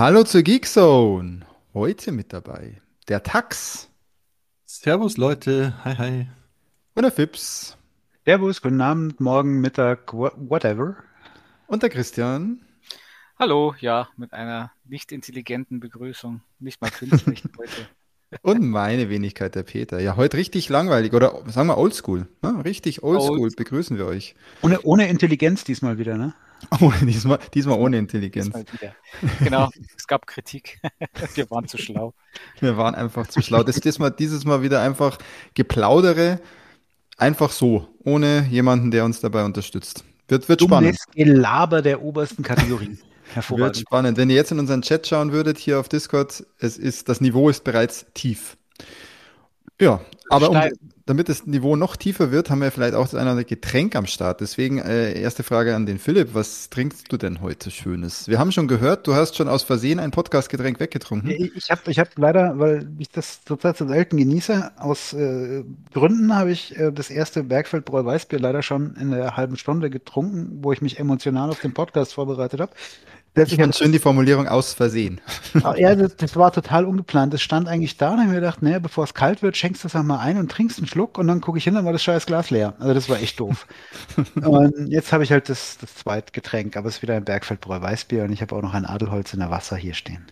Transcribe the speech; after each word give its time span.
Hallo 0.00 0.22
zur 0.24 0.40
Geekzone. 0.40 1.40
Heute 1.74 2.10
mit 2.10 2.32
dabei 2.32 2.80
der 3.08 3.22
Tax 3.22 3.90
Servus 4.64 5.18
Leute, 5.18 5.74
hi 5.84 5.94
hi. 5.94 6.26
und 6.94 7.02
der 7.02 7.12
Fips 7.12 7.76
Servus, 8.24 8.62
guten 8.62 8.80
Abend, 8.80 9.20
morgen, 9.20 9.60
Mittag, 9.60 10.14
wha- 10.14 10.32
whatever. 10.38 10.96
und 11.66 11.82
der 11.82 11.90
Christian. 11.90 12.62
Hallo, 13.38 13.74
ja, 13.80 14.08
mit 14.16 14.32
einer 14.32 14.72
nicht 14.86 15.12
intelligenten 15.12 15.80
Begrüßung, 15.80 16.40
nicht 16.60 16.80
mal 16.80 16.90
künstlich 16.90 17.42
heute. 17.58 17.86
Und 18.40 18.62
meine 18.66 19.10
Wenigkeit, 19.10 19.54
der 19.54 19.64
Peter. 19.64 20.00
Ja, 20.00 20.16
heute 20.16 20.38
richtig 20.38 20.70
langweilig 20.70 21.12
oder 21.12 21.42
sagen 21.48 21.68
wir 21.68 21.76
oldschool. 21.76 22.26
Ne? 22.40 22.64
Richtig 22.64 23.02
oldschool 23.02 23.38
Old- 23.40 23.56
begrüßen 23.56 23.98
wir 23.98 24.06
euch. 24.06 24.34
Ohne, 24.62 24.80
ohne 24.82 25.10
Intelligenz 25.10 25.62
diesmal 25.64 25.98
wieder, 25.98 26.16
ne? 26.16 26.32
Oh, 26.80 26.92
diesmal, 27.02 27.38
diesmal 27.54 27.78
ohne 27.78 27.98
Intelligenz. 27.98 28.52
Mal 28.52 28.64
wieder. 28.72 28.94
Genau, 29.42 29.70
es 29.96 30.06
gab 30.06 30.26
Kritik. 30.26 30.80
Wir 31.34 31.50
waren 31.50 31.66
zu 31.66 31.78
schlau. 31.78 32.14
Wir 32.60 32.76
waren 32.76 32.94
einfach 32.94 33.26
zu 33.26 33.42
schlau. 33.42 33.62
Das 33.62 33.76
ist 33.76 33.84
diesmal, 33.84 34.10
dieses 34.10 34.44
Mal 34.44 34.62
wieder 34.62 34.80
einfach 34.80 35.18
Geplaudere, 35.54 36.40
einfach 37.16 37.50
so, 37.50 37.88
ohne 38.04 38.46
jemanden, 38.50 38.90
der 38.90 39.04
uns 39.04 39.20
dabei 39.20 39.44
unterstützt. 39.44 40.04
Wird, 40.28 40.48
wird 40.48 40.62
spannend. 40.62 40.96
Dummes 40.96 41.06
Gelaber 41.14 41.82
der 41.82 42.02
obersten 42.02 42.42
Kategorie. 42.42 42.98
Wird 43.48 43.76
spannend. 43.76 44.18
Wenn 44.18 44.28
ihr 44.28 44.34
jetzt 44.34 44.50
in 44.50 44.58
unseren 44.58 44.82
Chat 44.82 45.06
schauen 45.06 45.30
würdet, 45.30 45.56
hier 45.56 45.78
auf 45.78 45.88
Discord, 45.88 46.44
es 46.58 46.76
ist, 46.76 47.08
das 47.08 47.20
Niveau 47.20 47.48
ist 47.48 47.62
bereits 47.62 48.06
tief. 48.12 48.56
Ja, 49.80 50.00
aber 50.28 50.50
um, 50.50 50.60
damit 51.06 51.28
das 51.28 51.44
Niveau 51.44 51.74
noch 51.74 51.96
tiefer 51.96 52.30
wird, 52.30 52.50
haben 52.50 52.60
wir 52.60 52.70
vielleicht 52.70 52.94
auch 52.94 53.02
das 53.02 53.14
eine 53.14 53.22
oder 53.22 53.30
andere 53.32 53.44
Getränk 53.44 53.96
am 53.96 54.06
Start. 54.06 54.40
Deswegen 54.40 54.78
äh, 54.78 55.20
erste 55.20 55.42
Frage 55.42 55.74
an 55.74 55.84
den 55.84 55.98
Philipp. 55.98 56.34
Was 56.34 56.70
trinkst 56.70 57.10
du 57.10 57.16
denn 57.16 57.40
heute 57.40 57.72
Schönes? 57.72 58.28
Wir 58.28 58.38
haben 58.38 58.52
schon 58.52 58.68
gehört, 58.68 59.08
du 59.08 59.14
hast 59.14 59.34
schon 59.34 59.48
aus 59.48 59.64
Versehen 59.64 59.98
ein 59.98 60.12
Podcast-Getränk 60.12 60.78
weggetrunken. 60.78 61.30
Ich 61.30 61.56
ich 61.56 61.70
habe 61.70 61.90
ich 61.90 61.98
hab 61.98 62.16
leider, 62.16 62.60
weil 62.60 62.88
ich 62.98 63.08
das 63.08 63.44
zurzeit 63.44 63.76
so 63.76 63.88
selten 63.88 64.18
genieße, 64.18 64.70
aus 64.76 65.12
äh, 65.12 65.64
Gründen 65.92 66.36
habe 66.36 66.52
ich 66.52 66.78
äh, 66.78 66.92
das 66.92 67.10
erste 67.10 67.42
Bergfeld 67.42 67.84
Bräu 67.84 68.04
Weißbier 68.04 68.38
leider 68.38 68.62
schon 68.62 68.94
in 68.94 69.10
der 69.10 69.36
halben 69.36 69.56
Stunde 69.56 69.90
getrunken, 69.90 70.60
wo 70.62 70.70
ich 70.70 70.80
mich 70.80 71.00
emotional 71.00 71.50
auf 71.50 71.60
den 71.60 71.74
Podcast 71.74 72.14
vorbereitet 72.14 72.60
habe. 72.60 72.72
Ich 73.34 73.54
fand 73.54 73.76
schön 73.76 73.92
die 73.92 73.98
Formulierung 73.98 74.48
aus 74.48 74.74
Versehen. 74.74 75.20
Ah, 75.62 75.74
Ja, 75.76 75.94
das, 75.94 76.16
das 76.16 76.36
war 76.36 76.52
total 76.52 76.84
ungeplant. 76.84 77.32
Das 77.32 77.42
stand 77.42 77.68
eigentlich 77.68 77.96
da 77.96 78.10
und 78.10 78.14
ich 78.16 78.20
habe 78.22 78.30
mir 78.30 78.40
gedacht, 78.40 78.62
naja, 78.62 78.78
bevor 78.80 79.04
es 79.04 79.14
kalt 79.14 79.42
wird, 79.42 79.56
schenkst 79.56 79.84
du 79.84 79.88
es 79.88 79.94
einmal 79.94 80.18
ein 80.18 80.36
und 80.36 80.50
trinkst 80.50 80.78
einen 80.78 80.88
Schluck 80.88 81.16
und 81.16 81.28
dann 81.28 81.40
gucke 81.40 81.58
ich 81.58 81.64
hin, 81.64 81.74
dann 81.74 81.84
war 81.84 81.92
das 81.92 82.02
scheiß 82.02 82.26
Glas 82.26 82.50
leer. 82.50 82.74
Also 82.78 82.92
das 82.92 83.08
war 83.08 83.20
echt 83.20 83.38
doof. 83.38 83.66
und 84.34 84.88
jetzt 84.88 85.12
habe 85.12 85.22
ich 85.22 85.30
halt 85.30 85.48
das, 85.48 85.78
das 85.80 85.94
Zweitgetränk, 85.94 86.76
aber 86.76 86.88
es 86.88 86.96
ist 86.96 87.02
wieder 87.02 87.14
ein 87.14 87.24
Bergfeldbräu 87.24 87.80
Weißbier 87.80 88.24
und 88.24 88.32
ich 88.32 88.42
habe 88.42 88.54
auch 88.56 88.62
noch 88.62 88.74
ein 88.74 88.84
Adelholz 88.84 89.32
in 89.32 89.40
der 89.40 89.50
Wasser 89.50 89.76
hier 89.76 89.94
stehen. 89.94 90.26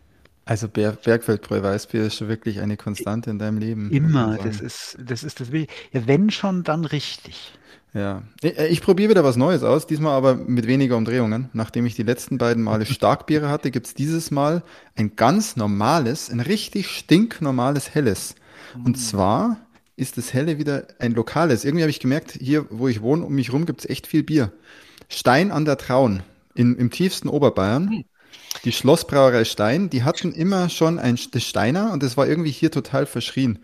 Also 0.44 0.66
Ber 0.66 0.92
Bergfeldbräu 0.92 1.62
Weißbier 1.62 2.04
ist 2.04 2.16
schon 2.16 2.28
wirklich 2.28 2.60
eine 2.60 2.76
Konstante 2.78 3.30
in 3.30 3.38
deinem 3.38 3.58
Leben. 3.58 3.90
Immer, 3.90 4.32
sagen. 4.32 4.44
das 4.44 4.60
ist, 4.60 4.96
das 4.98 5.22
ist 5.22 5.40
das 5.40 5.52
Wichtige. 5.52 5.72
Ja, 5.92 6.06
wenn 6.06 6.30
schon, 6.30 6.64
dann 6.64 6.84
richtig. 6.86 7.52
Ja, 7.94 8.22
ich, 8.42 8.58
ich 8.58 8.82
probiere 8.82 9.10
wieder 9.10 9.24
was 9.24 9.36
Neues 9.36 9.62
aus, 9.62 9.86
diesmal 9.86 10.12
aber 10.12 10.34
mit 10.34 10.66
weniger 10.66 10.96
Umdrehungen. 10.96 11.48
Nachdem 11.52 11.86
ich 11.86 11.94
die 11.94 12.02
letzten 12.02 12.38
beiden 12.38 12.62
Male 12.62 12.86
Starkbiere 12.86 13.48
hatte, 13.48 13.70
gibt's 13.70 13.94
dieses 13.94 14.30
Mal 14.30 14.62
ein 14.96 15.16
ganz 15.16 15.56
normales, 15.56 16.30
ein 16.30 16.40
richtig 16.40 16.88
stinknormales 16.88 17.94
Helles. 17.94 18.34
Und 18.84 18.96
zwar 18.96 19.56
ist 19.96 20.16
das 20.16 20.32
Helle 20.32 20.58
wieder 20.58 20.86
ein 20.98 21.12
lokales. 21.12 21.64
Irgendwie 21.64 21.82
habe 21.82 21.90
ich 21.90 22.00
gemerkt, 22.00 22.38
hier, 22.40 22.66
wo 22.70 22.88
ich 22.88 23.02
wohne, 23.02 23.24
um 23.24 23.34
mich 23.34 23.52
rum 23.52 23.66
gibt's 23.66 23.86
echt 23.86 24.06
viel 24.06 24.22
Bier. 24.22 24.52
Stein 25.08 25.50
an 25.50 25.64
der 25.64 25.78
Traun, 25.78 26.22
in, 26.54 26.76
im 26.76 26.90
tiefsten 26.90 27.28
Oberbayern. 27.28 28.04
Die 28.64 28.72
Schlossbrauerei 28.72 29.44
Stein, 29.44 29.90
die 29.90 30.04
hatten 30.04 30.32
immer 30.32 30.68
schon 30.68 30.98
ein 30.98 31.18
das 31.32 31.42
Steiner 31.42 31.92
und 31.92 32.02
das 32.02 32.16
war 32.16 32.28
irgendwie 32.28 32.50
hier 32.50 32.70
total 32.70 33.06
verschrien. 33.06 33.58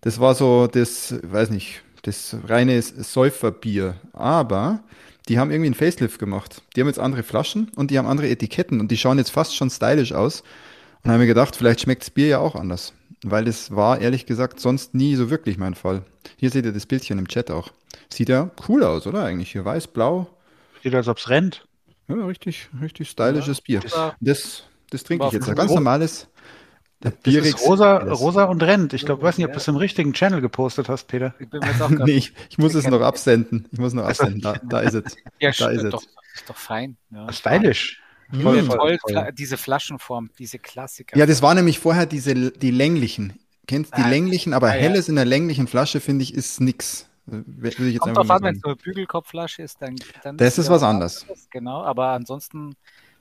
Das 0.00 0.20
war 0.20 0.34
so 0.34 0.66
das, 0.66 1.14
weiß 1.22 1.50
nicht, 1.50 1.82
das 2.08 2.36
reine 2.48 2.80
Säuferbier. 2.82 3.94
Aber 4.12 4.80
die 5.28 5.38
haben 5.38 5.50
irgendwie 5.50 5.66
einen 5.68 5.74
Facelift 5.74 6.18
gemacht. 6.18 6.62
Die 6.74 6.80
haben 6.80 6.88
jetzt 6.88 6.98
andere 6.98 7.22
Flaschen 7.22 7.70
und 7.76 7.90
die 7.90 7.98
haben 7.98 8.06
andere 8.06 8.28
Etiketten 8.28 8.80
und 8.80 8.90
die 8.90 8.96
schauen 8.96 9.18
jetzt 9.18 9.30
fast 9.30 9.54
schon 9.54 9.70
stylisch 9.70 10.12
aus. 10.12 10.42
Und 11.04 11.10
haben 11.12 11.20
mir 11.20 11.26
gedacht, 11.26 11.54
vielleicht 11.54 11.80
schmeckt 11.82 12.02
das 12.02 12.10
Bier 12.10 12.26
ja 12.26 12.38
auch 12.38 12.54
anders. 12.56 12.92
Weil 13.24 13.44
das 13.44 13.74
war, 13.74 14.00
ehrlich 14.00 14.26
gesagt, 14.26 14.60
sonst 14.60 14.94
nie 14.94 15.14
so 15.16 15.30
wirklich 15.30 15.58
mein 15.58 15.74
Fall. 15.74 16.02
Hier 16.36 16.50
seht 16.50 16.64
ihr 16.64 16.72
das 16.72 16.86
Bildchen 16.86 17.18
im 17.18 17.28
Chat 17.28 17.50
auch. 17.50 17.70
Sieht 18.08 18.28
ja 18.28 18.50
cool 18.68 18.82
aus, 18.84 19.06
oder? 19.06 19.24
Eigentlich 19.24 19.52
hier 19.52 19.64
weiß, 19.64 19.88
blau. 19.88 20.28
Sieht, 20.82 20.94
als 20.94 21.08
ob 21.08 21.18
es 21.18 21.28
rennt. 21.28 21.66
Ja, 22.08 22.14
richtig, 22.26 22.68
richtig 22.80 23.10
stylisches 23.10 23.60
Bier. 23.60 23.82
war- 23.94 24.16
Das, 24.20 24.62
das 24.90 25.04
trinke 25.04 25.26
ich 25.26 25.32
jetzt. 25.32 25.48
Ein 25.48 25.54
ganz 25.56 25.72
normales. 25.74 26.28
Das 27.00 27.12
ist 27.24 27.60
rosa, 27.60 27.98
rosa 27.98 28.44
und 28.44 28.62
rennt. 28.62 28.92
Ich 28.92 29.04
glaube, 29.04 29.22
weiß 29.22 29.38
nicht, 29.38 29.46
ob 29.46 29.52
du 29.52 29.58
es 29.58 29.68
im 29.68 29.76
richtigen 29.76 30.12
Channel 30.14 30.40
gepostet 30.40 30.88
hast, 30.88 31.04
Peter. 31.06 31.34
Ich 31.38 31.48
bin 31.48 31.60
mir 31.60 31.68
jetzt 31.68 31.80
auch 31.80 31.88
Nee, 31.90 32.12
ich, 32.12 32.32
ich 32.50 32.58
muss 32.58 32.74
es 32.74 32.86
noch 32.88 33.00
absenden. 33.02 33.68
Ich 33.70 33.78
muss 33.78 33.92
noch 33.92 34.04
absenden. 34.04 34.40
Da, 34.40 34.54
da 34.68 34.80
ist 34.80 34.94
es. 34.94 35.16
ja, 35.38 35.52
da 35.56 35.68
ist 35.68 35.78
ist 35.78 35.84
es. 35.84 35.90
doch, 35.92 36.02
ist 36.34 36.48
doch 36.50 36.56
fein. 36.56 36.96
Ja. 37.10 37.32
Stylisch. 37.32 38.02
Ich 38.32 38.42
Voll, 38.42 38.62
voll, 38.64 38.98
voll. 39.00 39.32
Diese 39.32 39.56
Flaschenform, 39.56 40.30
diese 40.38 40.58
Klassiker. 40.58 41.16
Ja, 41.16 41.24
das 41.24 41.40
war 41.40 41.54
nämlich 41.54 41.78
vorher 41.78 42.04
diese, 42.04 42.34
die 42.50 42.70
länglichen. 42.70 43.38
Kennst 43.66 43.96
die 43.96 44.02
Ah, 44.02 44.08
länglichen, 44.08 44.52
aber 44.52 44.68
ah, 44.68 44.74
ja. 44.74 44.80
helles 44.80 45.08
in 45.08 45.14
der 45.16 45.24
länglichen 45.24 45.66
Flasche, 45.66 46.00
finde 46.00 46.24
ich, 46.24 46.34
ist 46.34 46.60
nix. 46.60 47.08
Äh, 47.26 47.42
Würde 47.46 47.68
ich 47.86 47.94
jetzt 47.94 48.00
Kommt 48.00 48.18
einfach 48.18 48.22
drauf 48.22 48.28
mal 48.28 48.34
an, 48.36 48.42
wenn 48.42 48.54
es 48.56 48.60
sagen. 48.60 48.70
nur 48.70 48.72
eine 48.72 48.82
Bügelkopfflasche 48.82 49.62
ist, 49.62 49.80
dann, 49.80 49.96
dann 50.24 50.36
Das 50.36 50.58
ist 50.58 50.66
ja 50.66 50.72
was 50.74 50.82
anderes. 50.82 51.26
Genau, 51.50 51.82
aber 51.84 52.08
ansonsten, 52.08 52.74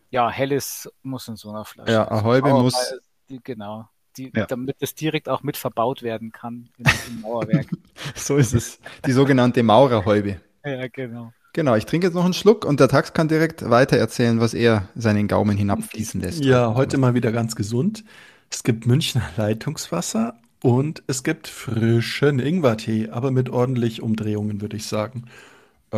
ja, 0.09 0.29
helles 0.29 0.89
muss 1.03 1.27
in 1.27 1.35
so 1.35 1.49
einer 1.51 1.63
Flasche. 1.63 1.91
Ja, 1.91 2.09
Ahäube 2.09 2.49
muss- 2.49 2.73
weil 2.73 2.99
Die, 3.29 3.39
genau. 3.43 3.88
Die, 4.17 4.31
Ja. 4.35 4.45
Damit 4.45 4.77
es 4.79 4.95
direkt 4.95 5.29
auch 5.29 5.43
mit 5.43 5.57
verbaut 5.57 6.01
werden 6.03 6.31
kann 6.31 6.69
im, 6.77 6.85
im 7.07 7.21
Mauerwerk. 7.21 7.67
So 8.15 8.38
ist 8.38 8.53
es. 8.53 8.79
Die 9.05 9.11
sogenannte 9.11 9.61
Maurerhäube. 9.63 10.41
ja, 10.65 10.88
genau. 10.88 11.33
Genau, 11.53 11.75
ich 11.75 11.85
trinke 11.85 12.05
jetzt 12.07 12.13
noch 12.13 12.25
einen 12.25 12.33
Schluck 12.35 12.66
und 12.66 12.79
der 12.79 12.87
Tax 12.87 13.13
kann 13.13 13.27
direkt 13.27 13.67
weiter 13.67 13.97
erzählen, 13.97 14.39
was 14.39 14.53
er 14.53 14.89
seinen 14.95 15.27
Gaumen 15.27 15.57
hinabfließen 15.57 16.21
lässt. 16.21 16.43
Ja, 16.43 16.75
heute 16.75 16.97
mal 16.99 17.16
wieder 17.16 17.31
ganz 17.31 17.55
gesund. 17.55 18.03
Es 18.51 18.63
gibt 18.63 18.85
Münchner 18.85 19.27
Leitungswasser 19.37 20.35
und 20.61 21.01
es 21.07 21.23
gibt 21.23 21.47
frischen 21.47 22.39
Ingwertee, 22.39 23.09
aber 23.09 23.31
mit 23.31 23.49
ordentlich 23.49 24.03
Umdrehungen, 24.03 24.61
würde 24.61 24.77
ich 24.77 24.85
sagen. 24.85 25.25
Äh, 25.91 25.97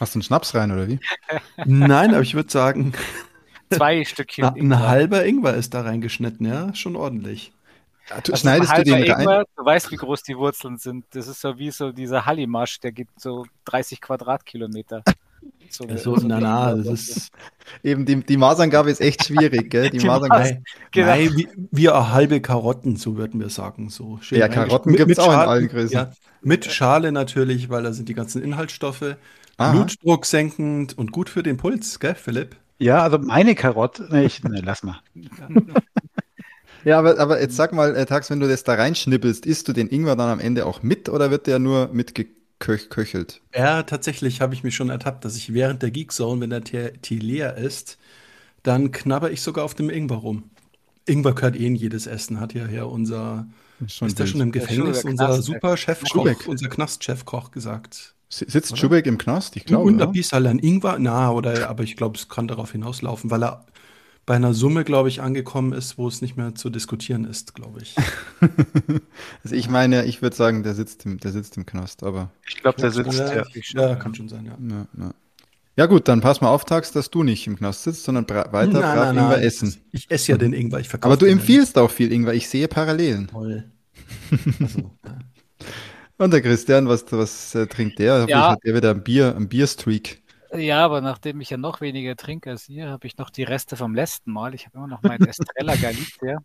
Hast 0.00 0.14
du 0.14 0.18
einen 0.18 0.22
Schnaps 0.22 0.54
rein, 0.54 0.72
oder 0.72 0.88
wie? 0.88 0.98
nein, 1.64 2.12
aber 2.12 2.22
ich 2.22 2.34
würde 2.34 2.50
sagen, 2.50 2.92
Zwei 3.70 4.04
Stückchen. 4.04 4.44
na, 4.44 4.52
ein 4.54 4.78
halber 4.88 5.24
Ingwer 5.24 5.54
ist 5.54 5.74
da 5.74 5.82
reingeschnitten, 5.82 6.46
ja, 6.46 6.74
schon 6.74 6.96
ordentlich. 6.96 7.52
Du, 8.08 8.14
Also 8.32 8.36
schneidest 8.36 8.76
du 8.76 8.82
den? 8.84 9.02
Ingwer, 9.04 9.44
du 9.56 9.64
weißt, 9.64 9.90
wie 9.90 9.96
groß 9.96 10.22
die 10.22 10.36
Wurzeln 10.36 10.78
sind. 10.78 11.04
Das 11.10 11.28
ist 11.28 11.40
so 11.40 11.58
wie 11.58 11.70
so 11.70 11.92
dieser 11.92 12.24
Hallimasch, 12.24 12.80
der 12.80 12.92
gibt 12.92 13.20
so 13.20 13.44
30 13.66 14.00
Quadratkilometer. 14.00 15.02
So, 15.70 15.84
Also, 15.84 16.16
so- 16.16 16.26
na, 16.26 16.40
na, 16.40 16.74
das 16.74 16.86
ist. 17.08 17.30
Eben, 17.84 18.06
die, 18.06 18.24
die 18.24 18.38
Maßangabe 18.38 18.90
ist 18.90 19.02
echt 19.02 19.26
schwierig, 19.26 19.68
gell? 19.70 19.90
Die 19.90 19.98
Die 19.98 20.06
Maßangabe. 20.06 20.42
Nein, 20.44 20.64
Genau. 20.92 21.06
nein, 21.08 21.30
wie, 21.36 21.48
wie 21.70 21.90
auch 21.90 22.08
halbe 22.08 22.40
Karotten, 22.40 22.96
so 22.96 23.18
würden 23.18 23.38
wir 23.38 23.50
sagen. 23.50 23.90
So 23.90 24.18
schön 24.22 24.38
Ja. 24.38 24.48
Karotten 24.48 24.92
Mit- 24.92 24.96
gibt's 24.98 25.18
mit 25.18 25.20
auch 25.20 25.26
in 25.26 25.32
Schale- 25.32 25.48
allen 25.50 25.68
Größen. 25.68 25.92
Ja, 25.94 26.12
mit 26.40 26.64
Schale 26.72 27.12
natürlich, 27.12 27.68
weil 27.68 27.82
da 27.82 27.92
sind 27.92 28.08
die 28.08 28.14
ganzen 28.14 28.42
Inhaltsstoffe. 28.42 29.16
Aha. 29.58 29.72
Blutdruck 29.72 30.24
senkend 30.24 30.96
und 30.96 31.12
gut 31.12 31.28
für 31.28 31.42
den 31.42 31.58
Puls, 31.58 32.00
gell, 32.00 32.14
Philipp? 32.14 32.56
Ja, 32.78 33.02
also 33.02 33.18
meine 33.18 33.54
Karotte. 33.54 34.08
Nee, 34.10 34.26
ich, 34.26 34.42
nee, 34.44 34.60
lass 34.60 34.82
mal. 34.82 35.00
Ja, 36.84 36.98
aber, 36.98 37.18
aber 37.18 37.40
jetzt 37.40 37.56
sag 37.56 37.72
mal, 37.72 37.94
äh, 37.96 38.06
Tax, 38.06 38.30
wenn 38.30 38.40
du 38.40 38.48
das 38.48 38.64
da 38.64 38.74
reinschnippelst, 38.74 39.46
isst 39.46 39.68
du 39.68 39.72
den 39.72 39.88
Ingwer 39.88 40.16
dann 40.16 40.30
am 40.30 40.40
Ende 40.40 40.64
auch 40.66 40.82
mit 40.82 41.08
oder 41.08 41.30
wird 41.30 41.46
der 41.46 41.58
nur 41.58 41.88
mitgeköchelt? 41.92 43.42
Ja, 43.54 43.82
tatsächlich 43.82 44.40
habe 44.40 44.54
ich 44.54 44.62
mich 44.64 44.74
schon 44.76 44.90
ertappt, 44.90 45.24
dass 45.24 45.36
ich 45.36 45.52
während 45.54 45.82
der 45.82 45.90
Geekzone, 45.90 46.40
wenn 46.40 46.50
der 46.50 46.64
Tee 46.64 46.92
Tee 47.02 47.18
leer 47.18 47.56
ist, 47.56 47.98
dann 48.62 48.92
knabber 48.92 49.30
ich 49.32 49.42
sogar 49.42 49.64
auf 49.64 49.74
dem 49.74 49.90
Ingwer 49.90 50.18
rum. 50.18 50.50
Ingwer 51.06 51.34
gehört 51.34 51.56
eh 51.56 51.66
in 51.66 51.76
jedes 51.76 52.06
Essen, 52.06 52.40
hat 52.40 52.54
ja 52.54 52.66
hier 52.66 52.88
unser, 52.88 53.48
Schon 53.86 54.08
ist 54.08 54.18
der 54.18 54.26
schon 54.26 54.40
im 54.40 54.52
ist 54.52 54.52
Gefängnis, 54.52 55.04
unser 55.04 55.26
Knast, 55.26 55.44
super 55.44 55.76
Chefkoch, 55.76 56.46
unser 56.46 56.68
Knastchefkoch 56.68 57.50
gesagt. 57.50 58.14
Sitzt 58.30 58.76
Schubeck 58.76 59.06
im 59.06 59.16
Knast? 59.16 59.56
Ich 59.56 59.64
glaube. 59.64 59.84
und 59.84 59.96
oder? 59.96 60.06
ein 60.06 60.12
bisschen 60.12 60.46
ein 60.46 60.58
Ingwer, 60.58 60.98
na, 60.98 61.30
oder, 61.30 61.68
aber 61.70 61.82
ich 61.82 61.96
glaube, 61.96 62.18
es 62.18 62.28
kann 62.28 62.46
darauf 62.46 62.72
hinauslaufen, 62.72 63.30
weil 63.30 63.42
er 63.42 63.64
bei 64.26 64.36
einer 64.36 64.52
Summe, 64.52 64.84
glaube 64.84 65.08
ich, 65.08 65.22
angekommen 65.22 65.72
ist, 65.72 65.96
wo 65.96 66.06
es 66.06 66.20
nicht 66.20 66.36
mehr 66.36 66.54
zu 66.54 66.68
diskutieren 66.68 67.24
ist, 67.24 67.54
glaube 67.54 67.80
ich. 67.80 67.96
Also 69.42 69.56
ich 69.56 69.70
meine, 69.70 70.04
ich 70.04 70.20
würde 70.20 70.36
sagen, 70.36 70.62
der 70.62 70.74
sitzt 70.74 71.06
im, 71.06 71.18
der 71.18 71.32
sitzt 71.32 71.56
im 71.56 71.64
Knast, 71.64 72.02
aber 72.02 72.30
Ich 72.46 72.60
glaube, 72.60 72.78
der 72.78 72.90
sitzt. 72.90 73.18
ja, 73.18 73.42
Ja. 73.42 73.88
ja, 73.88 73.94
kann 73.96 74.14
schon 74.14 74.28
sein, 74.28 74.44
ja. 74.44 74.58
ja, 74.60 74.86
ja. 74.98 75.14
ja 75.76 75.86
gut, 75.86 76.06
dann 76.08 76.20
pass 76.20 76.42
mal 76.42 76.50
auf, 76.50 76.66
Tax, 76.66 76.92
dass 76.92 77.08
du 77.10 77.22
nicht 77.22 77.46
im 77.46 77.56
Knast 77.56 77.84
sitzt, 77.84 78.04
sondern 78.04 78.26
bra 78.26 78.52
weiter 78.52 78.80
Nein, 78.80 78.82
brav 78.82 79.14
nein, 79.14 79.24
Ingwer 79.24 79.36
nein. 79.38 79.42
essen. 79.46 79.74
Ich 79.92 80.10
esse 80.10 80.32
ja 80.32 80.38
den 80.38 80.52
Ingwer, 80.52 80.80
ich 80.80 80.88
verkaufe 80.90 81.14
Aber 81.14 81.18
du 81.18 81.24
ja 81.26 81.32
empfiehlst 81.32 81.78
auch 81.78 81.90
viel 81.90 82.12
Ingwer. 82.12 82.34
Ich 82.34 82.48
sehe 82.50 82.68
Parallelen. 82.68 83.28
Toll. 83.28 83.64
Also, 84.60 84.90
ja. 85.04 85.18
Und 86.18 86.32
der 86.32 86.42
Christian, 86.42 86.88
was, 86.88 87.10
was 87.12 87.54
äh, 87.54 87.66
trinkt 87.66 88.00
der? 88.00 88.26
Ja. 88.28 88.50
hat 88.50 88.64
der 88.64 88.74
wieder 88.74 88.90
ein 88.90 89.04
Bier, 89.04 89.34
ein 89.36 89.48
Bierstreak. 89.48 90.20
Ja, 90.52 90.84
aber 90.84 91.00
nachdem 91.00 91.40
ich 91.40 91.50
ja 91.50 91.56
noch 91.56 91.80
weniger 91.80 92.16
trinke 92.16 92.50
als 92.50 92.68
ihr, 92.68 92.88
habe 92.88 93.06
ich 93.06 93.18
noch 93.18 93.30
die 93.30 93.44
Reste 93.44 93.76
vom 93.76 93.94
letzten 93.94 94.32
Mal. 94.32 94.54
Ich 94.54 94.66
habe 94.66 94.78
immer 94.78 94.88
noch 94.88 95.02
meinen 95.02 95.28
Estrella 95.28 95.76
Galicia. 95.76 96.40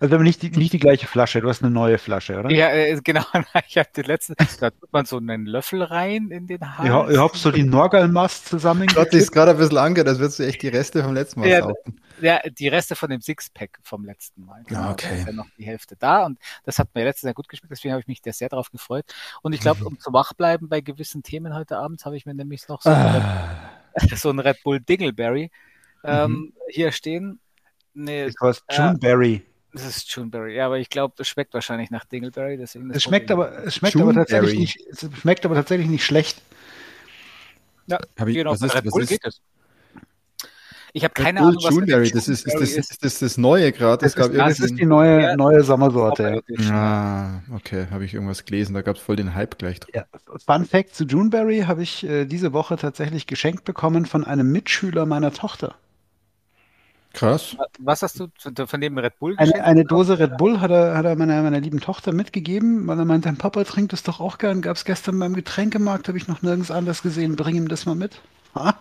Also 0.00 0.16
nicht 0.18 0.42
die, 0.42 0.50
nicht 0.50 0.72
die 0.72 0.78
gleiche 0.78 1.06
Flasche, 1.06 1.40
du 1.40 1.48
hast 1.48 1.62
eine 1.62 1.70
neue 1.72 1.98
Flasche, 1.98 2.38
oder? 2.38 2.50
Ja, 2.50 2.70
äh, 2.70 2.98
genau. 3.04 3.24
Ich 3.68 3.78
habe 3.78 3.88
den 3.96 4.04
letzten, 4.04 4.34
da 4.60 4.70
tut 4.70 4.92
man 4.92 5.04
so 5.04 5.16
einen 5.18 5.46
Löffel 5.46 5.82
rein 5.82 6.30
in 6.30 6.46
den 6.46 6.76
Hals. 6.78 6.88
Ja, 6.88 7.08
ihr 7.10 7.20
habt 7.20 7.36
so 7.36 7.50
die 7.50 7.62
Norgalmast 7.64 8.46
zusammen. 8.48 8.86
Gott, 8.88 9.12
ist 9.14 9.32
gerade 9.32 9.52
ein 9.52 9.56
bisschen 9.58 9.78
angehört, 9.78 10.08
als 10.08 10.18
würdest 10.18 10.38
du 10.38 10.46
echt 10.46 10.62
die 10.62 10.68
Reste 10.68 11.02
vom 11.02 11.14
letzten 11.14 11.40
Mal 11.40 11.48
Ja, 11.48 11.60
saufen. 11.62 12.00
Ja, 12.20 12.40
die 12.48 12.68
Reste 12.68 12.94
von 12.94 13.10
dem 13.10 13.20
Sixpack 13.20 13.78
vom 13.82 14.04
letzten 14.04 14.44
Mal. 14.44 14.62
Genau, 14.66 14.80
Ah, 14.80 14.92
okay. 14.92 15.06
Da 15.08 15.14
ist 15.16 15.26
ja 15.26 15.32
noch 15.32 15.46
die 15.58 15.64
Hälfte 15.64 15.96
da 15.98 16.24
und 16.24 16.38
das 16.64 16.78
hat 16.78 16.88
mir 16.94 17.04
letztes 17.04 17.24
Jahr 17.26 17.34
gut 17.34 17.48
geschmeckt, 17.48 17.72
deswegen 17.72 17.92
habe 17.92 18.00
ich 18.00 18.06
mich 18.06 18.20
da 18.22 18.32
sehr 18.32 18.48
darauf 18.48 18.70
gefreut. 18.70 19.06
Und 19.42 19.52
ich 19.54 19.60
glaube, 19.60 19.80
Mhm. 19.80 19.86
um 19.86 19.98
zu 19.98 20.12
wach 20.12 20.32
bleiben 20.34 20.68
bei 20.68 20.80
gewissen 20.80 21.22
Themen 21.22 21.54
heute 21.54 21.78
Abend, 21.78 22.04
habe 22.04 22.16
ich 22.16 22.24
mir 22.26 22.34
nämlich 22.34 22.68
noch 22.68 22.82
so, 22.82 22.90
Ah. 22.90 22.94
ein, 23.94 24.08
Red, 24.10 24.18
so 24.18 24.30
ein 24.30 24.38
Red 24.38 24.62
Bull 24.62 24.80
Dingleberry 24.80 25.50
ähm, 26.04 26.30
Mhm. 26.32 26.52
hier 26.68 26.92
stehen. 26.92 27.40
Nee, 27.94 28.26
Das 28.26 28.34
heißt 28.40 28.64
Ja. 28.70 28.86
Juneberry. 28.88 29.42
Das 29.72 29.84
ist 29.86 30.10
Juneberry. 30.10 30.56
Ja, 30.56 30.66
aber 30.66 30.78
ich 30.78 30.90
glaube, 30.90 31.14
es 31.18 31.28
schmeckt 31.28 31.54
wahrscheinlich 31.54 31.90
nach 31.90 32.04
Dingleberry. 32.04 32.56
Deswegen 32.56 32.88
das 32.88 32.98
Es 32.98 33.02
schmeckt 33.04 33.30
aber, 33.30 33.64
es 33.66 33.76
schmeckt 33.76 33.96
aber 33.96 34.12
tatsächlich 34.14 34.58
nicht, 34.58 34.78
es 34.90 35.06
schmeckt 35.20 35.44
aber 35.44 35.54
tatsächlich 35.54 35.88
nicht 35.88 36.04
schlecht. 36.04 36.42
wir. 37.86 37.96
Hab 37.96 38.02
Ja, 38.18 38.26
ich, 38.28 38.34
genau, 38.34 38.50
was 38.52 38.62
ist, 38.62 38.74
was 38.74 38.96
ist, 38.96 39.08
geht 39.08 39.24
es. 39.24 39.40
Ich 40.94 41.04
habe 41.04 41.14
keine 41.14 41.40
Ahnung, 41.40 41.56
was 41.62 41.74
Juneberry, 41.74 42.10
das 42.10 42.28
ist, 42.28 42.46
ist, 42.46 42.54
das, 42.54 42.70
ist 42.72 43.02
das 43.02 43.18
das 43.18 43.38
Neue 43.38 43.72
gerade? 43.72 44.04
Das, 44.04 44.14
Das 44.14 44.30
gab 44.30 44.48
ist, 44.50 44.60
das 44.60 44.74
die 44.74 44.84
neue, 44.84 45.22
Ja. 45.22 45.36
neue 45.36 45.62
Sommersorte. 45.64 46.42
Ja. 46.48 46.70
Ah, 46.70 47.42
okay, 47.54 47.86
habe 47.90 48.04
ich 48.04 48.12
irgendwas 48.12 48.44
gelesen, 48.44 48.74
da 48.74 48.82
gab 48.82 48.96
es 48.96 49.02
voll 49.02 49.16
den 49.16 49.34
Hype 49.34 49.56
gleich 49.58 49.80
drin. 49.80 49.94
Ja. 49.94 50.04
Fun 50.46 50.66
Fact 50.66 50.94
zu 50.94 51.04
Juneberry 51.04 51.60
habe 51.60 51.82
ich 51.82 52.04
äh, 52.04 52.26
diese 52.26 52.52
Woche 52.52 52.76
tatsächlich 52.76 53.26
geschenkt 53.26 53.64
bekommen 53.64 54.04
von 54.04 54.24
einem 54.24 54.52
Mitschüler 54.52 55.06
meiner 55.06 55.32
Tochter. 55.32 55.76
Krass. 57.12 57.56
Was 57.78 58.02
hast 58.02 58.20
du 58.20 58.28
von 58.66 58.80
dem 58.80 58.96
Red 58.96 59.18
Bull 59.18 59.34
Eine, 59.36 59.50
geschenkt 59.50 59.66
eine? 59.66 59.84
Dose 59.84 60.18
Red 60.18 60.36
Bull 60.38 60.60
hat 60.60 60.70
er, 60.70 60.96
hat 60.96 61.04
er 61.04 61.16
meiner, 61.16 61.42
meiner 61.42 61.60
lieben 61.60 61.80
Tochter 61.80 62.12
mitgegeben, 62.12 62.86
weil 62.86 62.98
er 62.98 63.04
meinte, 63.04 63.28
dein 63.28 63.36
Papa 63.36 63.64
trinkt 63.64 63.92
das 63.92 64.02
doch 64.02 64.20
auch 64.20 64.38
gern. 64.38 64.62
Gab 64.62 64.76
es 64.76 64.84
gestern 64.84 65.18
beim 65.18 65.34
Getränkemarkt, 65.34 66.08
habe 66.08 66.18
ich 66.18 66.28
noch 66.28 66.42
nirgends 66.42 66.70
anders 66.70 67.02
gesehen. 67.02 67.36
Bring 67.36 67.56
ihm 67.56 67.68
das 67.68 67.86
mal 67.86 67.94
mit. 67.94 68.20
Ha? 68.54 68.78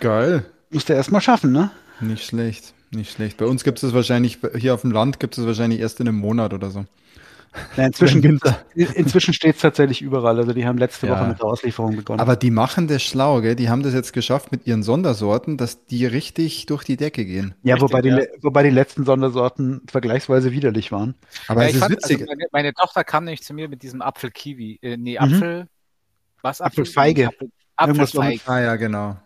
Geil. 0.00 0.46
Musst 0.70 0.88
du 0.88 0.94
erst 0.94 1.12
mal 1.12 1.20
schaffen, 1.20 1.52
ne? 1.52 1.70
Nicht 2.00 2.24
schlecht, 2.24 2.74
nicht 2.90 3.12
schlecht. 3.12 3.36
Bei 3.36 3.46
uns 3.46 3.64
gibt 3.64 3.82
es 3.82 3.94
wahrscheinlich, 3.94 4.38
hier 4.56 4.74
auf 4.74 4.80
dem 4.80 4.90
Land 4.90 5.20
gibt 5.20 5.38
es 5.38 5.46
wahrscheinlich 5.46 5.80
erst 5.80 6.00
in 6.00 6.08
einem 6.08 6.18
Monat 6.18 6.52
oder 6.52 6.70
so. 6.70 6.86
Ja, 7.76 7.86
inzwischen 7.86 8.20
gibt's, 8.22 8.50
inzwischen 8.74 9.32
steht 9.34 9.56
es 9.56 9.60
tatsächlich 9.62 10.02
überall. 10.02 10.38
Also 10.38 10.52
die 10.52 10.66
haben 10.66 10.78
letzte 10.78 11.06
Ja. 11.06 11.12
Woche 11.12 11.26
mit 11.28 11.38
der 11.38 11.46
Auslieferung 11.46 11.96
begonnen. 11.96 12.20
Aber 12.20 12.36
die 12.36 12.50
machen 12.50 12.88
das 12.88 13.02
schlau, 13.02 13.40
gell? 13.40 13.54
Die 13.56 13.68
haben 13.68 13.82
das 13.82 13.94
jetzt 13.94 14.12
geschafft 14.12 14.50
mit 14.52 14.66
ihren 14.66 14.82
Sondersorten, 14.82 15.56
dass 15.56 15.84
die 15.86 16.06
richtig 16.06 16.66
durch 16.66 16.84
die 16.84 16.96
Decke 16.96 17.24
gehen. 17.24 17.54
ja, 17.62 17.74
Richtig, 17.74 17.82
wobei, 17.90 18.02
die, 18.02 18.08
ja. 18.08 18.16
le- 18.16 18.28
wobei 18.42 18.62
die 18.64 18.70
letzten 18.70 19.04
Sondersorten 19.04 19.82
vergleichsweise 19.88 20.52
widerlich 20.52 20.90
waren. 20.92 21.14
Aber 21.46 21.62
Ja, 21.62 21.68
es 21.68 21.70
ich 21.70 21.76
ist 21.76 21.82
fand, 21.82 21.92
witzig. 21.92 22.20
Also 22.20 22.26
meine, 22.32 22.46
meine 22.52 22.74
Tochter 22.74 23.04
kam 23.04 23.24
nämlich 23.24 23.42
zu 23.42 23.54
mir 23.54 23.68
mit 23.68 23.82
diesem 23.82 24.02
Apfel-Kiwi. 24.02 24.78
Äh, 24.82 24.96
nee, 24.96 25.18
Mhm. 25.20 25.34
Apfel. 25.34 25.68
Was? 26.42 26.60
Apfelfeige. 26.60 27.28
Apfel, 27.28 27.50
Apfelfeige. 27.76 28.40
ah 28.46 28.60
ja, 28.60 28.76
genau. 28.76 29.16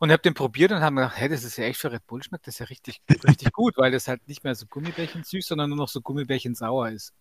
Und 0.00 0.10
hab 0.10 0.22
den 0.22 0.34
probiert 0.34 0.72
und 0.72 0.80
haben 0.80 0.96
gedacht, 0.96 1.16
hey, 1.16 1.28
das 1.28 1.44
ist 1.44 1.56
ja 1.58 1.64
echt 1.64 1.78
für 1.80 1.92
Red 1.92 2.06
Bull 2.06 2.22
schmeckt 2.22 2.46
das 2.46 2.58
ja 2.58 2.66
richtig, 2.66 3.00
richtig 3.24 3.52
gut, 3.52 3.76
weil 3.76 3.92
das 3.92 4.08
halt 4.08 4.26
nicht 4.28 4.44
mehr 4.44 4.54
so 4.54 4.66
Gummibärchen 4.66 5.22
süß, 5.24 5.46
sondern 5.46 5.70
nur 5.70 5.78
noch 5.78 5.88
so 5.88 6.00
Gummibärchen 6.00 6.54
sauer 6.54 6.90
ist. 6.90 7.12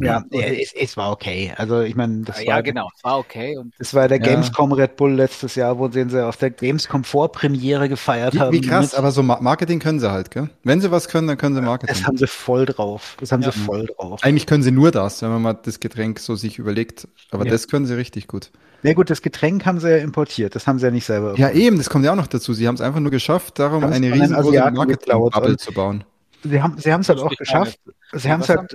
Ja, 0.00 0.22
es, 0.30 0.72
es 0.74 0.96
war 0.98 1.12
okay. 1.12 1.52
Also 1.56 1.80
ich 1.80 1.94
meine, 1.94 2.22
das 2.24 2.42
ja, 2.44 2.54
war 2.54 2.62
genau, 2.62 2.88
es 2.94 3.02
war 3.04 3.18
okay. 3.18 3.56
Und 3.56 3.72
Das 3.78 3.94
war 3.94 4.06
der 4.06 4.18
Ja. 4.18 4.24
Gamescom 4.24 4.72
Red 4.72 4.96
Bull 4.96 5.12
letztes 5.14 5.54
Jahr, 5.54 5.78
wo 5.78 5.88
sie 5.88 6.04
sie 6.10 6.24
auf 6.26 6.36
der 6.36 6.50
Gamescom 6.50 7.04
Vorpremiere 7.04 7.88
gefeiert 7.88 8.34
Wie, 8.34 8.38
haben. 8.40 8.52
wie 8.52 8.60
krass, 8.60 8.94
aber 8.94 9.12
so 9.12 9.22
Ma- 9.22 9.40
Marketing 9.40 9.78
können 9.78 9.98
sie 9.98 10.10
halt, 10.10 10.30
gell? 10.30 10.50
Wenn 10.62 10.80
sie 10.82 10.90
was 10.90 11.08
können, 11.08 11.26
dann 11.28 11.38
können 11.38 11.54
sie 11.54 11.62
Marketing. 11.62 11.94
das 11.94 12.06
haben 12.06 12.18
sie 12.18 12.26
voll 12.26 12.66
drauf. 12.66 13.16
Das 13.20 13.32
haben 13.32 13.42
Ja. 13.42 13.50
sie 13.52 13.58
voll 13.60 13.86
drauf. 13.86 14.20
Eigentlich 14.22 14.46
können 14.46 14.62
sie 14.62 14.72
nur 14.72 14.90
das, 14.90 15.22
wenn 15.22 15.30
man 15.30 15.40
mal 15.40 15.54
das 15.54 15.80
Getränk 15.80 16.18
so 16.18 16.36
sich 16.36 16.58
überlegt. 16.58 17.08
Aber 17.30 17.46
Ja. 17.46 17.50
das 17.52 17.66
können 17.68 17.86
sie 17.86 17.94
richtig 17.96 18.26
gut. 18.28 18.50
Na 18.82 18.92
gut, 18.94 19.08
das 19.10 19.22
Getränk 19.22 19.64
haben 19.64 19.78
sie 19.80 19.88
ja 19.90 19.98
importiert. 19.98 20.54
Das 20.56 20.66
haben 20.66 20.80
sie 20.80 20.84
ja 20.86 20.90
nicht 20.90 21.04
selber. 21.06 21.34
Ja, 21.38 21.50
eben, 21.50 21.78
das 21.78 21.88
kommt 21.88 22.04
ja 22.04 22.12
auch 22.12 22.16
noch 22.16 22.26
dazu. 22.26 22.52
Sie 22.52 22.66
haben 22.66 22.74
es 22.74 22.80
einfach 22.80 22.98
nur 23.00 23.12
geschafft, 23.12 23.58
darum 23.60 23.84
eine 23.84 24.12
riesengroße 24.12 24.70
Marketing-Bubble 24.72 25.56
zu 25.56 25.72
bauen. 25.72 26.04
Sie 26.42 26.62
haben 26.62 26.78
sie 26.78 26.92
haben 26.92 27.00
es 27.00 27.08
halt 27.08 27.20
auch 27.20 27.34
geschafft. 27.36 27.78
Sie 28.12 28.30
haben 28.30 28.40
es 28.40 28.48
halt. 28.48 28.74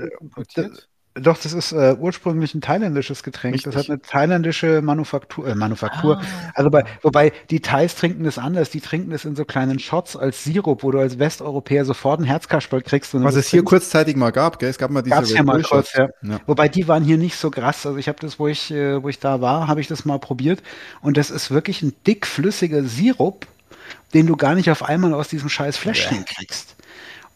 Doch, 1.19 1.37
das 1.37 1.53
ist 1.53 1.71
äh, 1.71 1.95
ursprünglich 1.99 2.53
ein 2.53 2.61
thailändisches 2.61 3.23
Getränk. 3.23 3.55
Das 3.63 3.75
Richtig. 3.75 3.83
hat 3.83 3.89
eine 3.89 4.01
thailändische 4.01 4.81
Manufaktur. 4.81 5.47
Äh, 5.47 5.55
Manufaktur. 5.55 6.19
Ah. 6.19 6.51
Also 6.53 6.69
bei, 6.69 6.83
wobei 7.01 7.33
die 7.49 7.59
Thais 7.59 7.95
trinken 7.95 8.23
das 8.23 8.37
anders. 8.37 8.69
Die 8.69 8.81
trinken 8.81 9.09
das 9.09 9.25
in 9.25 9.35
so 9.35 9.43
kleinen 9.43 9.79
Shots 9.79 10.15
als 10.15 10.43
Sirup, 10.43 10.83
wo 10.83 10.91
du 10.91 10.99
als 10.99 11.17
Westeuropäer 11.17 11.85
sofort 11.85 12.19
einen 12.19 12.27
Herzkasperl 12.27 12.81
kriegst. 12.81 13.13
Was 13.15 13.33
das 13.33 13.45
es 13.45 13.47
hier 13.47 13.63
kurzzeitig 13.63 14.15
mal 14.15 14.31
gab, 14.31 14.59
gell? 14.59 14.69
Es 14.69 14.77
gab 14.77 14.91
mal 14.91 15.01
diese 15.01 15.15
Gab's 15.15 15.31
ja 15.31 15.37
Red 15.37 15.45
mal 15.45 15.61
kurz, 15.63 15.89
Shots. 15.89 15.93
ja. 15.97 16.07
Ja. 16.21 16.39
Wobei 16.45 16.69
die 16.69 16.87
waren 16.87 17.03
hier 17.03 17.17
nicht 17.17 17.37
so 17.37 17.49
krass. 17.49 17.85
Also 17.85 17.97
ich 17.97 18.07
habe 18.07 18.19
das, 18.21 18.37
wo 18.37 18.47
ich, 18.47 18.69
äh, 18.71 19.01
wo 19.01 19.09
ich 19.09 19.19
da 19.19 19.41
war, 19.41 19.67
habe 19.67 19.81
ich 19.81 19.87
das 19.87 20.05
mal 20.05 20.19
probiert. 20.19 20.61
Und 21.01 21.17
das 21.17 21.31
ist 21.31 21.49
wirklich 21.49 21.81
ein 21.81 21.93
dickflüssiger 22.05 22.83
Sirup, 22.83 23.47
den 24.13 24.27
du 24.27 24.35
gar 24.37 24.53
nicht 24.53 24.69
auf 24.69 24.83
einmal 24.83 25.13
aus 25.15 25.29
diesem 25.29 25.49
scheiß 25.49 25.77
Fläschchen 25.77 26.25
kriegst. 26.25 26.76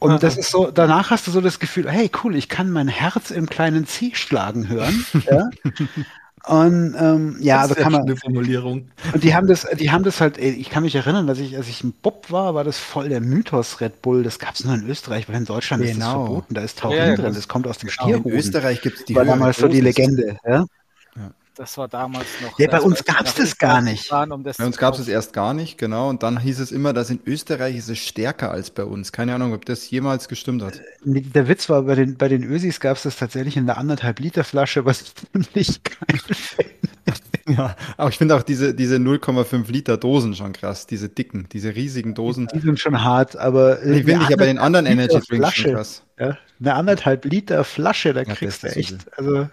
Und 0.02 0.24
das 0.24 0.36
ist 0.36 0.50
so, 0.52 0.72
danach 0.72 1.12
hast 1.12 1.28
du 1.28 1.32
so 1.32 1.42
das 1.42 1.60
Gefühl, 1.60 1.90
hey, 1.90 2.10
cool, 2.24 2.36
ich 2.36 2.50
kann 2.50 2.72
mein 2.72 2.88
Herz 2.88 3.30
im 3.32 3.48
kleinen 3.48 3.86
C 3.86 4.12
schlagen 4.16 4.68
hören. 4.68 5.06
ja? 5.30 5.50
Und 6.48 6.96
ähm, 7.00 7.38
ja, 7.40 7.60
also 7.62 7.76
kann 7.76 7.92
man, 7.92 8.02
schöne 8.02 8.18
Formulierung. 8.18 8.88
und 9.14 9.24
die 9.24 9.36
haben 9.36 9.46
das, 9.46 9.68
die 9.80 9.92
haben 9.92 10.04
das 10.04 10.20
halt, 10.20 10.40
ich 10.40 10.72
kann 10.72 10.82
mich 10.82 10.96
erinnern, 10.96 11.28
dass 11.28 11.38
ich, 11.38 11.56
als 11.56 11.68
ich 11.68 11.84
ein 11.84 11.94
Bob 12.02 12.32
war, 12.32 12.56
war 12.56 12.64
das 12.64 12.80
voll 12.80 13.10
der 13.10 13.22
Mythos 13.22 13.80
Red 13.80 14.02
Bull. 14.02 14.24
Das 14.24 14.40
gab 14.40 14.56
es 14.56 14.66
nur 14.66 14.74
in 14.74 14.90
Österreich, 14.90 15.30
weil 15.30 15.36
in 15.36 15.46
Deutschland 15.46 15.84
ist 15.84 15.92
das 15.92 15.98
Genau. 16.00 16.26
verboten. 16.26 16.56
Da 16.56 16.62
ist 16.62 16.80
Taurin 16.80 16.98
Ja, 16.98 17.06
ja, 17.10 17.16
drin, 17.16 17.26
das- 17.26 17.36
das 17.36 17.48
kommt 17.48 17.68
aus 17.68 17.78
dem 17.78 17.90
genau. 17.90 18.16
In. 18.28 18.28
Österreich 18.32 18.82
gibt 18.82 18.98
es 18.98 19.06
die 19.06 19.14
war 19.16 19.24
damals 19.24 19.58
so 19.58 19.68
die. 19.68 19.82
Legende. 19.82 20.38
Ja? 20.44 20.66
Das 21.56 21.78
war 21.78 21.88
damals 21.88 22.28
noch. 22.42 22.58
Ja, 22.60 22.68
bei 22.68 22.80
uns 22.80 23.04
gab's 23.04 23.38
wir 23.38 23.44
das 23.44 23.58
gar 23.58 23.82
nicht. 23.82 24.10
Waren, 24.10 24.32
um 24.32 24.44
das 24.44 24.58
Bei 24.58 24.66
uns 24.66 24.78
gab 24.78 24.94
es 24.94 25.02
es 25.02 25.08
erst 25.10 25.34
gar 25.34 25.54
nicht, 25.54 25.78
genau. 25.78 26.10
Und 26.10 26.24
dann 26.24 26.40
hieß 26.40 26.60
es 26.60 26.72
immer, 26.72 26.94
dass 26.94 27.10
in 27.10 27.20
Österreich 27.26 27.76
ist 27.76 27.90
es 27.90 28.00
stärker 28.00 28.52
als 28.52 28.70
bei 28.72 28.86
uns. 28.86 29.12
Keine 29.12 29.36
Ahnung, 29.36 29.54
ob 29.54 29.66
das 29.66 29.90
jemals 29.90 30.30
gestimmt 30.30 30.64
hat. 30.64 30.82
Nee, 31.04 31.22
Der 31.22 31.48
Witz 31.50 31.68
war, 31.70 31.84
bei 31.84 31.96
den, 31.96 32.18
bei 32.18 32.30
den 32.30 32.44
Ösis 32.44 32.80
gab 32.80 32.96
es 32.98 33.04
das 33.04 33.18
tatsächlich 33.18 33.58
in 33.58 33.66
der 33.66 33.78
anderthalb 33.78 34.20
Liter 34.20 34.44
Flasche, 34.46 34.86
was 34.86 35.02
ich 35.04 35.14
ziemlich 35.44 35.82
geil. 35.84 36.20
Ja, 37.48 37.76
aber 37.98 38.10
ich 38.10 38.18
finde 38.18 38.36
auch 38.36 38.44
diese, 38.44 38.74
diese 38.74 38.98
0,5 38.98 39.70
Liter 39.72 39.98
Dosen 39.98 40.36
schon 40.36 40.54
krass. 40.54 40.88
Diese 40.88 41.10
dicken, 41.10 41.48
diese 41.52 41.76
riesigen 41.76 42.14
Dosen. 42.14 42.48
Die 42.54 42.60
sind 42.60 42.80
schon 42.80 43.04
hart, 43.04 43.36
aber 43.36 43.82
äh, 43.82 43.96
Die 43.96 44.04
finde 44.04 44.24
ich 44.24 44.30
ja 44.30 44.38
bei 44.38 44.46
den 44.46 44.60
anderen 44.60 44.86
Energy 44.86 45.20
Drinks 45.20 45.54
schon 45.56 45.74
krass. 45.74 46.04
Ja, 46.20 46.38
eine 46.60 46.74
anderthalb 46.76 47.26
Liter 47.26 47.64
Flasche, 47.64 48.14
da 48.14 48.22
Ja, 48.22 48.36
kriegst 48.36 48.64
du 48.64 48.68
echt, 48.68 49.08
also 49.18 49.50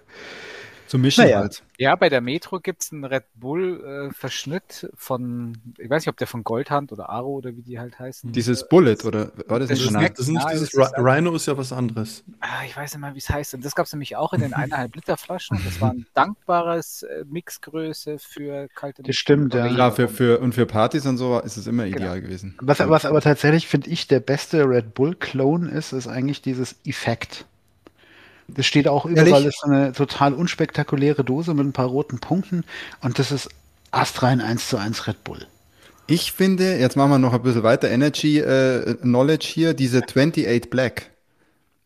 Zum 0.89 1.03
Mischen 1.03 1.25
Naja. 1.25 1.39
halt. 1.41 1.63
Ja, 1.77 1.95
bei 1.95 2.09
der 2.09 2.21
Metro 2.21 2.59
gibt's 2.61 2.91
einen 2.93 3.05
Red 3.05 3.25
Bull-Verschnitt 3.37 4.91
von, 4.97 5.57
ich 5.79 5.89
weiß 5.89 6.03
nicht, 6.03 6.09
ob 6.09 6.17
der 6.17 6.27
von 6.27 6.43
Goldhand 6.45 6.93
oder 6.93 7.09
Aro 7.11 7.29
oder 7.35 7.55
wie 7.57 7.63
die 7.63 7.79
halt 7.79 7.99
heißen. 7.99 8.33
Dieses 8.33 8.69
Bullet, 8.69 8.97
oder 9.05 9.31
war 9.47 9.59
das 9.61 9.69
Das 9.69 9.79
nicht 9.79 9.95
Das, 9.95 9.95
ist 9.95 9.95
ist, 9.95 10.19
das 10.19 10.19
ist 10.21 10.29
nicht 10.29 10.51
dieses 10.53 10.75
ist- 10.75 10.93
Rhino 10.99 11.35
ist 11.35 11.47
ja 11.47 11.57
was 11.57 11.73
anderes. 11.73 12.25
Ah, 12.41 12.65
ich 12.67 12.77
weiß 12.77 12.93
nicht 12.95 13.01
mal, 13.01 13.15
wie 13.15 13.19
es 13.19 13.29
heißt. 13.31 13.55
Und 13.55 13.65
das 13.65 13.75
gab's 13.75 13.93
nämlich 13.93 14.17
auch 14.17 14.33
in 14.33 14.41
den 14.41 14.55
eineinhalb 14.55 14.95
Liter 14.97 15.17
Flaschen. 15.17 15.61
Das 15.65 15.81
war 15.81 15.91
ein 15.93 16.07
dankbares 16.15 17.03
äh, 17.03 17.25
Mixgröße 17.27 18.19
für 18.19 18.69
kalte 18.75 19.03
Das 19.03 19.17
stimmt, 19.17 19.55
ja. 19.55 19.67
Ja, 19.67 19.91
für, 19.91 20.09
für, 20.09 20.41
und 20.41 20.55
für 20.55 20.67
Partys 20.67 21.07
und 21.07 21.17
so 21.19 21.39
ist 21.41 21.57
es 21.57 21.67
immer 21.67 21.87
ideal 21.87 22.21
gewesen. 22.21 22.57
was, 22.61 22.79
was 22.81 23.05
aber 23.05 23.21
tatsächlich, 23.21 23.69
finde 23.69 23.91
ich, 23.91 24.09
der 24.09 24.21
beste 24.21 24.69
Red 24.69 24.95
Bull-Clone 24.95 25.71
ist, 25.71 25.93
ist 25.93 26.09
eigentlich 26.09 26.43
dieses 26.43 26.77
Effekt. 26.85 27.45
Das 28.49 28.67
steht 28.67 28.89
auch 28.89 29.05
überall, 29.05 29.29
Ehrlich? 29.29 29.47
ist 29.47 29.65
eine 29.65 29.93
total 29.93 30.33
unspektakuläre 30.33 31.23
Dose 31.23 31.55
mit 31.55 31.67
ein 31.67 31.73
paar 31.73 31.87
roten 31.87 32.19
Punkten 32.19 32.65
und 33.03 33.19
das 33.19 33.31
ist 33.31 33.49
astrein 33.91 34.41
1 34.41 34.69
zu 34.69 34.79
1 34.79 35.07
Red 35.07 35.23
Bull. 35.25 35.47
Ich 36.07 36.33
finde, 36.33 36.79
jetzt 36.79 36.97
machen 36.97 37.11
wir 37.11 37.19
noch 37.19 37.35
ein 37.35 37.43
bisschen 37.43 37.63
weiter 37.63 37.91
Energy 37.91 38.39
äh, 38.39 38.95
Knowledge 38.95 39.47
hier, 39.47 39.75
diese 39.75 40.03
28 40.03 40.71
Black. 40.71 41.11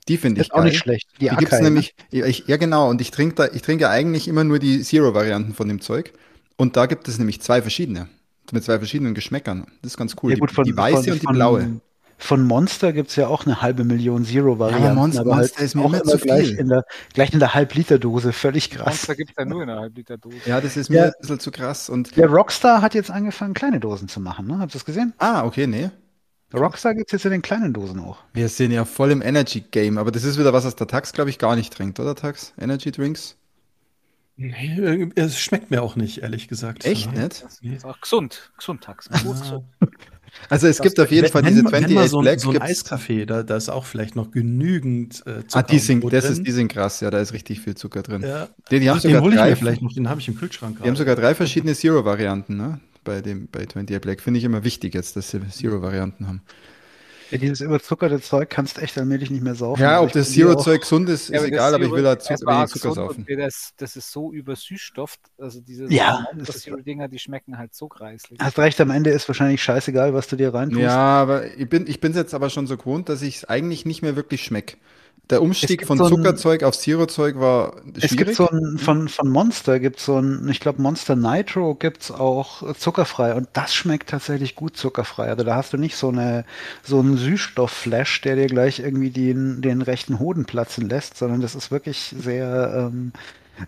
Die 0.08 0.16
finde 0.16 0.40
Ist 0.40 0.46
ich 0.46 0.52
auch 0.52 0.58
geil. 0.58 0.66
nicht 0.66 0.78
schlecht. 0.78 1.08
Die, 1.20 1.28
Die 1.28 1.36
gibt's 1.36 1.54
Akai, 1.54 1.62
ne? 1.62 1.70
nämlich, 1.70 1.94
ja, 2.10 2.26
ich, 2.26 2.44
ja 2.46 2.56
genau, 2.56 2.88
und 2.88 3.00
ich 3.00 3.10
trinke 3.10 3.34
da, 3.34 3.48
ich 3.52 3.62
trinke 3.62 3.88
eigentlich 3.88 4.28
immer 4.28 4.44
nur 4.44 4.58
die 4.58 4.82
Zero-Varianten 4.82 5.54
von 5.54 5.68
dem 5.68 5.80
Zeug. 5.80 6.12
Und 6.56 6.76
da 6.76 6.86
gibt 6.86 7.08
es 7.08 7.18
nämlich 7.18 7.40
zwei 7.40 7.62
verschiedene. 7.62 8.08
Mit 8.52 8.64
zwei 8.64 8.78
verschiedenen 8.78 9.14
Geschmäckern. 9.14 9.66
Das 9.82 9.92
ist 9.92 9.96
ganz 9.96 10.14
cool. 10.22 10.32
Ja, 10.32 10.38
gut, 10.38 10.50
von, 10.52 10.64
die, 10.64 10.72
die 10.72 10.76
weiße 10.76 11.04
von, 11.04 11.12
und 11.12 11.22
die 11.22 11.26
von, 11.26 11.34
blaue. 11.34 11.80
Von 12.22 12.44
Monster 12.44 12.92
gibt's 12.92 13.16
ja 13.16 13.26
auch 13.26 13.46
eine 13.46 13.62
halbe 13.62 13.82
Million 13.82 14.24
Zero-Varianten. 14.24 14.84
Ja, 14.84 14.90
aber 14.92 15.00
Monster- 15.00 15.20
aber 15.22 15.36
halt 15.36 15.42
Monster 15.50 15.64
ist 15.64 15.74
mir 15.74 15.84
immer 15.86 16.02
zu 16.04 16.18
gleich 16.18 16.48
viel. 16.48 16.58
in 16.58 16.68
der, 16.68 16.84
gleich 17.14 17.32
in 17.32 17.40
der 17.40 17.52
Halb-Liter-Dose. 17.54 18.32
Völlig 18.32 18.70
krass. 18.70 18.86
Monster 18.86 19.14
gibt's 19.16 19.34
ja 19.36 19.44
nur 19.44 19.62
in 19.64 19.68
einer 19.70 19.80
halb 19.80 19.96
Liter 19.96 20.18
Dose. 20.18 20.36
Ja, 20.46 20.60
das 20.60 20.76
ist 20.76 20.88
mir 20.88 20.96
Ja. 20.98 21.04
ein 21.06 21.12
bisschen 21.20 21.40
zu 21.40 21.50
krass. 21.50 21.90
Und 21.90 22.16
Der 22.16 22.28
Rockstar 22.28 22.80
hat 22.80 22.94
jetzt 22.94 23.10
angefangen, 23.10 23.54
kleine 23.54 23.80
Dosen 23.80 24.06
zu 24.08 24.20
machen. 24.20 24.46
Ne? 24.46 24.58
Habt 24.60 24.70
ihr 24.72 24.74
das 24.74 24.84
gesehen? 24.84 25.14
ah, 25.18 25.44
okay, 25.44 25.66
nee. 25.66 25.90
Rockstar 26.54 26.94
gibt's 26.94 27.10
jetzt 27.12 27.24
in 27.24 27.32
den 27.32 27.42
kleinen 27.42 27.72
Dosen 27.72 27.98
auch. 27.98 28.18
Wir 28.34 28.48
sind 28.48 28.70
ja 28.70 28.84
voll 28.84 29.10
im 29.10 29.20
Energy-Game, 29.22 29.98
aber 29.98 30.12
das 30.12 30.22
ist 30.22 30.38
wieder 30.38 30.52
was, 30.52 30.64
was 30.64 30.76
der 30.76 30.86
Tax, 30.86 31.12
glaube 31.12 31.30
ich, 31.30 31.38
gar 31.38 31.56
nicht 31.56 31.72
trinkt, 31.72 31.98
oder 31.98 32.14
Tax? 32.14 32.52
Energy 32.60 32.92
Drinks? 32.92 33.36
Nee, 34.36 35.08
es 35.16 35.38
schmeckt 35.40 35.70
mir 35.70 35.82
auch 35.82 35.96
nicht, 35.96 36.18
ehrlich 36.22 36.48
gesagt. 36.48 36.84
Echt 36.84 37.10
nicht? 37.12 37.42
Das 37.44 37.58
ist 37.62 37.84
auch 37.84 38.00
gesund. 38.00 38.52
Gesund, 38.56 38.82
Tax. 38.84 39.08
Also 40.48 40.66
es 40.66 40.80
gibt 40.80 40.98
auf 40.98 41.10
jeden 41.10 41.28
Fall 41.28 41.42
diese 41.42 41.62
Nenn 41.62 41.64
mal- 41.64 41.70
nenn 41.72 41.84
28 41.84 41.94
mal 41.94 42.08
so, 42.08 42.20
Black. 42.20 42.40
so 42.40 42.50
ein 42.50 42.62
Eiskaffee, 42.62 43.26
da, 43.26 43.42
da 43.42 43.56
ist 43.56 43.68
auch 43.68 43.84
vielleicht 43.84 44.16
noch 44.16 44.30
genügend 44.30 45.20
äh, 45.26 45.46
Zucker 45.46 45.46
ah, 45.52 45.62
die 45.62 45.78
sind, 45.78 46.04
das 46.12 46.24
drin. 46.24 46.32
ist, 46.32 46.46
die 46.46 46.50
sind 46.52 46.68
krass, 46.68 47.00
ja, 47.00 47.10
da 47.10 47.18
ist 47.20 47.32
richtig 47.32 47.60
viel 47.60 47.74
Zucker 47.74 48.02
drin. 48.02 48.22
ja. 48.22 48.48
Die, 48.70 48.80
die 48.80 48.88
haben 48.90 48.98
Ach, 48.98 49.02
den 49.02 49.10
sogar 49.10 49.22
hole 49.22 49.34
ich 49.34 49.40
drei, 49.40 49.50
mir 49.50 49.56
vielleicht 49.56 49.82
noch, 49.82 49.92
den 49.92 50.08
habe 50.08 50.20
ich 50.20 50.28
im 50.28 50.36
Kühlschrank 50.36 50.78
die 50.82 50.88
haben 50.88 50.96
sogar 50.96 51.16
drei 51.16 51.34
verschiedene 51.34 51.74
Zero-Varianten, 51.74 52.56
ne? 52.56 52.80
Bei 53.04 53.20
dem, 53.20 53.48
bei 53.50 53.60
28 53.60 54.00
Black. 54.00 54.20
Finde 54.20 54.38
ich 54.38 54.44
immer 54.44 54.62
wichtig 54.64 54.94
jetzt, 54.94 55.16
dass 55.16 55.30
sie 55.30 55.40
Zero-Varianten 55.48 56.28
haben. 56.28 56.42
Ja, 57.32 57.38
dieses 57.38 57.60
überzuckerte 57.60 58.20
Zeug 58.20 58.48
kannst 58.50 58.78
echt 58.78 58.96
allmählich 58.98 59.30
nicht 59.30 59.42
mehr 59.42 59.54
saufen. 59.54 59.82
Ja, 59.82 59.94
Also 59.94 60.04
ob 60.04 60.12
das 60.12 60.30
Zero-Zeug 60.32 60.80
gesund 60.82 61.08
ist, 61.08 61.30
ist 61.30 61.40
Ja, 61.40 61.44
egal, 61.44 61.74
aber 61.74 61.84
ich 61.84 61.90
will 61.90 62.02
da 62.02 62.18
Zero- 62.18 62.36
zu, 62.38 62.44
es 62.46 62.56
wenig 62.56 62.70
Zucker 62.70 62.94
saufen. 62.94 63.26
Das, 63.36 63.70
das 63.76 63.96
ist 63.96 64.12
so 64.12 64.32
übersüßstofft. 64.32 65.20
Also 65.38 65.60
diese 65.60 65.86
Ja, 65.92 66.20
Monster 66.32 66.36
das 66.46 66.56
ist- 66.56 66.62
Zero 66.62 66.76
Dinger, 66.76 67.08
die 67.08 67.18
schmecken 67.18 67.58
halt 67.58 67.74
so 67.74 67.88
greislich. 67.88 68.38
Hast 68.40 68.58
recht, 68.58 68.80
am 68.80 68.90
Ende 68.90 69.10
ist 69.10 69.28
wahrscheinlich 69.28 69.62
scheißegal, 69.62 70.14
was 70.14 70.28
du 70.28 70.36
dir 70.36 70.52
reintust. 70.54 70.82
Ja, 70.82 70.96
aber 70.98 71.46
ich 71.56 71.68
bin 71.68 71.86
ich 71.86 72.00
bin 72.00 72.12
jetzt 72.14 72.34
aber 72.34 72.50
schon 72.50 72.66
so 72.66 72.76
gewohnt, 72.76 73.08
dass 73.08 73.22
ich 73.22 73.36
es 73.38 73.44
eigentlich 73.44 73.84
nicht 73.86 74.02
mehr 74.02 74.16
wirklich 74.16 74.42
schmecke. 74.44 74.76
Der 75.32 75.42
Umstieg 75.42 75.86
von 75.86 75.98
so 75.98 76.04
ein- 76.04 76.10
Zuckerzeug 76.10 76.62
auf 76.62 76.78
Zero-Zeug 76.78 77.40
war 77.40 77.74
Es 77.94 78.02
gibt 78.02 78.12
schwierig. 78.34 78.36
so 78.36 78.48
ein, 78.48 78.78
von, 78.78 79.08
von 79.08 79.28
Monster 79.28 79.80
gibt 79.80 79.98
so 79.98 80.18
ein, 80.18 80.48
ich 80.48 80.60
glaube 80.60 80.80
Monster 80.80 81.16
Nitro 81.16 81.74
gibt's 81.74 82.10
auch 82.10 82.74
zuckerfrei 82.74 83.34
und 83.34 83.48
das 83.52 83.74
schmeckt 83.74 84.10
tatsächlich 84.10 84.54
gut 84.54 84.76
zuckerfrei. 84.76 85.28
Also 85.28 85.42
da 85.44 85.56
hast 85.56 85.72
du 85.72 85.76
nicht 85.78 85.96
so 85.96 86.08
eine, 86.08 86.44
so 86.84 87.00
einen 87.00 87.16
Süßstoffflash, 87.16 88.20
der 88.20 88.36
dir 88.36 88.46
gleich 88.46 88.78
irgendwie 88.78 89.10
den, 89.10 89.60
den 89.62 89.82
rechten 89.82 90.18
Hoden 90.18 90.44
platzen 90.44 90.88
lässt, 90.88 91.16
sondern 91.16 91.40
das 91.40 91.54
ist 91.54 91.70
wirklich 91.70 92.14
sehr, 92.18 92.90
ähm, 92.92 93.12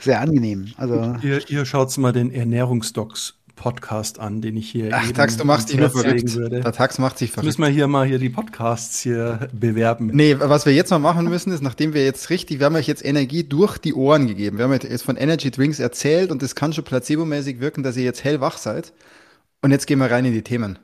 sehr 0.01 0.21
angenehm. 0.21 0.73
Also 0.77 1.17
Ihr, 1.23 1.49
ihr 1.51 1.65
schaut 1.67 1.97
mal 1.99 2.13
den 2.13 2.33
Ernährungsdocs 2.33 3.35
Podcast 3.57 4.19
an, 4.19 4.41
den 4.41 4.57
ich 4.57 4.71
hier 4.71 4.91
Ach, 4.93 5.11
Tax, 5.13 5.37
du 5.37 5.45
machst 5.45 5.71
dich 5.71 5.79
nur 5.79 5.91
verrückt. 5.91 6.35
würde. 6.35 6.61
Der 6.61 6.73
Tax 6.73 6.99
macht 6.99 7.19
sich 7.19 7.29
Jetzt 7.29 7.35
verrückt. 7.35 7.47
müssen 7.47 7.63
wir 7.63 7.69
hier 7.69 7.87
mal 7.87 8.07
hier 8.07 8.19
die 8.19 8.29
Podcasts 8.31 9.01
hier 9.01 9.49
bewerben. 9.53 10.11
Nee, 10.13 10.37
was 10.39 10.67
wir 10.67 10.75
jetzt 10.75 10.91
mal 10.91 10.99
machen 10.99 11.29
müssen, 11.29 11.53
ist, 11.53 11.63
nachdem 11.63 11.95
wir 11.95 12.05
jetzt 12.05 12.31
richtig, 12.31 12.59
wir 12.59 12.67
haben 12.67 12.77
euch 12.77 12.87
jetzt 12.89 13.05
Energie 13.05 13.45
durch 13.45 13.79
die 13.79 13.95
Ohren 13.95 14.27
gegeben. 14.27 14.59
Wir 14.59 14.65
haben 14.65 14.73
euch 14.73 14.83
jetzt 14.85 15.05
von 15.05 15.17
Energy 15.17 15.51
Drinks 15.51 15.79
erzählt 15.79 16.31
und 16.31 16.43
das 16.43 16.55
kann 16.55 16.73
schon 16.73 16.85
placebomäßig 16.85 17.61
wirken, 17.61 17.83
dass 17.83 17.97
ihr 17.97 18.05
jetzt 18.05 18.25
hellwach 18.25 18.59
seid. 18.59 18.93
Und 19.63 19.71
jetzt 19.71 19.87
gehen 19.87 19.99
wir 19.99 20.11
rein 20.11 20.25
in 20.25 20.33
die 20.33 20.43
Themen. 20.43 20.79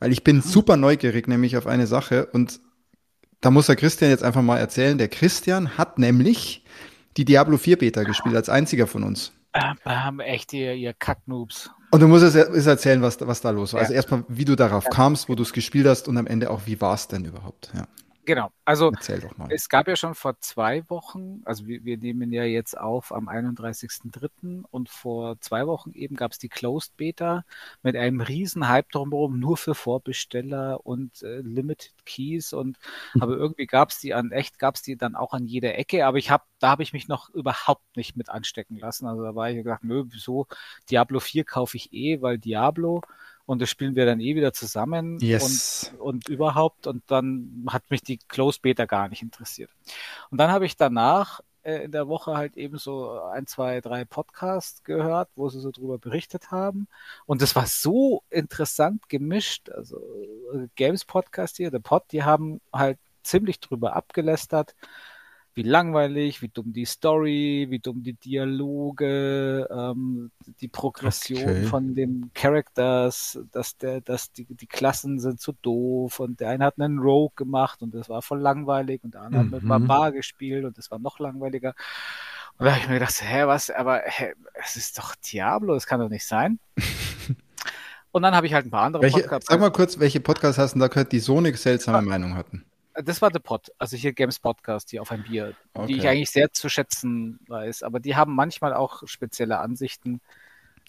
Weil 0.00 0.12
ich 0.12 0.24
bin 0.24 0.42
super 0.42 0.76
neugierig, 0.76 1.28
nämlich 1.28 1.56
auf 1.56 1.66
eine 1.66 1.86
Sache. 1.86 2.26
Und 2.26 2.60
da 3.40 3.50
muss 3.50 3.66
der 3.66 3.76
Christian 3.76 4.10
jetzt 4.10 4.24
einfach 4.24 4.42
mal 4.42 4.58
erzählen. 4.58 4.98
Der 4.98 5.08
Christian 5.08 5.78
hat 5.78 5.98
nämlich 5.98 6.64
die 7.16 7.24
Diablo 7.24 7.58
4 7.58 7.78
Beta 7.78 8.02
gespielt, 8.02 8.34
als 8.34 8.48
einziger 8.48 8.86
von 8.86 9.04
uns. 9.04 9.32
Bam, 9.84 10.18
echt, 10.18 10.52
ihr, 10.52 10.74
ihr 10.74 10.92
Kacknoobs. 10.94 11.70
Und 11.94 12.00
du 12.00 12.08
musst 12.08 12.24
es 12.24 12.66
erzählen, 12.66 13.00
was, 13.02 13.18
was 13.20 13.40
da 13.40 13.50
los 13.50 13.72
war. 13.72 13.80
Ja. 13.80 13.84
Also 13.84 13.94
erstmal, 13.94 14.24
wie 14.28 14.44
du 14.44 14.56
darauf 14.56 14.90
kamst, 14.90 15.28
wo 15.28 15.34
du 15.34 15.42
es 15.42 15.52
gespielt 15.52 15.86
hast 15.86 16.08
und 16.08 16.16
am 16.16 16.26
Ende 16.26 16.50
auch, 16.50 16.62
wie 16.66 16.80
war 16.80 16.94
es 16.94 17.06
denn 17.08 17.24
überhaupt? 17.24 17.70
Ja, 17.72 17.86
Genau. 18.26 18.50
Also. 18.64 18.90
Es 19.50 19.68
gab 19.68 19.86
ja 19.86 19.96
schon 19.96 20.14
vor 20.14 20.40
zwei 20.40 20.88
Wochen, 20.88 21.42
also 21.44 21.66
wir, 21.66 21.84
wir 21.84 21.98
nehmen 21.98 22.32
ja 22.32 22.44
jetzt 22.44 22.78
auf 22.78 23.12
am 23.12 23.28
31.03. 23.28 24.64
und 24.70 24.88
vor 24.88 25.38
zwei 25.40 25.66
Wochen 25.66 25.92
eben 25.92 26.16
gab 26.16 26.32
es 26.32 26.38
die 26.38 26.48
Closed 26.48 26.96
Beta 26.96 27.44
mit 27.82 27.96
einem 27.96 28.20
riesen 28.20 28.68
Hype 28.68 28.90
drumherum, 28.90 29.38
nur 29.38 29.56
für 29.56 29.74
Vorbesteller 29.74 30.86
und 30.86 31.22
äh, 31.22 31.40
Limited 31.40 31.92
Keys 32.06 32.52
und 32.52 32.78
aber 33.20 33.36
irgendwie 33.36 33.66
gab 33.66 33.90
es 33.90 34.00
die 34.00 34.14
an, 34.14 34.32
echt 34.32 34.58
gab 34.58 34.76
es 34.76 34.82
die 34.82 34.96
dann 34.96 35.14
auch 35.14 35.34
an 35.34 35.46
jeder 35.46 35.76
Ecke, 35.76 36.06
aber 36.06 36.18
ich 36.18 36.30
habe, 36.30 36.44
da 36.60 36.70
habe 36.70 36.82
ich 36.82 36.92
mich 36.92 37.08
noch 37.08 37.28
überhaupt 37.30 37.96
nicht 37.96 38.16
mit 38.16 38.30
anstecken 38.30 38.78
lassen. 38.78 39.06
Also 39.06 39.22
da 39.22 39.34
war 39.34 39.50
ich 39.50 39.56
gedacht, 39.56 39.84
nö, 39.84 40.04
wieso 40.08 40.46
Diablo 40.90 41.20
4 41.20 41.44
kaufe 41.44 41.76
ich 41.76 41.92
eh, 41.92 42.22
weil 42.22 42.38
Diablo 42.38 43.02
und 43.46 43.60
das 43.60 43.68
spielen 43.70 43.94
wir 43.94 44.06
dann 44.06 44.20
eh 44.20 44.34
wieder 44.34 44.52
zusammen 44.52 45.18
Yes. 45.20 45.92
und, 45.94 46.00
und 46.00 46.28
überhaupt 46.28 46.86
und 46.86 47.02
dann 47.08 47.66
hat 47.70 47.90
mich 47.90 48.02
die 48.02 48.18
Closed 48.28 48.62
Beta 48.62 48.86
gar 48.86 49.08
nicht 49.08 49.22
interessiert. 49.22 49.70
Und 50.30 50.38
dann 50.38 50.50
habe 50.50 50.66
ich 50.66 50.76
danach 50.76 51.40
äh, 51.62 51.84
in 51.84 51.92
der 51.92 52.08
Woche 52.08 52.36
halt 52.36 52.56
eben 52.56 52.78
so 52.78 53.18
ein, 53.20 53.46
zwei, 53.46 53.80
drei 53.80 54.04
Podcasts 54.04 54.82
gehört, 54.84 55.30
wo 55.34 55.48
sie 55.48 55.60
so 55.60 55.70
drüber 55.70 55.98
berichtet 55.98 56.50
haben. 56.50 56.88
Und 57.26 57.42
das 57.42 57.56
war 57.56 57.66
so 57.66 58.22
interessant 58.30 59.08
gemischt. 59.08 59.70
Also 59.70 59.98
äh, 60.52 60.68
Games 60.76 61.04
Podcast 61.04 61.56
hier, 61.56 61.70
der 61.70 61.78
Pod, 61.80 62.04
die 62.12 62.22
haben 62.22 62.60
halt 62.72 62.98
ziemlich 63.22 63.60
drüber 63.60 63.96
abgelästert, 63.96 64.74
wie 65.54 65.62
langweilig, 65.62 66.42
wie 66.42 66.48
dumm 66.48 66.72
die 66.72 66.84
Story, 66.84 67.66
wie 67.70 67.78
dumm 67.78 68.02
die 68.02 68.14
Dialoge, 68.14 69.68
ähm, 69.70 70.30
die 70.60 70.68
Progression 70.68 71.48
Okay. 71.50 71.64
von 71.64 71.94
den 71.94 72.30
Characters, 72.34 73.38
dass 73.52 73.76
der, 73.76 74.00
dass 74.00 74.32
die, 74.32 74.46
die 74.48 74.66
Klassen 74.66 75.20
sind 75.20 75.40
so 75.40 75.52
doof 75.62 76.20
und 76.20 76.40
der 76.40 76.50
eine 76.50 76.64
hat 76.64 76.78
einen 76.80 76.98
Rogue 76.98 77.32
gemacht 77.36 77.82
und 77.82 77.94
das 77.94 78.08
war 78.08 78.22
voll 78.22 78.40
langweilig 78.40 79.02
und 79.04 79.14
der 79.14 79.22
andere 79.22 79.42
hat 79.44 79.50
mit 79.50 79.62
Mhm. 79.62 79.68
Barbar 79.68 80.12
gespielt 80.12 80.64
und 80.64 80.76
das 80.78 80.90
war 80.90 80.98
noch 80.98 81.18
langweiliger. 81.18 81.74
Und 82.58 82.66
da 82.66 82.72
habe 82.72 82.80
ich 82.82 82.88
mir 82.88 82.94
gedacht, 82.94 83.20
hä, 83.22 83.46
was, 83.46 83.70
aber 83.70 84.02
hä, 84.04 84.32
es 84.54 84.76
ist 84.76 84.98
doch 84.98 85.14
Diablo, 85.16 85.74
das 85.74 85.86
kann 85.86 86.00
doch 86.00 86.08
nicht 86.08 86.26
sein. 86.26 86.58
Und 88.12 88.22
dann 88.22 88.34
habe 88.36 88.46
ich 88.46 88.54
halt 88.54 88.64
ein 88.66 88.70
paar 88.70 88.82
andere 88.84 89.02
Welche, 89.02 89.22
Podcasts. 89.22 89.48
sag 89.48 89.58
mal 89.58 89.72
kurz, 89.72 89.98
welche 89.98 90.20
Podcasts 90.20 90.56
hast 90.58 90.74
du 90.74 90.78
da 90.78 90.86
gehört, 90.86 91.10
die 91.10 91.18
so 91.18 91.38
eine 91.38 91.52
seltsame 91.56 92.02
Meinung 92.02 92.34
hatten? 92.36 92.64
Das 92.94 93.20
war 93.22 93.30
The 93.32 93.40
Pod, 93.40 93.72
also 93.78 93.96
hier 93.96 94.12
Games 94.12 94.38
Podcast, 94.38 94.90
hier 94.90 95.02
auf 95.02 95.10
ein 95.10 95.22
Bier, 95.22 95.54
die 95.88 95.96
ich 95.96 95.98
Okay. 96.00 96.08
eigentlich 96.08 96.30
sehr 96.30 96.52
zu 96.52 96.68
schätzen 96.68 97.40
weiß. 97.48 97.82
Aber 97.82 97.98
die 98.00 98.14
haben 98.16 98.34
manchmal 98.34 98.72
auch 98.74 99.02
spezielle 99.06 99.58
Ansichten. 99.58 100.20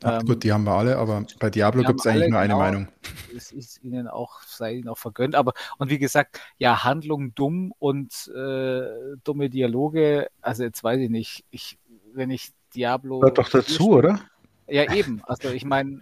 Ach, 0.03 0.19
Ähm, 0.21 0.25
gut, 0.27 0.43
die 0.43 0.51
haben 0.51 0.65
wir 0.65 0.73
alle, 0.73 0.97
aber 0.97 1.25
bei 1.39 1.49
Diablo 1.49 1.83
gibt 1.83 2.01
es 2.01 2.05
eigentlich 2.07 2.29
nur 2.29 2.39
eine 2.39 2.53
genau. 2.53 2.59
Meinung. 2.59 2.87
Es 3.35 3.51
ist 3.51 3.81
ihnen 3.83 4.07
auch, 4.07 4.41
sei 4.43 4.73
ihnen 4.75 4.89
auch 4.89 4.97
vergönnt. 4.97 5.35
Aber, 5.35 5.53
und 5.77 5.89
wie 5.89 5.99
gesagt, 5.99 6.39
ja, 6.57 6.83
Handlung 6.83 7.33
dumm 7.33 7.73
und 7.79 8.27
äh, 8.35 8.83
dumme 9.23 9.49
Dialoge, 9.49 10.27
also 10.41 10.63
jetzt 10.63 10.83
weiß 10.83 10.99
ich 10.99 11.09
nicht, 11.09 11.45
ich, 11.49 11.79
wenn 12.13 12.29
ich 12.29 12.51
Diablo. 12.75 13.19
Gehört 13.19 13.37
doch 13.37 13.49
dazu, 13.49 13.91
oder? 13.91 14.19
Ja, 14.67 14.91
eben. 14.93 15.21
Also 15.25 15.49
ich 15.49 15.63
meine, 15.63 16.01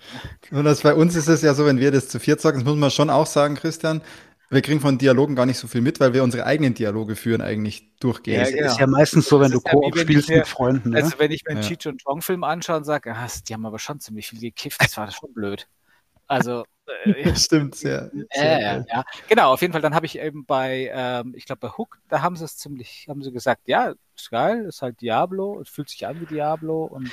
Und 0.51 0.63
das, 0.63 0.81
bei 0.81 0.93
uns 0.95 1.15
ist 1.15 1.27
es 1.27 1.41
ja 1.41 1.53
so, 1.53 1.65
wenn 1.65 1.79
wir 1.79 1.91
das 1.91 2.07
zu 2.09 2.19
viert 2.19 2.41
sagen, 2.41 2.59
das 2.59 2.65
muss 2.65 2.77
man 2.77 2.91
schon 2.91 3.09
auch 3.09 3.27
sagen, 3.27 3.55
Christian, 3.55 4.01
wir 4.49 4.61
kriegen 4.61 4.79
von 4.79 4.97
Dialogen 4.97 5.35
gar 5.35 5.45
nicht 5.45 5.57
so 5.57 5.67
viel 5.67 5.81
mit, 5.81 5.99
weil 5.99 6.13
wir 6.13 6.23
unsere 6.23 6.45
eigenen 6.45 6.73
Dialoge 6.73 7.15
führen 7.15 7.41
eigentlich 7.41 7.97
durchgehend. 7.99 8.37
Ja, 8.37 8.43
Das 8.45 8.53
genau. 8.53 8.71
ist 8.71 8.79
ja 8.79 8.87
meistens 8.87 9.25
so, 9.27 9.39
wenn 9.39 9.51
Das 9.51 9.61
du 9.63 9.67
ja 9.67 9.71
Koop 9.73 9.95
wenn 9.95 10.01
spielst 10.03 10.29
mir- 10.29 10.37
mit 10.37 10.47
Freunden. 10.47 10.89
Ne? 10.91 10.97
also 11.03 11.17
wenn 11.19 11.31
ich 11.31 11.43
mir 11.45 11.51
einen 11.51 11.61
Ja. 11.63 11.67
Cheech 11.67 11.87
und 11.87 12.03
Chong 12.03 12.21
Film 12.21 12.43
anschaue 12.43 12.77
und 12.77 12.83
sage, 12.83 13.13
ah, 13.15 13.27
die 13.47 13.53
haben 13.53 13.65
aber 13.65 13.79
schon 13.79 13.99
ziemlich 13.99 14.27
viel 14.29 14.39
gekifft, 14.39 14.81
das 14.83 14.95
war 14.97 15.09
schon 15.11 15.33
blöd. 15.33 15.67
Also, 16.27 16.63
äh, 17.05 17.13
Stimmt, 17.35 17.75
sehr. 17.75 18.11
sehr 18.33 18.59
Äh, 18.79 18.83
ja, 18.89 19.03
genau, 19.27 19.53
auf 19.53 19.61
jeden 19.61 19.73
Fall. 19.73 19.81
Dann 19.81 19.93
habe 19.95 20.05
ich 20.05 20.17
eben 20.19 20.45
bei, 20.45 20.89
ähm, 20.93 21.33
ich 21.35 21.45
glaube 21.45 21.59
bei 21.59 21.69
Hook, 21.69 21.99
da 22.09 22.21
haben 22.21 22.35
sie 22.35 22.45
es 22.45 22.57
ziemlich, 22.57 23.07
haben 23.09 23.21
sie 23.23 23.31
gesagt, 23.31 23.61
ja, 23.67 23.93
ist 24.15 24.29
geil, 24.31 24.65
ist 24.65 24.81
halt 24.81 25.01
Diablo, 25.01 25.59
es 25.61 25.69
fühlt 25.69 25.89
sich 25.89 26.05
an 26.07 26.19
wie 26.21 26.25
Diablo 26.25 26.83
und 26.85 27.11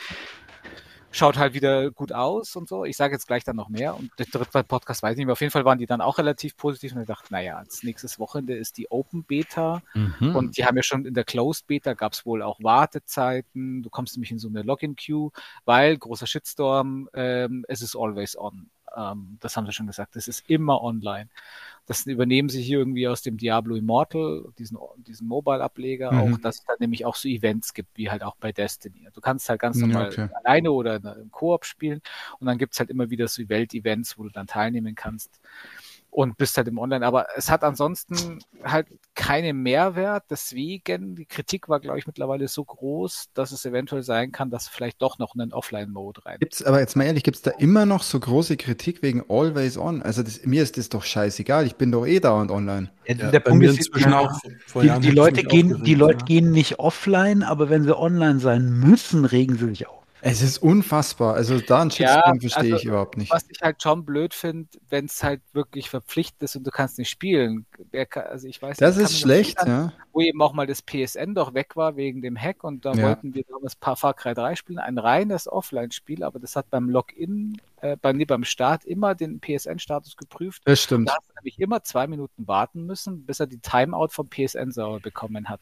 schaut 1.12 1.36
halt 1.38 1.54
wieder 1.54 1.90
gut 1.90 2.12
aus 2.12 2.54
und 2.56 2.68
so. 2.68 2.84
Ich 2.84 2.96
sage 2.96 3.14
jetzt 3.14 3.26
gleich 3.26 3.44
dann 3.44 3.56
noch 3.56 3.68
mehr 3.68 3.96
und 3.96 4.10
der 4.18 4.26
dritte 4.26 4.62
Podcast 4.64 5.02
weiß 5.02 5.12
ich 5.12 5.16
nicht 5.18 5.26
mehr. 5.26 5.32
Auf 5.32 5.40
jeden 5.40 5.50
Fall 5.50 5.64
waren 5.64 5.78
die 5.78 5.86
dann 5.86 6.00
auch 6.00 6.18
relativ 6.18 6.56
positiv 6.56 6.94
und 6.94 7.00
ich 7.02 7.06
dachte, 7.08 7.32
naja, 7.32 7.56
als 7.56 7.82
nächstes 7.82 8.18
Wochenende 8.18 8.54
ist 8.56 8.76
die 8.78 8.90
Open 8.90 9.24
Beta 9.24 9.82
Mhm. 9.94 10.36
und 10.36 10.56
die 10.56 10.64
haben 10.64 10.76
ja 10.76 10.82
schon 10.82 11.04
in 11.06 11.14
der 11.14 11.24
Closed 11.24 11.66
Beta 11.66 11.94
gab 11.94 12.12
es 12.12 12.24
wohl 12.24 12.42
auch 12.42 12.58
Wartezeiten. 12.62 13.82
Du 13.82 13.90
kommst 13.90 14.16
nämlich 14.16 14.30
in 14.30 14.38
so 14.38 14.48
eine 14.48 14.62
Login-Queue, 14.62 15.30
weil 15.64 15.96
großer 15.98 16.26
Shitstorm, 16.26 17.08
ähm, 17.14 17.64
es 17.68 17.82
ist 17.82 17.96
always 17.96 18.36
on. 18.36 18.70
Ähm, 18.97 19.38
das 19.40 19.56
haben 19.56 19.66
sie 19.66 19.73
schon 19.73 19.87
gesagt. 19.87 20.16
Das 20.16 20.28
ist 20.28 20.49
immer 20.49 20.82
online. 20.82 21.28
Das 21.87 22.06
übernehmen 22.06 22.49
sie 22.49 22.62
hier 22.62 22.78
irgendwie 22.78 23.09
aus 23.09 23.23
dem 23.23 23.37
Diablo 23.37 23.76
Immortal, 23.76 24.44
diesen, 24.59 24.78
diesen 24.99 25.28
Mobile-Ableger 25.28 26.11
Mhm. 26.12 26.18
auch, 26.18 26.38
dass 26.38 26.59
es 26.61 26.64
dann 26.64 26.76
nämlich 26.80 27.04
auch 27.04 27.16
so 27.16 27.28
Events 27.28 27.75
gibt, 27.75 27.97
wie 27.97 28.11
halt 28.11 28.23
auch 28.23 28.37
bei 28.37 28.52
Destiny. 28.52 29.09
Du 29.12 29.20
kannst 29.20 29.49
halt 29.49 29.61
ganz 29.61 29.80
Ja, 29.80 29.82
normal 29.82 30.11
okay. 30.12 30.28
alleine 30.44 30.73
oder 30.73 30.97
in- 30.97 31.23
im 31.23 31.30
Koop 31.30 31.64
spielen 31.64 32.00
und 32.38 32.47
dann 32.47 32.59
gibt's 32.59 32.78
halt 32.78 32.90
immer 32.90 33.11
wieder 33.11 33.28
so 33.28 33.49
Welt-Events, 33.49 34.18
wo 34.18 34.25
du 34.25 34.30
dann 34.30 34.47
teilnehmen 34.47 34.94
kannst 34.94 35.40
und 36.10 36.36
bist 36.36 36.56
halt 36.56 36.68
im 36.68 36.78
Online. 36.78 37.06
Aber 37.06 37.26
es 37.36 37.50
hat 37.50 37.64
ansonsten 37.64 38.40
halt 38.64 38.88
keinen 39.14 39.62
Mehrwert. 39.62 40.24
Deswegen, 40.30 41.14
die 41.14 41.26
Kritik 41.26 41.68
war, 41.68 41.80
glaube 41.80 41.98
ich, 41.98 42.06
mittlerweile 42.06 42.48
so 42.48 42.64
groß, 42.64 43.30
dass 43.34 43.52
es 43.52 43.64
eventuell 43.64 44.02
sein 44.02 44.32
kann, 44.32 44.50
dass 44.50 44.68
vielleicht 44.68 45.00
doch 45.02 45.18
noch 45.18 45.34
einen 45.34 45.52
Offline-Mode 45.52 46.26
rein. 46.26 46.38
Gibt's, 46.40 46.62
aber 46.62 46.80
jetzt 46.80 46.96
mal 46.96 47.04
ehrlich, 47.04 47.22
gibt 47.22 47.36
es 47.36 47.42
da 47.42 47.52
immer 47.52 47.86
noch 47.86 48.02
so 48.02 48.18
große 48.18 48.56
Kritik 48.56 49.02
wegen 49.02 49.24
Always 49.28 49.78
On? 49.78 50.02
Also 50.02 50.22
das, 50.22 50.44
mir 50.44 50.62
ist 50.62 50.76
das 50.76 50.88
doch 50.88 51.04
scheißegal, 51.04 51.66
ich 51.66 51.76
bin 51.76 51.92
doch 51.92 52.06
eh 52.06 52.20
dauernd 52.20 52.50
online. 52.50 52.90
Ja, 53.06 53.14
Ja, 53.20 53.30
der 53.30 53.40
Punkt 53.40 53.64
ist, 53.64 53.78
inzwischen 53.78 54.10
die, 54.10 54.14
auch. 54.14 54.32
Vor 54.66 54.82
die, 54.82 55.00
die 55.00 55.10
Leute 55.10 55.42
gehen, 55.42 55.82
die 55.84 55.94
Leute 55.94 56.20
ja. 56.20 56.24
gehen 56.24 56.50
nicht 56.50 56.78
offline, 56.78 57.42
aber 57.42 57.70
wenn 57.70 57.84
sie 57.84 57.96
online 57.96 58.40
sein 58.40 58.70
müssen, 58.70 59.24
regen 59.24 59.56
sie 59.56 59.68
sich 59.68 59.88
auf. 59.88 60.00
Es 60.22 60.42
ist 60.42 60.58
unfassbar. 60.58 61.34
Also 61.34 61.60
da 61.60 61.80
einen 61.82 61.90
Ja, 61.90 62.14
Shitstorm 62.14 62.40
verstehe 62.40 62.62
also, 62.62 62.76
ich 62.76 62.84
überhaupt 62.84 63.16
nicht. 63.16 63.30
Was 63.32 63.48
ich 63.48 63.60
halt 63.62 63.82
schon 63.82 64.04
blöd 64.04 64.34
finde, 64.34 64.68
wenn 64.88 65.06
es 65.06 65.22
halt 65.22 65.40
wirklich 65.52 65.88
verpflichtend 65.90 66.42
ist 66.42 66.56
und 66.56 66.64
du 66.66 66.70
kannst 66.70 66.98
nicht 66.98 67.08
spielen. 67.10 67.66
Wer 67.90 68.06
kann, 68.06 68.24
also 68.26 68.46
ich 68.48 68.60
weiß 68.60 68.76
Das 68.76 68.96
ist 68.96 69.18
schlecht, 69.18 69.58
an- 69.60 69.68
ja. 69.68 69.92
wo 70.12 70.20
eben 70.20 70.40
auch 70.42 70.52
mal 70.52 70.66
das 70.66 70.82
PSN 70.82 71.34
doch 71.34 71.54
weg 71.54 71.76
war 71.76 71.96
wegen 71.96 72.22
dem 72.22 72.36
Hack 72.36 72.64
und 72.64 72.84
da 72.84 72.92
Ja. 72.92 73.08
wollten 73.08 73.34
wir 73.34 73.44
damals 73.48 73.76
paar 73.76 73.96
Far 73.96 74.14
Cry 74.14 74.34
3 74.34 74.56
spielen, 74.56 74.78
ein 74.78 74.98
reines 74.98 75.46
Offline-Spiel, 75.50 76.22
aber 76.22 76.38
das 76.38 76.56
hat 76.56 76.68
beim 76.70 76.88
Login, 76.90 77.60
äh, 77.80 77.96
bei, 77.96 78.12
nee, 78.12 78.24
beim 78.26 78.44
Start 78.44 78.84
immer 78.84 79.14
den 79.14 79.40
PSN-Status 79.40 80.16
geprüft. 80.16 80.62
Das 80.66 80.82
stimmt. 80.82 81.08
Da 81.08 81.14
hast 81.16 81.28
du 81.30 81.34
nämlich 81.36 81.58
immer 81.58 81.82
zwei 81.82 82.06
Minuten 82.06 82.46
warten 82.46 82.84
müssen, 82.84 83.24
bis 83.24 83.40
er 83.40 83.46
die 83.46 83.58
Timeout 83.60 84.08
vom 84.10 84.28
PSN-Server 84.28 85.00
bekommen 85.00 85.48
hat. 85.48 85.60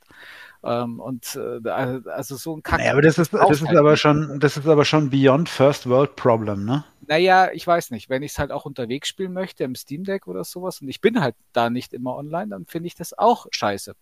Ähm, 0.64 0.98
und 1.00 1.36
äh, 1.36 1.68
also 1.68 2.36
so 2.36 2.56
ein 2.56 2.62
Kack. 2.62 2.78
Naja, 2.80 2.92
aber 2.92 3.02
das 3.02 3.18
ist, 3.18 3.32
das 3.32 3.62
ist 3.62 3.76
aber 3.76 3.96
schon, 3.96 4.40
das 4.40 4.56
ist 4.56 4.66
aber 4.66 4.84
schon 4.84 5.10
beyond 5.10 5.48
First 5.48 5.88
World 5.88 6.16
Problem, 6.16 6.64
ne? 6.64 6.84
Naja, 7.06 7.48
ich 7.52 7.66
weiß 7.66 7.90
nicht. 7.92 8.10
Wenn 8.10 8.22
ich 8.22 8.32
es 8.32 8.38
halt 8.38 8.50
auch 8.50 8.64
unterwegs 8.66 9.08
spielen 9.08 9.32
möchte, 9.32 9.64
im 9.64 9.74
Steam 9.76 10.04
Deck 10.04 10.26
oder 10.26 10.44
sowas, 10.44 10.80
und 10.80 10.88
ich 10.88 11.00
bin 11.00 11.20
halt 11.20 11.36
da 11.52 11.70
nicht 11.70 11.92
immer 11.94 12.16
online, 12.16 12.48
dann 12.48 12.66
finde 12.66 12.88
ich 12.88 12.94
das 12.96 13.16
auch 13.16 13.46
scheiße. 13.50 13.94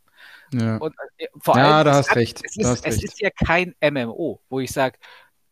Ja. 0.55 0.79
Und 0.79 0.95
äh, 1.19 1.27
vor 1.39 1.57
Ja, 1.59 1.77
allem, 1.77 1.85
da 1.85 1.91
es 1.93 1.97
hast 1.99 2.11
hat- 2.11 2.17
recht, 2.17 2.41
Es, 2.45 2.57
ist, 2.57 2.67
hast 2.67 2.87
es 2.87 2.95
recht. 2.95 3.05
ist 3.05 3.21
ja 3.21 3.29
kein 3.31 3.75
MMO, 3.81 4.41
wo 4.49 4.61
ich 4.61 4.73
sage, 4.73 4.97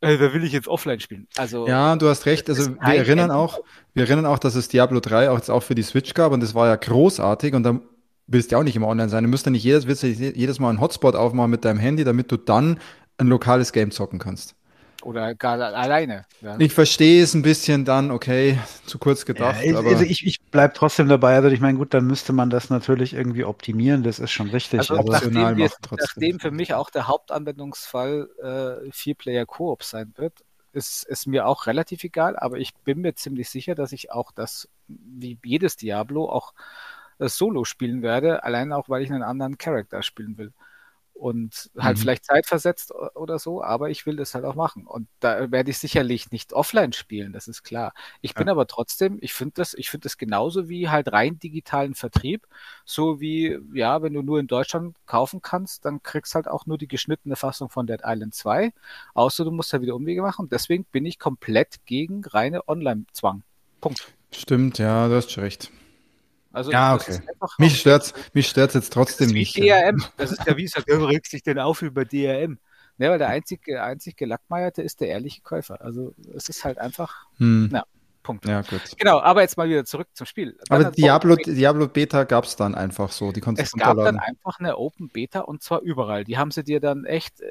äh, 0.00 0.16
da 0.18 0.32
will 0.32 0.42
ich 0.42 0.52
jetzt 0.52 0.68
offline 0.68 1.00
spielen. 1.00 1.28
Also 1.36 1.66
Ja, 1.68 1.94
du 1.96 2.08
hast 2.08 2.26
recht. 2.26 2.48
Also 2.48 2.74
wir 2.76 2.94
erinnern 2.94 3.30
auch, 3.30 3.60
wir 3.92 4.04
erinnern 4.04 4.26
auch, 4.26 4.38
dass 4.38 4.54
es 4.54 4.68
Diablo 4.68 5.00
3 5.00 5.30
auch 5.30 5.36
jetzt 5.36 5.50
auch 5.50 5.62
für 5.62 5.74
die 5.74 5.82
Switch 5.82 6.12
gab 6.14 6.32
und 6.32 6.40
das 6.42 6.54
war 6.54 6.66
ja 6.68 6.76
großartig 6.76 7.54
und 7.54 7.62
da 7.62 7.78
willst 8.26 8.50
du 8.50 8.54
ja 8.54 8.60
auch 8.60 8.64
nicht 8.64 8.76
immer 8.76 8.88
online 8.88 9.08
sein. 9.08 9.24
Du 9.24 9.30
musst 9.30 9.46
ja 9.46 9.52
nicht 9.52 9.64
jedes, 9.64 9.86
willst 9.86 10.02
du 10.02 10.08
jedes 10.08 10.58
Mal 10.58 10.70
einen 10.70 10.80
Hotspot 10.80 11.14
aufmachen 11.14 11.50
mit 11.50 11.64
deinem 11.64 11.78
Handy, 11.78 12.04
damit 12.04 12.30
du 12.32 12.36
dann 12.36 12.80
ein 13.18 13.26
lokales 13.26 13.72
Game 13.72 13.90
zocken 13.90 14.18
kannst. 14.18 14.54
oder 15.02 15.34
gar 15.34 15.60
alleine. 15.60 16.24
Ja. 16.40 16.58
Ich 16.58 16.72
verstehe 16.72 17.22
es 17.22 17.34
ein 17.34 17.42
bisschen 17.42 17.84
dann, 17.84 18.10
okay, 18.10 18.58
zu 18.86 18.98
kurz 18.98 19.26
gedacht, 19.26 19.62
Ja, 19.62 19.78
aber 19.78 19.90
also 19.90 20.04
ich, 20.04 20.26
ich 20.26 20.40
bleibe 20.42 20.72
trotzdem 20.74 21.08
dabei. 21.08 21.34
Also 21.36 21.48
ich 21.48 21.60
meine, 21.60 21.76
gut, 21.78 21.92
dann 21.94 22.06
müsste 22.06 22.32
man 22.32 22.50
das 22.50 22.70
natürlich 22.70 23.12
irgendwie 23.12 23.44
optimieren. 23.44 24.02
Das 24.02 24.18
ist 24.18 24.30
schon 24.30 24.48
richtig. 24.50 24.80
Also 24.80 24.96
aber 24.96 25.12
nachdem, 25.12 25.56
wir, 25.56 25.70
nachdem 25.90 26.40
für 26.40 26.50
mich 26.50 26.74
auch 26.74 26.90
der 26.90 27.06
Hauptanwendungsfall 27.06 28.30
äh, 28.86 28.90
Vier-Player-Koop 28.90 29.84
sein 29.84 30.14
wird, 30.16 30.44
ist 30.72 31.06
es 31.08 31.26
mir 31.26 31.46
auch 31.46 31.66
relativ 31.66 32.02
egal, 32.02 32.36
aber 32.36 32.58
ich 32.58 32.74
bin 32.74 33.00
mir 33.00 33.14
ziemlich 33.14 33.48
sicher, 33.48 33.76
dass 33.76 33.92
ich 33.92 34.10
auch 34.10 34.32
das, 34.32 34.68
wie 34.88 35.38
jedes 35.44 35.76
Diablo, 35.76 36.28
auch 36.28 36.52
äh, 36.52 36.62
solo 37.18 37.64
spielen 37.64 38.02
werde, 38.02 38.44
allein 38.44 38.72
auch, 38.72 38.88
weil 38.88 39.02
ich 39.02 39.10
einen 39.12 39.22
anderen 39.22 39.58
Charakter 39.58 40.02
spielen 40.02 40.38
will. 40.38 40.52
Und 41.14 41.70
halt 41.78 41.96
Mhm. 41.96 42.00
vielleicht 42.00 42.24
zeitversetzt 42.24 42.92
oder 43.14 43.38
so, 43.38 43.62
aber 43.62 43.88
ich 43.88 44.04
will 44.04 44.16
das 44.16 44.34
halt 44.34 44.44
auch 44.44 44.56
machen. 44.56 44.84
Und 44.86 45.08
da 45.20 45.50
werde 45.52 45.70
ich 45.70 45.78
sicherlich 45.78 46.32
nicht 46.32 46.52
offline 46.52 46.92
spielen, 46.92 47.32
das 47.32 47.46
ist 47.46 47.62
klar. 47.62 47.94
Ich 48.20 48.34
bin 48.34 48.48
aber 48.48 48.66
trotzdem, 48.66 49.18
ich 49.20 49.32
finde 49.32 49.54
das, 49.56 49.74
ich 49.74 49.90
finde 49.90 50.04
das 50.04 50.18
genauso 50.18 50.68
wie 50.68 50.88
halt 50.88 51.12
rein 51.12 51.38
digitalen 51.38 51.94
Vertrieb, 51.94 52.48
so 52.84 53.20
wie, 53.20 53.56
ja, 53.72 54.02
wenn 54.02 54.12
du 54.14 54.22
nur 54.22 54.40
in 54.40 54.48
Deutschland 54.48 54.96
kaufen 55.06 55.40
kannst, 55.40 55.84
dann 55.84 56.02
kriegst 56.02 56.34
halt 56.34 56.48
auch 56.48 56.66
nur 56.66 56.78
die 56.78 56.88
geschnittene 56.88 57.36
Fassung 57.36 57.70
von 57.70 57.86
Dead 57.86 58.00
Island 58.04 58.34
2, 58.34 58.72
außer 59.14 59.44
du 59.44 59.52
musst 59.52 59.72
ja 59.72 59.80
wieder 59.80 59.94
Umwege 59.94 60.20
machen. 60.22 60.48
Deswegen 60.48 60.84
bin 60.84 61.06
ich 61.06 61.18
komplett 61.20 61.86
gegen 61.86 62.24
reine 62.24 62.68
Online-Zwang. 62.68 63.44
Punkt. 63.80 64.12
stimmt, 64.32 64.78
ja, 64.78 65.08
du 65.08 65.14
hast 65.14 65.30
schon 65.32 65.44
recht. 65.44 65.70
Also 66.54 66.70
Ja, 66.70 66.96
das 66.96 67.08
okay. 67.08 67.20
Mich 67.58 67.80
stört's, 67.80 68.14
mich 68.32 68.48
stört's 68.48 68.74
jetzt 68.74 68.88
das 68.88 68.94
trotzdem 68.94 69.30
wie 69.30 69.40
nicht. 69.40 69.56
DRM. 69.56 70.04
Das 70.16 70.32
ist 70.32 70.46
ja 70.46 70.56
wie 70.56 70.66
sagt, 70.66 70.86
wer 70.86 71.06
regt 71.08 71.28
sich 71.28 71.42
denn 71.42 71.58
auf 71.58 71.82
über 71.82 72.04
DRM? 72.04 72.58
Ne, 72.96 73.10
weil 73.10 73.18
der 73.18 73.28
einzige, 73.28 73.82
einzig 73.82 74.16
Gelackmeierte 74.16 74.80
ist 74.80 75.00
der 75.00 75.08
ehrliche 75.08 75.42
Käufer. 75.42 75.80
Also 75.80 76.14
es 76.34 76.48
ist 76.48 76.64
halt 76.64 76.78
einfach 76.78 77.26
Hm. 77.38 77.70
Ja. 77.72 77.84
Punkt. 78.24 78.46
Ja, 78.46 78.62
gut. 78.62 78.80
Genau, 78.96 79.20
aber 79.20 79.42
jetzt 79.42 79.56
mal 79.56 79.68
wieder 79.68 79.84
zurück 79.84 80.08
zum 80.14 80.26
Spiel. 80.26 80.56
Dann 80.68 80.86
Aber 80.86 80.90
Diablo, 80.90 81.36
Diablo 81.36 81.86
Beta 81.86 82.24
gab's 82.24 82.56
dann 82.56 82.74
einfach 82.74 83.12
so, 83.12 83.30
die 83.30 83.40
konntest 83.40 83.74
es 83.74 83.80
gab 83.80 83.96
dann 83.98 84.18
einfach 84.18 84.58
eine 84.58 84.78
Open 84.78 85.10
Beta 85.10 85.40
und 85.40 85.62
zwar 85.62 85.82
überall. 85.82 86.24
Die 86.24 86.38
haben 86.38 86.50
sie 86.50 86.64
dir 86.64 86.80
dann 86.80 87.04
echt 87.04 87.40
äh, 87.42 87.46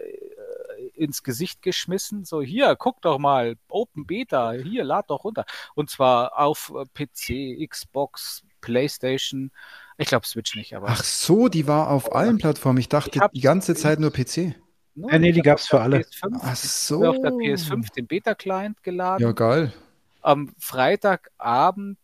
ins 0.95 1.23
Gesicht 1.23 1.61
geschmissen. 1.61 2.25
So, 2.25 2.41
hier, 2.41 2.75
guck 2.75 3.01
doch 3.01 3.19
mal, 3.19 3.55
Open 3.69 4.05
Beta, 4.05 4.51
hier, 4.51 4.83
lad 4.83 5.09
doch 5.09 5.23
runter. 5.23 5.45
Und 5.75 5.89
zwar 5.89 6.37
auf 6.39 6.73
äh, 6.75 6.85
PC, 6.85 7.69
Xbox, 7.69 8.43
PlayStation. 8.63 9.51
Ich 9.97 10.07
glaube 10.07 10.25
Switch 10.25 10.55
nicht, 10.55 10.75
aber 10.75 10.87
Ach 10.89 11.03
so, 11.03 11.49
die 11.49 11.67
war 11.67 11.89
auf 11.89 12.15
allen 12.15 12.37
Plattformen. 12.37 12.79
Ich 12.79 12.89
dachte 12.89 13.19
Ich 13.19 13.21
die 13.33 13.41
ganze 13.41 13.75
Zeit 13.75 13.99
nur 13.99 14.11
PC. 14.11 14.55
nur, 14.95 15.11
Ja, 15.11 15.19
nee, 15.19 15.31
die 15.31 15.41
gab's 15.41 15.63
auf 15.63 15.69
für 15.69 15.75
der 15.77 15.83
alle. 15.83 15.97
PS5, 15.99 16.39
Ach 16.41 16.55
ich 16.63 16.69
habe 16.91 17.09
auf 17.09 17.17
der 17.21 17.31
so. 17.31 17.37
PS5 17.37 17.93
den 17.93 18.07
Beta-Client 18.07 18.83
geladen. 18.83 19.23
Ja, 19.23 19.31
geil. 19.31 19.73
Am 20.21 20.53
Freitagabend 20.57 21.99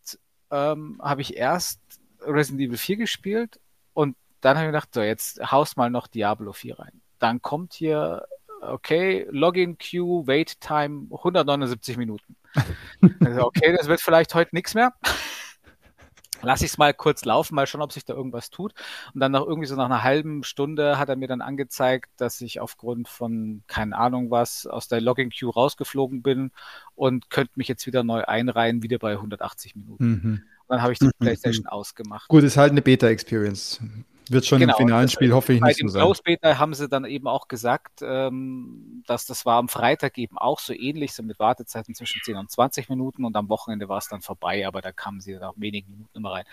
ähm, 0.50 1.00
habe 1.02 1.22
ich 1.22 1.36
erst 1.36 1.80
Resident 2.20 2.60
Evil 2.60 2.76
4 2.78 2.96
gespielt 2.96 3.60
und 3.94 4.16
dann 4.40 4.56
habe 4.56 4.66
ich 4.66 4.72
gedacht, 4.72 4.94
so, 4.94 5.02
jetzt 5.02 5.40
haust 5.50 5.76
mal 5.76 5.90
noch 5.90 6.06
Diablo 6.06 6.52
4 6.52 6.78
rein. 6.78 7.00
Dann 7.18 7.42
kommt 7.42 7.74
hier, 7.74 8.26
okay, 8.60 9.26
Login 9.30 9.78
Queue, 9.78 10.26
Wait 10.26 10.60
Time 10.60 11.06
179 11.10 11.96
Minuten. 11.96 12.36
Also, 13.24 13.42
okay, 13.46 13.74
das 13.76 13.86
wird 13.86 14.00
vielleicht 14.00 14.34
heute 14.34 14.54
nichts 14.54 14.74
mehr. 14.74 14.92
Lass 16.42 16.62
ich 16.62 16.68
es 16.70 16.78
mal 16.78 16.94
kurz 16.94 17.24
laufen, 17.24 17.54
mal 17.54 17.66
schauen, 17.66 17.82
ob 17.82 17.92
sich 17.92 18.04
da 18.04 18.14
irgendwas 18.14 18.50
tut. 18.50 18.74
Und 19.14 19.20
dann 19.20 19.32
nach 19.32 19.44
irgendwie 19.44 19.66
so 19.68 19.76
nach 19.76 19.86
einer 19.86 20.02
halben 20.02 20.42
Stunde 20.44 20.98
hat 20.98 21.08
er 21.08 21.16
mir 21.16 21.28
dann 21.28 21.40
angezeigt, 21.40 22.10
dass 22.16 22.40
ich 22.40 22.60
aufgrund 22.60 23.08
von, 23.08 23.62
keine 23.66 23.96
Ahnung 23.96 24.30
was, 24.30 24.66
aus 24.66 24.88
der 24.88 25.00
Login 25.00 25.30
Queue 25.30 25.52
rausgeflogen 25.52 26.22
bin 26.22 26.50
und 26.94 27.30
könnte 27.30 27.52
mich 27.56 27.68
jetzt 27.68 27.86
wieder 27.86 28.02
neu 28.04 28.24
einreihen, 28.24 28.82
wieder 28.82 28.98
bei 28.98 29.12
180 29.12 29.76
Minuten. 29.76 30.04
Mhm. 30.04 30.42
Und 30.66 30.76
dann 30.76 30.82
habe 30.82 30.92
ich 30.92 30.98
die 30.98 31.06
Mhm. 31.06 31.12
Playstation 31.18 31.66
ausgemacht. 31.66 32.28
Gut, 32.28 32.44
ist 32.44 32.56
halt 32.56 32.70
eine 32.70 32.82
Beta-Experience. 32.82 33.80
Wird 34.32 34.46
schon 34.46 34.60
Genau, 34.60 34.74
im 34.78 34.86
finalen 34.86 35.02
das- 35.06 35.12
Spiel 35.12 35.32
hoffentlich 35.32 35.60
Bei 35.60 35.66
nicht 35.68 35.80
dem 35.80 35.88
so 35.88 35.94
sein. 35.94 36.02
Close 36.02 36.22
Beta 36.22 36.56
haben 36.58 36.72
sie 36.74 36.88
dann 36.88 37.04
eben 37.04 37.26
auch 37.26 37.48
gesagt, 37.48 38.00
ähm, 38.02 39.02
dass 39.08 39.26
das 39.26 39.44
war 39.44 39.56
am 39.58 39.68
Freitag 39.68 40.16
eben 40.18 40.38
auch 40.38 40.60
so 40.60 40.72
ähnlich, 40.72 41.12
so 41.14 41.22
mit 41.24 41.38
Wartezeiten 41.40 41.94
zwischen 41.96 42.20
10 42.22 42.36
und 42.36 42.48
20 42.50 42.88
Minuten 42.88 43.24
und 43.24 43.34
am 43.36 43.48
Wochenende 43.48 43.88
war 43.88 43.98
es 43.98 44.06
dann 44.08 44.22
vorbei, 44.22 44.66
aber 44.68 44.82
da 44.82 44.92
kamen 44.92 45.20
sie 45.20 45.34
nach 45.34 45.54
wenigen 45.56 45.90
Minuten 45.90 46.16
immer 46.16 46.30
rein. 46.32 46.44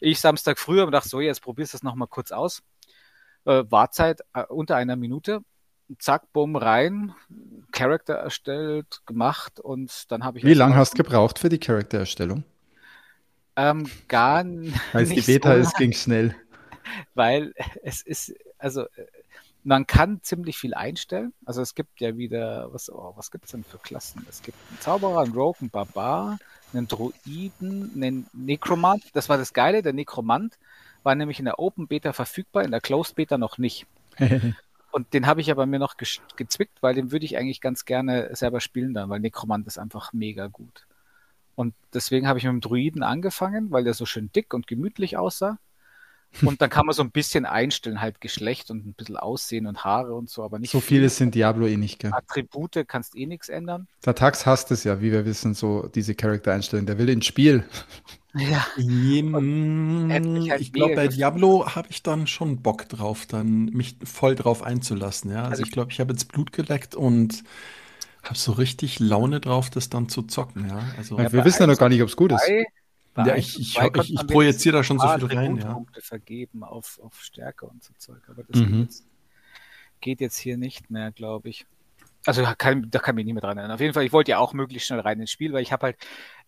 Ich 0.00 0.20
Samstag 0.20 0.58
früher 0.58 0.84
und 0.84 0.92
dachte 0.92 1.08
so, 1.08 1.20
jetzt 1.20 1.40
probierst 1.40 1.72
du 1.72 1.78
es 1.78 1.82
nochmal 1.82 2.08
kurz 2.08 2.32
aus. 2.32 2.62
Äh, 3.46 3.64
Wartzeit 3.70 4.20
äh, 4.34 4.44
unter 4.44 4.76
einer 4.76 4.96
Minute. 4.96 5.40
Zack, 5.98 6.32
bumm, 6.34 6.56
rein, 6.56 7.14
Charakter 7.70 8.14
erstellt, 8.14 9.00
gemacht 9.06 9.58
und 9.58 10.10
dann 10.12 10.22
habe 10.24 10.38
ich 10.38 10.44
Wie 10.44 10.54
lange 10.54 10.76
hast 10.76 10.92
du 10.92 11.02
gebraucht 11.02 11.38
für 11.38 11.48
die 11.48 11.58
Charaktererstellung? 11.58 12.44
ähm, 13.56 13.90
gar 14.08 14.40
n- 14.40 14.72
Als 14.92 15.08
die 15.10 15.16
nicht 15.16 15.26
Beta 15.26 15.54
so 15.54 15.60
ist, 15.60 15.76
ging 15.76 15.92
schnell. 15.92 16.34
Weil 17.14 17.54
es 17.82 18.02
ist, 18.02 18.34
also 18.58 18.82
äh, 18.82 19.06
man 19.64 19.86
kann 19.86 20.20
ziemlich 20.22 20.58
viel 20.58 20.74
einstellen. 20.74 21.32
Also 21.44 21.62
es 21.62 21.74
gibt 21.74 22.00
ja 22.00 22.16
wieder, 22.16 22.72
was, 22.72 22.90
oh, 22.90 23.12
was 23.16 23.30
gibt 23.30 23.44
es 23.44 23.52
denn 23.52 23.64
für 23.64 23.78
Klassen? 23.78 24.26
Es 24.28 24.42
gibt 24.42 24.58
einen 24.70 24.80
Zauberer, 24.80 25.20
einen 25.20 25.34
Rogue, 25.34 25.60
einen 25.60 25.70
Barbar, 25.70 26.38
einen 26.72 26.88
Druiden, 26.88 27.92
einen 27.94 28.26
Nekromant. 28.32 29.04
Das 29.12 29.28
war 29.28 29.38
das 29.38 29.52
Geile, 29.52 29.82
der 29.82 29.92
Nekromant 29.92 30.58
war 31.02 31.14
nämlich 31.14 31.38
in 31.38 31.44
der 31.44 31.58
Open 31.58 31.88
Beta 31.88 32.12
verfügbar, 32.12 32.64
in 32.64 32.70
der 32.70 32.80
Closed 32.80 33.16
Beta 33.16 33.38
noch 33.38 33.58
nicht. 33.58 33.86
Und 34.92 35.14
den 35.14 35.26
habe 35.26 35.40
ich 35.40 35.50
aber 35.50 35.64
mir 35.64 35.78
noch 35.78 35.96
gezwickt, 35.96 36.82
weil 36.82 36.94
den 36.94 37.12
würde 37.12 37.24
ich 37.24 37.38
eigentlich 37.38 37.62
ganz 37.62 37.86
gerne 37.86 38.34
selber 38.36 38.60
spielen 38.60 38.92
dann, 38.92 39.08
weil 39.08 39.20
Nekromant 39.20 39.66
ist 39.66 39.78
einfach 39.78 40.12
mega 40.12 40.48
gut. 40.48 40.86
Und 41.54 41.74
deswegen 41.94 42.28
habe 42.28 42.38
ich 42.38 42.44
mit 42.44 42.52
dem 42.52 42.60
Druiden 42.60 43.02
angefangen, 43.02 43.70
weil 43.70 43.84
der 43.84 43.94
so 43.94 44.04
schön 44.04 44.30
dick 44.32 44.52
und 44.52 44.66
gemütlich 44.66 45.16
aussah. 45.16 45.58
Und 46.40 46.60
dann 46.62 46.70
kann 46.70 46.86
man 46.86 46.94
so 46.94 47.02
ein 47.02 47.10
bisschen 47.10 47.44
einstellen, 47.44 48.00
halt 48.00 48.20
Geschlecht 48.20 48.70
und 48.70 48.86
ein 48.86 48.94
bisschen 48.94 49.16
Aussehen 49.16 49.66
und 49.66 49.84
Haare 49.84 50.14
und 50.14 50.30
so, 50.30 50.42
aber 50.42 50.58
nicht 50.58 50.72
so 50.72 50.80
viele 50.80 51.08
sind 51.08 51.34
Diablo 51.34 51.66
eh 51.66 51.76
nicht, 51.76 51.98
gell? 51.98 52.12
Attribute 52.12 52.84
kannst 52.86 53.16
eh 53.16 53.26
nichts 53.26 53.48
ändern. 53.48 53.86
Der 54.04 54.14
Tax 54.14 54.46
hasst 54.46 54.70
es 54.70 54.84
ja, 54.84 55.00
wie 55.00 55.12
wir 55.12 55.24
wissen, 55.26 55.54
so 55.54 55.88
diese 55.94 56.14
Charaktereinstellung. 56.14 56.86
Der 56.86 56.98
will 56.98 57.08
ins 57.08 57.26
Spiel. 57.26 57.64
Ja. 58.34 58.64
Mich 58.78 60.50
halt 60.50 60.60
ich 60.62 60.72
glaube, 60.72 60.94
bei. 60.94 61.08
Diablo 61.08 61.66
habe 61.66 61.88
ich 61.90 62.02
dann 62.02 62.26
schon 62.26 62.62
Bock 62.62 62.88
drauf, 62.88 63.26
dann 63.26 63.66
mich 63.66 63.98
voll 64.04 64.34
drauf 64.34 64.62
einzulassen. 64.62 65.30
Ja? 65.30 65.40
Also, 65.40 65.50
Also 65.50 65.62
ich 65.64 65.70
glaube, 65.70 65.92
ich 65.92 66.00
habe 66.00 66.12
jetzt 66.14 66.32
Blut 66.32 66.50
geleckt 66.50 66.94
und 66.94 67.44
habe 68.22 68.38
so 68.38 68.52
richtig 68.52 69.00
Laune 69.00 69.40
drauf, 69.40 69.68
das 69.68 69.90
dann 69.90 70.08
zu 70.08 70.22
zocken. 70.22 70.68
Ja, 70.68 70.94
also, 70.96 71.18
Ja, 71.18 71.30
wir 71.32 71.44
wissen 71.44 71.62
ja 71.62 71.66
noch 71.66 71.78
gar 71.78 71.88
nicht, 71.88 72.02
ob 72.02 72.08
es 72.08 72.16
gut 72.16 72.32
ist. 72.32 72.48
Ja, 73.16 73.36
ich- 73.36 73.58
ich- 73.60 73.76
ich- 73.78 74.14
ich 74.14 74.26
projiziere 74.26 74.78
da 74.78 74.84
schon 74.84 74.98
so 74.98 75.06
viel 75.06 75.26
rein, 75.26 75.56
ja. 75.56 75.62
Attributpunkte 75.64 76.00
vergeben 76.00 76.64
auf, 76.64 76.98
auf 77.02 77.20
Stärke 77.22 77.66
und 77.66 77.82
so 77.84 77.92
Zeug. 77.98 78.22
Aber 78.28 78.42
das 78.44 78.60
Mhm. 78.60 78.66
geht, 78.66 78.80
jetzt, 78.80 79.06
geht 80.00 80.20
jetzt 80.20 80.36
hier 80.38 80.56
nicht 80.56 80.90
mehr, 80.90 81.12
glaube 81.12 81.48
ich. 81.50 81.66
Also 82.24 82.40
da 82.42 82.54
kann, 82.54 82.88
da 82.90 83.00
kann 83.00 83.16
mich 83.16 83.24
nicht 83.24 83.34
mehr 83.34 83.40
dran 83.42 83.58
erinnern. 83.58 83.74
Auf 83.74 83.80
jeden 83.80 83.92
Fall, 83.94 84.04
ich 84.04 84.12
wollte 84.12 84.30
ja 84.30 84.38
auch 84.38 84.52
möglichst 84.52 84.86
schnell 84.86 85.00
rein 85.00 85.20
ins 85.20 85.30
Spiel, 85.30 85.52
weil 85.52 85.62
ich 85.62 85.72
habe 85.72 85.86
halt, 85.86 85.96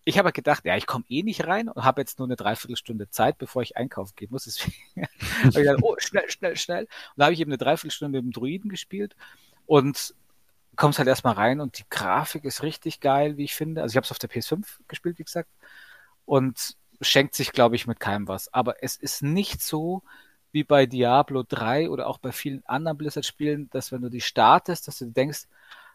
ich 0.04 0.18
habe 0.18 0.26
halt 0.26 0.34
gedacht, 0.36 0.64
ja, 0.64 0.76
ich 0.76 0.86
komme 0.86 1.04
eh 1.08 1.22
nicht 1.22 1.46
rein 1.46 1.68
und 1.68 1.82
habe 1.84 2.00
jetzt 2.00 2.18
nur 2.18 2.28
eine 2.28 2.36
Dreiviertelstunde 2.36 3.10
Zeit, 3.10 3.38
bevor 3.38 3.62
ich 3.62 3.76
einkaufen 3.76 4.12
gehen 4.16 4.28
muss. 4.30 4.44
Deswegen 4.44 5.06
habe 5.42 5.48
ich 5.48 5.54
gedacht, 5.54 5.78
oh, 5.82 5.96
schnell, 5.98 6.30
schnell, 6.30 6.56
schnell. 6.56 6.84
Und 6.84 6.88
da 7.16 7.24
habe 7.24 7.34
ich 7.34 7.40
eben 7.40 7.50
eine 7.50 7.58
Dreiviertelstunde 7.58 8.18
mit 8.18 8.24
dem 8.24 8.32
Druiden 8.32 8.70
gespielt 8.70 9.16
und 9.66 10.14
kommst 10.76 10.98
halt 10.98 11.08
erstmal 11.08 11.34
rein 11.34 11.60
und 11.60 11.78
die 11.78 11.84
Grafik 11.90 12.44
ist 12.44 12.62
richtig 12.62 13.00
geil, 13.00 13.36
wie 13.36 13.44
ich 13.44 13.54
finde. 13.54 13.82
Also 13.82 13.92
ich 13.92 13.96
habe 13.96 14.04
es 14.04 14.10
auf 14.12 14.18
der 14.18 14.30
PS5 14.30 14.78
gespielt, 14.88 15.18
wie 15.18 15.24
gesagt, 15.24 15.48
und 16.24 16.76
schenkt 17.00 17.34
sich, 17.34 17.52
glaube 17.52 17.76
ich, 17.76 17.86
mit 17.86 18.00
keinem 18.00 18.28
was. 18.28 18.52
Aber 18.52 18.82
es 18.82 18.96
ist 18.96 19.22
nicht 19.22 19.62
so, 19.62 20.02
wie 20.52 20.64
bei 20.64 20.86
Diablo 20.86 21.42
3 21.42 21.90
oder 21.90 22.06
auch 22.06 22.18
bei 22.18 22.32
vielen 22.32 22.64
anderen 22.66 22.96
Blizzard-Spielen, 22.96 23.68
dass 23.70 23.92
wenn 23.92 24.02
du 24.02 24.08
die 24.08 24.20
startest, 24.20 24.86
dass 24.86 24.98
du 24.98 25.06
denkst, 25.06 25.46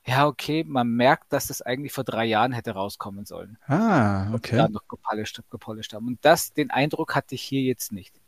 ja, 0.05 0.27
okay, 0.27 0.63
man 0.65 0.89
merkt, 0.89 1.31
dass 1.31 1.47
das 1.47 1.61
eigentlich 1.61 1.93
vor 1.93 2.03
drei 2.03 2.25
Jahren 2.25 2.51
hätte 2.51 2.71
rauskommen 2.71 3.25
sollen. 3.25 3.57
Ah, 3.67 4.33
okay. 4.33 4.57
Da 4.57 4.67
noch 4.69 4.87
gepolished, 4.87 5.41
gepolished 5.49 5.93
haben. 5.93 6.07
Und 6.07 6.19
das, 6.21 6.53
den 6.53 6.71
Eindruck 6.71 7.15
hatte 7.15 7.35
ich 7.35 7.41
hier 7.41 7.61
jetzt 7.61 7.91
nicht. 7.91 8.19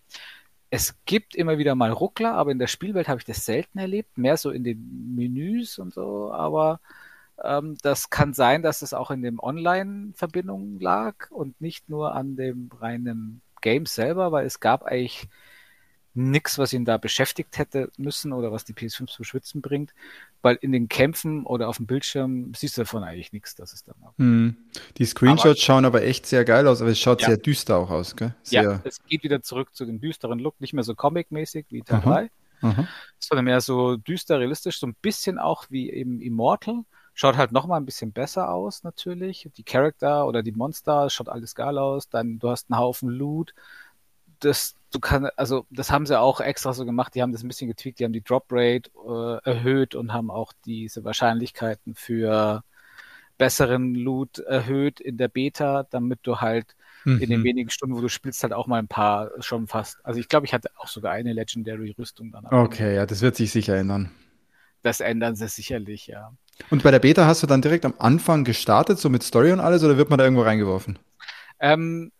Es 0.69 0.95
gibt 1.05 1.35
immer 1.35 1.57
wieder 1.57 1.75
mal 1.75 1.91
Ruckler, 1.91 2.33
aber 2.33 2.51
in 2.51 2.59
der 2.59 2.67
Spielwelt 2.67 3.09
habe 3.09 3.19
ich 3.19 3.25
das 3.25 3.45
selten 3.45 3.77
erlebt. 3.77 4.17
Mehr 4.17 4.37
so 4.37 4.51
in 4.51 4.63
den 4.63 5.15
Menüs 5.15 5.79
und 5.79 5.93
so, 5.93 6.31
aber 6.31 6.79
ähm, 7.43 7.77
das 7.82 8.10
kann 8.10 8.34
sein, 8.34 8.62
dass 8.62 8.82
es 8.82 8.93
auch 8.93 9.12
in 9.12 9.21
den 9.21 9.39
Online-Verbindungen 9.39 10.80
lag 10.80 11.30
und 11.32 11.60
nicht 11.62 11.89
nur 11.89 12.13
an 12.15 12.36
dem 12.36 12.69
reinen 12.80 13.41
Game 13.62 13.86
selber, 13.86 14.32
weil 14.32 14.45
es 14.45 14.60
gab 14.60 14.84
eigentlich 14.84 15.27
nichts, 16.13 16.58
was 16.58 16.73
ihn 16.73 16.84
da 16.84 16.97
beschäftigt 16.97 17.58
hätte 17.58 17.89
müssen 17.97 18.34
oder 18.34 18.51
was 18.51 18.65
die 18.65 18.73
PS5 18.73 19.08
zu 19.08 19.23
schwitzen 19.23 19.62
bringt, 19.62 19.93
weil 20.41 20.58
in 20.60 20.71
den 20.71 20.89
Kämpfen 20.89 21.45
oder 21.45 21.69
auf 21.69 21.77
dem 21.77 21.88
Bildschirm 21.88 22.54
siehst 22.54 22.77
du 22.77 22.82
davon 22.82 23.04
eigentlich 23.04 23.32
nichts, 23.32 23.56
dass 23.56 23.71
es 23.71 23.84
dann 23.84 23.95
auch. 24.04 24.17
Hm. 24.17 24.58
Die 24.97 25.06
Screenshots 25.06 25.45
aber, 25.45 25.56
schauen 25.56 25.86
aber 25.86 26.04
echt 26.04 26.25
sehr 26.25 26.43
geil 26.43 26.67
aus, 26.67 26.82
aber 26.82 26.91
es 26.91 26.99
schaut 26.99 27.21
ja. 27.21 27.30
sehr 27.30 27.38
düster 27.38 27.77
auch 27.77 27.89
aus, 27.89 28.15
gell? 28.15 28.36
Sehr 28.43 28.63
ja, 28.63 28.82
es 28.84 29.01
geht 29.06 29.23
wieder 29.23 29.41
zurück 29.41 29.73
zu 29.73 29.86
dem 29.86 30.01
düsteren 30.01 30.39
Look, 30.39 30.60
nicht 30.60 30.73
mehr 30.73 30.84
so 30.84 30.95
comic-mäßig 30.95 31.67
wie 31.69 31.82
Teil 31.82 32.01
3, 32.01 32.32
sondern 33.19 33.45
mehr 33.45 33.62
so 33.62 33.95
düster, 33.95 34.39
realistisch, 34.39 34.80
so 34.80 34.88
ein 34.88 34.95
bisschen 35.01 35.39
auch 35.39 35.65
wie 35.69 35.89
eben 35.91 36.19
Immortal. 36.21 36.84
Schaut 37.21 37.38
halt 37.38 37.51
nochmal 37.51 37.79
ein 37.79 37.86
bisschen 37.86 38.13
besser 38.13 38.49
aus, 38.49 38.84
natürlich. 38.84 39.47
Die 39.55 39.62
Charakter 39.62 40.25
oder 40.25 40.41
die 40.41 40.53
Monster, 40.53 41.07
schaut 41.12 41.29
alles 41.29 41.53
geil 41.53 41.77
aus. 41.77 42.10
Dann, 42.10 42.39
du 42.39 42.49
hast 42.49 42.71
einen 42.71 42.79
Haufen 42.79 43.10
Loot. 43.10 43.53
Das, 44.39 44.73
du 44.91 44.99
kannst, 44.99 45.38
also, 45.38 45.67
das 45.69 45.91
haben 45.91 46.07
sie 46.07 46.19
auch 46.19 46.41
extra 46.41 46.73
so 46.73 46.84
gemacht. 46.84 47.13
Die 47.13 47.21
haben 47.21 47.31
das 47.31 47.43
ein 47.43 47.47
bisschen 47.47 47.67
getweakt. 47.67 47.99
Die 47.99 48.05
haben 48.05 48.12
die 48.12 48.23
Drop 48.23 48.45
Rate 48.49 48.89
äh, 49.07 49.47
erhöht 49.47 49.93
und 49.93 50.13
haben 50.13 50.31
auch 50.31 50.51
diese 50.65 51.03
Wahrscheinlichkeiten 51.03 51.93
für 51.93 52.63
besseren 53.38 53.93
Loot 53.93 54.39
erhöht 54.39 54.99
in 54.99 55.17
der 55.17 55.27
Beta, 55.27 55.84
damit 55.91 56.21
du 56.23 56.41
halt 56.41 56.75
mhm. 57.05 57.19
in 57.19 57.29
den 57.29 57.41
mhm. 57.41 57.45
wenigen 57.45 57.69
Stunden, 57.69 57.95
wo 57.95 58.01
du 58.01 58.10
spielst, 58.10 58.41
halt 58.41 58.53
auch 58.53 58.65
mal 58.65 58.79
ein 58.79 58.88
paar 58.88 59.29
schon 59.43 59.67
fast. 59.67 60.03
Also 60.03 60.19
ich 60.19 60.27
glaube, 60.27 60.47
ich 60.47 60.55
hatte 60.55 60.71
auch 60.75 60.88
sogar 60.88 61.12
eine 61.12 61.34
Legendary 61.34 61.91
Rüstung 61.91 62.31
dann. 62.31 62.47
Okay, 62.47 62.95
ja, 62.95 63.05
das 63.05 63.21
wird 63.21 63.36
sich 63.36 63.51
sicher 63.51 63.75
ändern. 63.75 64.10
Das 64.81 65.01
ändern 65.01 65.36
sie 65.36 65.47
sicherlich, 65.47 66.07
ja. 66.07 66.34
Und 66.69 66.84
bei 66.84 66.91
der 66.91 67.00
Beta 67.00 67.26
hast 67.26 67.43
du 67.43 67.47
dann 67.47 67.62
direkt 67.62 67.86
am 67.86 67.93
Anfang 67.97 68.43
gestartet, 68.43 69.00
so 69.00 69.10
mit 69.10 69.24
Story 69.24 69.52
und 69.52 69.60
alles, 69.60 69.84
oder 69.84 69.97
wird 69.97 70.10
man 70.10 70.19
da 70.19 70.26
irgendwo 70.26 70.43
reingeworfen? 70.43 71.00
Ähm, 71.60 72.12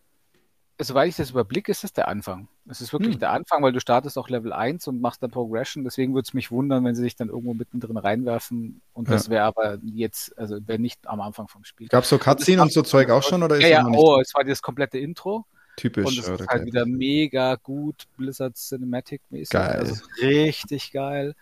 soweit 0.80 1.10
ich 1.10 1.16
das 1.16 1.32
überblicke, 1.32 1.72
ist 1.72 1.84
das 1.84 1.94
der 1.94 2.08
Anfang. 2.08 2.48
Es 2.70 2.82
ist 2.82 2.94
wirklich 2.94 3.14
hm. 3.14 3.20
der 3.20 3.32
Anfang, 3.32 3.64
weil 3.64 3.72
du 3.72 3.80
startest 3.80 4.18
auch 4.18 4.30
Level 4.30 4.54
1 4.54 4.88
und 4.88 5.02
machst 5.02 5.22
dann 5.24 5.32
Progression. 5.32 5.84
Deswegen 5.84 6.14
würde 6.14 6.26
es 6.28 6.34
mich 6.34 6.52
wundern, 6.52 6.86
wenn 6.86 6.96
sie 6.96 7.02
sich 7.02 7.16
dann 7.16 7.30
irgendwo 7.30 7.54
mittendrin 7.54 7.98
reinwerfen. 7.98 8.82
Und 8.94 9.10
das 9.10 9.30
wäre 9.30 9.44
aber 9.44 9.80
jetzt, 9.84 10.38
also 10.38 10.58
wäre 10.68 10.80
nicht 10.80 11.08
am 11.08 11.22
Anfang 11.22 11.48
vom 11.48 11.64
Spiel. 11.64 11.88
Gab 11.88 12.04
es 12.04 12.10
so 12.10 12.18
Cutscene 12.18 12.62
und 12.62 12.72
so 12.72 12.82
Zeug 12.82 13.10
auch 13.10 13.24
schon? 13.24 13.44
Oder 13.44 13.60
ja, 13.60 13.68
ja, 13.68 13.88
oh, 13.88 14.20
es 14.20 14.34
war 14.34 14.44
das 14.44 14.62
komplette 14.62 15.00
Intro. 15.00 15.46
Typisch. 15.78 16.06
Und 16.06 16.18
es 16.20 16.28
ist 16.28 16.48
halt 16.48 16.66
wieder 16.66 16.86
mega 16.86 17.56
gut 17.56 18.06
Blizzard 18.18 18.56
Cinematic 18.56 19.22
mäßig. 19.30 19.50
Geil. 19.50 19.80
Also 19.80 19.96
richtig 20.22 20.92
geil. 20.92 21.36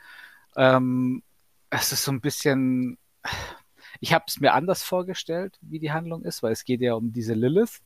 Ähm, 0.55 1.23
es 1.69 1.91
ist 1.91 2.03
so 2.03 2.11
ein 2.11 2.21
bisschen, 2.21 2.97
ich 3.99 4.13
habe 4.13 4.25
es 4.27 4.39
mir 4.39 4.53
anders 4.53 4.83
vorgestellt, 4.83 5.57
wie 5.61 5.79
die 5.79 5.91
Handlung 5.91 6.23
ist, 6.23 6.43
weil 6.43 6.51
es 6.51 6.65
geht 6.65 6.81
ja 6.81 6.93
um 6.93 7.11
diese 7.11 7.33
Lilith. 7.33 7.81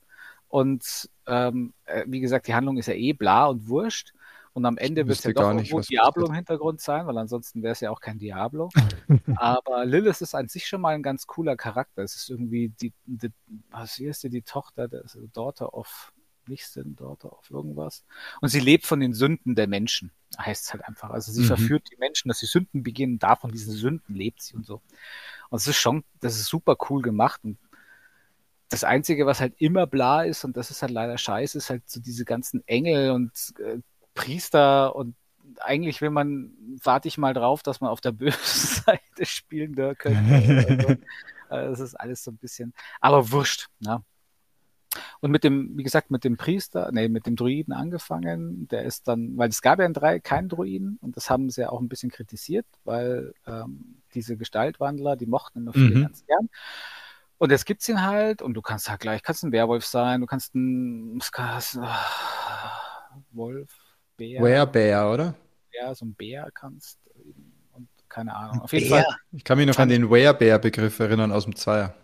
Und 0.48 1.10
ähm, 1.26 1.74
äh, 1.86 2.04
wie 2.08 2.20
gesagt, 2.20 2.48
die 2.48 2.54
Handlung 2.54 2.78
ist 2.78 2.88
ja 2.88 2.94
eh 2.94 3.14
bla 3.14 3.48
und 3.48 3.68
wurscht. 3.68 4.14
Und 4.54 4.66
am 4.68 4.78
Ende 4.78 5.08
wird 5.08 5.18
es 5.18 5.24
ja 5.24 5.32
doch 5.32 5.50
irgendwo 5.50 5.80
Diablo 5.80 6.28
im 6.28 6.34
Hintergrund 6.34 6.80
sein, 6.80 7.08
weil 7.08 7.18
ansonsten 7.18 7.64
wäre 7.64 7.72
es 7.72 7.80
ja 7.80 7.90
auch 7.90 8.00
kein 8.00 8.20
Diablo. 8.20 8.70
Aber 9.36 9.84
Lilith 9.84 10.22
ist 10.22 10.36
an 10.36 10.48
sich 10.48 10.68
schon 10.68 10.82
mal 10.82 10.94
ein 10.94 11.02
ganz 11.02 11.26
cooler 11.26 11.56
Charakter. 11.56 12.04
Es 12.04 12.16
ist 12.16 12.30
irgendwie 12.30 12.70
die, 12.70 12.94
die 13.06 13.32
was 13.72 13.96
hier 13.96 14.12
ist 14.12 14.22
die, 14.22 14.30
die 14.30 14.44
Tochter, 14.44 14.88
der 14.88 15.04
Daughter 15.34 15.74
of 15.74 16.13
nicht 16.50 16.66
Daughter 16.76 17.38
of 17.38 17.50
irgendwas. 17.50 18.04
Und 18.42 18.50
sie 18.50 18.60
lebt 18.60 18.86
von 18.86 19.00
den 19.00 19.14
Sünden 19.14 19.56
der 19.56 19.68
Menschen, 19.68 20.12
heißt 20.38 20.66
es 20.66 20.74
halt 20.74 20.86
einfach. 20.86 21.10
Also 21.10 21.32
sie 21.32 21.42
mhm. 21.42 21.48
verführt 21.48 21.90
die 21.92 21.98
Menschen, 21.98 22.28
dass 22.28 22.40
sie 22.40 22.46
Sünden 22.46 22.84
begehen, 22.84 23.20
davon 23.20 23.52
diesen 23.52 23.74
Sünden 23.74 24.16
lebt 24.16 24.42
sie 24.42 24.56
und 24.56 24.66
so. 24.66 24.82
Und 25.50 25.58
es 25.58 25.68
ist 25.68 25.78
schon, 25.78 26.04
das 26.20 26.36
ist 26.36 26.46
super 26.46 26.78
cool 26.90 27.02
gemacht. 27.02 27.42
Und 27.44 27.58
das 28.70 28.84
Einzige, 28.84 29.26
was 29.26 29.40
halt 29.40 29.54
immer 29.60 29.86
bla 29.86 30.24
ist, 30.24 30.44
und 30.44 30.58
das 30.58 30.72
ist 30.72 30.82
halt 30.82 30.92
leider 30.92 31.18
scheiße, 31.18 31.58
ist 31.58 31.70
halt 31.70 31.84
so 31.86 32.00
diese 32.00 32.26
ganzen 32.26 32.68
Engel 32.68 33.12
und 33.12 33.32
äh, 33.60 33.80
Priester 34.16 34.96
und 34.96 35.16
eigentlich 35.60 36.02
will 36.02 36.10
man, 36.10 36.54
warte 36.84 37.08
ich 37.08 37.18
mal 37.18 37.34
drauf, 37.34 37.64
dass 37.64 37.82
man 37.82 37.90
auf 37.90 38.02
der 38.02 38.12
bösen 38.14 38.84
Seite 38.84 39.26
spielen 39.26 39.76
könnte. 39.76 41.00
also, 41.50 41.70
das 41.72 41.80
ist 41.80 41.96
alles 41.96 42.24
so 42.24 42.32
ein 42.32 42.38
bisschen, 42.38 42.74
aber 43.00 43.32
wurscht. 43.32 43.68
Ne? 43.80 44.04
Und 45.22 45.32
mit 45.32 45.44
dem, 45.44 45.78
wie 45.78 45.84
gesagt, 45.84 46.12
mit 46.12 46.24
dem 46.24 46.38
Priester, 46.38 46.90
nee, 46.92 47.08
mit 47.10 47.26
dem 47.26 47.36
Druiden 47.36 47.74
angefangen, 47.74 48.68
der 48.68 48.84
ist 48.84 49.08
dann, 49.08 49.38
weil 49.38 49.50
es 49.50 49.62
gab 49.62 49.80
ja 49.80 49.86
in 49.86 49.94
drei 49.94 50.20
keinen 50.20 50.50
Druiden 50.50 50.98
und 51.02 51.18
das 51.18 51.30
haben 51.30 51.50
sie 51.50 51.62
ja 51.62 51.70
auch 51.70 51.82
ein 51.82 51.90
bisschen 51.90 52.12
kritisiert, 52.12 52.66
weil 52.84 53.34
ähm, 53.48 54.02
diese 54.14 54.38
Gestaltwandler, 54.38 55.16
die 55.16 55.26
mochten 55.26 55.60
immer 55.60 55.74
viele 55.74 55.96
mhm. 55.96 56.02
ganz 56.04 56.26
gern. 56.26 56.50
Und 57.38 57.52
jetzt 57.52 57.66
gibt's 57.66 57.90
ihn 57.90 58.02
halt 58.02 58.42
und 58.42 58.54
du 58.54 58.62
kannst 58.62 58.90
halt 58.90 59.02
gleich, 59.02 59.22
kannst 59.24 59.44
ein 59.44 59.52
Werwolf 59.52 59.86
sein, 59.86 60.22
du 60.22 60.28
kannst 60.28 60.56
ein 60.56 61.20
kannst, 61.32 61.76
äh, 61.76 61.82
Wolf, 63.32 63.72
Bär. 64.18 64.42
Werebär, 64.42 65.10
oder? 65.10 65.36
Ja, 65.72 65.94
so 65.94 66.06
ein 66.06 66.14
Bär 66.14 66.50
kannst 66.54 67.00
und 67.74 67.90
keine 68.08 68.36
Ahnung. 68.36 68.62
Auf 68.62 68.74
jeden 68.74 68.90
Bär. 68.90 69.04
Fall. 69.04 69.16
Ich 69.32 69.44
kann 69.44 69.58
mich 69.58 69.68
noch 69.68 69.78
an 69.80 69.90
den 69.90 70.10
Werebär-Begriff 70.10 71.00
erinnern 71.00 71.32
aus 71.32 71.46
dem 71.46 71.56
Zweier. 71.56 71.96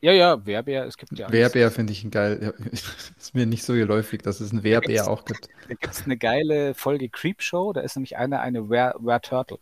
Ja, 0.00 0.12
ja, 0.12 0.46
Werbär, 0.46 0.84
es 0.86 0.96
gibt 0.96 1.18
ja. 1.18 1.30
Werbär 1.30 1.72
finde 1.72 1.92
ich 1.92 2.04
ein 2.04 2.10
geil. 2.10 2.54
ist 3.18 3.34
mir 3.34 3.46
nicht 3.46 3.64
so 3.64 3.72
geläufig, 3.72 4.22
dass 4.22 4.40
es 4.40 4.52
ein 4.52 4.62
Werbär 4.62 5.08
auch 5.08 5.24
gibt. 5.24 5.48
Da 5.68 5.74
gibt 5.74 5.92
es 5.92 6.04
eine 6.04 6.16
geile 6.16 6.74
Folge 6.74 7.08
Creepshow, 7.08 7.72
da 7.72 7.80
ist 7.80 7.96
nämlich 7.96 8.16
einer 8.16 8.40
eine 8.40 8.68
Were, 8.70 8.94
Were 9.00 9.20
Turtle. 9.20 9.58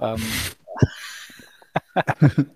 Ähm, 0.00 0.20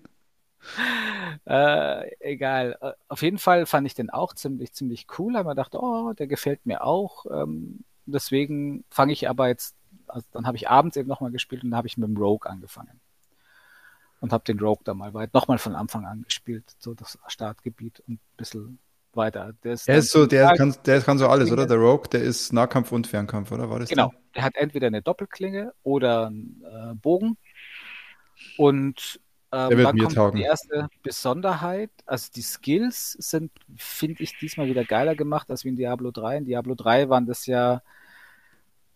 äh, 1.45 2.11
egal. 2.19 2.77
Äh, 2.81 2.91
auf 3.07 3.21
jeden 3.21 3.37
Fall 3.37 3.65
fand 3.65 3.87
ich 3.87 3.95
den 3.95 4.09
auch 4.09 4.33
ziemlich, 4.33 4.73
ziemlich 4.73 5.07
cool. 5.17 5.35
Habe 5.35 5.47
mir 5.47 5.55
gedacht, 5.55 5.75
oh, 5.75 6.11
der 6.11 6.27
gefällt 6.27 6.65
mir 6.65 6.83
auch. 6.83 7.25
Ähm, 7.31 7.85
deswegen 8.05 8.83
fange 8.89 9.13
ich 9.13 9.29
aber 9.29 9.47
jetzt, 9.47 9.77
also 10.07 10.27
dann 10.33 10.45
habe 10.45 10.57
ich 10.57 10.69
abends 10.69 10.97
eben 10.97 11.07
nochmal 11.07 11.31
gespielt 11.31 11.63
und 11.63 11.71
dann 11.71 11.77
habe 11.77 11.87
ich 11.87 11.97
mit 11.97 12.09
dem 12.09 12.17
Rogue 12.17 12.49
angefangen 12.49 12.99
und 14.19 14.33
habe 14.33 14.43
den 14.43 14.59
Rogue 14.59 14.83
da 14.83 14.93
mal 14.93 15.13
weit 15.13 15.33
nochmal 15.33 15.57
von 15.57 15.75
Anfang 15.75 16.05
an 16.05 16.23
gespielt, 16.23 16.75
so 16.79 16.93
das 16.93 17.17
Startgebiet 17.27 18.01
und 18.07 18.15
ein 18.15 18.19
bisschen 18.37 18.79
weiter. 19.13 19.53
Der 19.63 19.73
ist, 19.73 19.87
der 19.87 19.97
ist 19.97 20.11
so, 20.11 20.25
der 20.25 20.53
kann, 20.55 20.75
der 20.85 21.01
kann 21.01 21.17
so 21.17 21.27
alles, 21.27 21.51
oder? 21.51 21.65
Der 21.65 21.77
Rogue, 21.77 22.07
der 22.11 22.21
ist 22.21 22.53
Nahkampf 22.53 22.91
und 22.91 23.07
Fernkampf, 23.07 23.51
oder? 23.51 23.69
War 23.69 23.79
das 23.79 23.89
genau. 23.89 24.09
Der? 24.09 24.19
der 24.35 24.43
hat 24.43 24.55
entweder 24.55 24.87
eine 24.87 25.01
Doppelklinge 25.01 25.73
oder 25.83 26.27
einen 26.27 26.63
äh, 26.63 26.95
Bogen. 26.95 27.37
Und 28.57 29.19
ähm, 29.51 29.69
der 29.69 29.77
wird 29.77 29.93
mir 29.95 30.07
taugen. 30.09 30.37
die 30.37 30.43
erste 30.43 30.87
Besonderheit. 31.03 31.91
Also 32.05 32.29
die 32.35 32.41
Skills 32.41 33.13
sind, 33.13 33.51
finde 33.75 34.23
ich, 34.23 34.37
diesmal 34.37 34.67
wieder 34.67 34.85
geiler 34.85 35.15
gemacht 35.15 35.49
als 35.49 35.63
wie 35.63 35.69
in 35.69 35.75
Diablo 35.75 36.11
3. 36.11 36.37
In 36.37 36.45
Diablo 36.45 36.75
3 36.75 37.09
waren 37.09 37.25
das 37.25 37.45
ja 37.45 37.81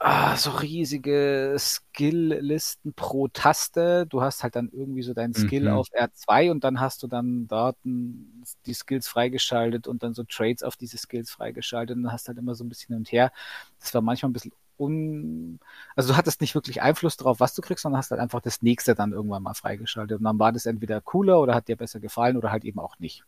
ah, 0.03 0.35
so 0.35 0.49
riesige 0.49 1.55
Skill-Listen 1.57 2.93
pro 2.93 3.27
Taste. 3.27 4.07
Du 4.07 4.21
hast 4.21 4.41
halt 4.41 4.55
dann 4.55 4.69
irgendwie 4.71 5.03
so 5.03 5.13
deinen 5.13 5.35
Skill 5.35 5.69
mhm. 5.69 5.77
auf 5.77 5.87
R2 5.89 6.49
und 6.49 6.63
dann 6.63 6.79
hast 6.79 7.03
du 7.03 7.07
dann 7.07 7.47
dort 7.47 7.77
die 7.83 8.73
Skills 8.73 9.07
freigeschaltet 9.07 9.87
und 9.87 10.01
dann 10.01 10.13
so 10.15 10.23
Trades 10.23 10.63
auf 10.63 10.75
diese 10.75 10.97
Skills 10.97 11.29
freigeschaltet 11.29 11.95
und 11.95 12.03
dann 12.03 12.11
hast 12.11 12.27
halt 12.27 12.39
immer 12.39 12.55
so 12.55 12.63
ein 12.63 12.69
bisschen 12.69 12.87
hin 12.87 12.97
und 12.97 13.11
her. 13.11 13.31
Das 13.79 13.93
war 13.93 14.01
manchmal 14.01 14.31
ein 14.31 14.33
bisschen 14.33 14.53
un, 14.79 15.59
also 15.95 16.13
du 16.13 16.17
hattest 16.17 16.41
nicht 16.41 16.55
wirklich 16.55 16.81
Einfluss 16.81 17.15
darauf, 17.17 17.39
was 17.39 17.53
du 17.53 17.61
kriegst, 17.61 17.83
sondern 17.83 17.99
hast 17.99 18.09
halt 18.09 18.21
einfach 18.21 18.41
das 18.41 18.63
nächste 18.63 18.95
dann 18.95 19.11
irgendwann 19.11 19.43
mal 19.43 19.53
freigeschaltet 19.53 20.17
und 20.17 20.23
dann 20.23 20.39
war 20.39 20.51
das 20.51 20.65
entweder 20.65 20.99
cooler 21.01 21.39
oder 21.39 21.53
hat 21.53 21.67
dir 21.67 21.75
besser 21.75 21.99
gefallen 21.99 22.37
oder 22.37 22.51
halt 22.51 22.65
eben 22.65 22.79
auch 22.79 22.97
nicht. 22.97 23.23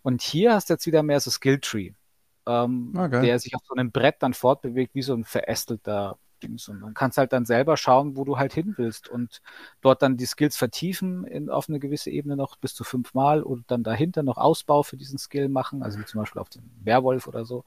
Und 0.00 0.22
hier 0.22 0.54
hast 0.54 0.70
du 0.70 0.74
jetzt 0.74 0.86
wieder 0.86 1.02
mehr 1.02 1.20
so 1.20 1.30
Skill 1.30 1.60
Tree 1.60 1.92
ähm, 2.50 2.92
okay. 2.96 3.22
der 3.22 3.38
sich 3.38 3.54
auf 3.54 3.62
so 3.64 3.74
einem 3.74 3.90
Brett 3.92 4.16
dann 4.20 4.34
fortbewegt, 4.34 4.94
wie 4.94 5.02
so 5.02 5.14
ein 5.14 5.24
verästelter 5.24 6.18
Dings. 6.42 6.68
Und 6.68 6.80
dann 6.80 6.94
kannst 6.94 7.18
halt 7.18 7.32
dann 7.32 7.44
selber 7.44 7.76
schauen, 7.76 8.16
wo 8.16 8.24
du 8.24 8.38
halt 8.38 8.52
hin 8.52 8.74
willst 8.76 9.08
und 9.08 9.42
dort 9.82 10.02
dann 10.02 10.16
die 10.16 10.26
Skills 10.26 10.56
vertiefen 10.56 11.24
in, 11.24 11.50
auf 11.50 11.68
eine 11.68 11.78
gewisse 11.78 12.10
Ebene 12.10 12.36
noch 12.36 12.56
bis 12.56 12.74
zu 12.74 12.82
fünfmal 12.82 13.42
und 13.42 13.70
dann 13.70 13.82
dahinter 13.82 14.22
noch 14.22 14.38
Ausbau 14.38 14.82
für 14.82 14.96
diesen 14.96 15.18
Skill 15.18 15.48
machen, 15.48 15.82
also 15.82 15.98
wie 15.98 16.04
zum 16.04 16.20
Beispiel 16.20 16.40
auf 16.40 16.48
den 16.48 16.62
Werwolf 16.82 17.26
oder 17.26 17.44
so. 17.44 17.64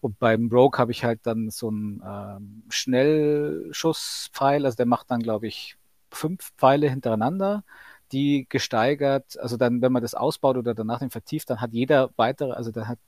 Und 0.00 0.18
beim 0.18 0.48
Rogue 0.50 0.78
habe 0.78 0.92
ich 0.92 1.04
halt 1.04 1.20
dann 1.24 1.50
so 1.50 1.68
einen 1.68 2.02
ähm, 2.06 2.62
Schnellschusspfeil, 2.68 4.64
also 4.64 4.76
der 4.76 4.86
macht 4.86 5.10
dann, 5.10 5.20
glaube 5.20 5.46
ich, 5.48 5.76
fünf 6.10 6.52
Pfeile 6.56 6.88
hintereinander 6.88 7.64
die 8.12 8.46
gesteigert, 8.48 9.38
also 9.38 9.56
dann, 9.56 9.82
wenn 9.82 9.92
man 9.92 10.02
das 10.02 10.14
ausbaut 10.14 10.56
oder 10.56 10.74
danach 10.74 11.00
den 11.00 11.10
vertieft, 11.10 11.50
dann 11.50 11.60
hat 11.60 11.72
jeder 11.72 12.10
weitere, 12.16 12.52
also 12.52 12.70
dann 12.70 12.88
hat 12.88 12.98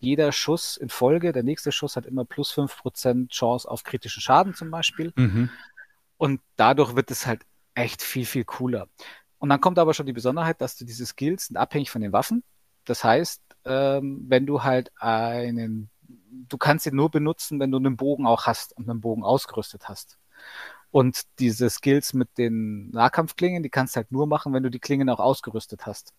jeder 0.00 0.32
Schuss 0.32 0.76
in 0.76 0.88
Folge, 0.88 1.32
der 1.32 1.42
nächste 1.42 1.72
Schuss 1.72 1.96
hat 1.96 2.06
immer 2.06 2.24
plus 2.24 2.52
5% 2.52 3.30
Chance 3.30 3.70
auf 3.70 3.84
kritischen 3.84 4.22
Schaden 4.22 4.54
zum 4.54 4.70
Beispiel. 4.70 5.12
Mhm. 5.16 5.50
Und 6.16 6.40
dadurch 6.56 6.96
wird 6.96 7.10
es 7.10 7.26
halt 7.26 7.42
echt 7.74 8.02
viel, 8.02 8.26
viel 8.26 8.44
cooler. 8.44 8.88
Und 9.38 9.48
dann 9.48 9.60
kommt 9.60 9.78
aber 9.78 9.94
schon 9.94 10.06
die 10.06 10.12
Besonderheit, 10.12 10.60
dass 10.60 10.76
du 10.76 10.84
diese 10.84 11.06
Skills 11.06 11.46
sind 11.46 11.56
abhängig 11.56 11.90
von 11.90 12.02
den 12.02 12.12
Waffen. 12.12 12.42
Das 12.84 13.04
heißt, 13.04 13.42
ähm, 13.64 14.24
wenn 14.28 14.46
du 14.46 14.62
halt 14.62 14.90
einen, 14.96 15.90
du 16.48 16.58
kannst 16.58 16.86
ihn 16.86 16.96
nur 16.96 17.10
benutzen, 17.10 17.60
wenn 17.60 17.70
du 17.70 17.78
einen 17.78 17.96
Bogen 17.96 18.26
auch 18.26 18.46
hast 18.46 18.76
und 18.76 18.88
einen 18.88 19.00
Bogen 19.00 19.22
ausgerüstet 19.22 19.88
hast. 19.88 20.18
Und 20.90 21.22
diese 21.38 21.70
Skills 21.70 22.14
mit 22.14 22.36
den 22.36 22.90
Nahkampfklingen, 22.90 23.62
die 23.62 23.70
kannst 23.70 23.94
du 23.94 23.98
halt 23.98 24.10
nur 24.10 24.26
machen, 24.26 24.52
wenn 24.52 24.62
du 24.62 24.70
die 24.70 24.80
Klingen 24.80 25.08
auch 25.08 25.20
ausgerüstet 25.20 25.86
hast. 25.86 26.12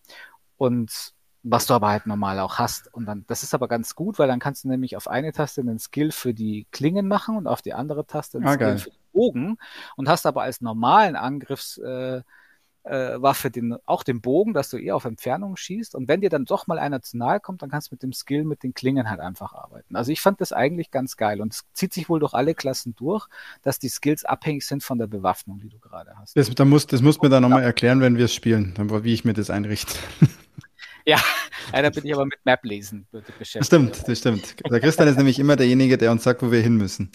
Und 0.57 1.13
was 1.43 1.65
du 1.65 1.73
aber 1.73 1.89
halt 1.89 2.05
normal 2.07 2.39
auch 2.39 2.59
hast. 2.59 2.93
Und 2.93 3.05
dann, 3.05 3.25
das 3.27 3.43
ist 3.43 3.53
aber 3.53 3.67
ganz 3.67 3.95
gut, 3.95 4.19
weil 4.19 4.27
dann 4.27 4.39
kannst 4.39 4.63
du 4.63 4.67
nämlich 4.69 4.95
auf 4.95 5.07
eine 5.07 5.31
Taste 5.33 5.61
einen 5.61 5.79
Skill 5.79 6.11
für 6.11 6.33
die 6.33 6.67
Klingen 6.71 7.07
machen 7.07 7.35
und 7.37 7.47
auf 7.47 7.61
die 7.61 7.73
andere 7.73 8.05
Taste 8.05 8.37
einen 8.37 8.47
Ah, 8.47 8.53
Skill 8.53 8.65
geil. 8.67 8.77
für 8.77 8.89
den 8.91 8.99
Bogen 9.13 9.57
und 9.95 10.07
hast 10.07 10.25
aber 10.25 10.43
als 10.43 10.61
normalen 10.61 11.15
Angriffswaffe 11.15 12.23
äh, 12.83 13.47
äh, 13.47 13.51
den, 13.51 13.75
auch 13.85 14.03
den 14.03 14.21
Bogen, 14.21 14.53
dass 14.53 14.69
du 14.69 14.77
eher 14.77 14.95
auf 14.95 15.05
Entfernung 15.05 15.55
schießt. 15.55 15.95
Und 15.95 16.07
wenn 16.07 16.21
dir 16.21 16.29
dann 16.29 16.45
doch 16.45 16.67
mal 16.67 16.79
einer 16.79 17.01
zu 17.01 17.17
nahe 17.17 17.39
kommt, 17.39 17.61
dann 17.61 17.69
kannst 17.71 17.91
du 17.91 17.95
mit 17.95 18.03
dem 18.03 18.13
Skill 18.13 18.43
mit 18.43 18.63
den 18.63 18.73
Klingen 18.73 19.09
halt 19.09 19.19
einfach 19.19 19.53
arbeiten. 19.53 19.95
Also 19.95 20.11
ich 20.11 20.21
fand 20.21 20.41
das 20.41 20.53
eigentlich 20.53 20.91
ganz 20.91 21.17
geil. 21.17 21.41
Und 21.41 21.53
es 21.53 21.63
zieht 21.73 21.93
sich 21.93 22.07
wohl 22.07 22.19
durch 22.19 22.33
alle 22.33 22.53
Klassen 22.55 22.95
durch, 22.95 23.27
dass 23.63 23.79
die 23.79 23.89
Skills 23.89 24.25
abhängig 24.25 24.65
sind 24.65 24.83
von 24.83 24.97
der 24.99 25.07
Bewaffnung, 25.07 25.59
die 25.59 25.69
du 25.69 25.79
gerade 25.79 26.15
hast. 26.17 26.37
Das, 26.37 26.49
da 26.49 26.65
muss, 26.65 26.87
das 26.87 27.01
muss 27.01 27.21
mir 27.21 27.29
dann 27.29 27.41
nochmal 27.43 27.63
erklären, 27.63 27.99
wenn 28.01 28.17
wir 28.17 28.25
es 28.25 28.33
spielen, 28.33 28.73
dann- 28.75 29.03
wie 29.03 29.13
ich 29.13 29.25
mir 29.25 29.33
das 29.33 29.49
einrichte. 29.49 29.95
Ja, 31.05 31.19
da 31.71 31.89
bin 31.89 32.05
ich 32.05 32.13
aber 32.13 32.25
mit 32.25 32.39
Map 32.43 32.63
lesen 32.63 33.07
beschäftigt. 33.11 33.55
Das 33.59 33.67
stimmt, 33.67 34.07
das 34.07 34.17
stimmt. 34.19 34.55
Der 34.69 34.79
Christian 34.79 35.07
ist 35.07 35.17
nämlich 35.17 35.39
immer 35.39 35.55
derjenige, 35.55 35.97
der 35.97 36.11
uns 36.11 36.23
sagt, 36.23 36.41
wo 36.41 36.51
wir 36.51 36.61
hin 36.61 36.75
müssen. 36.77 37.11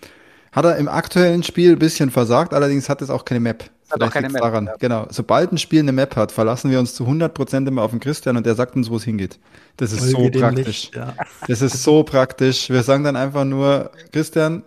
Hat 0.52 0.64
er 0.64 0.76
im 0.76 0.88
aktuellen 0.88 1.42
Spiel 1.42 1.72
ein 1.72 1.78
bisschen 1.78 2.10
versagt, 2.10 2.54
allerdings 2.54 2.88
hat 2.88 3.02
es 3.02 3.10
auch 3.10 3.24
keine 3.24 3.40
Map. 3.40 3.64
Hat 3.90 4.02
auch 4.02 4.10
keine 4.10 4.30
Map, 4.30 4.42
daran. 4.42 4.66
ja. 4.66 4.74
Genau. 4.78 5.06
Sobald 5.10 5.52
ein 5.52 5.58
Spiel 5.58 5.80
eine 5.80 5.92
Map 5.92 6.16
hat, 6.16 6.32
verlassen 6.32 6.70
wir 6.70 6.80
uns 6.80 6.94
zu 6.94 7.04
100% 7.04 7.68
immer 7.68 7.82
auf 7.82 7.90
den 7.90 8.00
Christian 8.00 8.36
und 8.36 8.46
der 8.46 8.54
sagt 8.54 8.74
uns, 8.74 8.90
wo 8.90 8.96
es 8.96 9.04
hingeht. 9.04 9.38
Das 9.76 9.92
ist 9.92 10.02
so 10.02 10.16
Folge 10.16 10.30
dem 10.32 10.40
praktisch. 10.40 10.66
Licht, 10.66 10.96
ja. 10.96 11.14
Das 11.46 11.62
ist 11.62 11.82
so 11.82 12.02
praktisch. 12.02 12.70
Wir 12.70 12.82
sagen 12.82 13.04
dann 13.04 13.16
einfach 13.16 13.44
nur, 13.44 13.90
Christian, 14.12 14.62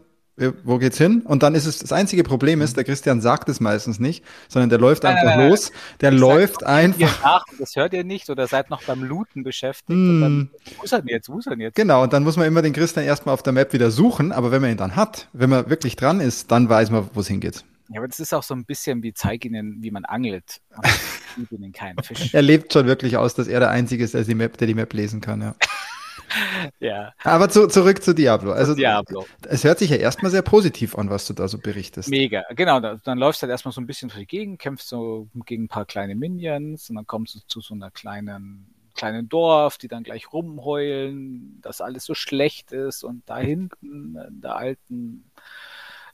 wo 0.64 0.78
geht's 0.78 0.98
hin? 0.98 1.22
Und 1.22 1.44
dann 1.44 1.56
ist 1.56 1.66
es, 1.66 1.80
das 1.80 1.92
einzige 1.92 2.24
Problem 2.24 2.62
ist, 2.62 2.78
der 2.78 2.84
Christian 2.84 3.22
sagt 3.22 3.50
es 3.50 3.60
meistens 3.60 4.00
nicht, 4.00 4.24
sondern 4.48 4.70
der 4.70 4.80
läuft 4.80 5.06
einfach 5.06 5.36
nein. 5.36 5.50
los. 5.50 5.72
Der 6.02 6.12
läuft 6.12 6.66
einfach. 6.66 7.24
nach, 7.24 7.44
das 7.60 7.76
hört 7.76 7.94
ihr 7.94 8.04
nicht 8.04 8.30
oder 8.30 8.48
seid 8.48 8.70
noch 8.70 8.84
beim 8.84 9.04
Looten 9.04 9.44
beschäftigt. 9.44 9.90
Und 9.90 10.22
dann, 10.22 10.40
Mm, 10.40 10.50
wo 10.78 10.84
ist 10.84 10.92
er 10.94 11.00
denn 11.00 11.10
jetzt? 11.10 11.30
Wo 11.30 11.40
ist 11.40 11.48
er 11.48 11.52
denn 11.52 11.62
jetzt? 11.62 11.76
genau, 11.76 12.04
und 12.04 12.14
dann 12.14 12.24
muss 12.24 12.38
man 12.38 12.48
immer 12.48 12.62
den 12.62 12.74
Christian 12.74 13.06
erstmal 13.06 13.34
auf 13.34 13.44
der 13.44 13.54
Map 13.54 13.74
wieder 13.74 13.92
suchen, 13.92 14.32
aber 14.32 14.52
wenn 14.52 14.62
man 14.62 14.72
ihn 14.72 14.78
dann 14.78 14.96
hat, 14.96 15.28
wenn 15.34 15.50
man 15.50 15.70
wirklich 15.70 15.96
dran 15.96 16.20
ist, 16.22 16.52
dann 16.52 16.70
weiß 16.70 16.92
man, 16.92 17.10
wo 17.14 17.20
es 17.20 17.28
hingeht. 17.28 17.64
Ja, 17.90 18.00
aber 18.00 18.08
das 18.08 18.20
ist 18.20 18.34
auch 18.34 18.44
so 18.44 18.54
ein 18.54 18.66
bisschen 18.66 19.02
wie 19.02 19.14
zeig 19.14 19.46
ihnen, 19.46 19.78
wie 19.82 19.90
man 19.92 20.06
angelt. 20.06 20.62
Gebe 21.36 21.56
ihnen 21.56 21.72
keinen 21.74 21.98
Fisch. 22.04 22.34
Er 22.34 22.44
lebt 22.44 22.72
schon 22.72 22.86
wirklich 22.86 23.18
aus, 23.18 23.34
dass 23.34 23.48
er 23.48 23.60
der 23.60 23.72
Einzige 23.72 24.04
ist, 24.04 24.14
der 24.14 24.24
die 24.24 24.36
Map, 24.36 24.58
der 24.58 24.68
die 24.68 24.76
Map 24.76 24.94
lesen 24.94 25.22
kann, 25.22 25.42
ja. 25.42 25.56
Ja, 26.80 27.14
Aber 27.24 27.50
zu, 27.50 27.68
zurück 27.68 28.02
zu 28.02 28.14
Diablo. 28.14 28.52
Also, 28.52 28.76
Diablo. 28.76 29.26
es 29.48 29.64
hört 29.64 29.80
sich 29.80 29.90
ja 29.90 29.98
erstmal 29.98 30.32
sehr 30.32 30.42
positiv 30.42 30.96
an, 30.98 31.10
was 31.10 31.28
du 31.28 31.34
da 31.34 31.48
so 31.48 31.58
berichtest. 31.58 32.10
Mega. 32.10 32.44
Genau, 32.56 32.80
da, 32.80 32.96
dann 33.04 33.18
läufst 33.18 33.42
du 33.42 33.44
halt 33.44 33.52
erstmal 33.52 33.74
so 33.74 33.82
ein 33.82 33.88
bisschen 33.88 34.10
durch 34.10 34.20
die 34.20 34.28
Gegend, 34.28 34.60
kämpfst 34.60 34.88
so 34.88 35.28
gegen 35.46 35.66
ein 35.66 35.68
paar 35.68 35.86
kleine 35.86 36.16
Minions 36.16 36.90
und 36.90 36.96
dann 36.96 37.08
kommst 37.08 37.36
du 37.36 37.40
zu 37.48 37.62
so 37.62 37.74
einer 37.74 37.92
kleinen 37.92 38.68
kleinen 38.96 39.30
Dorf, 39.30 39.78
die 39.78 39.88
dann 39.88 40.04
gleich 40.04 40.34
rumheulen, 40.34 41.60
dass 41.62 41.80
alles 41.80 42.04
so 42.04 42.16
schlecht 42.16 42.74
ist 42.74 43.04
und 43.04 43.24
da 43.28 43.38
hinten 43.38 44.18
in 44.18 44.42
der 44.42 44.56
alten 44.56 45.24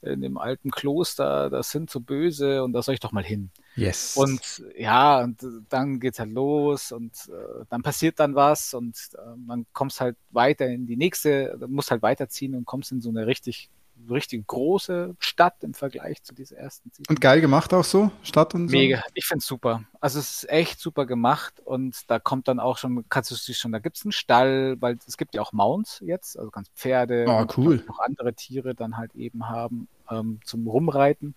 in 0.01 0.21
dem 0.21 0.37
alten 0.37 0.69
Kloster, 0.69 1.49
das 1.49 1.71
sind 1.71 1.89
so 1.89 1.99
böse 1.99 2.63
und 2.63 2.73
da 2.73 2.83
soll 2.83 2.93
ich 2.93 2.99
doch 2.99 3.11
mal 3.11 3.23
hin. 3.23 3.49
Yes. 3.75 4.15
Und 4.15 4.63
ja, 4.77 5.21
und 5.21 5.45
dann 5.69 5.99
geht's 5.99 6.19
halt 6.19 6.31
los 6.31 6.91
und 6.91 7.13
äh, 7.27 7.65
dann 7.69 7.83
passiert 7.83 8.19
dann 8.19 8.35
was 8.35 8.73
und 8.73 8.95
äh, 9.13 9.17
dann 9.47 9.65
kommst 9.73 9.99
halt 9.99 10.15
weiter 10.31 10.67
in 10.67 10.87
die 10.87 10.95
nächste, 10.95 11.57
musst 11.67 11.91
halt 11.91 12.01
weiterziehen 12.01 12.55
und 12.55 12.65
kommst 12.65 12.91
in 12.91 13.01
so 13.01 13.09
eine 13.09 13.27
richtig, 13.27 13.69
richtig 14.09 14.47
große 14.47 15.15
Stadt 15.19 15.55
im 15.61 15.73
Vergleich 15.73 16.23
zu 16.23 16.33
dieser 16.33 16.57
ersten. 16.57 16.89
Und 17.09 17.19
geil 17.19 17.41
gemacht 17.41 17.73
auch 17.73 17.83
so, 17.83 18.11
Stadt 18.23 18.53
und 18.55 18.69
so. 18.69 18.77
Mega, 18.77 19.03
ich 19.13 19.25
find's 19.25 19.45
super. 19.45 19.83
Also 19.99 20.19
es 20.19 20.43
ist 20.43 20.49
echt 20.49 20.79
super 20.79 21.05
gemacht 21.05 21.59
und 21.65 22.09
da 22.09 22.17
kommt 22.19 22.47
dann 22.47 22.61
auch 22.61 22.77
schon, 22.77 23.03
kannst 23.09 23.31
du 23.31 23.53
schon, 23.53 23.73
da 23.73 23.79
gibt's 23.79 24.05
einen 24.05 24.13
Stall, 24.13 24.77
weil 24.79 24.97
es 25.05 25.17
gibt 25.17 25.35
ja 25.35 25.41
auch 25.41 25.51
Mounts 25.51 26.01
jetzt, 26.05 26.39
also 26.39 26.49
kannst 26.49 26.71
Pferde 26.75 27.25
und 27.25 27.57
cool. 27.57 27.83
noch 27.87 27.99
andere 27.99 28.33
Tiere 28.33 28.73
dann 28.73 28.95
halt 28.95 29.15
eben 29.15 29.49
haben 29.49 29.89
ähm, 30.09 30.39
zum 30.45 30.65
Rumreiten 30.67 31.35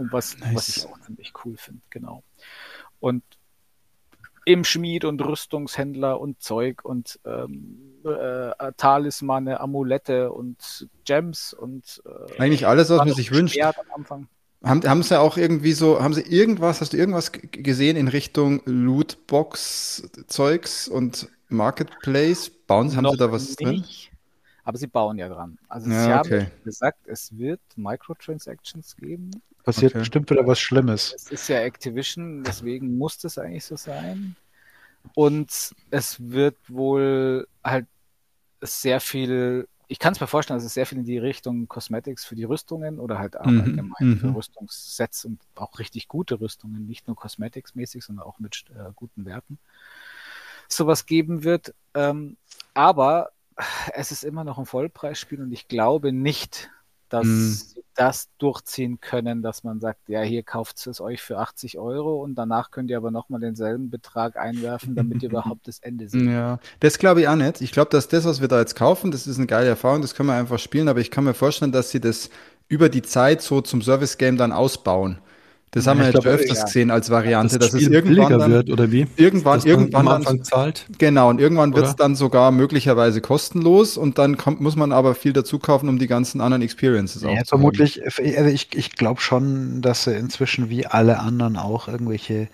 und 0.00 0.12
was, 0.12 0.36
Nice. 0.38 0.54
was 0.54 0.68
ich 0.76 0.86
auch 0.86 0.98
ziemlich 1.00 1.32
cool 1.44 1.56
finde, 1.56 1.82
genau. 1.90 2.22
Und 2.98 3.22
im 4.44 4.64
Schmied 4.64 5.04
und 5.04 5.20
Rüstungshändler 5.22 6.18
und 6.20 6.42
Zeug 6.42 6.84
und 6.84 7.20
ähm, 7.24 8.00
äh, 8.04 8.50
Talismane, 8.76 9.60
Amulette 9.60 10.32
und 10.32 10.88
Gems 11.04 11.52
und 11.52 12.02
äh, 12.06 12.40
Eigentlich 12.40 12.66
alles, 12.66 12.90
was 12.90 12.98
man 12.98 13.08
noch 13.08 13.16
sich 13.16 13.30
wünscht. 13.30 13.54
Schwert 13.54 13.78
am 13.78 13.86
Anfang. 13.94 14.26
Haben, 14.62 14.86
haben 14.88 15.02
sie 15.02 15.18
auch 15.18 15.36
irgendwie 15.38 15.72
so, 15.72 16.00
haben 16.02 16.14
sie 16.14 16.22
irgendwas, 16.22 16.80
hast 16.80 16.92
du 16.92 16.96
irgendwas 16.96 17.32
gesehen 17.32 17.96
in 17.96 18.06
Richtung 18.08 18.62
Lootbox-Zeugs 18.66 20.88
und 20.88 21.28
Marketplace? 21.48 22.50
Bauen 22.66 22.90
sie, 22.90 22.96
haben 22.96 23.08
sie 23.10 23.16
da 23.16 23.30
was 23.32 23.56
drin? 23.56 23.76
nicht, 23.76 24.12
Aber 24.64 24.76
sie 24.78 24.86
bauen 24.86 25.18
ja 25.18 25.28
dran. 25.28 25.58
Also 25.68 25.90
Ja, 25.90 26.04
sie 26.04 26.12
haben 26.12 26.26
okay. 26.26 26.46
gesagt, 26.64 27.06
es 27.06 27.36
wird 27.38 27.60
Microtransactions 27.76 28.96
geben. 28.96 29.30
Passiert 29.70 29.94
Okay. 29.94 29.98
bestimmt 29.98 30.30
wieder 30.30 30.46
was 30.46 30.60
Schlimmes. 30.60 31.16
Es 31.16 31.30
ist 31.30 31.48
ja 31.48 31.60
Activision, 31.60 32.44
deswegen 32.44 32.96
muss 32.98 33.18
das 33.18 33.38
eigentlich 33.38 33.64
so 33.64 33.76
sein. 33.76 34.36
Und 35.14 35.74
es 35.90 36.20
wird 36.20 36.58
wohl 36.68 37.48
halt 37.64 37.88
sehr 38.62 39.00
viel, 39.00 39.68
ich 39.88 39.98
kann 40.00 40.14
es 40.14 40.20
mir 40.20 40.28
vorstellen, 40.28 40.58
dass 40.58 40.66
es 40.66 40.74
sehr 40.74 40.86
viel 40.86 40.98
in 40.98 41.04
die 41.04 41.18
Richtung 41.18 41.68
Cosmetics 41.68 42.24
für 42.26 42.36
die 42.36 42.44
Rüstungen 42.44 43.00
oder 43.00 43.18
halt 43.18 43.38
auch 43.40 43.58
Mhm, 43.58 43.58
allgemein 43.58 44.08
mhm. 44.08 44.16
für 44.16 44.34
Rüstungssets 44.34 45.24
und 45.26 45.40
auch 45.56 45.78
richtig 45.80 46.08
gute 46.08 46.40
Rüstungen, 46.40 46.86
nicht 46.86 47.06
nur 47.08 47.16
Cosmetics-mäßig, 47.16 48.04
sondern 48.04 48.26
auch 48.26 48.38
mit 48.40 48.64
äh, 48.70 48.92
guten 48.96 49.26
Werten, 49.26 49.58
sowas 50.68 51.06
geben 51.06 51.44
wird. 51.44 51.74
Ähm, 51.94 52.36
aber 52.74 53.30
es 53.94 54.12
ist 54.12 54.24
immer 54.24 54.44
noch 54.44 54.58
ein 54.58 54.66
Vollpreisspiel 54.66 55.40
und 55.42 55.52
ich 55.52 55.68
glaube 55.68 56.12
nicht, 56.12 56.70
dass 57.10 57.26
Mhm. 57.26 57.62
sie 57.74 57.84
das 57.94 58.28
durchziehen 58.38 59.00
können, 59.00 59.42
dass 59.42 59.64
man 59.64 59.80
sagt, 59.80 60.08
ja, 60.08 60.22
hier 60.22 60.42
kauft 60.44 60.86
es 60.86 61.00
euch 61.02 61.22
für 61.22 61.38
80 61.38 61.78
Euro 61.78 62.22
und 62.22 62.34
danach 62.36 62.70
könnt 62.70 62.90
ihr 62.90 62.96
aber 62.96 63.10
nochmal 63.10 63.40
denselben 63.40 63.90
Betrag 63.90 64.36
einwerfen, 64.38 64.96
damit 64.96 65.22
ihr 65.22 65.28
überhaupt 65.30 65.68
das 65.68 65.80
Ende 65.80 66.08
seht. 66.08 66.26
Ja, 66.26 66.58
das 66.80 66.98
glaube 66.98 67.22
ich 67.22 67.28
auch 67.28 67.36
nicht. 67.36 67.60
Ich 67.60 67.72
glaube, 67.72 67.90
dass 67.90 68.08
das, 68.08 68.24
was 68.24 68.40
wir 68.40 68.48
da 68.48 68.58
jetzt 68.60 68.74
kaufen, 68.76 69.10
das 69.10 69.26
ist 69.26 69.38
eine 69.38 69.46
geile 69.46 69.68
Erfahrung, 69.68 70.02
das 70.02 70.14
können 70.14 70.28
wir 70.28 70.34
einfach 70.34 70.58
spielen, 70.58 70.88
aber 70.88 71.00
ich 71.00 71.10
kann 71.10 71.24
mir 71.24 71.34
vorstellen, 71.34 71.72
dass 71.72 71.90
sie 71.90 72.00
das 72.00 72.30
über 72.68 72.88
die 72.88 73.02
Zeit 73.02 73.42
so 73.42 73.60
zum 73.60 73.82
Service-Game 73.82 74.36
dann 74.36 74.52
ausbauen. 74.52 75.18
Das 75.72 75.86
haben 75.86 75.98
Ja, 75.98 76.00
wir 76.00 76.08
jetzt 76.08 76.22
glaube, 76.22 76.28
öfters 76.28 76.62
ja. 76.62 76.64
gesehen 76.64 76.90
als 76.90 77.10
Variante, 77.10 77.58
das 77.58 77.72
dass 77.72 77.74
es 77.74 77.86
irgendwann 77.86 78.36
billiger 78.36 78.38
dann, 78.38 78.64
wird 78.64 78.70
oder 78.70 78.90
wie? 78.92 79.06
irgendwann, 79.16 79.62
Dass 79.62 79.68
man 79.68 79.90
irgendwann 79.90 80.08
am 80.08 80.08
dann, 80.08 80.26
Anfang 80.26 80.42
zahlt. 80.42 80.90
genau, 80.98 81.30
und 81.30 81.40
irgendwann 81.40 81.74
wird 81.76 81.86
es 81.86 81.96
dann 81.96 82.16
sogar 82.16 82.52
möglicherweise 82.52 83.20
kostenlos 83.22 83.96
und 83.98 84.18
dann 84.18 84.36
kommt, 84.38 84.60
muss 84.60 84.76
man 84.76 84.92
aber 84.92 85.14
viel 85.14 85.32
dazu 85.34 85.58
kaufen, 85.60 85.88
um 85.88 85.98
die 85.98 86.08
ganzen 86.08 86.40
anderen 86.40 86.62
Experiences 86.62 87.24
Ja, 87.24 87.42
auch 87.42 87.44
zu 87.44 87.60
haben. 87.60 87.82
vermutlich, 87.82 88.02
also 88.04 88.22
ich, 88.50 88.74
ich 88.74 88.92
glaube 88.96 89.20
schon, 89.20 89.80
dass 89.82 90.04
sie 90.04 90.14
inzwischen 90.16 90.68
wie 90.70 90.86
alle 90.86 91.18
anderen 91.20 91.56
auch 91.56 91.88
irgendwelche 91.88 92.48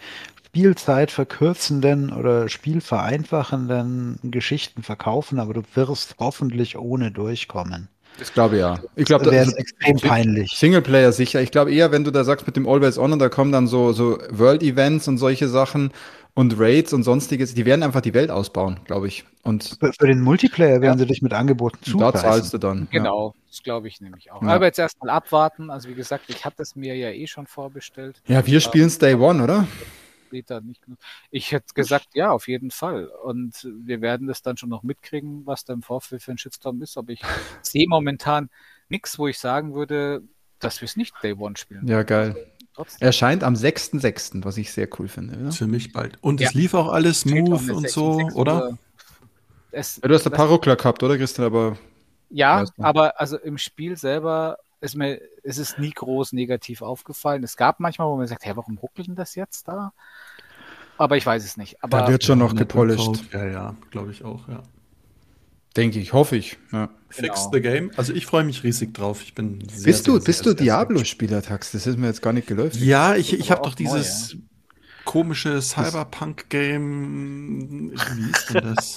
Spielzeit 0.47 1.11
verkürzenden 1.11 2.13
oder 2.13 2.49
spielvereinfachenden 2.49 4.19
Geschichten 4.25 4.83
verkaufen, 4.83 5.41
aber 5.41 5.55
du 5.55 5.63
wirst 5.75 6.17
hoffentlich 6.19 6.79
ohne 6.79 7.11
durchkommen. 7.13 7.89
Das 8.19 8.33
glaube 8.33 8.57
ich 8.57 8.61
ja. 8.61 8.79
Ich 8.95 9.05
glaube, 9.05 9.25
Das 9.25 9.33
wäre 9.35 9.57
extrem 9.59 9.97
peinlich. 9.99 10.53
Singleplayer 10.57 11.13
sicher. 11.13 11.41
Ich 11.43 11.51
glaube 11.51 11.73
eher, 11.73 11.93
wenn 11.93 12.05
du 12.05 12.11
da 12.11 12.25
sagst 12.25 12.47
mit 12.47 12.57
dem 12.57 12.67
Always 12.69 12.99
On 12.99 13.13
und 13.13 13.19
da 13.19 13.29
kommen 13.29 13.53
dann 13.53 13.67
so, 13.67 13.93
so 13.93 14.19
World-Events 14.31 15.07
und 15.09 15.19
solche 15.19 15.49
Sachen 15.49 15.93
und 16.35 16.59
Raids 16.59 16.93
und 16.93 17.03
sonstiges, 17.03 17.55
die 17.55 17.65
werden 17.65 17.83
einfach 17.83 18.03
die 18.03 18.13
Welt 18.15 18.31
ausbauen, 18.31 18.81
glaube 18.85 19.09
ich. 19.09 19.25
Und 19.43 19.77
Für, 19.81 19.93
für 19.99 20.07
den 20.07 20.21
Multiplayer 20.21 20.81
werden 20.83 20.99
Ja. 20.99 20.99
sie 20.99 21.07
dich 21.07 21.23
mit 21.23 21.33
Angeboten 21.33 21.79
da 21.85 21.91
zubeißen. 21.91 22.21
zahlst 22.21 22.53
du 22.53 22.59
dann. 22.59 22.89
Genau, 22.91 23.35
das 23.49 23.63
glaube 23.63 23.89
ich 23.89 24.01
nämlich 24.01 24.31
auch. 24.33 24.43
Ja. 24.43 24.49
Aber 24.49 24.67
jetzt 24.67 24.79
erstmal 24.79 25.11
abwarten. 25.11 25.71
Also 25.71 25.89
wie 25.89 25.95
gesagt, 25.95 26.25
ich 26.29 26.45
hatte 26.45 26.63
es 26.63 26.77
mir 26.77 26.95
ja 26.95 27.11
eh 27.11 27.27
schon 27.27 27.47
vorbestellt. 27.47 28.21
Ja, 28.27 28.41
ja 28.41 28.47
wir 28.47 28.61
spielen 28.61 28.93
Day 28.99 29.15
One, 29.15 29.43
oder? 29.43 29.67
Später 30.27 30.61
nicht 30.61 30.83
genug. 30.83 30.99
Ich 31.31 31.53
hätte 31.53 31.73
gesagt, 31.75 32.09
ja, 32.15 32.31
auf 32.31 32.49
jeden 32.49 32.71
Fall. 32.71 33.07
Und 33.07 33.69
wir 33.81 34.01
werden 34.01 34.27
das 34.27 34.43
dann 34.43 34.57
schon 34.57 34.69
noch 34.69 34.83
mitkriegen, 34.83 35.47
was 35.47 35.65
da 35.65 35.73
im 35.73 35.83
Vorfeld 35.83 36.23
für 36.23 36.33
ein 36.33 36.39
Shitstorm 36.39 36.83
ist. 36.83 36.97
Aber 36.99 37.11
ich 37.13 37.21
sehe 37.63 37.87
momentan 37.89 38.51
nichts, 38.89 39.19
wo 39.19 39.29
ich 39.29 39.39
sagen 39.39 39.75
würde, 39.75 40.23
dass 40.59 40.81
wir 40.81 40.87
es 40.87 40.97
nicht 40.97 41.15
Day 41.23 41.33
One 41.35 41.57
spielen. 41.57 41.87
Ja, 41.87 42.03
geil. 42.03 42.35
Trotzdem. 42.75 43.07
Erscheint 43.07 43.43
am 43.45 43.55
6.6., 43.55 44.45
was 44.45 44.57
ich 44.59 44.71
sehr 44.73 44.89
cool 44.99 45.09
finde. 45.09 45.39
Oder? 45.39 45.53
Für 45.53 45.67
mich 45.67 45.93
bald. 45.93 46.19
Und 46.23 46.41
Ja. 46.41 46.49
es 46.49 46.55
lief 46.55 46.75
auch 46.75 46.89
alles 46.93 47.21
smooth 47.21 47.61
eine 47.61 47.75
und 47.75 47.81
6 47.83 47.93
so, 47.95 48.19
6 48.19 48.35
oder? 48.35 48.79
es, 49.71 49.97
Ja, 50.03 50.09
du 50.09 50.15
hast 50.15 50.27
ein 50.27 50.31
das- 50.31 50.37
paar 50.37 50.49
Ruckler 50.49 50.77
gehabt, 50.77 51.03
oder 51.03 51.17
Christian? 51.17 51.47
Aber 51.47 51.79
Ja, 52.29 52.65
aber 52.79 53.19
also 53.21 53.39
im 53.39 53.57
Spiel 53.59 53.97
selber 53.97 54.59
ist 54.87 54.97
mir, 54.97 55.21
ist 55.43 55.59
es 55.59 55.77
nie 55.79 55.91
groß 55.91 56.33
negativ 56.33 56.81
aufgefallen. 56.83 57.45
Es 57.45 57.57
gab 57.57 57.79
manchmal, 57.81 58.09
wo 58.09 58.17
man 58.17 58.27
sagt, 58.27 58.45
hey, 58.47 58.57
warum 58.57 58.79
ruckelt 58.79 59.09
denn 59.09 59.15
das 59.15 59.35
jetzt 59.35 59.69
da? 59.69 59.93
Aber 60.99 61.17
ich 61.19 61.27
weiß 61.27 61.45
es 61.45 61.57
nicht. 61.59 61.83
Aber 61.85 61.99
da 62.01 62.09
wird 62.09 62.25
schon 62.25 62.39
noch 62.39 62.55
gepolished, 62.55 63.31
Ja, 63.33 63.45
ja, 63.47 63.75
glaube 63.91 64.11
ich 64.13 64.25
auch, 64.25 64.49
ja. 64.49 64.63
denke 65.77 65.99
ich, 65.99 66.13
hoffe 66.15 66.37
ich. 66.37 66.57
Ja. 66.73 66.89
Fix 67.11 67.41
Genau. 67.45 67.51
the 67.53 67.61
game. 67.61 67.91
Also 67.97 68.15
ich 68.15 68.25
freue 68.27 68.45
mich 68.45 68.65
riesig 68.65 68.95
drauf. 68.95 69.21
Ich 69.23 69.35
bin 69.35 69.61
sehr, 69.69 69.85
Bist 69.93 70.07
du, 70.07 70.13
sehr, 70.13 70.21
bist 70.25 70.45
sehr, 70.45 70.55
du 70.55 70.63
Diablo-Spieler, 70.65 71.43
Tax? 71.43 71.73
Das 71.73 71.87
ist 71.87 71.99
mir 71.99 72.07
jetzt 72.07 72.23
gar 72.23 72.33
nicht 72.33 72.49
geläufig. 72.49 72.81
Ja, 72.81 73.15
ich, 73.15 73.39
ich 73.39 73.51
habe 73.51 73.61
doch 73.63 73.73
auch 73.75 73.79
neu, 73.79 73.85
dieses 73.85 74.37
komische 75.05 75.61
Cyberpunk-Game. 75.63 77.93
Wie 77.93 78.31
ist 78.31 78.51
denn 78.51 78.75
das? 78.75 78.97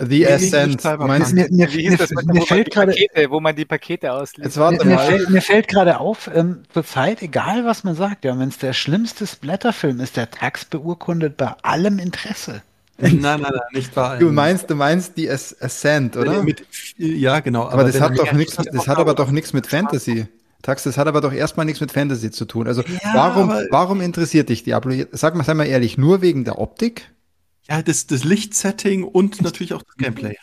The 0.00 0.26
Ascent. 0.26 0.82
Meinst, 0.98 1.34
Mir, 1.34 1.46
mir, 1.50 1.72
wie 1.72 1.88
hieß 1.88 1.98
das, 1.98 2.10
mit, 2.10 2.26
mir 2.26 2.32
wo, 2.34 2.38
man 2.38 2.46
fällt 2.46 2.66
die 2.66 2.70
gerade 2.70 2.92
Pakete, 2.92 3.30
wo 3.30 3.40
man 3.40 3.54
die 3.56 3.64
Pakete 3.64 4.12
ausliest? 4.12 4.56
mir, 4.56 4.84
mir, 4.84 4.98
fällt, 4.98 5.30
mir 5.30 5.42
fällt 5.42 5.68
gerade 5.68 6.00
auf, 6.00 6.28
ähm, 6.34 6.62
zurzeit, 6.72 7.22
egal 7.22 7.64
was 7.64 7.84
man 7.84 7.94
sagt, 7.94 8.24
ja, 8.24 8.36
wenn 8.38 8.48
es 8.48 8.58
der 8.58 8.72
schlimmste 8.72 9.26
Splatterfilm 9.26 10.00
ist, 10.00 10.16
der 10.16 10.30
Tax 10.30 10.64
beurkundet 10.64 11.36
bei 11.36 11.52
allem 11.62 11.98
Interesse. 12.00 12.62
nein, 12.98 13.18
nein, 13.20 13.40
nein, 13.42 13.52
nicht 13.72 13.94
bei 13.94 14.02
allen. 14.02 14.20
Du 14.20 14.32
meinst, 14.32 14.68
du 14.68 14.74
meinst 14.74 15.16
die 15.16 15.30
As 15.30 15.54
Ascent, 15.60 16.16
oder? 16.16 16.42
Mit, 16.42 16.64
ja, 16.96 17.38
genau. 17.40 17.68
aber 17.68 17.84
das 17.84 17.94
wenn 17.94 18.02
hat 18.02 18.18
doch 18.18 18.32
nichts, 18.32 18.56
das 18.56 18.88
hat 18.88 18.98
aber 18.98 19.14
doch 19.14 19.30
nichts 19.30 19.52
mit 19.52 19.66
Fantasy. 19.68 20.26
Tax, 20.62 20.82
das 20.82 20.98
hat 20.98 21.06
aber 21.06 21.20
doch 21.20 21.32
erstmal 21.32 21.66
nichts 21.66 21.80
mit 21.80 21.92
Fantasy 21.92 22.32
zu 22.32 22.44
tun. 22.44 22.66
Also 22.66 22.82
Ja, 22.82 22.98
warum, 23.14 23.50
aber- 23.50 23.66
warum 23.70 24.00
interessiert 24.00 24.48
dich 24.48 24.64
Diablo? 24.64 24.92
Sag 25.12 25.36
mal, 25.36 25.44
sei 25.44 25.54
mal 25.54 25.66
ehrlich, 25.68 25.98
nur 25.98 26.20
wegen 26.20 26.44
der 26.44 26.58
Optik? 26.58 27.08
Ja, 27.70 27.82
das, 27.82 28.06
das 28.06 28.24
Lichtsetting 28.24 29.04
und 29.04 29.42
natürlich 29.42 29.74
auch 29.74 29.82
das 29.82 29.96
Gameplay. 29.96 30.36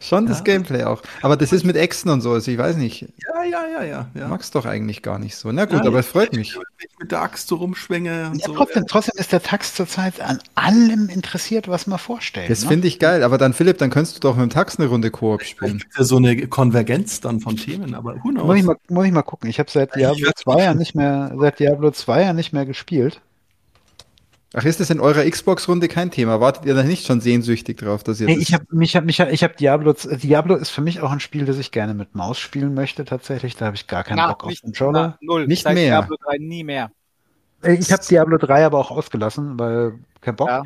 Schon 0.00 0.26
das 0.26 0.38
Ja. 0.38 0.44
Gameplay 0.44 0.84
auch. 0.84 1.02
Aber 1.22 1.36
das 1.36 1.52
ist 1.52 1.64
mit 1.64 1.76
Echsen 1.76 2.08
und 2.10 2.20
so, 2.20 2.30
also 2.32 2.50
ich 2.52 2.56
weiß 2.58 2.76
nicht. 2.76 3.00
Ja, 3.02 3.42
ja, 3.42 3.66
ja, 3.66 3.82
ja. 3.84 4.10
ja. 4.14 4.28
Mag's 4.28 4.52
doch 4.52 4.64
eigentlich 4.64 5.02
gar 5.02 5.18
nicht 5.18 5.34
so. 5.34 5.50
Na 5.50 5.64
gut, 5.64 5.80
Ja, 5.80 5.86
aber 5.86 5.98
es 5.98 6.06
freut 6.06 6.34
mich. 6.34 6.54
Wenn 6.54 6.62
ich 6.88 6.98
mit 7.00 7.10
der 7.10 7.20
Axt 7.22 7.48
so 7.48 7.56
rumschwinge 7.56 8.28
und 8.30 8.38
Ja, 8.40 8.46
so. 8.46 8.54
trotzdem, 8.54 8.86
trotzdem 8.86 9.18
ist 9.18 9.32
der 9.32 9.42
Tax 9.42 9.74
zurzeit 9.74 10.20
an 10.20 10.38
allem 10.54 11.08
interessiert, 11.08 11.66
was 11.66 11.88
man 11.88 11.98
vorstellt. 11.98 12.48
Das 12.48 12.62
ne? 12.62 12.68
finde 12.68 12.86
ich 12.86 13.00
geil. 13.00 13.24
Aber 13.24 13.38
dann, 13.38 13.54
Philipp, 13.54 13.78
dann 13.78 13.90
könntest 13.90 14.16
du 14.16 14.20
doch 14.20 14.36
mit 14.36 14.42
dem 14.42 14.50
Tax 14.50 14.78
eine 14.78 14.86
Runde 14.88 15.10
Koop 15.10 15.42
spielen. 15.42 15.82
ja 15.98 16.04
so 16.04 16.16
eine 16.16 16.46
Konvergenz 16.46 17.20
dann 17.20 17.40
von 17.40 17.56
Themen, 17.56 17.94
aber 17.94 18.16
who 18.22 18.28
knows? 18.28 18.44
Muss 18.46 18.56
ich, 18.58 18.62
mal, 18.64 18.76
muss 18.88 19.06
ich 19.06 19.12
mal 19.12 19.22
gucken. 19.22 19.50
Ich 19.50 19.58
habe 19.58 19.70
seit 19.70 19.96
Diablo 19.96 20.26
werd- 20.26 20.38
2 20.38 20.62
ja 20.62 20.74
nicht 20.74 20.94
mehr, 20.94 21.34
seit 21.36 21.58
Diablo 21.58 21.90
2 21.90 22.22
ja 22.22 22.32
nicht 22.32 22.52
mehr 22.52 22.66
gespielt. 22.66 23.20
Ach, 24.54 24.64
ist 24.64 24.80
das 24.80 24.90
in 24.90 25.00
eurer 25.00 25.24
Xbox-Runde 25.28 25.88
kein 25.88 26.10
Thema? 26.10 26.40
Wartet 26.40 26.66
ihr 26.66 26.74
da 26.74 26.82
nicht 26.82 27.06
schon 27.06 27.20
sehnsüchtig 27.22 27.78
drauf, 27.78 28.02
dass 28.04 28.20
ihr 28.20 28.26
Nee, 28.26 28.34
das 28.34 28.42
ich 28.42 28.52
habe 28.54 28.66
mich 28.70 28.94
hab, 28.96 29.04
mich, 29.04 29.18
ich 29.18 29.42
hab 29.44 29.56
Diablo, 29.56 29.94
Diablo 29.94 30.56
ist 30.56 30.68
für 30.70 30.82
mich 30.82 31.00
auch 31.00 31.10
ein 31.10 31.20
Spiel, 31.20 31.46
das 31.46 31.56
ich 31.58 31.70
gerne 31.70 31.94
mit 31.94 32.14
Maus 32.14 32.38
spielen 32.38 32.74
möchte, 32.74 33.04
tatsächlich. 33.06 33.56
Da 33.56 33.66
habe 33.66 33.76
ich 33.76 33.86
gar 33.86 34.04
keinen 34.04 34.16
Na, 34.18 34.28
Bock 34.28 34.44
auf 34.44 34.50
nicht, 34.50 34.62
Controller. 34.62 35.00
na, 35.08 35.18
null. 35.22 35.46
Nicht 35.46 35.62
Seit 35.62 35.74
mehr. 35.74 36.00
Diablo 36.00 36.16
3 36.26 36.36
nie 36.38 36.64
mehr. 36.64 36.90
Äh, 37.62 37.74
Ich 37.74 37.90
habe 37.92 38.04
Diablo 38.04 38.36
3 38.36 38.66
aber 38.66 38.78
auch 38.78 38.90
ausgelassen, 38.90 39.58
weil 39.58 39.94
kein 40.20 40.36
Bock. 40.36 40.48
Ja, 40.48 40.62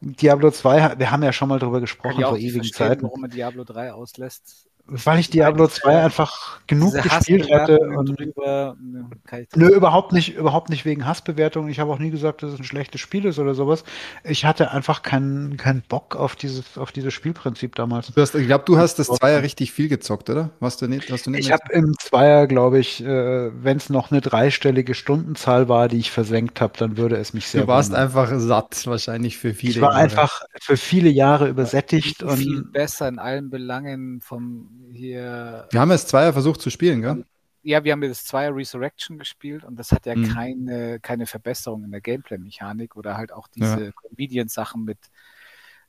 Diablo 0.00 0.50
2, 0.50 0.82
ha- 0.82 0.94
wir 0.96 1.10
haben 1.10 1.22
ja 1.22 1.32
schon 1.32 1.48
mal 1.48 1.58
drüber 1.58 1.80
gesprochen 1.80 2.22
vor 2.22 2.36
ewigen 2.38 2.52
verstehen, 2.64 2.88
Zeiten. 2.88 3.02
warum 3.02 3.20
man 3.20 3.30
Diablo 3.30 3.64
3 3.64 3.92
auslässt. 3.92 4.67
Weil 4.90 5.20
ich 5.20 5.28
Diablo 5.28 5.68
2 5.68 6.02
einfach 6.02 6.60
genug 6.66 6.94
gespielt 6.94 7.50
hatte 7.52 7.78
und 7.78 8.18
drüber, 8.18 8.74
ne, 8.80 9.10
Nö, 9.54 9.68
überhaupt 9.68 10.12
nicht, 10.12 10.34
überhaupt 10.34 10.70
nicht 10.70 10.86
wegen 10.86 11.04
Hassbewertungen. 11.04 11.70
Ich 11.70 11.78
habe 11.78 11.92
auch 11.92 11.98
nie 11.98 12.10
gesagt, 12.10 12.42
dass 12.42 12.54
es 12.54 12.58
ein 12.58 12.64
schlechtes 12.64 13.00
Spiel 13.00 13.26
ist 13.26 13.38
oder 13.38 13.54
sowas. 13.54 13.84
Ich 14.24 14.46
hatte 14.46 14.70
einfach 14.70 15.02
keinen 15.02 15.58
keinen 15.58 15.82
Bock 15.82 16.16
auf 16.16 16.36
dieses, 16.36 16.78
auf 16.78 16.90
dieses 16.90 17.12
Spielprinzip 17.12 17.74
damals. 17.74 18.06
Du 18.14 18.20
hast, 18.20 18.34
ich 18.34 18.46
glaube, 18.46 18.64
du 18.64 18.78
hast 18.78 18.98
das 18.98 19.08
Zweier 19.08 19.42
richtig 19.42 19.72
viel 19.72 19.88
gezockt, 19.88 20.30
oder? 20.30 20.50
Warst 20.60 20.80
du 20.80 20.88
nicht? 20.88 21.10
Hast 21.12 21.26
du 21.26 21.30
nicht 21.30 21.40
Ich 21.40 21.52
habe 21.52 21.70
im 21.72 21.94
Zweier, 21.98 22.46
glaube 22.46 22.78
ich, 22.78 23.04
äh, 23.04 23.50
wenn 23.62 23.76
es 23.76 23.90
noch 23.90 24.10
eine 24.10 24.22
dreistellige 24.22 24.94
Stundenzahl 24.94 25.68
war, 25.68 25.88
die 25.88 25.98
ich 25.98 26.10
versenkt 26.10 26.60
habe, 26.62 26.74
dann 26.78 26.96
würde 26.96 27.16
es 27.16 27.34
mich 27.34 27.48
sehr 27.48 27.62
du 27.62 27.66
warst 27.66 27.90
wundern. 27.90 28.04
einfach 28.04 28.30
satt, 28.38 28.86
wahrscheinlich 28.86 29.36
für 29.38 29.52
viele. 29.52 29.72
Ich 29.74 29.80
war 29.80 29.92
Jahre. 29.92 30.02
einfach 30.02 30.42
für 30.62 30.76
viele 30.76 31.10
Jahre 31.10 31.48
übersättigt 31.48 32.24
viel 32.36 32.62
und 32.62 32.72
besser 32.72 33.08
in 33.08 33.18
allen 33.18 33.50
Belangen 33.50 34.20
vom 34.20 34.77
hier. 34.92 35.66
Wir 35.70 35.80
haben 35.80 35.90
es 35.90 36.06
Zweier 36.06 36.32
versucht 36.32 36.60
zu 36.60 36.70
spielen, 36.70 37.02
gell? 37.02 37.24
Ja, 37.62 37.82
wir 37.84 37.92
haben 37.92 38.02
ja 38.02 38.08
das 38.08 38.24
Zweier 38.24 38.54
Resurrection 38.54 39.18
gespielt 39.18 39.64
und 39.64 39.76
das 39.76 39.92
hat 39.92 40.06
ja 40.06 40.14
Mhm. 40.14 40.34
keine, 40.34 41.00
keine 41.00 41.26
Verbesserung 41.26 41.84
in 41.84 41.90
der 41.90 42.00
Gameplay-Mechanik 42.00 42.96
oder 42.96 43.16
halt 43.16 43.32
auch 43.32 43.48
diese 43.48 43.92
Convenience-Sachen 43.92 44.84
mit 44.84 44.98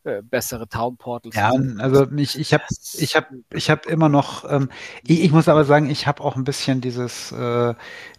äh, 0.03 0.21
bessere 0.21 0.67
Town 0.67 0.95
Portals. 0.97 1.35
ja, 1.35 1.51
also 1.79 2.07
ich, 2.15 2.39
ich 2.39 2.53
habe 2.53 2.63
ich 2.97 3.15
hab, 3.15 3.29
ich 3.53 3.69
hab 3.69 3.85
immer 3.85 4.07
noch, 4.07 4.49
ähm, 4.49 4.69
ich, 5.05 5.23
ich 5.23 5.31
muss 5.31 5.47
aber 5.49 5.65
sagen, 5.65 5.89
ich 5.89 6.07
habe 6.07 6.23
auch 6.23 6.35
ein 6.35 6.43
bisschen 6.43 6.79
dieses, 6.79 7.31
äh, 7.31 7.73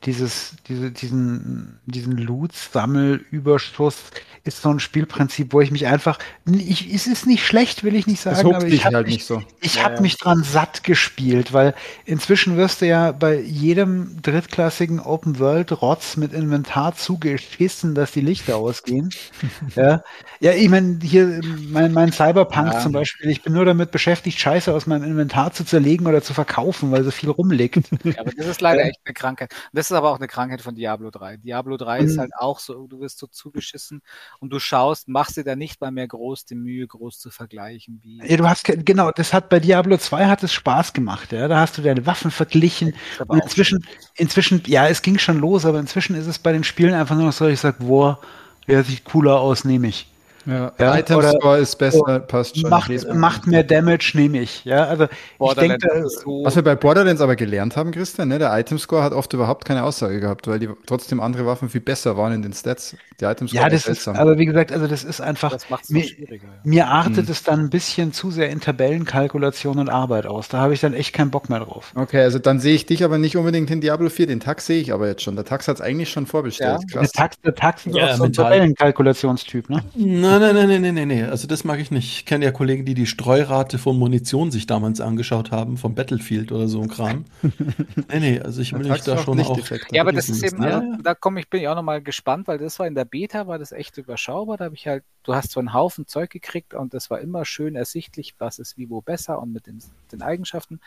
dieses, 0.05 0.57
diese, 0.69 0.91
diesen, 0.91 1.81
diesen 1.87 2.19
Loot-Sammelüberschuss 2.19 4.11
ist 4.45 4.63
so 4.63 4.71
ein 4.71 4.81
Spielprinzip, 4.81 5.53
wo 5.53 5.61
ich 5.61 5.71
mich 5.71 5.87
einfach, 5.87 6.19
ich, 6.47 6.93
es 6.93 7.07
ist 7.07 7.27
nicht 7.27 7.45
schlecht, 7.45 7.85
will 7.85 7.95
ich 7.95 8.07
nicht 8.07 8.21
sagen, 8.21 8.55
aber 8.55 8.65
dich 8.65 8.75
ich 8.75 8.85
habe 8.87 8.97
halt 8.97 9.07
mich, 9.07 9.17
nicht 9.17 9.27
so. 9.27 9.43
ich 9.61 9.77
Ja, 9.77 9.85
hab 9.85 9.97
ja. 9.97 10.01
mich 10.01 10.17
dran 10.17 10.43
satt 10.43 10.83
gespielt, 10.83 11.53
weil 11.53 11.75
inzwischen 12.07 12.57
wirst 12.57 12.81
du 12.81 12.87
ja 12.87 13.13
bei 13.13 13.39
jedem 13.39 14.21
drittklassigen 14.23 15.01
Open-World-Rotz 15.01 16.17
mit 16.17 16.33
Inventar 16.33 16.95
zugeschissen, 16.95 17.95
dass 17.95 18.13
die 18.13 18.23
Lichter 18.23 18.57
ausgehen. 18.57 19.11
ja. 19.77 20.03
ja, 20.41 20.53
ich 20.53 20.69
meine, 20.69 20.99
hier 21.03 21.41
mein, 21.71 21.93
mein 21.93 22.13
Cyberpunk 22.13 22.75
Ja. 22.75 22.79
zum 22.79 22.93
Beispiel, 22.93 23.31
ich 23.31 23.43
bin 23.43 23.53
nur 23.55 23.65
damit 23.65 23.91
beschäftigt, 23.91 24.39
Scheiße 24.39 24.73
aus 24.73 24.87
meinem 24.87 25.05
Inventar 25.05 25.53
zu 25.53 25.65
zerlegen 25.65 26.07
oder 26.07 26.23
zu 26.23 26.35
verkaufen, 26.35 26.91
weil 26.93 27.05
so 27.05 27.11
viel 27.11 27.31
rumliegt. 27.31 27.77
Ja, 28.13 28.23
aber 28.23 28.33
das 28.33 28.47
ist 28.47 28.61
leider 28.61 28.85
echt 28.85 28.99
eine 29.05 29.15
Krankheit. 29.15 29.53
Das 29.73 29.87
ist 29.91 29.93
aber 29.97 30.11
auch 30.11 30.17
eine 30.17 30.27
Krankheit 30.27 30.63
von 30.63 30.75
Diablo 30.75 31.11
3. 31.11 31.37
Diablo 31.37 31.77
3 31.77 32.03
ist 32.03 32.17
Mhm. 32.17 32.21
halt 32.21 32.33
auch 32.37 32.59
so, 32.59 32.87
du 32.89 32.99
wirst 33.01 33.19
so 33.19 33.29
zugeschissen 33.29 34.03
und 34.41 34.51
du 34.53 34.59
schaust, 34.59 35.07
machst 35.09 35.37
dir 35.37 35.45
da 35.45 35.55
nicht 35.55 35.81
mal 35.81 35.93
mehr 35.93 36.09
groß 36.09 36.45
die 36.45 36.57
Mühe, 36.57 36.87
groß 36.89 37.21
zu 37.21 37.31
vergleichen, 37.31 38.01
wie. 38.03 38.19
Ja, 38.27 38.37
du 38.37 38.49
hast, 38.49 38.65
genau, 38.65 39.13
das 39.13 39.33
hat 39.33 39.49
bei 39.49 39.61
Diablo 39.61 39.97
2 39.97 40.27
hat 40.27 40.43
es 40.43 40.53
Spaß 40.53 40.93
gemacht, 40.93 41.31
ja. 41.33 41.47
Da 41.49 41.61
hast 41.61 41.79
du 41.79 41.83
deine 41.83 42.05
Waffen 42.07 42.31
verglichen. 42.33 42.95
ist 42.95 43.21
Und 43.29 43.43
inzwischen, 43.45 43.87
inzwischen, 44.17 44.63
ja, 44.67 44.89
es 44.89 45.03
ging 45.03 45.19
schon 45.19 45.39
los, 45.39 45.65
aber 45.65 45.79
inzwischen 45.79 46.17
ist 46.17 46.27
es 46.27 46.39
bei 46.41 46.53
den 46.53 46.65
Spielen 46.65 46.95
einfach 46.95 47.15
nur 47.15 47.27
noch 47.27 47.33
so, 47.33 47.47
ich 47.47 47.61
sag, 47.61 47.79
boah, 47.79 48.19
der 48.67 48.83
sieht 48.85 49.05
cooler 49.05 49.39
aus, 49.41 49.65
nehme 49.65 49.89
ich. 49.89 50.10
Ja, 50.47 50.73
Ja, 50.79 50.99
Item 50.99 51.17
oder- 51.19 51.33
Score 51.33 51.59
ist 51.59 51.77
besser, 51.77 52.21
passt 52.21 52.59
schon. 52.59 52.71
Macht, 52.71 52.91
macht 53.15 53.47
mehr 53.47 53.63
Damage, 53.63 54.13
nehme 54.15 54.41
ich. 54.41 54.65
Ja, 54.65 54.85
also 54.85 55.05
ich 55.39 55.55
denke, 55.55 56.05
so, 56.09 56.43
Was 56.45 56.57
wir 56.57 56.63
bei 56.63 56.75
Borderlands 56.75 57.21
aber 57.21 57.37
gelernt 57.37 57.77
haben, 57.77 57.91
Christian, 57.91 58.29
ne, 58.29 58.39
der 58.39 58.59
Item 58.59 58.79
Score 58.79 59.03
hat 59.03 59.13
oft 59.13 59.33
überhaupt 59.33 59.65
keine 59.67 59.85
Aussage 59.85 60.19
gehabt, 60.21 60.49
weil 60.49 60.59
die 60.59 60.69
trotzdem 60.87 61.21
andere 61.21 61.45
Waffen 61.47 61.69
viel 61.69 61.81
besser 61.83 62.17
waren 62.17 62.33
in 62.33 62.43
den 62.43 62.53
Stats. 62.53 62.97
Die 63.21 63.25
Item 63.27 63.49
Score 63.49 63.63
ja, 63.65 63.69
das 63.69 63.81
ist, 63.81 63.85
seltsam. 64.05 64.17
aber 64.17 64.39
wie 64.39 64.47
gesagt, 64.47 64.73
also 64.73 64.87
das 64.87 65.05
ist 65.05 65.21
einfach, 65.21 65.53
das 65.53 65.69
macht 65.69 65.85
es 65.85 65.91
mir, 65.91 66.05
schwieriger. 66.05 66.45
Ja. 66.47 66.61
mir 66.65 66.87
artet 66.89 67.27
Hm. 67.27 67.33
es 67.33 67.43
dann 67.43 67.61
ein 67.61 67.71
bisschen 67.71 68.13
zu 68.15 68.31
sehr 68.31 68.49
in 68.49 68.61
Tabellenkalkulation 68.61 69.79
und 69.79 69.89
Arbeit 69.91 70.27
aus. 70.27 70.49
Da 70.49 70.59
habe 70.59 70.73
ich 70.73 70.81
dann 70.81 70.95
echt 70.95 71.13
keinen 71.13 71.31
Bock 71.31 71.51
mehr 71.51 71.61
drauf. 71.61 71.93
Okay, 71.95 72.23
also 72.23 72.39
dann 72.39 72.61
sehe 72.61 72.75
ich 72.75 72.87
dich 72.87 73.05
aber 73.05 73.19
nicht 73.19 73.37
unbedingt 73.37 73.71
in 73.71 73.81
Diablo 73.83 74.09
4. 74.09 74.27
Den 74.27 74.41
Tax 74.41 74.67
sehe 74.67 74.81
ich 74.81 74.93
aber 74.93 75.07
jetzt 75.07 75.23
schon. 75.23 75.37
Der 75.37 75.45
Tax 75.45 75.69
hat 75.69 75.77
es 75.77 75.81
eigentlich 75.83 76.09
schon 76.11 76.25
vorbestellt. 76.27 76.81
Ja. 76.81 76.87
Der 76.93 77.01
Krass. 77.03 77.13
Tax, 77.13 77.41
der 77.43 77.55
Tax 77.55 77.87
ist 77.87 77.95
Ja, 77.97 78.07
auch 78.13 78.17
so 78.17 78.25
ein. 78.25 78.33
Tabellenkalkulationstyp, 78.33 79.69
ne? 79.69 79.83
Nein, 79.95 80.30
nein, 80.39 80.55
nein, 80.55 80.69
nein, 80.69 80.83
nein, 80.83 80.95
nein, 80.95 81.09
nein. 81.09 81.31
Also 81.31 81.47
das 81.49 81.65
mag 81.65 81.81
ich 81.81 81.91
nicht. 81.91 82.13
Ich 82.19 82.27
kenne 82.27 82.45
ja 82.45 82.53
Kollegen, 82.53 82.85
die 82.85 82.95
die 82.95 83.07
Streurate 83.07 83.79
von 83.79 83.99
Munition 83.99 84.51
sich 84.51 84.67
damals 84.67 85.01
angeschaut 85.01 85.51
haben, 85.51 85.77
vom 85.79 85.95
Battlefield 85.95 86.53
oder 86.53 86.69
so 86.69 86.81
ein 86.83 86.89
Kram. 86.89 87.25
nee, 87.43 88.21
nee, 88.21 88.41
also 88.41 88.61
ich 88.61 88.73
will 88.73 88.83
da 88.83 88.91
macht 88.91 89.05
schon 89.25 89.41
auch... 89.41 89.59
Ja, 89.91 90.03
aber 90.03 90.13
das 90.13 90.29
ist 90.29 90.43
eben, 90.43 90.63
Ja, 90.63 90.83
ja. 90.83 90.99
da 91.03 91.15
komme 91.15 91.41
ich, 91.41 91.49
bin 91.49 91.61
ich 91.63 91.69
auch 91.69 91.75
nochmal 91.75 92.03
gespannt, 92.03 92.47
weil 92.49 92.59
das 92.59 92.79
war 92.79 92.87
in 92.87 92.95
der 92.95 93.05
Beta, 93.05 93.47
war 93.47 93.59
das 93.59 93.73
echt 93.73 93.97
überschaubar. 93.99 94.57
Da 94.59 94.67
habe 94.67 94.75
ich 94.75 94.87
halt, 94.87 95.03
du 95.25 95.35
hast 95.35 95.51
so 95.53 95.61
einen 95.61 95.73
Haufen 95.73 96.07
Zeug 96.07 96.31
gekriegt 96.31 96.75
und 96.75 96.95
das 96.95 97.11
war 97.11 97.21
immer 97.21 97.45
schön 97.45 97.75
ersichtlich, 97.75 98.35
was 98.39 98.59
ist 98.59 98.77
wie 98.77 98.91
wo 98.91 99.01
besser 99.01 99.41
und 99.41 99.53
mit 99.53 99.67
den, 99.67 99.83
den 100.13 100.23
Eigenschaften. 100.23 100.81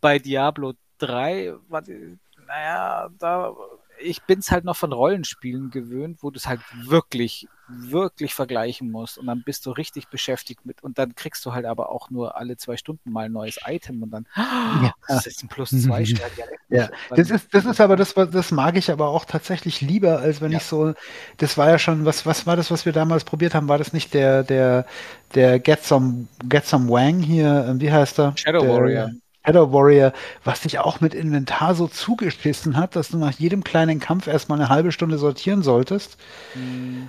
Bei 0.00 0.18
Diablo 0.18 0.72
3 0.98 1.54
war, 1.68 1.82
die- 1.82 2.18
naja, 2.46 3.08
da, 3.18 3.52
ich 4.02 4.22
bin's 4.22 4.50
halt 4.50 4.64
noch 4.64 4.76
von 4.76 4.92
Rollenspielen 4.92 5.70
gewöhnt, 5.70 6.18
wo 6.22 6.30
du 6.30 6.38
es 6.38 6.46
halt 6.46 6.60
wirklich, 6.74 7.48
wirklich 7.68 8.34
vergleichen 8.34 8.90
musst 8.90 9.16
und 9.18 9.26
dann 9.26 9.42
bist 9.44 9.64
du 9.66 9.70
richtig 9.70 10.08
beschäftigt 10.08 10.66
mit 10.66 10.82
und 10.82 10.98
dann 10.98 11.14
kriegst 11.14 11.44
du 11.46 11.52
halt 11.52 11.64
aber 11.64 11.90
auch 11.90 12.10
nur 12.10 12.36
alle 12.36 12.56
zwei 12.56 12.76
Stunden 12.76 13.10
mal 13.12 13.26
ein 13.26 13.32
neues 13.32 13.58
Item 13.66 14.02
und 14.02 14.10
dann, 14.10 14.26
Ja. 14.36 14.92
das 15.08 15.26
ist 15.26 15.42
ein 15.42 15.48
Plus 15.48 15.70
zwei 15.70 16.04
Stern. 16.04 16.30
Ja, 16.68 16.90
das 17.10 17.30
ist, 17.30 17.54
das 17.54 17.64
ist 17.64 17.80
aber 17.80 17.96
das, 17.96 18.16
was- 18.16 18.30
das 18.30 18.50
mag 18.50 18.76
ich 18.76 18.90
aber 18.90 19.08
auch 19.08 19.24
tatsächlich 19.24 19.80
lieber, 19.80 20.18
als 20.18 20.40
wenn 20.40 20.52
Ja. 20.52 20.58
ich 20.58 20.64
so, 20.64 20.94
das 21.38 21.56
war 21.56 21.70
ja 21.70 21.78
schon, 21.78 22.04
was, 22.04 22.26
was 22.26 22.46
war 22.46 22.56
das, 22.56 22.70
was 22.70 22.84
wir 22.84 22.92
damals 22.92 23.24
probiert 23.24 23.54
haben? 23.54 23.68
War 23.68 23.78
das 23.78 23.92
nicht 23.92 24.12
der, 24.14 24.42
der, 24.42 24.86
der 25.34 25.58
Get 25.60 25.82
Some, 25.84 26.26
Get 26.48 26.66
Some 26.66 26.88
Wang 26.90 27.20
hier, 27.20 27.66
äh, 27.68 27.80
wie 27.80 27.90
heißt 27.92 28.18
er? 28.20 28.36
Shadow 28.36 28.60
der, 28.60 28.70
Warrior. 28.70 29.10
Shadow 29.44 29.72
Warrior, 29.72 30.12
was 30.44 30.60
dich 30.60 30.78
auch 30.78 31.00
mit 31.00 31.14
Inventar 31.14 31.74
so 31.74 31.88
zugeschissen 31.88 32.76
hat, 32.76 32.96
dass 32.96 33.08
du 33.08 33.18
nach 33.18 33.32
jedem 33.32 33.64
kleinen 33.64 34.00
Kampf 34.00 34.26
erstmal 34.26 34.58
eine 34.58 34.68
halbe 34.68 34.92
Stunde 34.92 35.18
sortieren 35.18 35.62
solltest. 35.62 36.16
Hm. 36.54 37.08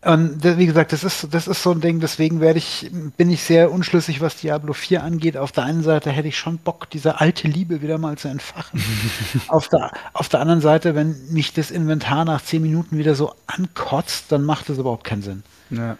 Und 0.00 0.44
wie 0.44 0.66
gesagt, 0.66 0.92
das 0.92 1.02
ist, 1.02 1.34
das 1.34 1.48
ist 1.48 1.60
so 1.60 1.72
ein 1.72 1.80
Ding, 1.80 1.98
deswegen 1.98 2.40
werde 2.40 2.58
ich, 2.58 2.88
bin 3.16 3.30
ich 3.30 3.42
sehr 3.42 3.72
unschlüssig, 3.72 4.20
was 4.20 4.36
Diablo 4.36 4.72
4 4.72 5.02
angeht. 5.02 5.36
Auf 5.36 5.50
der 5.50 5.64
einen 5.64 5.82
Seite 5.82 6.10
hätte 6.10 6.28
ich 6.28 6.38
schon 6.38 6.58
Bock, 6.58 6.88
diese 6.88 7.20
alte 7.20 7.48
Liebe 7.48 7.82
wieder 7.82 7.98
mal 7.98 8.16
zu 8.16 8.28
entfachen. 8.28 8.80
auf, 9.48 9.68
der, 9.68 9.90
auf 10.12 10.28
der 10.28 10.38
anderen 10.38 10.60
Seite, 10.60 10.94
wenn 10.94 11.16
mich 11.32 11.52
das 11.52 11.72
Inventar 11.72 12.24
nach 12.24 12.42
zehn 12.42 12.62
Minuten 12.62 12.96
wieder 12.96 13.16
so 13.16 13.34
ankotzt, 13.48 14.30
dann 14.30 14.44
macht 14.44 14.68
das 14.68 14.78
überhaupt 14.78 15.02
keinen 15.02 15.22
Sinn. 15.22 15.42
Ja. 15.70 15.96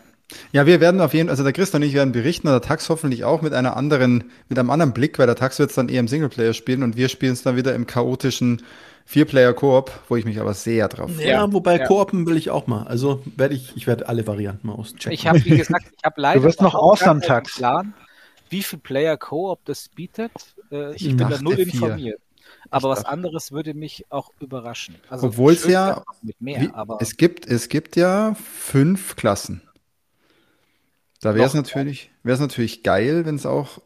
Ja, 0.53 0.67
wir 0.67 0.81
werden 0.81 1.01
auf 1.01 1.15
jeden 1.15 1.29
Fall, 1.29 1.33
also 1.33 1.43
der 1.43 1.53
Christ 1.53 1.75
und 1.75 1.83
ich 1.83 1.95
werden 1.95 2.13
berichten 2.13 2.49
und 2.49 2.53
der 2.53 2.61
Tax 2.61 2.89
hoffentlich 2.89 3.25
auch 3.25 3.41
mit 3.41 3.55
einer 3.55 3.77
anderen, 3.77 4.31
mit 4.49 4.59
einem 4.59 4.71
anderen 4.71 4.93
Blick, 4.93 5.19
weil 5.19 5.27
der 5.27 5.37
Tax 5.37 5.59
wird 5.59 5.71
es 5.71 5.77
dann 5.77 5.89
eher 5.89 6.01
im 6.01 6.09
Singleplayer 6.09 6.53
spielen 6.53 6.83
und 6.83 6.97
wir 6.97 7.09
spielen 7.09 7.33
es 7.33 7.43
dann 7.43 7.57
wieder 7.57 7.75
im 7.75 7.87
chaotischen 7.87 8.63
Vier-Player-Koop, 9.07 9.91
wo 10.09 10.17
ich 10.17 10.27
mich 10.27 10.39
aber 10.39 10.53
sehr 10.53 10.87
drauf 10.89 11.11
freue. 11.15 11.27
Ja, 11.27 11.51
wobei 11.51 11.79
ja. 11.79 11.87
Koopen 11.87 12.27
will 12.27 12.37
ich 12.37 12.51
auch 12.51 12.67
mal. 12.67 12.87
Also 12.87 13.23
werde 13.37 13.55
ich, 13.55 13.75
ich 13.75 13.87
werde 13.87 14.07
alle 14.07 14.27
Varianten 14.27 14.67
mal 14.67 14.75
auschecken. 14.75 15.13
Ich 15.13 15.27
habe, 15.27 15.43
wie 15.47 15.57
gesagt, 15.57 15.87
ich 15.97 16.05
habe 16.05 16.21
leider. 16.21 16.41
Du 16.41 16.47
wirst 16.47 16.61
noch 16.61 16.75
awesome 16.75 17.23
Tax. 17.23 17.57
Plan, 17.57 17.95
wie 18.51 18.63
viel 18.63 18.79
Player 18.79 19.17
Koop 19.17 19.61
das 19.65 19.89
bietet. 19.89 20.33
Äh, 20.71 20.95
ich 20.95 21.17
bin 21.17 21.27
da 21.27 21.41
null 21.41 21.59
informiert. 21.59 22.21
Aber 22.71 22.91
was 22.91 23.07
anderes 23.07 23.51
würde 23.51 23.73
mich 23.73 24.05
auch 24.11 24.31
überraschen. 24.41 24.97
Also 25.09 25.29
Obwohl 25.29 25.55
es 25.55 25.67
ja, 25.67 26.03
mehr, 26.39 26.61
wie, 26.61 26.71
es 27.01 27.17
gibt, 27.17 27.47
es 27.47 27.71
gibt 27.71 27.97
ja 27.97 28.35
fünf 28.35 29.17
Klassen. 29.17 29.63
Da 31.21 31.35
wäre 31.35 31.47
es 31.47 31.55
natürlich, 31.55 32.11
wäre 32.23 32.35
es 32.35 32.41
natürlich 32.41 32.83
geil, 32.83 33.25
wenn 33.27 33.35
es 33.35 33.47
auch 33.47 33.81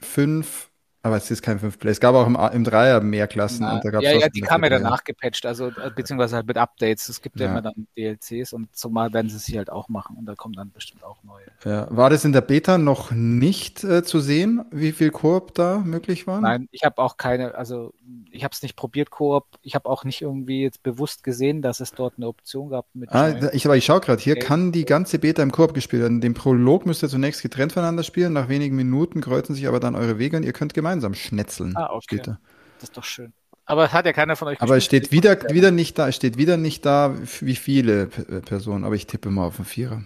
fünf 0.00 0.70
aber 1.04 1.18
es 1.18 1.30
ist 1.30 1.42
kein 1.42 1.60
5-Play. 1.60 1.90
Es 1.90 2.00
gab 2.00 2.14
auch 2.14 2.26
im, 2.26 2.34
im 2.34 2.64
Dreier 2.64 3.02
mehr 3.02 3.28
Klassen. 3.28 3.60
Na, 3.60 3.74
und 3.74 3.84
da 3.84 4.00
ja, 4.00 4.12
ja, 4.12 4.28
die 4.30 4.40
kam 4.40 4.62
ja 4.62 4.70
danach 4.70 5.04
gepatcht, 5.04 5.44
also 5.44 5.68
äh, 5.68 5.90
beziehungsweise 5.94 6.36
halt 6.36 6.46
mit 6.46 6.56
Updates. 6.56 7.10
Es 7.10 7.20
gibt 7.20 7.38
ja, 7.38 7.44
ja 7.44 7.52
immer 7.52 7.60
dann 7.60 7.86
DLCs 7.94 8.54
und 8.54 8.74
zumal 8.74 9.12
werden 9.12 9.28
sie 9.28 9.36
es 9.36 9.54
halt 9.54 9.68
auch 9.68 9.90
machen 9.90 10.16
und 10.16 10.24
da 10.24 10.34
kommen 10.34 10.54
dann 10.54 10.72
bestimmt 10.72 11.04
auch 11.04 11.22
neue. 11.22 11.44
Ja. 11.66 11.88
War 11.94 12.08
das 12.08 12.24
in 12.24 12.32
der 12.32 12.40
Beta 12.40 12.78
noch 12.78 13.10
nicht 13.10 13.84
äh, 13.84 14.02
zu 14.02 14.18
sehen, 14.18 14.64
wie 14.70 14.92
viel 14.92 15.10
Koop 15.10 15.52
da 15.54 15.76
möglich 15.84 16.26
war? 16.26 16.40
Nein, 16.40 16.68
ich 16.72 16.84
habe 16.84 16.96
auch 17.02 17.18
keine, 17.18 17.54
also 17.54 17.92
ich 18.30 18.42
habe 18.42 18.52
es 18.52 18.62
nicht 18.62 18.74
probiert, 18.74 19.10
Koop. 19.10 19.44
Ich 19.60 19.74
habe 19.74 19.90
auch 19.90 20.04
nicht 20.04 20.22
irgendwie 20.22 20.62
jetzt 20.62 20.82
bewusst 20.82 21.22
gesehen, 21.22 21.60
dass 21.60 21.80
es 21.80 21.92
dort 21.92 22.14
eine 22.16 22.28
Option 22.28 22.70
gab 22.70 22.86
mit. 22.94 23.12
Ah, 23.12 23.50
ich, 23.52 23.66
aber 23.66 23.76
ich 23.76 23.84
schaue 23.84 24.00
gerade, 24.00 24.22
hier 24.22 24.36
okay. 24.36 24.46
kann 24.46 24.72
die 24.72 24.86
ganze 24.86 25.18
Beta 25.18 25.42
im 25.42 25.52
Koop 25.52 25.74
gespielt 25.74 26.00
werden. 26.00 26.22
Den 26.22 26.32
Prolog 26.32 26.86
müsst 26.86 27.02
ihr 27.02 27.10
zunächst 27.10 27.42
getrennt 27.42 27.72
voneinander 27.72 28.04
spielen. 28.04 28.32
Nach 28.32 28.48
wenigen 28.48 28.74
Minuten 28.74 29.20
kreuzen 29.20 29.54
sich 29.54 29.68
aber 29.68 29.80
dann 29.80 29.96
eure 29.96 30.18
Wege 30.18 30.38
und 30.38 30.44
ihr 30.44 30.54
könnt 30.54 30.72
gemeinsam 30.72 30.93
gemeinsam 30.94 31.14
schnetzeln. 31.14 31.76
Ah, 31.76 31.90
okay. 31.92 32.20
Da. 32.22 32.38
Das 32.78 32.90
ist 32.90 32.96
doch 32.96 33.04
schön. 33.04 33.32
Aber 33.66 33.92
hat 33.92 34.04
ja 34.04 34.12
keiner 34.12 34.36
von 34.36 34.48
euch 34.48 34.60
Aber 34.60 34.76
es 34.76 34.84
steht 34.84 35.10
wieder, 35.10 35.40
wieder 35.50 35.70
nicht 35.70 35.98
da, 35.98 36.08
es 36.08 36.16
steht 36.16 36.36
wieder 36.36 36.56
nicht 36.56 36.84
da, 36.84 37.14
wie 37.40 37.56
viele 37.56 38.02
äh, 38.02 38.40
Personen, 38.40 38.84
aber 38.84 38.94
ich 38.94 39.06
tippe 39.06 39.30
mal 39.30 39.46
auf 39.46 39.56
den 39.56 39.64
Vierer. 39.64 40.04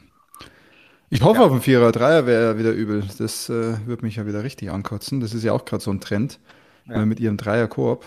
Ich 1.11 1.22
hoffe 1.22 1.41
ja. 1.41 1.47
auf 1.47 1.53
den 1.53 1.62
Vierer, 1.62 1.91
Dreier 1.91 2.26
wäre 2.26 2.59
wieder 2.59 2.70
übel. 2.70 3.03
Das 3.18 3.49
äh, 3.49 3.86
würde 3.86 4.05
mich 4.05 4.16
ja 4.16 4.26
wieder 4.26 4.45
richtig 4.45 4.70
ankotzen. 4.70 5.20
Das 5.20 5.34
ist 5.34 5.43
ja 5.43 5.53
auch 5.53 5.64
gerade 5.64 5.82
so 5.82 5.91
ein 5.91 6.01
Trend. 6.01 6.39
Ja. 6.86 7.03
Äh, 7.03 7.07
mit 7.07 7.18
ihrem 7.18 7.36
Dreier-Koop 7.36 8.05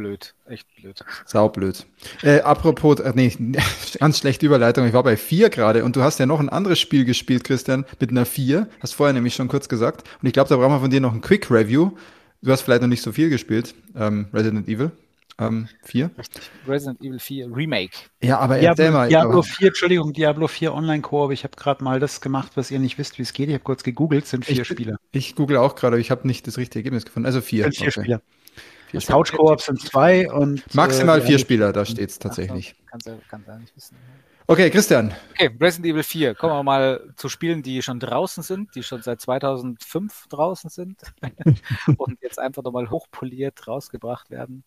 blöd, 0.00 0.34
echt 0.48 0.66
blöd. 0.76 1.04
Saublöd. 1.26 1.84
Äh, 2.22 2.40
apropos, 2.40 3.00
äh, 3.00 3.12
nee, 3.14 3.32
ganz 3.98 4.18
schlechte 4.18 4.46
Überleitung. 4.46 4.86
Ich 4.86 4.94
war 4.94 5.02
bei 5.02 5.18
vier 5.18 5.50
gerade 5.50 5.84
und 5.84 5.94
du 5.94 6.02
hast 6.02 6.18
ja 6.18 6.24
noch 6.24 6.40
ein 6.40 6.48
anderes 6.48 6.78
Spiel 6.78 7.04
gespielt, 7.04 7.44
Christian, 7.44 7.84
mit 8.00 8.10
einer 8.10 8.24
vier. 8.24 8.66
Hast 8.80 8.94
vorher 8.94 9.12
nämlich 9.12 9.34
schon 9.34 9.48
kurz 9.48 9.68
gesagt. 9.68 10.08
Und 10.22 10.26
ich 10.26 10.32
glaube, 10.32 10.48
da 10.48 10.56
brauchen 10.56 10.72
wir 10.72 10.80
von 10.80 10.90
dir 10.90 11.00
noch 11.00 11.12
ein 11.12 11.20
Quick 11.20 11.50
Review. 11.50 11.90
Du 12.40 12.50
hast 12.50 12.62
vielleicht 12.62 12.80
noch 12.80 12.88
nicht 12.88 13.02
so 13.02 13.12
viel 13.12 13.28
gespielt, 13.28 13.74
ähm, 13.94 14.28
Resident 14.32 14.68
Evil. 14.68 14.90
Ähm, 15.38 15.68
4. 15.84 16.10
Richtig. 16.18 16.42
Resident 16.66 17.00
Evil 17.00 17.18
4 17.18 17.54
Remake. 17.54 17.96
Ja, 18.22 18.38
aber 18.38 18.58
Diablo, 18.58 18.68
erzähl 18.68 18.90
mal. 18.90 19.08
Diablo 19.08 19.42
4, 19.42 19.68
Entschuldigung, 19.68 20.12
Diablo 20.12 20.48
4 20.48 20.72
Online-Koop. 20.74 21.30
Ich 21.32 21.44
habe 21.44 21.56
gerade 21.56 21.84
mal 21.84 22.00
das 22.00 22.20
gemacht, 22.20 22.52
was 22.56 22.70
ihr 22.70 22.78
nicht 22.78 22.98
wisst, 22.98 23.18
wie 23.18 23.22
es 23.22 23.32
geht. 23.32 23.48
Ich 23.48 23.54
habe 23.54 23.64
kurz 23.64 23.82
gegoogelt, 23.82 24.26
sind 24.26 24.44
vier 24.44 24.62
ich, 24.62 24.68
Spieler. 24.68 24.96
Ich 25.12 25.34
google 25.36 25.58
auch 25.58 25.76
gerade, 25.76 25.94
aber 25.94 26.00
ich 26.00 26.10
habe 26.10 26.26
nicht 26.26 26.46
das 26.46 26.58
richtige 26.58 26.80
Ergebnis 26.80 27.04
gefunden. 27.04 27.26
Also 27.26 27.40
vier. 27.40 27.64
Sind 27.64 27.76
vier 27.76 27.88
okay. 27.88 28.00
Spieler. 28.00 28.22
Vier 28.90 29.00
Couch 29.00 29.32
Koop 29.32 29.60
sind 29.60 29.80
zwei 29.80 30.30
und 30.30 30.74
maximal 30.74 31.20
äh, 31.20 31.22
vier 31.22 31.38
Spieler, 31.38 31.72
da 31.72 31.84
steht 31.84 32.10
es 32.10 32.18
tatsächlich. 32.18 32.74
Kannst 32.90 33.06
du 33.06 33.20
kannst 33.28 33.48
du 33.48 33.58
nicht 33.58 33.76
wissen. 33.76 33.96
Okay, 34.48 34.68
Christian. 34.68 35.14
Okay, 35.30 35.56
Resident 35.60 35.86
Evil 35.86 36.02
4. 36.02 36.34
Kommen 36.34 36.54
wir 36.54 36.62
mal 36.64 37.12
zu 37.14 37.28
Spielen, 37.28 37.62
die 37.62 37.82
schon 37.82 38.00
draußen 38.00 38.42
sind, 38.42 38.74
die 38.74 38.82
schon 38.82 39.00
seit 39.00 39.20
2005 39.20 40.26
draußen 40.28 40.70
sind 40.70 41.00
und 41.96 42.18
jetzt 42.20 42.40
einfach 42.40 42.64
nochmal 42.64 42.90
hochpoliert 42.90 43.68
rausgebracht 43.68 44.28
werden. 44.30 44.64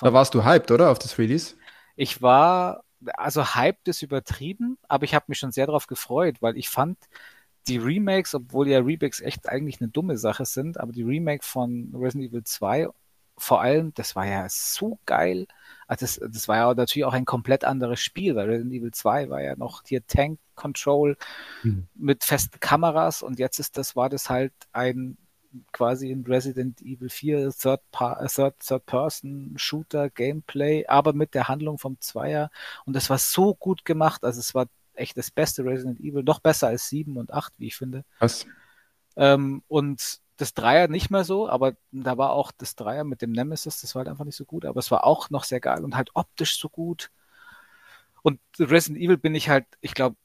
Da 0.00 0.14
warst 0.14 0.32
du 0.32 0.44
hyped, 0.44 0.70
oder, 0.70 0.90
auf 0.90 0.98
das 0.98 1.18
Release? 1.18 1.56
Ich 1.96 2.22
war, 2.22 2.82
also 3.12 3.54
hyped 3.56 3.88
ist 3.88 4.00
übertrieben, 4.00 4.78
aber 4.88 5.04
ich 5.04 5.14
habe 5.14 5.26
mich 5.28 5.38
schon 5.38 5.52
sehr 5.52 5.66
darauf 5.66 5.86
gefreut, 5.86 6.36
weil 6.40 6.56
ich 6.56 6.70
fand, 6.70 6.96
die 7.68 7.76
Remakes, 7.76 8.34
obwohl 8.34 8.68
ja 8.68 8.78
Remakes 8.78 9.20
echt 9.20 9.48
eigentlich 9.48 9.82
eine 9.82 9.90
dumme 9.90 10.16
Sache 10.16 10.46
sind, 10.46 10.80
aber 10.80 10.92
die 10.92 11.02
Remake 11.02 11.44
von 11.44 11.92
Resident 11.94 12.30
Evil 12.30 12.44
2 12.44 12.88
vor 13.40 13.60
allem, 13.60 13.92
das 13.94 14.16
war 14.16 14.26
ja 14.26 14.46
so 14.48 14.98
geil. 15.06 15.46
Also 15.86 16.06
das, 16.06 16.20
das 16.32 16.46
war 16.46 16.56
ja 16.56 16.74
natürlich 16.74 17.04
auch 17.04 17.14
ein 17.14 17.24
komplett 17.24 17.64
anderes 17.64 18.00
Spiel, 18.00 18.36
weil 18.36 18.48
Resident 18.48 18.72
Evil 18.72 18.92
2 18.92 19.28
war 19.28 19.42
ja 19.42 19.56
noch 19.56 19.82
hier 19.84 20.06
Tank 20.06 20.38
Control 20.54 21.16
mhm. 21.62 21.88
mit 21.94 22.22
festen 22.22 22.60
Kameras 22.60 23.22
und 23.22 23.38
jetzt 23.38 23.58
ist 23.58 23.76
das, 23.76 23.96
war 23.96 24.08
das 24.08 24.30
halt 24.30 24.52
ein 24.72 25.16
quasi 25.72 26.10
in 26.10 26.24
Resident 26.24 26.80
Evil 26.80 27.08
4 27.08 27.50
Third, 27.50 27.80
Third, 27.92 28.54
Third 28.60 28.86
Person 28.86 29.54
Shooter 29.56 30.10
Gameplay, 30.10 30.86
aber 30.86 31.12
mit 31.12 31.34
der 31.34 31.48
Handlung 31.48 31.78
vom 31.78 32.00
Zweier 32.00 32.50
und 32.84 32.94
das 32.94 33.10
war 33.10 33.18
so 33.18 33.54
gut 33.54 33.84
gemacht, 33.84 34.22
also 34.22 34.38
es 34.38 34.54
war 34.54 34.66
echt 34.94 35.16
das 35.16 35.30
beste 35.30 35.64
Resident 35.64 35.98
Evil, 35.98 36.22
noch 36.22 36.40
besser 36.40 36.68
als 36.68 36.88
7 36.88 37.16
und 37.16 37.32
8, 37.32 37.54
wie 37.58 37.66
ich 37.68 37.76
finde. 37.76 38.04
Was? 38.18 38.46
Ähm, 39.16 39.62
und 39.66 40.20
das 40.40 40.54
Dreier 40.54 40.88
nicht 40.88 41.10
mehr 41.10 41.24
so, 41.24 41.48
aber 41.48 41.74
da 41.92 42.16
war 42.16 42.30
auch 42.32 42.52
das 42.52 42.74
Dreier 42.76 43.04
mit 43.04 43.22
dem 43.22 43.32
Nemesis, 43.32 43.80
das 43.82 43.94
war 43.94 44.00
halt 44.00 44.08
einfach 44.08 44.24
nicht 44.24 44.36
so 44.36 44.44
gut, 44.44 44.64
aber 44.64 44.78
es 44.78 44.90
war 44.90 45.04
auch 45.04 45.30
noch 45.30 45.44
sehr 45.44 45.60
geil 45.60 45.84
und 45.84 45.96
halt 45.96 46.10
optisch 46.14 46.58
so 46.58 46.68
gut. 46.68 47.10
Und 48.22 48.40
Resident 48.58 49.02
Evil 49.02 49.16
bin 49.18 49.34
ich 49.34 49.48
halt, 49.48 49.66
ich 49.80 49.94
glaube, 49.94 50.16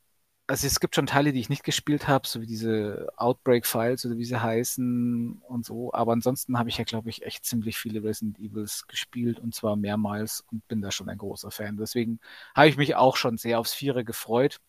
also 0.48 0.68
es 0.68 0.80
gibt 0.80 0.96
schon 0.96 1.08
Teile, 1.08 1.34
die 1.34 1.40
ich 1.40 1.50
nicht 1.50 1.64
gespielt 1.64 2.08
habe, 2.08 2.28
so 2.28 2.40
wie 2.42 2.46
diese 2.46 3.10
Outbreak-Files 3.18 4.06
oder 4.06 4.18
wie 4.18 4.26
sie 4.26 4.42
heißen 4.42 5.42
und 5.48 5.66
so, 5.66 5.94
aber 5.94 6.14
ansonsten 6.14 6.58
habe 6.60 6.70
ich 6.70 6.78
ja, 6.78 6.84
glaube 6.86 7.10
ich, 7.10 7.24
echt 7.24 7.46
ziemlich 7.46 7.78
viele 7.78 8.04
Resident 8.04 8.40
Evils 8.40 8.88
gespielt 8.88 9.40
und 9.40 9.56
zwar 9.56 9.76
mehrmals 9.76 10.46
und 10.52 10.68
bin 10.68 10.82
da 10.82 10.92
schon 10.92 11.10
ein 11.10 11.18
großer 11.18 11.52
Fan. 11.52 11.78
Deswegen 11.78 12.20
habe 12.56 12.70
ich 12.70 12.78
mich 12.78 12.96
auch 12.96 13.18
schon 13.18 13.38
sehr 13.38 13.60
aufs 13.60 13.74
Vierer 13.74 14.04
gefreut, 14.04 14.62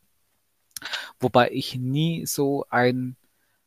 wobei 1.21 1.51
ich 1.51 1.77
nie 1.77 2.27
so 2.27 2.65
ein 2.71 3.17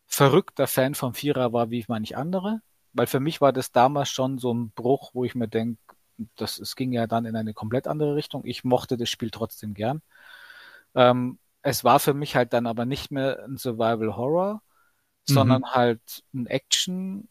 verrückter 0.09 0.67
Fan 0.67 0.95
vom 0.95 1.13
Vierer 1.13 1.53
war 1.53 1.69
wie 1.69 1.85
manch 1.87 2.17
andere, 2.17 2.61
weil 2.93 3.07
für 3.07 3.19
mich 3.19 3.39
war 3.41 3.53
das 3.53 3.71
damals 3.71 4.09
schon 4.09 4.39
so 4.39 4.53
ein 4.53 4.71
Bruch, 4.71 5.11
wo 5.13 5.23
ich 5.23 5.35
mir 5.35 5.47
denke, 5.47 5.79
das, 6.35 6.59
es 6.59 6.75
ging 6.75 6.91
ja 6.91 7.07
dann 7.07 7.25
in 7.25 7.35
eine 7.35 7.53
komplett 7.53 7.87
andere 7.87 8.15
Richtung. 8.15 8.43
Ich 8.45 8.63
mochte 8.63 8.97
das 8.97 9.09
Spiel 9.09 9.29
trotzdem 9.31 9.73
gern. 9.73 10.01
Ähm, 10.95 11.39
es 11.61 11.83
war 11.83 11.99
für 11.99 12.13
mich 12.13 12.35
halt 12.35 12.53
dann 12.53 12.67
aber 12.67 12.85
nicht 12.85 13.11
mehr 13.11 13.43
ein 13.45 13.57
Survival 13.57 14.17
Horror, 14.17 14.55
mhm. 14.55 15.33
sondern 15.33 15.65
halt 15.65 16.23
ein 16.33 16.47
Action 16.47 17.29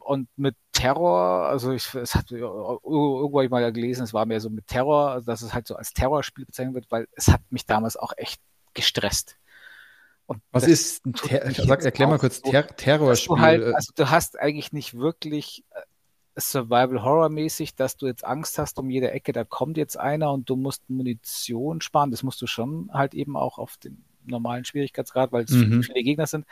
und 0.00 0.28
mit 0.36 0.54
Terror, 0.72 1.48
also 1.48 1.72
ich, 1.72 1.94
es 1.94 2.14
hat 2.14 2.30
irgendwo 2.30 3.40
ich 3.40 3.50
mal 3.50 3.72
gelesen, 3.72 4.04
es 4.04 4.12
war 4.14 4.26
mehr 4.26 4.40
so 4.40 4.50
mit 4.50 4.66
Terror, 4.66 5.22
dass 5.22 5.42
es 5.42 5.54
halt 5.54 5.66
so 5.66 5.76
als 5.76 5.94
Terrorspiel 5.94 6.44
bezeichnet 6.44 6.74
wird, 6.74 6.90
weil 6.90 7.08
es 7.12 7.28
hat 7.28 7.40
mich 7.50 7.66
damals 7.66 7.96
auch 7.96 8.12
echt 8.16 8.40
gestresst. 8.74 9.38
Und 10.28 10.42
Was 10.52 10.66
ist 10.66 11.06
ein 11.06 11.14
Ter 11.14 11.50
sag, 11.52 11.82
erklär 11.82 12.06
mal 12.06 12.18
kurz 12.18 12.42
Ter 12.42 12.66
Terrorspiel. 12.66 13.36
Du 13.36 13.40
halt, 13.40 13.62
also 13.74 13.92
du 13.96 14.10
hast 14.10 14.38
eigentlich 14.38 14.74
nicht 14.74 14.98
wirklich 14.98 15.64
äh, 15.70 15.80
Survival 16.38 17.02
Horror 17.02 17.30
mäßig, 17.30 17.76
dass 17.76 17.96
du 17.96 18.06
jetzt 18.06 18.26
Angst 18.26 18.58
hast 18.58 18.78
um 18.78 18.90
jede 18.90 19.10
Ecke, 19.10 19.32
da 19.32 19.44
kommt 19.44 19.78
jetzt 19.78 19.98
einer 19.98 20.30
und 20.30 20.50
du 20.50 20.56
musst 20.56 20.90
Munition 20.90 21.80
sparen. 21.80 22.10
Das 22.10 22.22
musst 22.22 22.42
du 22.42 22.46
schon 22.46 22.90
halt 22.92 23.14
eben 23.14 23.38
auch 23.38 23.56
auf 23.56 23.78
den 23.78 24.04
normalen 24.26 24.66
Schwierigkeitsgrad, 24.66 25.32
weil 25.32 25.44
es 25.44 25.50
mhm. 25.50 25.82
viele 25.82 26.02
Gegner 26.02 26.26
sind. 26.26 26.44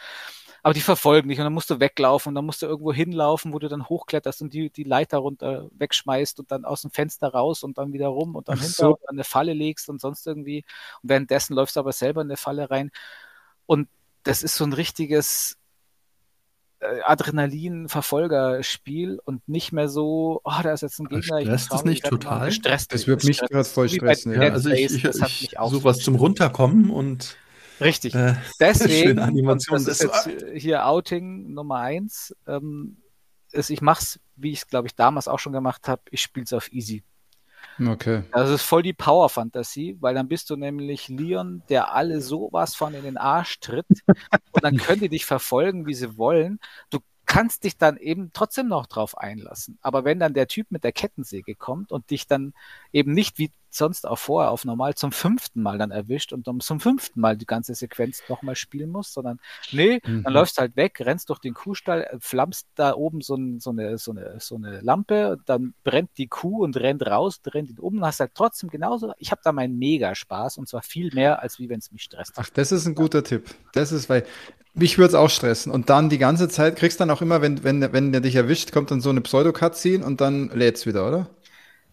Aber 0.62 0.72
die 0.72 0.80
verfolgen 0.80 1.28
dich 1.28 1.38
und 1.38 1.44
dann 1.44 1.52
musst 1.52 1.68
du 1.68 1.78
weglaufen 1.78 2.30
und 2.30 2.34
dann 2.34 2.46
musst 2.46 2.62
du 2.62 2.66
irgendwo 2.66 2.94
hinlaufen, 2.94 3.52
wo 3.52 3.58
du 3.58 3.68
dann 3.68 3.86
hochkletterst 3.90 4.40
und 4.40 4.54
die, 4.54 4.70
die 4.70 4.84
Leiter 4.84 5.18
runter 5.18 5.68
wegschmeißt 5.72 6.40
und 6.40 6.50
dann 6.50 6.64
aus 6.64 6.80
dem 6.80 6.90
Fenster 6.90 7.28
raus 7.28 7.62
und 7.62 7.76
dann 7.76 7.92
wieder 7.92 8.08
rum 8.08 8.34
und 8.34 8.48
dann 8.48 8.56
Ach 8.58 8.62
hinter 8.62 8.74
so. 8.74 8.88
und 8.92 9.00
dann 9.06 9.16
eine 9.16 9.24
Falle 9.24 9.52
legst 9.52 9.90
und 9.90 10.00
sonst 10.00 10.26
irgendwie. 10.26 10.64
Und 11.02 11.10
währenddessen 11.10 11.54
läufst 11.54 11.76
du 11.76 11.80
aber 11.80 11.92
selber 11.92 12.22
in 12.22 12.28
eine 12.28 12.38
Falle 12.38 12.70
rein. 12.70 12.90
Und 13.66 13.88
das 14.22 14.42
ist 14.42 14.54
so 14.56 14.64
ein 14.64 14.72
richtiges 14.72 15.58
äh, 16.80 17.02
Adrenalin-Verfolgerspiel 17.02 19.20
und 19.24 19.48
nicht 19.48 19.72
mehr 19.72 19.88
so, 19.88 20.40
oh, 20.44 20.60
da 20.62 20.72
ist 20.72 20.82
jetzt 20.82 20.98
ein 20.98 21.08
Gegner. 21.08 21.40
Stresst 21.42 21.72
das 21.72 21.84
nicht 21.84 22.04
total? 22.04 22.46
Gestresst. 22.46 22.92
Das 22.92 23.06
wird 23.06 23.22
mich 23.24 23.38
gerade 23.38 23.64
voll 23.64 23.88
stressen. 23.88 24.32
Ja. 24.32 24.52
Also 24.52 24.70
ich, 24.70 25.04
ich, 25.04 25.04
ich 25.04 25.54
suche 25.58 25.84
was 25.84 25.98
zum 25.98 26.16
Runterkommen 26.16 26.90
und 26.90 27.36
Richtig. 27.80 28.14
Äh, 28.14 28.34
Deswegen, 28.60 29.18
Animation. 29.18 29.84
das 29.84 30.00
ist 30.00 30.02
jetzt 30.02 30.28
hier 30.54 30.86
Outing 30.86 31.52
Nummer 31.52 31.80
eins. 31.80 32.34
Ähm, 32.46 32.98
ist, 33.52 33.70
ich 33.70 33.80
mache 33.80 34.02
es, 34.02 34.20
wie 34.36 34.52
ich 34.52 34.60
es, 34.60 34.66
glaube 34.66 34.88
ich, 34.88 34.94
damals 34.94 35.28
auch 35.28 35.38
schon 35.38 35.52
gemacht 35.52 35.88
habe. 35.88 36.02
Ich 36.10 36.22
spiele 36.22 36.44
es 36.44 36.52
auf 36.52 36.72
easy. 36.72 37.02
Okay. 37.78 38.22
Das 38.32 38.50
ist 38.50 38.62
voll 38.62 38.82
die 38.82 38.94
Power-Fantasie, 38.94 39.98
weil 40.00 40.14
dann 40.14 40.28
bist 40.28 40.48
du 40.50 40.56
nämlich 40.56 41.08
Leon, 41.08 41.62
der 41.68 41.92
alle 41.92 42.20
sowas 42.22 42.74
von 42.74 42.94
in 42.94 43.04
den 43.04 43.18
Arsch 43.18 43.60
tritt 43.60 43.86
und 44.06 44.64
dann 44.64 44.76
können 44.76 45.00
die 45.00 45.08
dich 45.10 45.26
verfolgen, 45.26 45.86
wie 45.86 45.94
sie 45.94 46.16
wollen. 46.16 46.58
Du 46.90 47.00
kannst 47.36 47.64
dich 47.64 47.76
dann 47.76 47.98
eben 47.98 48.30
trotzdem 48.32 48.66
noch 48.66 48.86
drauf 48.86 49.18
einlassen. 49.18 49.78
Aber 49.82 50.06
wenn 50.06 50.18
dann 50.18 50.32
der 50.32 50.48
Typ 50.48 50.70
mit 50.70 50.84
der 50.84 50.92
Kettensäge 50.92 51.54
kommt 51.54 51.92
und 51.92 52.10
dich 52.10 52.26
dann 52.26 52.54
eben 52.92 53.12
nicht 53.12 53.38
wie 53.38 53.50
sonst 53.68 54.06
auch 54.06 54.18
vorher 54.18 54.50
auf 54.50 54.64
normal 54.64 54.94
zum 54.94 55.12
fünften 55.12 55.60
Mal 55.60 55.76
dann 55.76 55.90
erwischt 55.90 56.32
und 56.32 56.46
dann 56.46 56.60
zum 56.60 56.80
fünften 56.80 57.20
Mal 57.20 57.36
die 57.36 57.44
ganze 57.44 57.74
Sequenz 57.74 58.22
nochmal 58.30 58.56
spielen 58.56 58.88
muss, 58.88 59.12
sondern 59.12 59.38
nee, 59.70 60.00
mhm. 60.06 60.22
dann 60.22 60.32
läufst 60.32 60.56
halt 60.56 60.76
weg, 60.76 60.98
rennst 61.00 61.28
durch 61.28 61.38
den 61.40 61.52
Kuhstall, 61.52 62.08
flammst 62.20 62.68
da 62.74 62.94
oben 62.94 63.20
so, 63.20 63.34
ein, 63.34 63.60
so, 63.60 63.68
eine, 63.68 63.98
so, 63.98 64.12
eine, 64.12 64.40
so 64.40 64.56
eine 64.56 64.80
Lampe, 64.80 65.36
dann 65.44 65.74
brennt 65.84 66.16
die 66.16 66.28
Kuh 66.28 66.64
und 66.64 66.78
rennt 66.78 67.06
raus, 67.06 67.42
rennt 67.46 67.68
ihn 67.68 67.78
um 67.78 67.98
und 67.98 68.06
hast 68.06 68.20
halt 68.20 68.32
trotzdem 68.34 68.70
genauso, 68.70 69.12
ich 69.18 69.30
habe 69.30 69.42
da 69.44 69.52
meinen 69.52 69.78
Mega-Spaß 69.78 70.56
und 70.56 70.70
zwar 70.70 70.80
viel 70.80 71.12
mehr, 71.12 71.42
als 71.42 71.58
wie 71.58 71.68
wenn 71.68 71.80
es 71.80 71.92
mich 71.92 72.02
stresst. 72.02 72.32
Ach, 72.36 72.48
das 72.48 72.72
ist 72.72 72.86
ein 72.86 72.94
guter 72.94 73.22
Tipp. 73.22 73.50
Das 73.74 73.92
ist, 73.92 74.08
weil 74.08 74.24
mich 74.76 74.98
würde 74.98 75.08
es 75.08 75.14
auch 75.14 75.30
stressen. 75.30 75.72
Und 75.72 75.90
dann 75.90 76.08
die 76.08 76.18
ganze 76.18 76.48
Zeit 76.48 76.76
kriegst 76.76 77.00
dann 77.00 77.10
auch 77.10 77.22
immer, 77.22 77.42
wenn, 77.42 77.64
wenn, 77.64 77.92
wenn 77.92 78.12
der 78.12 78.20
dich 78.20 78.36
erwischt, 78.36 78.72
kommt 78.72 78.90
dann 78.90 79.00
so 79.00 79.10
eine 79.10 79.22
Pseudo-Cutscene 79.22 80.04
und 80.04 80.20
dann 80.20 80.50
lädt's 80.50 80.86
wieder, 80.86 81.08
oder? 81.08 81.28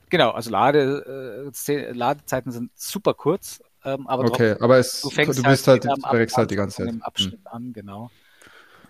Genau, 0.10 0.32
also 0.32 0.52
Lade, 0.52 1.52
äh, 1.68 1.92
Ladezeiten 1.92 2.52
sind 2.52 2.72
super 2.76 3.14
kurz. 3.14 3.64
Ähm, 3.86 4.08
aber 4.08 4.26
okay, 4.26 4.50
trotzdem, 4.50 4.64
aber 4.64 4.78
es, 4.78 5.02
du, 5.02 5.10
fängst 5.10 5.40
du 5.40 5.44
bist 5.44 5.68
halt, 5.68 5.86
halt, 5.86 6.32
du 6.32 6.38
halt 6.38 6.52
die 6.52 6.56
ganze 6.56 6.86
Zeit. 6.86 6.94
Abschnitt 7.02 7.34
hm. 7.34 7.48
an, 7.48 7.74
genau. 7.74 8.12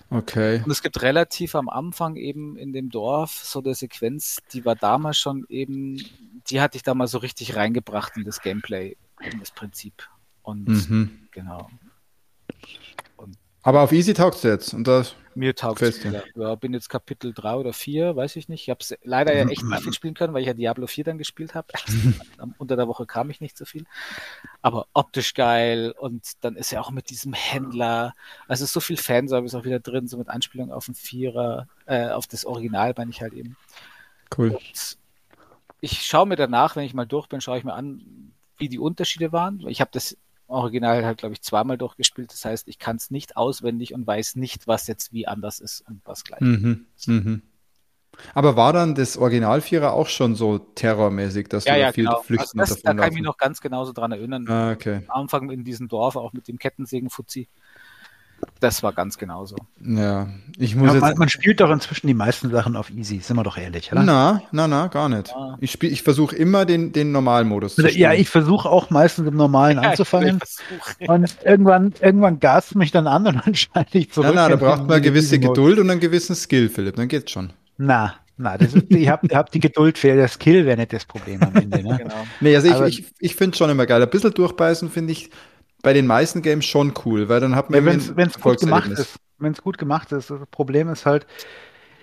Okay. 0.09 0.61
Und 0.63 0.69
es 0.69 0.83
gibt 0.83 1.01
relativ 1.01 1.55
am 1.55 1.69
Anfang 1.69 2.17
eben 2.17 2.57
in 2.57 2.73
dem 2.73 2.89
Dorf 2.89 3.31
so 3.43 3.59
eine 3.59 3.73
Sequenz, 3.73 4.37
die 4.53 4.63
war 4.65 4.75
damals 4.75 5.17
schon 5.17 5.45
eben, 5.49 6.03
die 6.47 6.61
hatte 6.61 6.77
ich 6.77 6.83
damals 6.83 7.11
so 7.11 7.17
richtig 7.17 7.55
reingebracht 7.55 8.17
in 8.17 8.23
das 8.23 8.41
Gameplay, 8.41 8.95
in 9.21 9.39
das 9.39 9.51
Prinzip. 9.51 10.07
Und 10.43 10.67
mhm. 10.67 11.27
genau. 11.31 11.69
Aber 13.63 13.81
auf 13.81 13.93
Easy 13.93 14.13
taugt 14.13 14.35
es 14.35 14.43
jetzt. 14.43 14.73
Und 14.73 14.87
das 14.87 15.15
Mir 15.35 15.55
taugt 15.55 15.81
es. 15.81 16.03
Ja. 16.03 16.21
ja, 16.35 16.55
bin 16.55 16.73
jetzt 16.73 16.89
Kapitel 16.89 17.33
3 17.33 17.55
oder 17.55 17.71
4, 17.71 18.15
weiß 18.15 18.35
ich 18.35 18.49
nicht. 18.49 18.63
Ich 18.63 18.69
habe 18.69 18.79
es 18.81 18.93
leider 19.03 19.33
ja 19.33 19.47
echt 19.47 19.63
nicht 19.63 19.83
viel 19.83 19.93
spielen 19.93 20.13
können, 20.13 20.33
weil 20.33 20.41
ich 20.41 20.47
ja 20.47 20.53
Diablo 20.53 20.85
4 20.85 21.05
dann 21.05 21.17
gespielt 21.17 21.55
habe. 21.55 21.67
Unter 22.57 22.75
der 22.75 22.89
Woche 22.89 23.05
kam 23.05 23.29
ich 23.29 23.39
nicht 23.39 23.57
so 23.57 23.63
viel. 23.63 23.85
Aber 24.61 24.87
optisch 24.93 25.33
geil 25.33 25.95
und 25.97 26.43
dann 26.43 26.57
ist 26.57 26.71
ja 26.71 26.81
auch 26.81 26.91
mit 26.91 27.09
diesem 27.09 27.31
Händler, 27.31 28.13
also 28.49 28.65
so 28.65 28.81
viel 28.81 28.97
Fanservice 28.97 29.55
auch 29.55 29.63
wieder 29.63 29.79
drin, 29.79 30.07
so 30.07 30.17
mit 30.17 30.27
Anspielung 30.27 30.71
auf 30.71 30.85
den 30.85 30.95
Vierer, 30.95 31.67
äh, 31.85 32.09
auf 32.09 32.27
das 32.27 32.45
Original 32.45 32.93
meine 32.97 33.11
ich 33.11 33.21
halt 33.21 33.33
eben. 33.33 33.55
Cool. 34.37 34.49
Und 34.49 34.97
ich 35.79 36.05
schaue 36.05 36.27
mir 36.27 36.35
danach, 36.35 36.75
wenn 36.75 36.83
ich 36.83 36.93
mal 36.93 37.05
durch 37.05 37.27
bin, 37.27 37.39
schaue 37.39 37.57
ich 37.57 37.63
mir 37.63 37.73
an, 37.73 38.33
wie 38.57 38.67
die 38.67 38.79
Unterschiede 38.79 39.31
waren. 39.31 39.65
Ich 39.67 39.79
habe 39.81 39.91
das 39.93 40.17
Original 40.53 41.05
halt, 41.05 41.17
glaube 41.17 41.33
ich, 41.33 41.41
zweimal 41.41 41.77
durchgespielt. 41.77 42.31
Das 42.31 42.45
heißt, 42.45 42.67
ich 42.67 42.79
kann 42.79 42.95
es 42.95 43.11
nicht 43.11 43.37
auswendig 43.37 43.93
und 43.93 44.07
weiß 44.07 44.35
nicht, 44.35 44.67
was 44.67 44.87
jetzt 44.87 45.13
wie 45.13 45.27
anders 45.27 45.59
ist 45.59 45.81
und 45.87 46.01
was 46.05 46.23
gleich 46.23 46.41
mhm. 46.41 46.85
Mhm. 47.05 47.41
Aber 48.33 48.55
war 48.55 48.73
dann 48.73 48.95
das 48.95 49.17
Original 49.17 49.61
Vierer 49.61 49.93
auch 49.93 50.07
schon 50.07 50.35
so 50.35 50.59
terrormäßig, 50.59 51.47
dass 51.47 51.65
ja, 51.65 51.73
du 51.73 51.79
ja, 51.79 51.85
da 51.87 51.91
viel 51.93 52.05
genau. 52.05 52.21
flüchten 52.21 52.59
also 52.59 52.75
das, 52.75 52.83
Da 52.83 52.93
kann 52.93 53.09
ich 53.09 53.15
mich 53.15 53.23
noch 53.23 53.37
ganz 53.37 53.61
genauso 53.61 53.91
dran 53.91 54.11
erinnern. 54.11 54.47
Ah, 54.47 54.71
okay. 54.71 55.01
Am 55.07 55.23
Anfang 55.23 55.49
in 55.49 55.63
diesem 55.63 55.87
Dorf, 55.87 56.15
auch 56.15 56.33
mit 56.33 56.47
dem 56.47 56.59
Kettensägen-Fuzzi. 56.59 57.47
Das 58.59 58.83
war 58.83 58.93
ganz 58.93 59.17
genauso. 59.17 59.55
Ja, 59.83 60.27
ich 60.57 60.75
muss 60.75 60.87
ja, 60.87 60.93
jetzt. 60.93 61.01
Man, 61.01 61.17
man, 61.17 61.29
spielt 61.29 61.59
doch 61.59 61.69
inzwischen 61.69 62.07
die 62.07 62.13
meisten 62.13 62.49
Sachen 62.49 62.75
auf 62.75 62.89
easy, 62.89 63.19
sind 63.19 63.35
wir 63.35 63.43
doch 63.43 63.57
ehrlich, 63.57 63.91
oder? 63.91 64.03
Na, 64.03 64.41
na, 64.51 64.67
na, 64.67 64.87
gar 64.87 65.09
nicht. 65.09 65.29
Ja. 65.29 65.57
Ich 65.59 65.71
spiel, 65.71 65.91
ich 65.91 66.03
versuche 66.03 66.35
immer 66.35 66.65
den, 66.65 66.91
den 66.91 67.11
Normalmodus 67.11 67.75
zu 67.75 67.81
spielen. 67.81 67.99
Ja, 67.99 68.13
ich 68.13 68.29
versuche 68.29 68.69
auch 68.69 68.89
meistens 68.89 69.27
im 69.27 69.35
Normalen 69.35 69.77
ja, 69.83 69.89
anzufangen. 69.89 70.39
Und 71.07 71.37
irgendwann, 71.43 71.93
irgendwann 72.01 72.39
gast 72.39 72.75
mich 72.75 72.91
dann 72.91 73.07
an 73.07 73.27
und 73.27 73.41
dann 73.45 73.55
schalte 73.55 73.97
ich 73.97 74.11
zurück. 74.11 74.31
Na, 74.33 74.49
na, 74.49 74.49
da 74.49 74.55
braucht 74.55 74.81
man 74.81 74.91
eine 74.91 75.01
gewisse 75.01 75.39
Geduld 75.39 75.79
und 75.79 75.89
einen 75.89 75.99
gewissen 75.99 76.35
Skill, 76.35 76.69
Philipp, 76.69 76.95
dann 76.95 77.07
geht's 77.07 77.31
schon. 77.31 77.51
Na, 77.77 78.15
na, 78.37 78.57
das 78.57 78.73
ist, 78.73 78.89
ich 78.89 79.07
habe 79.07 79.27
hab 79.35 79.51
die 79.51 79.59
Geduld 79.59 79.97
für 79.97 80.15
der 80.15 80.27
Skill 80.27 80.65
wäre 80.65 80.77
nicht 80.77 80.91
das 80.91 81.05
Problem 81.05 81.41
am 81.43 81.55
Ende. 81.55 81.83
Ne? 81.83 81.97
genau. 82.01 82.27
Nee, 82.39 82.55
also 82.55 82.85
ich, 82.85 82.99
ich, 82.99 83.05
ich 83.19 83.35
finde 83.35 83.55
schon 83.55 83.69
immer 83.69 83.85
geil. 83.85 84.01
Ein 84.01 84.09
bisschen 84.09 84.33
durchbeißen 84.33 84.89
finde 84.89 85.11
ich 85.11 85.29
bei 85.83 85.93
den 85.93 86.07
meisten 86.07 86.41
Games 86.41 86.65
schon 86.65 86.93
cool, 87.05 87.29
weil 87.29 87.39
dann 87.39 87.55
hat 87.55 87.69
man. 87.69 87.85
Ja, 87.85 88.15
wenn 88.15 88.27
es 88.27 88.39
gut 88.39 88.59
gemacht 88.59 88.89
ist. 88.89 89.19
Wenn 89.37 89.51
es 89.51 89.61
gut 89.61 89.77
gemacht 89.77 90.11
ist. 90.11 90.31
Das 90.31 90.39
Problem 90.49 90.89
ist 90.89 91.05
halt, 91.05 91.27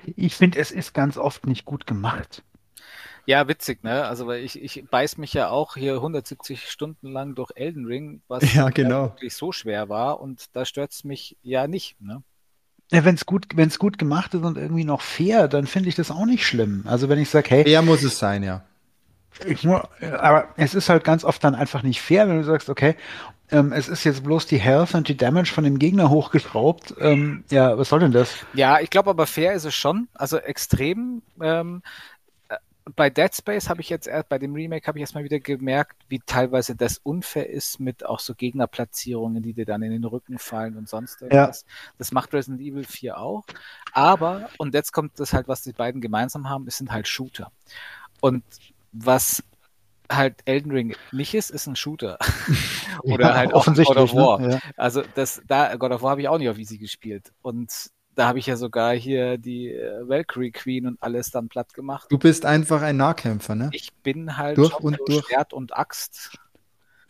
ich 0.05 0.37
finde, 0.37 0.59
es 0.59 0.71
ist 0.71 0.95
ganz 0.95 1.17
oft 1.17 1.47
nicht 1.47 1.65
gut 1.65 1.87
gemacht. 1.87 2.45
Ja, 3.27 3.49
witzig, 3.49 3.83
ne? 3.83 4.05
Also, 4.05 4.27
weil 4.27 4.45
ich, 4.45 4.61
ich 4.63 4.85
beiß 4.91 5.19
mich 5.19 5.33
ja 5.33 5.49
auch 5.49 5.75
hier 5.75 5.95
170 5.95 6.69
Stunden 6.69 7.11
lang 7.11 7.35
durch 7.35 7.51
Elden 7.55 7.87
Ring, 7.87 8.23
was 8.29 8.55
ja, 8.55 8.69
genau. 8.71 9.05
wirklich 9.05 9.35
so 9.35 9.51
schwer 9.53 9.89
war 9.89 10.21
und 10.21 10.55
da 10.55 10.65
stört 10.65 10.93
es 10.93 11.05
mich 11.05 11.37
ja 11.43 11.67
nicht, 11.67 12.01
ne? 12.01 12.23
Ja, 12.93 13.05
wenn 13.05 13.15
es 13.15 13.25
gut, 13.25 13.47
wenn's 13.55 13.79
gut 13.79 13.99
gemacht 13.99 14.35
ist 14.35 14.43
und 14.43 14.59
irgendwie 14.59 14.85
noch 14.85 15.01
fair, 15.01 15.47
dann 15.47 15.67
finde 15.67 15.89
ich 15.89 15.95
das 15.95 16.11
auch 16.11 16.27
nicht 16.27 16.45
schlimm. 16.45 16.83
Also 16.87 17.09
wenn 17.09 17.21
ich 17.21 17.31
sage, 17.31 17.49
hey. 17.51 17.65
Fair 17.65 17.83
muss 17.83 18.03
es 18.03 18.19
sein, 18.19 18.43
ja. 18.43 18.65
Ich, 19.47 19.65
aber 19.67 20.49
es 20.57 20.75
ist 20.75 20.89
halt 20.89 21.05
ganz 21.05 21.25
oft 21.25 21.43
dann 21.45 21.55
einfach 21.55 21.85
nicht 21.85 22.03
fair, 22.03 22.29
wenn 22.29 22.39
du 22.39 22.45
sagst, 22.45 22.69
okay, 22.69 22.97
ähm, 23.51 23.73
es 23.73 23.89
ist 23.89 24.05
jetzt 24.05 24.23
bloß 24.25 24.47
die 24.47 24.59
Health 24.59 24.95
und 24.95 25.09
die 25.09 25.17
Damage 25.17 25.53
von 25.53 25.65
dem 25.65 25.79
Gegner 25.79 26.11
hochgeschraubt. 26.11 26.95
Ähm, 26.99 27.45
ja, 27.51 27.77
was 27.77 27.89
soll 27.89 28.01
denn 28.01 28.13
das? 28.13 28.35
Ja, 28.55 28.81
ich 28.81 28.91
glaube 28.91 29.11
aber 29.11 29.27
fair 29.27 29.55
ist 29.55 29.65
es 29.65 29.75
schon. 29.75 30.09
Also 30.15 30.39
extrem. 30.39 31.23
Ähm, 31.41 31.83
äh, 32.49 32.57
bei 32.97 33.11
Dead 33.11 33.35
Space 33.35 33.69
habe 33.69 33.81
ich 33.81 33.89
jetzt 33.89 34.07
erst, 34.07 34.29
bei 34.29 34.39
dem 34.39 34.55
Remake 34.55 34.87
habe 34.87 34.99
ich 34.99 35.01
erstmal 35.01 35.25
wieder 35.25 35.41
gemerkt, 35.41 35.97
wie 36.09 36.21
teilweise 36.25 36.77
das 36.77 36.99
unfair 36.99 37.49
ist 37.49 37.81
mit 37.81 38.07
auch 38.07 38.21
so 38.21 38.35
Gegnerplatzierungen, 38.35 39.43
die 39.43 39.53
dir 39.53 39.67
dann 39.67 39.83
in 39.83 39.93
den 39.93 40.05
Rücken 40.05 40.39
fallen 40.39 40.77
und 40.77 40.89
sonst 40.89 41.23
irgendwas. 41.23 41.65
Ja. 41.67 41.93
Das 41.99 42.13
macht 42.13 42.33
Resident 42.33 42.61
Evil 42.61 42.85
4 42.85 43.19
auch. 43.19 43.45
Aber, 43.93 44.49
und 44.59 44.75
jetzt 44.75 44.93
kommt 44.93 45.19
das 45.19 45.33
halt, 45.33 45.49
was 45.49 45.63
die 45.63 45.73
beiden 45.73 46.01
gemeinsam 46.01 46.49
haben, 46.49 46.67
es 46.67 46.79
sind 46.79 46.93
halt 46.93 47.09
Shooter. 47.09 47.51
Und 48.21 48.45
was 48.93 49.43
halt 50.11 50.41
Elden 50.45 50.73
Ring 50.73 50.95
nicht 51.13 51.35
ist, 51.35 51.51
ist 51.51 51.67
ein 51.67 51.77
Shooter. 51.77 52.19
Oder 53.03 53.29
ja, 53.29 53.37
halt 53.37 53.55
auch 53.55 53.65
God 53.67 53.97
of 53.97 54.15
War. 54.15 54.41
Ne? 54.41 54.53
Ja. 54.53 54.59
Also 54.77 55.03
das, 55.15 55.43
da, 55.47 55.77
God 55.77 55.93
of 55.93 56.03
War 56.03 56.11
habe 56.11 56.21
ich 56.21 56.29
auch 56.29 56.39
nicht 56.39 56.49
auf 56.49 56.59
Easy 56.59 56.79
gespielt. 56.79 57.33
Und 57.43 57.71
da 58.15 58.27
habe 58.27 58.39
ich 58.39 58.47
ja 58.47 58.57
sogar 58.57 58.95
hier 58.95 59.39
die 59.39 59.69
äh, 59.69 60.09
Valkyrie 60.09 60.51
Queen 60.51 60.87
und 60.87 61.03
alles 61.03 61.31
dann 61.31 61.49
platt 61.49 61.73
gemacht. 61.75 62.09
Du 62.11 62.19
bist 62.19 62.45
einfach 62.45 62.83
ein 62.83 62.97
Nahkämpfer, 62.97 63.55
ne? 63.55 63.71
Ich 63.73 63.93
bin 64.03 64.37
halt 64.37 64.59
durch 64.59 64.75
und 64.81 64.99
durch. 65.07 65.25
Schwert 65.27 65.53
und 65.53 65.77
Axt. 65.77 66.33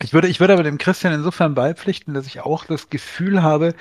Ich 0.01 0.13
würde, 0.13 0.27
ich 0.27 0.39
würde 0.39 0.53
aber 0.53 0.63
dem 0.63 0.77
Christian 0.77 1.13
insofern 1.13 1.53
beipflichten, 1.53 2.13
dass 2.13 2.25
ich 2.25 2.41
auch 2.41 2.65
das 2.65 2.89
Gefühl 2.89 3.43
habe, 3.43 3.75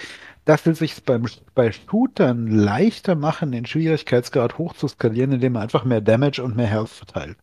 dass 0.44 0.66
es 0.66 0.78
sich 0.78 1.02
beim, 1.04 1.26
bei 1.54 1.72
Shootern 1.72 2.46
leichter 2.48 3.14
machen, 3.14 3.52
den 3.52 3.66
Schwierigkeitsgrad 3.66 4.58
hochzuskalieren, 4.58 5.32
indem 5.32 5.54
man 5.54 5.62
einfach 5.62 5.84
mehr 5.84 6.00
Damage 6.00 6.42
und 6.42 6.56
mehr 6.56 6.66
Health 6.66 6.90
verteilt. 6.90 7.38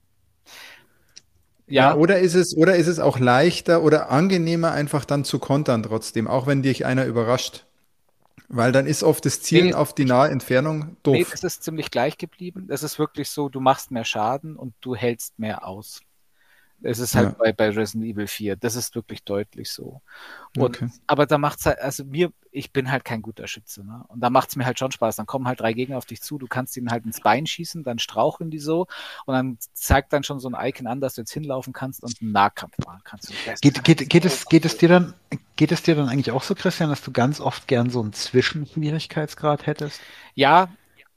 Ja. 1.68 1.96
Oder 1.96 2.20
ist 2.20 2.34
es, 2.34 2.56
oder 2.56 2.76
ist 2.76 2.88
es 2.88 3.00
auch 3.00 3.20
leichter 3.20 3.84
oder 3.84 4.10
angenehmer, 4.10 4.72
einfach 4.72 5.06
dann 5.06 5.26
zu 5.26 5.38
kontern 5.38 5.84
trotzdem, 5.84 6.28
auch 6.28 6.48
wenn 6.48 6.64
dich 6.64 6.86
einer 6.86 7.06
überrascht? 7.06 7.66
Weil 8.50 8.72
dann 8.72 8.88
ist 8.88 9.04
oft 9.04 9.26
das 9.26 9.42
Zielen 9.42 9.68
nee, 9.68 9.74
auf 9.74 9.94
die 9.94 10.06
nahe 10.06 10.30
Entfernung 10.30 10.96
doof. 11.04 11.16
Nee, 11.16 11.26
das 11.30 11.44
ist 11.44 11.64
ziemlich 11.64 11.92
gleich 11.92 12.18
geblieben. 12.18 12.68
Es 12.70 12.82
ist 12.82 12.98
wirklich 12.98 13.30
so, 13.30 13.50
du 13.50 13.60
machst 13.60 13.92
mehr 13.92 14.06
Schaden 14.06 14.56
und 14.56 14.74
du 14.80 14.96
hältst 14.96 15.38
mehr 15.38 15.68
aus. 15.68 16.00
Es 16.84 17.00
ist 17.00 17.16
halt 17.16 17.30
ja. 17.30 17.36
bei, 17.40 17.52
bei 17.52 17.70
Resident 17.70 18.06
Evil 18.06 18.28
4. 18.28 18.56
Das 18.56 18.76
ist 18.76 18.94
wirklich 18.96 19.24
deutlich 19.24 19.72
so. 19.72 20.02
Und, 20.56 20.82
okay. 20.82 20.90
Aber 21.08 21.26
da 21.26 21.38
macht's 21.38 21.66
halt, 21.66 21.80
also 21.80 22.06
mir, 22.06 22.32
ich 22.52 22.72
bin 22.72 22.92
halt 22.92 23.04
kein 23.04 23.22
guter 23.22 23.48
Schütze, 23.48 23.84
ne? 23.84 24.04
Und 24.08 24.20
da 24.20 24.30
macht's 24.30 24.56
mir 24.56 24.66
halt 24.66 24.78
schon 24.78 24.92
Spaß. 24.92 25.16
Dann 25.16 25.26
kommen 25.26 25.48
halt 25.48 25.60
drei 25.60 25.74
Gegner 25.74 25.98
auf 25.98 26.06
dich 26.06 26.22
zu, 26.22 26.38
du 26.38 26.48
kannst 26.48 26.78
ihnen 26.78 26.92
halt 26.92 27.06
ins 27.06 27.22
Bein 27.22 27.48
schießen, 27.48 27.84
dann 27.84 28.00
straucheln 28.00 28.52
die 28.52 28.60
so 28.60 28.88
und 29.26 29.34
dann 29.34 29.58
zeigt 29.74 30.14
dann 30.14 30.24
schon 30.24 30.40
so 30.40 30.50
ein 30.50 30.68
Icon 30.68 30.88
an, 30.88 31.02
dass 31.02 31.16
du 31.16 31.22
jetzt 31.22 31.32
hinlaufen 31.32 31.74
kannst 31.74 32.04
und 32.04 32.22
einen 32.22 32.32
Nahkampf 32.32 32.78
machen 32.86 33.02
kannst. 33.04 33.32
Geht, 33.62 33.84
geht, 33.84 34.10
geht, 34.10 34.26
es, 34.26 34.46
geht 34.46 34.66
es 34.66 34.78
dir 34.78 34.90
dann, 34.90 35.14
geht 35.56 35.72
es 35.72 35.84
dir 35.84 35.96
dann 35.96 36.10
eigentlich 36.10 36.32
auch 36.32 36.44
so, 36.44 36.56
Christian, 36.56 36.90
dass 36.90 37.02
du 37.02 37.12
ganz 37.12 37.40
oft 37.40 37.68
gern 37.68 37.90
so 37.90 38.02
einen 38.02 38.14
Zwischenschwierigkeitsgrad 38.14 39.66
hättest? 39.66 40.00
Ja, 40.36 40.70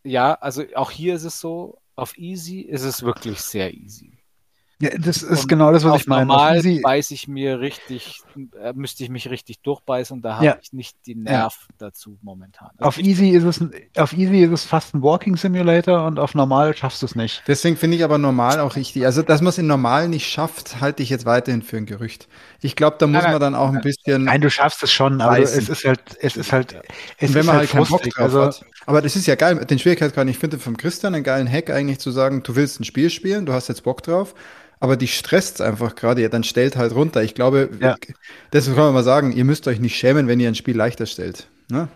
ja, 0.03 0.35
also 0.35 0.65
auch 0.75 0.91
hier 0.91 1.15
ist 1.15 1.25
es 1.25 1.41
so, 1.41 1.79
auf 1.97 2.17
easy 2.17 2.61
ist 2.61 2.83
es 2.83 3.03
wirklich 3.03 3.41
sehr 3.41 3.75
easy. 3.75 4.20
Ja, 4.83 4.91
das 4.99 5.23
ist 5.23 5.43
und 5.43 5.49
genau 5.49 5.73
das, 5.73 5.85
was 5.85 6.01
ich 6.01 6.07
meine. 6.07 6.25
Normal 6.25 6.57
easy, 6.57 6.81
beiße 6.83 7.13
ich 7.13 7.29
mir 7.29 7.61
richtig, 7.61 8.23
äh, 8.63 8.73
müsste 8.73 9.05
ich 9.05 9.11
mich 9.11 9.29
richtig 9.29 9.61
durchbeißen 9.61 10.17
und 10.17 10.23
da 10.23 10.37
habe 10.37 10.47
ja. 10.47 10.59
ich 10.63 10.73
nicht 10.73 10.97
die 11.05 11.15
Nerv 11.15 11.55
ja. 11.69 11.75
dazu 11.77 12.17
momentan. 12.23 12.71
Also 12.79 12.89
auf 12.89 12.99
easy 12.99 13.29
ist 13.29 13.45
es, 13.45 13.63
auf 13.99 14.15
easy 14.15 14.43
ist 14.43 14.53
es 14.53 14.65
fast 14.65 14.95
ein 14.95 15.03
Walking 15.03 15.37
Simulator 15.37 16.07
und 16.07 16.19
auf 16.19 16.35
normal 16.35 16.75
schaffst 16.75 17.03
du 17.03 17.07
es 17.07 17.15
nicht. 17.15 17.43
Deswegen 17.47 17.77
finde 17.77 17.99
ich 17.99 18.05
aber 18.05 18.17
normal 18.17 18.59
auch 18.61 18.75
richtig. 18.75 19.05
Also, 19.05 19.21
dass 19.21 19.43
man 19.43 19.51
es 19.51 19.59
in 19.59 19.67
normal 19.67 20.09
nicht 20.09 20.27
schafft, 20.27 20.81
halte 20.81 21.03
ich 21.03 21.11
jetzt 21.11 21.27
weiterhin 21.27 21.61
für 21.61 21.77
ein 21.77 21.85
Gerücht. 21.85 22.27
Ich 22.63 22.75
glaube, 22.75 22.97
da 22.99 23.07
muss 23.07 23.23
nein, 23.23 23.33
man 23.33 23.41
dann 23.41 23.55
auch 23.55 23.69
ein 23.69 23.83
bisschen. 23.83 24.25
Nein, 24.25 24.41
du 24.41 24.49
schaffst 24.49 24.83
es 24.83 24.91
schon, 24.91 25.21
aber 25.21 25.39
es 25.41 25.57
ist 25.57 25.85
halt, 25.85 26.01
es 26.21 26.39
ist 26.39 26.53
halt, 26.53 26.75
es 27.19 27.35
wenn 27.35 27.45
man 27.45 27.57
halt, 27.57 27.75
halt 27.75 27.87
keinen 27.87 27.87
Bock 27.87 28.03
drauf 28.03 28.25
also, 28.25 28.43
hat. 28.45 28.65
Aber 28.87 29.03
das 29.03 29.15
ist 29.15 29.27
ja 29.27 29.35
geil, 29.35 29.63
den 29.67 29.79
Schwierigkeitsgrad. 29.79 30.27
Ich 30.29 30.39
finde 30.39 30.59
vom 30.59 30.79
Christian 30.79 31.15
einen 31.15 31.23
geilen 31.23 31.51
Hack 31.53 31.69
eigentlich 31.69 31.99
zu 31.99 32.11
sagen, 32.11 32.43
du 32.43 32.57
willst 32.57 32.81
ein 32.81 32.85
Spiel 32.85 33.11
spielen, 33.11 33.45
du 33.45 33.53
hast 33.53 33.69
jetzt 33.69 33.83
Bock 33.83 34.03
drauf 34.03 34.35
aber 34.81 34.97
die 34.97 35.09
stresst 35.09 35.61
einfach 35.61 35.95
gerade, 35.95 36.23
ja, 36.23 36.29
dann 36.29 36.45
stellt 36.45 36.77
halt 36.77 36.95
runter. 36.95 37.23
Ich 37.23 37.35
glaube, 37.35 37.71
Ja. 37.81 37.97
deswegen 38.53 38.77
kann 38.77 38.87
man 38.87 38.95
mal 38.95 39.05
sagen, 39.05 39.33
ihr 39.33 39.45
müsst 39.45 39.69
euch 39.69 39.81
nicht 39.81 39.97
schämen, 39.97 40.27
wenn 40.29 40.41
ihr 40.41 40.49
ein 40.49 40.55
Spiel 40.55 40.77
leichter 40.77 41.07
stellt. 41.07 41.49
Ne? 41.71 41.89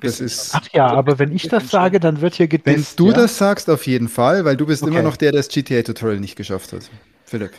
Das 0.00 0.20
ist, 0.20 0.50
Ach 0.52 0.66
ja, 0.72 0.86
aber 0.92 1.18
wenn 1.18 1.32
ich 1.32 1.48
das 1.48 1.70
sage, 1.70 1.98
dann 2.00 2.20
wird 2.20 2.34
hier 2.34 2.48
wenn 2.64 2.86
gedisst. 2.86 2.98
du 2.98 3.10
ja? 3.10 3.12
das 3.12 3.38
sagst, 3.38 3.68
auf 3.70 3.86
jeden 3.86 4.08
Fall, 4.08 4.44
weil 4.44 4.56
du 4.56 4.66
bist 4.66 4.86
Okay. 4.86 4.90
immer 4.90 5.02
noch 5.02 5.16
der, 5.16 5.32
der 5.32 5.40
das 5.40 5.48
GTA-Tutorial 5.48 6.20
nicht 6.20 6.36
geschafft 6.36 6.72
hat. 6.72 6.90
Philipp. 7.32 7.52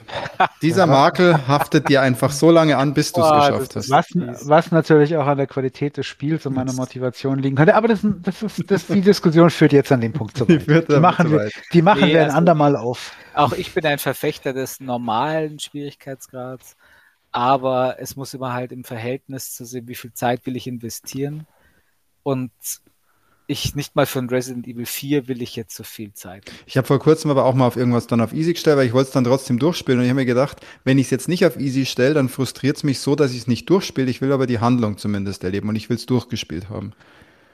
Dieser 0.61 0.85
Makel 0.85 1.47
haftet 1.47 1.89
dir 1.89 2.01
einfach 2.03 2.31
so 2.31 2.51
lange 2.51 2.77
an, 2.77 2.93
bis 2.93 3.11
du 3.11 3.21
es 3.21 3.27
geschafft 3.27 3.75
hast. 3.75 3.89
Was, 3.89 4.05
was 4.47 4.71
natürlich 4.71 5.17
auch 5.17 5.25
an 5.25 5.37
der 5.37 5.47
Qualität 5.47 5.97
des 5.97 6.05
Spiels 6.05 6.45
und 6.45 6.53
meiner 6.53 6.73
Motivation 6.73 7.39
liegen 7.39 7.55
könnte. 7.55 7.73
Aber 7.73 7.87
das, 7.87 8.01
das 8.03 8.43
ist, 8.43 8.69
das, 8.69 8.85
die 8.85 9.01
Diskussion 9.01 9.49
führt 9.49 9.73
jetzt 9.73 9.91
an 9.91 9.99
dem 10.01 10.13
Punkt 10.13 10.37
zu 10.37 10.45
Die 10.45 10.55
weit. 10.67 10.83
Die 10.83 10.87
damit 10.91 11.01
machen 11.01 11.25
zu 11.25 11.31
wir, 11.31 11.39
weit. 11.39 11.53
die 11.73 11.81
machen 11.81 12.01
Nee, 12.01 12.13
wir 12.13 12.19
ein 12.19 12.25
also- 12.25 12.37
andermal 12.37 12.75
auf. 12.75 13.13
Auch 13.33 13.53
ich 13.53 13.73
bin 13.73 13.83
ein 13.87 13.97
Verfechter 13.97 14.53
des 14.53 14.79
normalen 14.79 15.57
Schwierigkeitsgrads, 15.57 16.75
aber 17.31 17.95
es 17.99 18.15
muss 18.15 18.35
immer 18.35 18.53
halt 18.53 18.71
im 18.71 18.83
Verhältnis 18.83 19.55
zu 19.55 19.65
sehen, 19.65 19.87
wie 19.87 19.95
viel 19.95 20.13
Zeit 20.13 20.45
will 20.45 20.55
ich 20.55 20.67
investieren. 20.67 21.47
Und 22.21 22.51
ich 23.47 23.75
nicht 23.75 23.95
mal 23.95 24.05
für 24.05 24.19
ein 24.19 24.29
Resident 24.29 24.67
Evil 24.67 24.85
4 24.85 25.27
will 25.27 25.41
ich 25.41 25.55
jetzt 25.55 25.75
so 25.75 25.83
viel 25.83 26.13
Zeit. 26.13 26.51
Ich 26.65 26.77
habe 26.77 26.87
vor 26.87 26.99
kurzem 26.99 27.29
aber 27.31 27.45
auch 27.45 27.53
mal 27.53 27.67
auf 27.67 27.75
irgendwas 27.77 28.07
dann 28.07 28.21
auf 28.21 28.33
Easy 28.33 28.53
gestellt, 28.53 28.77
weil 28.77 28.87
ich 28.87 28.93
wollte 28.93 29.07
es 29.07 29.13
dann 29.13 29.23
trotzdem 29.23 29.59
durchspielen. 29.59 29.99
Und 29.99 30.05
ich 30.05 30.09
habe 30.09 30.21
mir 30.21 30.25
gedacht, 30.25 30.61
wenn 30.83 30.97
ich 30.97 31.07
es 31.07 31.11
jetzt 31.11 31.27
nicht 31.27 31.45
auf 31.45 31.57
Easy 31.59 31.85
stelle, 31.85 32.13
dann 32.13 32.29
frustriert 32.29 32.77
es 32.77 32.83
mich 32.83 32.99
so, 32.99 33.15
dass 33.15 33.31
ich 33.31 33.39
es 33.39 33.47
nicht 33.47 33.69
durchspiele. 33.69 34.09
Ich 34.09 34.21
will 34.21 34.31
aber 34.31 34.47
die 34.47 34.59
Handlung 34.59 34.97
zumindest 34.97 35.43
erleben 35.43 35.69
und 35.69 35.75
ich 35.75 35.89
will 35.89 35.97
es 35.97 36.05
durchgespielt 36.05 36.69
haben. 36.69 36.93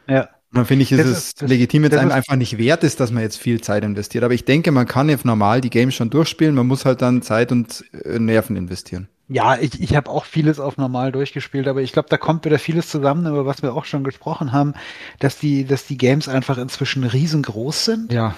Ja. 0.07 0.29
Dann 0.51 0.65
finde 0.65 0.81
ich, 0.83 0.91
ist 0.91 0.97
Das 0.99 1.07
es 1.07 1.35
das- 1.35 1.49
legitim, 1.49 1.83
jetzt 1.83 1.93
das 1.93 1.99
einem 2.01 2.11
einfach 2.11 2.35
nicht 2.35 2.57
wert 2.57 2.83
ist, 2.83 2.99
dass 2.99 3.11
man 3.11 3.21
jetzt 3.21 3.37
viel 3.37 3.61
Zeit 3.61 3.83
investiert. 3.83 4.23
Aber 4.23 4.33
ich 4.33 4.45
denke, 4.45 4.71
man 4.71 4.87
kann 4.87 5.07
jetzt 5.09 5.23
normal 5.25 5.61
die 5.61 5.69
Games 5.69 5.93
schon 5.93 6.09
durchspielen. 6.09 6.55
Man 6.55 6.65
muss 6.65 6.85
halt 6.85 7.01
dann 7.03 7.21
Zeit 7.21 7.51
und 7.51 7.83
äh, 8.03 8.17
Nerven 8.17 8.55
investieren. 8.55 9.09
Ja, 9.31 9.57
ich, 9.59 9.79
ich 9.79 9.95
habe 9.95 10.09
auch 10.09 10.25
vieles 10.25 10.59
auf 10.59 10.77
normal 10.77 11.11
durchgespielt, 11.11 11.67
aber 11.67 11.81
ich 11.81 11.93
glaube, 11.93 12.09
da 12.09 12.17
kommt 12.17 12.45
wieder 12.45 12.57
vieles 12.57 12.89
zusammen, 12.89 13.27
über 13.27 13.45
was 13.45 13.61
wir 13.61 13.75
auch 13.75 13.85
schon 13.85 14.03
gesprochen 14.03 14.51
haben, 14.51 14.73
dass 15.19 15.37
die, 15.37 15.65
dass 15.65 15.85
die 15.85 15.99
Games 15.99 16.27
einfach 16.27 16.57
inzwischen 16.57 17.03
riesengroß 17.03 17.85
sind. 17.85 18.11
Ja. 18.11 18.33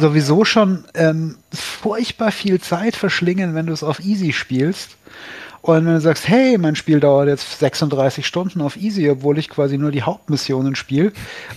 Sowieso 0.00 0.44
schon 0.44 0.84
ähm, 0.94 1.38
furchtbar 1.52 2.30
viel 2.30 2.60
Zeit 2.60 2.94
verschlingen, 2.94 3.56
wenn 3.56 3.66
du 3.66 3.72
es 3.72 3.82
auf 3.82 3.98
Easy 3.98 4.32
spielst. 4.32 4.96
Und 5.62 5.84
wenn 5.84 5.92
du 5.94 6.00
sagst, 6.00 6.26
hey, 6.26 6.56
mein 6.56 6.74
Spiel 6.74 7.00
dauert 7.00 7.28
jetzt 7.28 7.58
36 7.58 8.26
Stunden 8.26 8.62
auf 8.62 8.76
Easy, 8.76 9.10
obwohl 9.10 9.38
ich 9.38 9.50
quasi 9.50 9.76
nur 9.76 9.90
die 9.90 10.02
Hauptmissionen 10.02 10.74
spiele, 10.74 11.12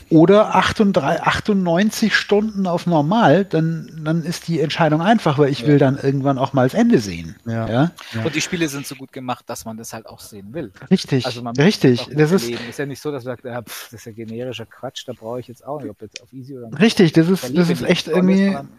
oder 0.09 0.55
38, 0.55 1.21
98 1.23 2.13
Stunden 2.15 2.67
auf 2.67 2.85
Normal, 2.85 3.45
dann, 3.45 4.01
dann 4.03 4.23
ist 4.23 4.47
die 4.49 4.59
Entscheidung 4.59 5.01
einfach, 5.01 5.37
weil 5.37 5.49
ich 5.49 5.65
will 5.65 5.77
dann 5.77 5.97
irgendwann 5.97 6.37
auch 6.37 6.51
mal 6.51 6.65
das 6.67 6.73
Ende 6.73 6.99
sehen. 6.99 7.37
Ja. 7.45 7.69
ja? 7.69 7.91
Und 8.25 8.35
die 8.35 8.41
Spiele 8.41 8.67
sind 8.67 8.85
so 8.85 8.95
gut 8.95 9.13
gemacht, 9.13 9.45
dass 9.47 9.63
man 9.63 9.77
das 9.77 9.93
halt 9.93 10.05
auch 10.05 10.19
sehen 10.19 10.53
will. 10.53 10.71
Richtig, 10.91 11.25
Also 11.25 11.41
man 11.41 11.53
muss 11.55 11.63
richtig. 11.65 12.01
auch 12.01 12.09
Das 12.13 12.31
ist, 12.31 12.49
ist 12.49 12.79
ja 12.79 12.85
nicht 12.85 13.01
so, 13.01 13.09
dass 13.11 13.23
man 13.23 13.37
sagt, 13.37 13.45
ja, 13.45 13.61
pff, 13.61 13.89
das 13.91 14.01
ist 14.01 14.05
ja 14.05 14.11
generischer 14.11 14.65
Quatsch, 14.65 15.03
da 15.07 15.13
brauche 15.13 15.39
ich 15.39 15.47
jetzt 15.47 15.65
auch 15.65 15.79
nicht, 15.81 15.89
ob 15.89 16.01
jetzt 16.01 16.21
auf 16.21 16.31
Easy 16.33 16.57
oder 16.57 16.69
Richtig, 16.77 17.13
das 17.13 17.29
ist- 17.29 17.43
das 17.57 17.69
ist 17.69 17.81
nicht 17.81 17.89
echt 17.89 18.07
irgendwie- 18.09 18.45
sondern- 18.45 18.69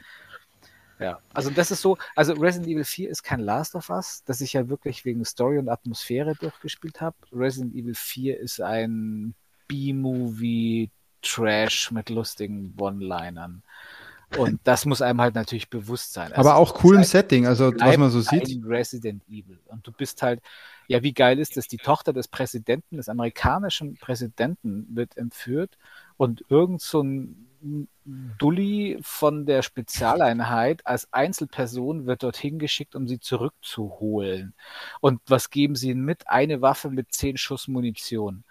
Ja, 0.99 1.19
also 1.33 1.51
das 1.51 1.71
ist 1.71 1.83
so, 1.83 1.99
also 2.15 2.35
Resident 2.35 2.69
Evil 2.71 2.85
4 2.85 3.11
ist 3.11 3.23
kein 3.23 3.41
Last 3.41 3.75
of 3.75 3.91
Us, 3.91 4.23
das 4.27 4.41
ich 4.41 4.53
ja 4.53 4.69
wirklich 4.69 5.05
wegen 5.05 5.25
Story 5.25 5.59
und 5.59 5.69
Atmosphäre 5.69 6.35
durchgespielt 6.37 7.01
habe. 7.01 7.17
Resident 7.33 7.75
Evil 7.75 7.95
4 7.95 8.39
ist 8.39 8.61
ein 8.61 9.35
B-Movie 9.67 10.91
Trash 11.23 11.91
mit 11.91 12.11
lustigen 12.11 12.75
One-Linern. 12.79 13.63
Und 14.37 14.61
das 14.65 14.85
muss 14.85 15.03
einem 15.03 15.21
halt 15.21 15.35
natürlich 15.35 15.71
bewusst 15.71 16.13
sein. 16.13 16.33
Also 16.33 16.49
Aber 16.49 16.59
auch 16.59 16.83
cool 16.85 16.97
im 16.97 17.05
Setting, 17.05 17.47
also 17.47 17.73
was 17.77 17.97
man 17.97 18.11
so 18.11 18.21
sieht. 18.21 18.49
ein 18.49 18.65
Resident 18.65 19.23
Evil. 19.29 19.59
Und 19.67 19.87
du 19.87 19.93
bist 19.93 20.23
halt, 20.23 20.41
ja, 20.89 21.03
wie 21.03 21.13
geil 21.13 21.39
ist 21.39 21.57
das? 21.57 21.69
Die 21.69 21.77
Tochter 21.77 22.13
des 22.13 22.29
Präsidenten, 22.29 22.97
des 22.97 23.09
amerikanischen 23.09 23.95
Präsidenten, 23.97 24.87
wird 24.91 25.17
entführt 25.17 25.79
und 26.17 26.45
irgend 26.49 26.83
so 26.83 27.03
ein 27.03 27.44
Dulli 28.39 28.99
von 29.03 29.47
der 29.47 29.63
Spezialeinheit 29.63 30.87
als 30.87 31.13
Einzelperson 31.13 32.07
wird 32.07 32.23
dorthin 32.23 32.59
geschickt, 32.59 32.95
um 32.95 33.09
sie 33.09 33.21
zurückzuholen. 33.21 34.55
Und 35.01 35.21
was 35.27 35.51
geben 35.51 35.75
sie 35.75 35.91
ihnen 35.91 36.05
mit? 36.05 36.29
Eine 36.29 36.61
Waffe 36.61 36.91
mit 36.91 37.13
zehn 37.13 37.37
Schuss 37.37 37.69
Munition. 37.69 38.45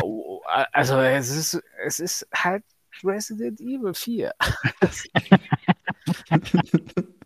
Oh, 0.00 0.40
also 0.72 0.98
es 1.00 1.30
ist, 1.30 1.62
es 1.84 2.00
ist 2.00 2.26
halt 2.34 2.64
Resident 3.04 3.60
Evil 3.60 3.94
4. 3.94 4.32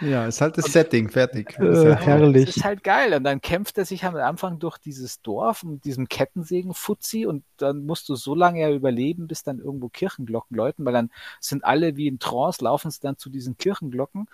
Ja, 0.00 0.26
ist 0.26 0.40
halt 0.40 0.56
das 0.58 0.66
Setting, 0.66 1.08
fertig. 1.10 1.58
Äh, 1.58 1.68
Ist 1.68 1.84
ja- 1.84 1.94
herrlich. 1.96 2.46
Das 2.46 2.56
ist 2.56 2.64
halt 2.64 2.82
geil. 2.84 3.14
Und 3.14 3.24
dann 3.24 3.40
kämpft 3.40 3.78
er 3.78 3.84
sich 3.84 4.04
am 4.04 4.16
Anfang 4.16 4.58
durch 4.58 4.78
dieses 4.78 5.20
Dorf 5.22 5.62
mit 5.64 5.84
diesem 5.84 6.08
Kettensägen-Fuzzi 6.08 7.26
und 7.26 7.44
dann 7.56 7.84
musst 7.86 8.08
du 8.08 8.14
so 8.14 8.34
lange 8.34 8.60
ja 8.60 8.70
überleben, 8.70 9.26
bis 9.26 9.42
dann 9.42 9.58
irgendwo 9.58 9.88
Kirchenglocken 9.88 10.56
läuten, 10.56 10.84
weil 10.84 10.92
dann 10.92 11.10
sind 11.40 11.64
alle 11.64 11.96
wie 11.96 12.06
in 12.08 12.18
Trance, 12.18 12.64
laufen 12.64 12.90
sie 12.90 13.00
dann 13.00 13.16
zu 13.18 13.30
diesen 13.30 13.56
Kirchenglocken. 13.56 14.28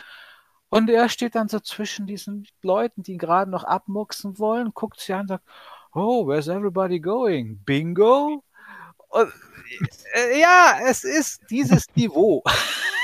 Und 0.69 0.91
er 0.91 1.09
steht 1.09 1.35
dann 1.35 1.49
so 1.49 1.61
zwischen 1.61 2.07
diesen 2.07 2.47
Leuten, 2.63 3.03
die 3.03 3.13
ihn 3.13 3.19
gerade 3.19 3.51
noch 3.51 3.65
abmuchsen 3.65 4.39
wollen, 4.39 4.73
guckt 4.75 4.99
sich 5.01 5.15
an 5.15 5.23
und 5.23 5.29
sagt, 5.29 5.45
oh, 5.95 6.27
where's 6.27 6.49
everybody 6.49 6.99
going? 7.01 7.61
Bingo? 7.65 8.43
Und, 9.09 9.33
äh, 10.15 10.41
ja, 10.41 10.77
es 10.89 11.05
ist 11.05 11.43
dieses 11.51 11.85
Niveau. 11.95 12.43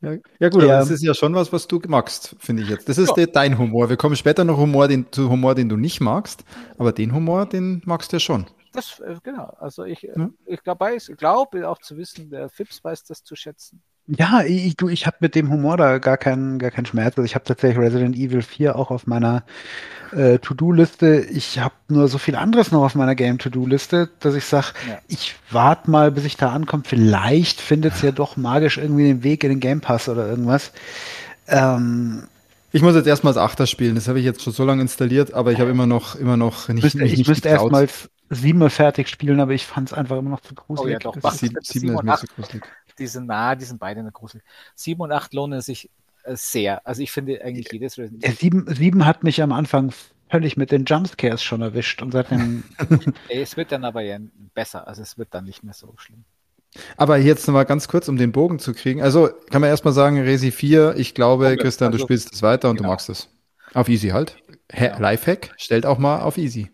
Ja, 0.00 0.12
ja 0.40 0.48
gut, 0.48 0.62
Ja. 0.62 0.68
aber 0.68 0.78
das 0.80 0.90
ist 0.90 1.02
ja 1.02 1.14
schon 1.14 1.34
was, 1.34 1.52
was 1.52 1.66
du 1.68 1.80
magst, 1.86 2.36
finde 2.38 2.62
ich 2.62 2.68
jetzt. 2.68 2.88
Das 2.88 2.98
ist 2.98 3.16
Ja. 3.16 3.26
dein 3.26 3.58
Humor. 3.58 3.88
Wir 3.88 3.96
kommen 3.96 4.16
später 4.16 4.44
noch 4.44 4.56
Humor, 4.58 4.88
den, 4.88 5.06
zu 5.12 5.28
Humor, 5.30 5.54
den 5.54 5.68
du 5.68 5.76
nicht 5.76 6.00
magst, 6.00 6.44
aber 6.78 6.92
den 6.92 7.14
Humor, 7.14 7.46
den 7.46 7.82
magst 7.84 8.12
du 8.12 8.16
ja 8.16 8.20
schon. 8.20 8.46
Das, 8.72 9.00
äh, 9.00 9.16
genau. 9.22 9.54
Also 9.60 9.84
ich, 9.84 10.08
äh, 10.08 10.14
ich 10.46 10.62
glaube, 10.62 10.94
ich 10.96 11.06
glaube 11.16 11.68
auch 11.68 11.78
zu 11.78 11.96
wissen, 11.96 12.30
der 12.30 12.48
Fips 12.48 12.82
weiß 12.82 13.04
das 13.04 13.22
zu 13.22 13.36
schätzen. 13.36 13.82
Ja, 14.08 14.42
ich, 14.44 14.76
du, 14.76 14.88
ich 14.88 15.06
habe 15.06 15.18
mit 15.20 15.34
dem 15.34 15.50
Humor 15.50 15.76
da 15.76 15.98
gar 15.98 16.16
keinen 16.16 16.58
gar 16.58 16.70
keinen 16.70 16.86
Schmerz. 16.86 17.16
Also 17.16 17.22
ich 17.24 17.34
habe 17.34 17.44
tatsächlich 17.44 17.78
Resident 17.78 18.16
Evil 18.16 18.42
4 18.42 18.76
auch 18.76 18.90
auf 18.90 19.06
meiner 19.06 19.44
äh, 20.12 20.38
To-Do-Liste. 20.38 21.20
Ich 21.30 21.58
habe 21.60 21.74
nur 21.88 22.08
so 22.08 22.18
viel 22.18 22.34
anderes 22.34 22.72
noch 22.72 22.82
auf 22.82 22.94
meiner 22.96 23.14
Game-To-Do-Liste, 23.14 24.10
dass 24.18 24.34
ich 24.34 24.44
sage, 24.44 24.68
Ja. 24.88 24.98
ich 25.08 25.36
warte 25.50 25.90
mal, 25.90 26.10
bis 26.10 26.24
ich 26.24 26.36
da 26.36 26.50
ankomme. 26.50 26.82
Vielleicht 26.84 27.60
findet 27.60 27.94
es 27.94 28.02
ja 28.02 28.10
doch 28.10 28.36
magisch 28.36 28.76
irgendwie 28.76 29.04
den 29.04 29.22
Weg 29.22 29.44
in 29.44 29.50
den 29.50 29.60
Game 29.60 29.80
Pass 29.80 30.08
oder 30.08 30.28
irgendwas. 30.28 30.72
Ähm, 31.46 32.24
Ich 32.72 32.82
muss 32.82 32.94
jetzt 32.94 33.06
erstmal 33.06 33.32
das 33.34 33.42
Achter 33.42 33.66
spielen. 33.66 33.94
Das 33.94 34.08
habe 34.08 34.18
ich 34.18 34.24
jetzt 34.24 34.42
schon 34.42 34.52
so 34.52 34.64
lange 34.64 34.82
installiert, 34.82 35.32
aber 35.32 35.52
ich 35.52 35.60
habe 35.60 35.70
immer 35.70 35.86
noch, 35.86 36.16
immer 36.16 36.36
noch 36.36 36.68
nicht, 36.68 36.82
müsste, 36.82 37.04
ich 37.04 37.18
nicht 37.18 37.28
müsste 37.28 37.48
erstmal 37.48 37.88
siebenmal 38.30 38.70
fertig 38.70 39.08
spielen, 39.08 39.40
aber 39.40 39.52
ich 39.52 39.66
fand 39.66 39.90
es 39.90 39.92
einfach 39.96 40.16
immer 40.18 40.30
noch 40.30 40.40
zu 40.40 40.54
gruselig. 40.54 40.86
Oh 40.86 40.88
ja, 40.90 40.98
doch, 40.98 41.14
Das 41.14 41.22
mach 41.22 41.34
ist- 41.34 41.42
mir 41.42 41.60
zu 41.60 42.26
gruselig. 42.34 42.62
Die 42.98 43.06
sind 43.06 43.26
nah, 43.26 43.54
die 43.54 43.64
sind 43.64 43.78
beide 43.80 44.00
eine 44.00 44.12
gruselig. 44.12 44.44
Sieben 44.74 45.00
und 45.00 45.12
acht 45.12 45.32
lohnen 45.34 45.60
sich 45.60 45.90
äh, 46.24 46.36
sehr. 46.36 46.86
Also 46.86 47.02
ich 47.02 47.10
finde 47.12 47.42
eigentlich 47.42 47.70
jedes 47.72 47.98
Resident 47.98 48.24
Ja, 48.24 48.32
sieben, 48.32 48.66
sieben 48.74 49.06
hat 49.06 49.24
mich 49.24 49.42
am 49.42 49.52
Anfang 49.52 49.92
völlig 50.30 50.56
mit 50.56 50.70
den 50.72 50.84
Jumpscares 50.84 51.42
schon 51.42 51.60
erwischt 51.62 52.00
und 52.02 52.12
seitdem 52.12 52.64
Es 53.28 53.56
wird 53.56 53.72
dann 53.72 53.84
aber 53.84 54.02
ja 54.02 54.18
besser. 54.54 54.86
Also 54.88 55.02
es 55.02 55.18
wird 55.18 55.28
dann 55.34 55.44
nicht 55.44 55.62
mehr 55.62 55.74
so 55.74 55.92
schlimm. 55.96 56.24
Aber 56.96 57.18
jetzt 57.18 57.46
noch 57.46 57.52
mal 57.52 57.64
ganz 57.64 57.86
kurz, 57.86 58.08
um 58.08 58.16
den 58.16 58.32
Bogen 58.32 58.58
zu 58.58 58.72
kriegen. 58.72 59.02
Also 59.02 59.28
kann 59.50 59.60
man 59.60 59.68
erstmal 59.68 59.92
sagen, 59.92 60.18
Resi 60.18 60.50
4, 60.50 60.94
ich 60.96 61.14
glaube, 61.14 61.46
Okay, 61.46 61.56
Christian, 61.58 61.90
du 61.92 61.96
also- 61.96 62.06
spielst 62.06 62.32
es 62.32 62.40
weiter 62.42 62.70
und 62.70 62.76
du 62.78 62.82
Genau. 62.82 62.92
magst 62.92 63.10
es. 63.10 63.28
Auf 63.74 63.88
easy 63.90 64.08
halt. 64.08 64.36
Ha 64.72 64.86
Genau. 64.86 64.98
Lifehack, 65.00 65.52
stellt 65.58 65.84
auch 65.84 65.98
mal 65.98 66.20
auf 66.20 66.38
easy. 66.38 66.70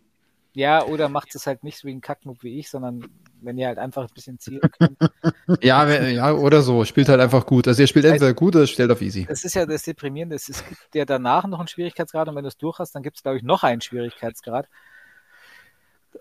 Ja, 0.55 0.85
oder 0.85 1.09
macht 1.09 1.35
es 1.35 1.47
halt 1.49 1.65
nicht 1.65 1.79
so 1.79 1.89
wie 1.89 1.93
ein 1.93 2.01
Kackmoob 2.01 2.43
wie 2.45 2.59
ich, 2.61 2.71
sondern 2.71 3.07
wenn 3.41 3.57
ihr 3.59 3.67
halt 3.69 3.79
einfach 3.79 4.03
ein 4.03 4.15
bisschen 4.15 4.39
zielen 4.39 4.61
könnt. 4.79 4.99
Ja, 5.63 5.89
we- 5.89 6.11
ja, 6.11 6.33
oder 6.33 6.61
so. 6.63 6.85
Spielt 6.85 7.09
halt 7.09 7.21
einfach 7.21 7.47
gut. 7.47 7.67
Also 7.69 7.83
ihr 7.83 7.87
spielt 7.87 8.05
entweder 8.05 8.35
gut 8.35 8.55
oder 8.55 8.67
stellt 8.67 8.91
auf 8.91 9.01
easy. 9.01 9.25
Das 9.27 9.45
ist 9.45 9.55
ja 9.55 9.65
das 9.67 9.83
Deprimierende. 9.83 10.37
Es 10.37 10.47
gibt 10.47 10.95
ja 10.95 11.05
danach 11.05 11.47
noch 11.47 11.59
einen 11.59 11.69
Schwierigkeitsgrad 11.69 12.29
und 12.29 12.37
wenn 12.37 12.43
du 12.45 12.49
es 12.49 12.59
durch 12.59 12.79
hast, 12.79 12.95
dann 12.95 13.03
gibt 13.03 13.17
es, 13.17 13.23
glaube 13.23 13.39
ich, 13.39 13.43
noch 13.43 13.63
einen 13.65 13.81
Schwierigkeitsgrad. 13.81 14.69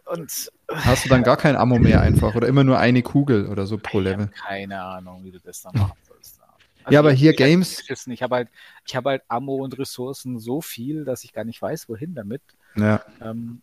Und 0.06 0.52
Hast 0.70 1.06
du 1.06 1.10
dann 1.10 1.24
gar 1.24 1.38
kein 1.38 1.56
Ammo 1.56 1.80
mehr 1.80 2.02
einfach 2.02 2.36
oder 2.36 2.48
immer 2.48 2.64
nur 2.64 2.78
eine 2.80 3.02
Kugel 3.02 3.48
oder 3.48 3.66
so 3.66 3.78
pro 3.78 4.00
ich 4.00 4.06
Level. 4.06 4.30
keine 4.48 4.82
Ahnung, 4.82 5.24
wie 5.24 5.32
du 5.32 5.40
das 5.40 5.62
dann 5.62 5.74
machen 5.78 5.98
sollst. 6.08 6.40
Also 6.84 6.94
Ja, 6.94 7.00
aber 7.00 7.12
hier 7.12 7.32
ich 7.32 7.38
hab 7.40 7.48
Games- 7.48 7.78
geschissen. 7.78 8.14
Ich 8.14 8.24
habe 8.24 8.36
halt, 8.36 8.50
ich 8.86 8.96
habe 8.96 9.10
halt 9.10 9.24
Ammo 9.28 9.56
und 9.56 9.78
Ressourcen 9.78 10.40
so 10.40 10.62
viel, 10.62 11.04
dass 11.06 11.24
ich 11.24 11.34
gar 11.34 11.44
nicht 11.44 11.62
weiß, 11.62 11.90
wohin 11.90 12.16
damit. 12.16 12.42
Ja. 12.76 13.02
Ähm, 13.22 13.62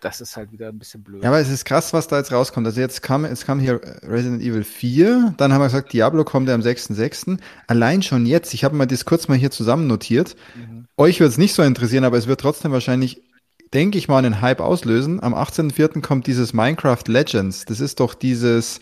das 0.00 0.20
ist 0.20 0.36
halt 0.36 0.52
wieder 0.52 0.68
ein 0.68 0.78
bisschen 0.78 1.02
blöd. 1.02 1.22
ja, 1.22 1.28
aber 1.28 1.40
es 1.40 1.48
ist 1.50 1.64
krass, 1.64 1.92
was 1.92 2.08
da 2.08 2.18
jetzt 2.18 2.32
rauskommt. 2.32 2.66
Also 2.66 2.80
jetzt 2.80 3.02
kam, 3.02 3.24
jetzt 3.24 3.46
kam 3.46 3.60
hier 3.60 3.80
Resident 4.02 4.42
Evil 4.42 4.64
4, 4.64 5.34
dann 5.36 5.52
haben 5.52 5.60
wir 5.60 5.66
gesagt, 5.66 5.92
Diablo 5.92 6.24
kommt 6.24 6.48
ja 6.48 6.54
am 6.54 6.60
6.6. 6.62 7.38
Allein 7.66 8.02
schon 8.02 8.26
jetzt, 8.26 8.54
ich 8.54 8.64
habe 8.64 8.76
mal 8.76 8.86
das 8.86 9.04
kurz 9.04 9.28
mal 9.28 9.36
hier 9.38 9.50
zusammen 9.50 9.86
notiert. 9.86 10.36
Mhm. 10.56 10.86
Euch 10.96 11.20
wird 11.20 11.30
es 11.30 11.38
nicht 11.38 11.54
so 11.54 11.62
interessieren, 11.62 12.04
aber 12.04 12.18
es 12.18 12.26
wird 12.26 12.40
trotzdem 12.40 12.72
wahrscheinlich, 12.72 13.22
denke 13.72 13.98
ich 13.98 14.08
mal, 14.08 14.18
einen 14.18 14.40
Hype 14.40 14.60
auslösen. 14.60 15.22
Am 15.22 15.34
18.04. 15.34 16.02
kommt 16.02 16.26
dieses 16.26 16.52
Minecraft 16.52 17.04
Legends. 17.06 17.64
Das 17.64 17.80
ist 17.80 18.00
doch 18.00 18.14
dieses 18.14 18.80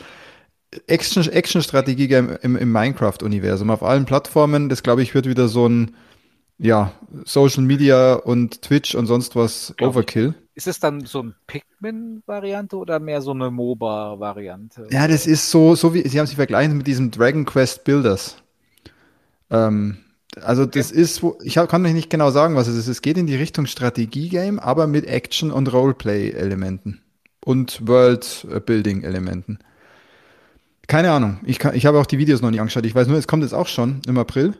Action- 0.87 1.29
Action-Strategie 1.29 2.07
im, 2.12 2.37
im, 2.43 2.57
im 2.57 2.73
Minecraft-Universum 2.73 3.71
auf 3.71 3.83
allen 3.83 4.05
Plattformen. 4.05 4.69
Das, 4.69 4.83
glaube 4.83 5.03
ich, 5.03 5.14
wird 5.14 5.27
wieder 5.27 5.49
so 5.49 5.69
ein 5.69 5.95
ja, 6.59 6.93
Social 7.25 7.62
Media 7.62 8.14
und 8.14 8.62
Twitch 8.62 8.95
und 8.95 9.07
sonst 9.07 9.37
was 9.37 9.75
Glaub 9.77 9.97
ich. 9.97 10.35
Ist 10.59 10.67
es 10.67 10.81
dann 10.81 11.07
so 11.07 11.23
ein 11.23 11.37
Pikmin-Variante 11.47 12.77
oder 12.77 12.99
mehr 12.99 13.23
so 13.23 13.31
eine 13.31 13.49
MOBA-Variante? 13.49 14.89
Ja, 14.91 15.07
das 15.07 15.25
ist 15.25 15.53
so, 15.53 15.77
so 15.77 15.95
wie, 15.95 16.07
sie 16.09 16.19
haben 16.19 16.27
sich 16.27 16.35
verglichen 16.35 16.77
mit 16.77 16.89
diesem 16.89 17.13
Dragon 17.13 17.45
Quest 17.45 17.85
Builders. 17.85 18.43
Ähm, 19.51 19.99
also 20.43 20.67
das 20.67 20.91
ist, 20.91 21.23
ich 21.45 21.55
kann 21.55 21.87
euch 21.87 21.93
nicht 21.93 22.11
genau 22.11 22.33
sagen, 22.33 22.57
was 22.57 22.67
es 22.67 22.77
ist. 22.77 22.89
Es 22.89 23.03
geht 23.03 23.19
in 23.19 23.29
die 23.29 23.37
Richtung 23.37 23.67
Strategie-Game, 23.67 24.59
aber 24.59 24.89
mit 24.89 25.07
Action- 25.07 25.53
und 25.53 25.73
Roleplay-Elementen 25.73 27.03
und 27.45 27.87
World-Building-Elementen. 27.87 29.61
Keine 30.89 31.13
Ahnung. 31.13 31.39
Ich, 31.45 31.61
kann, 31.61 31.77
ich 31.77 31.87
habe 31.87 32.01
auch 32.01 32.07
die 32.07 32.19
Videos 32.19 32.43
noch 32.43 32.51
nicht 32.51 32.59
angeschaut. 32.59 32.85
Ich 32.85 32.97
weiß 32.97 33.07
nur, 33.07 33.17
es 33.17 33.29
kommt 33.29 33.45
jetzt 33.45 33.55
auch 33.55 33.69
schon 33.69 34.01
im 34.09 34.19
April. 34.19 34.55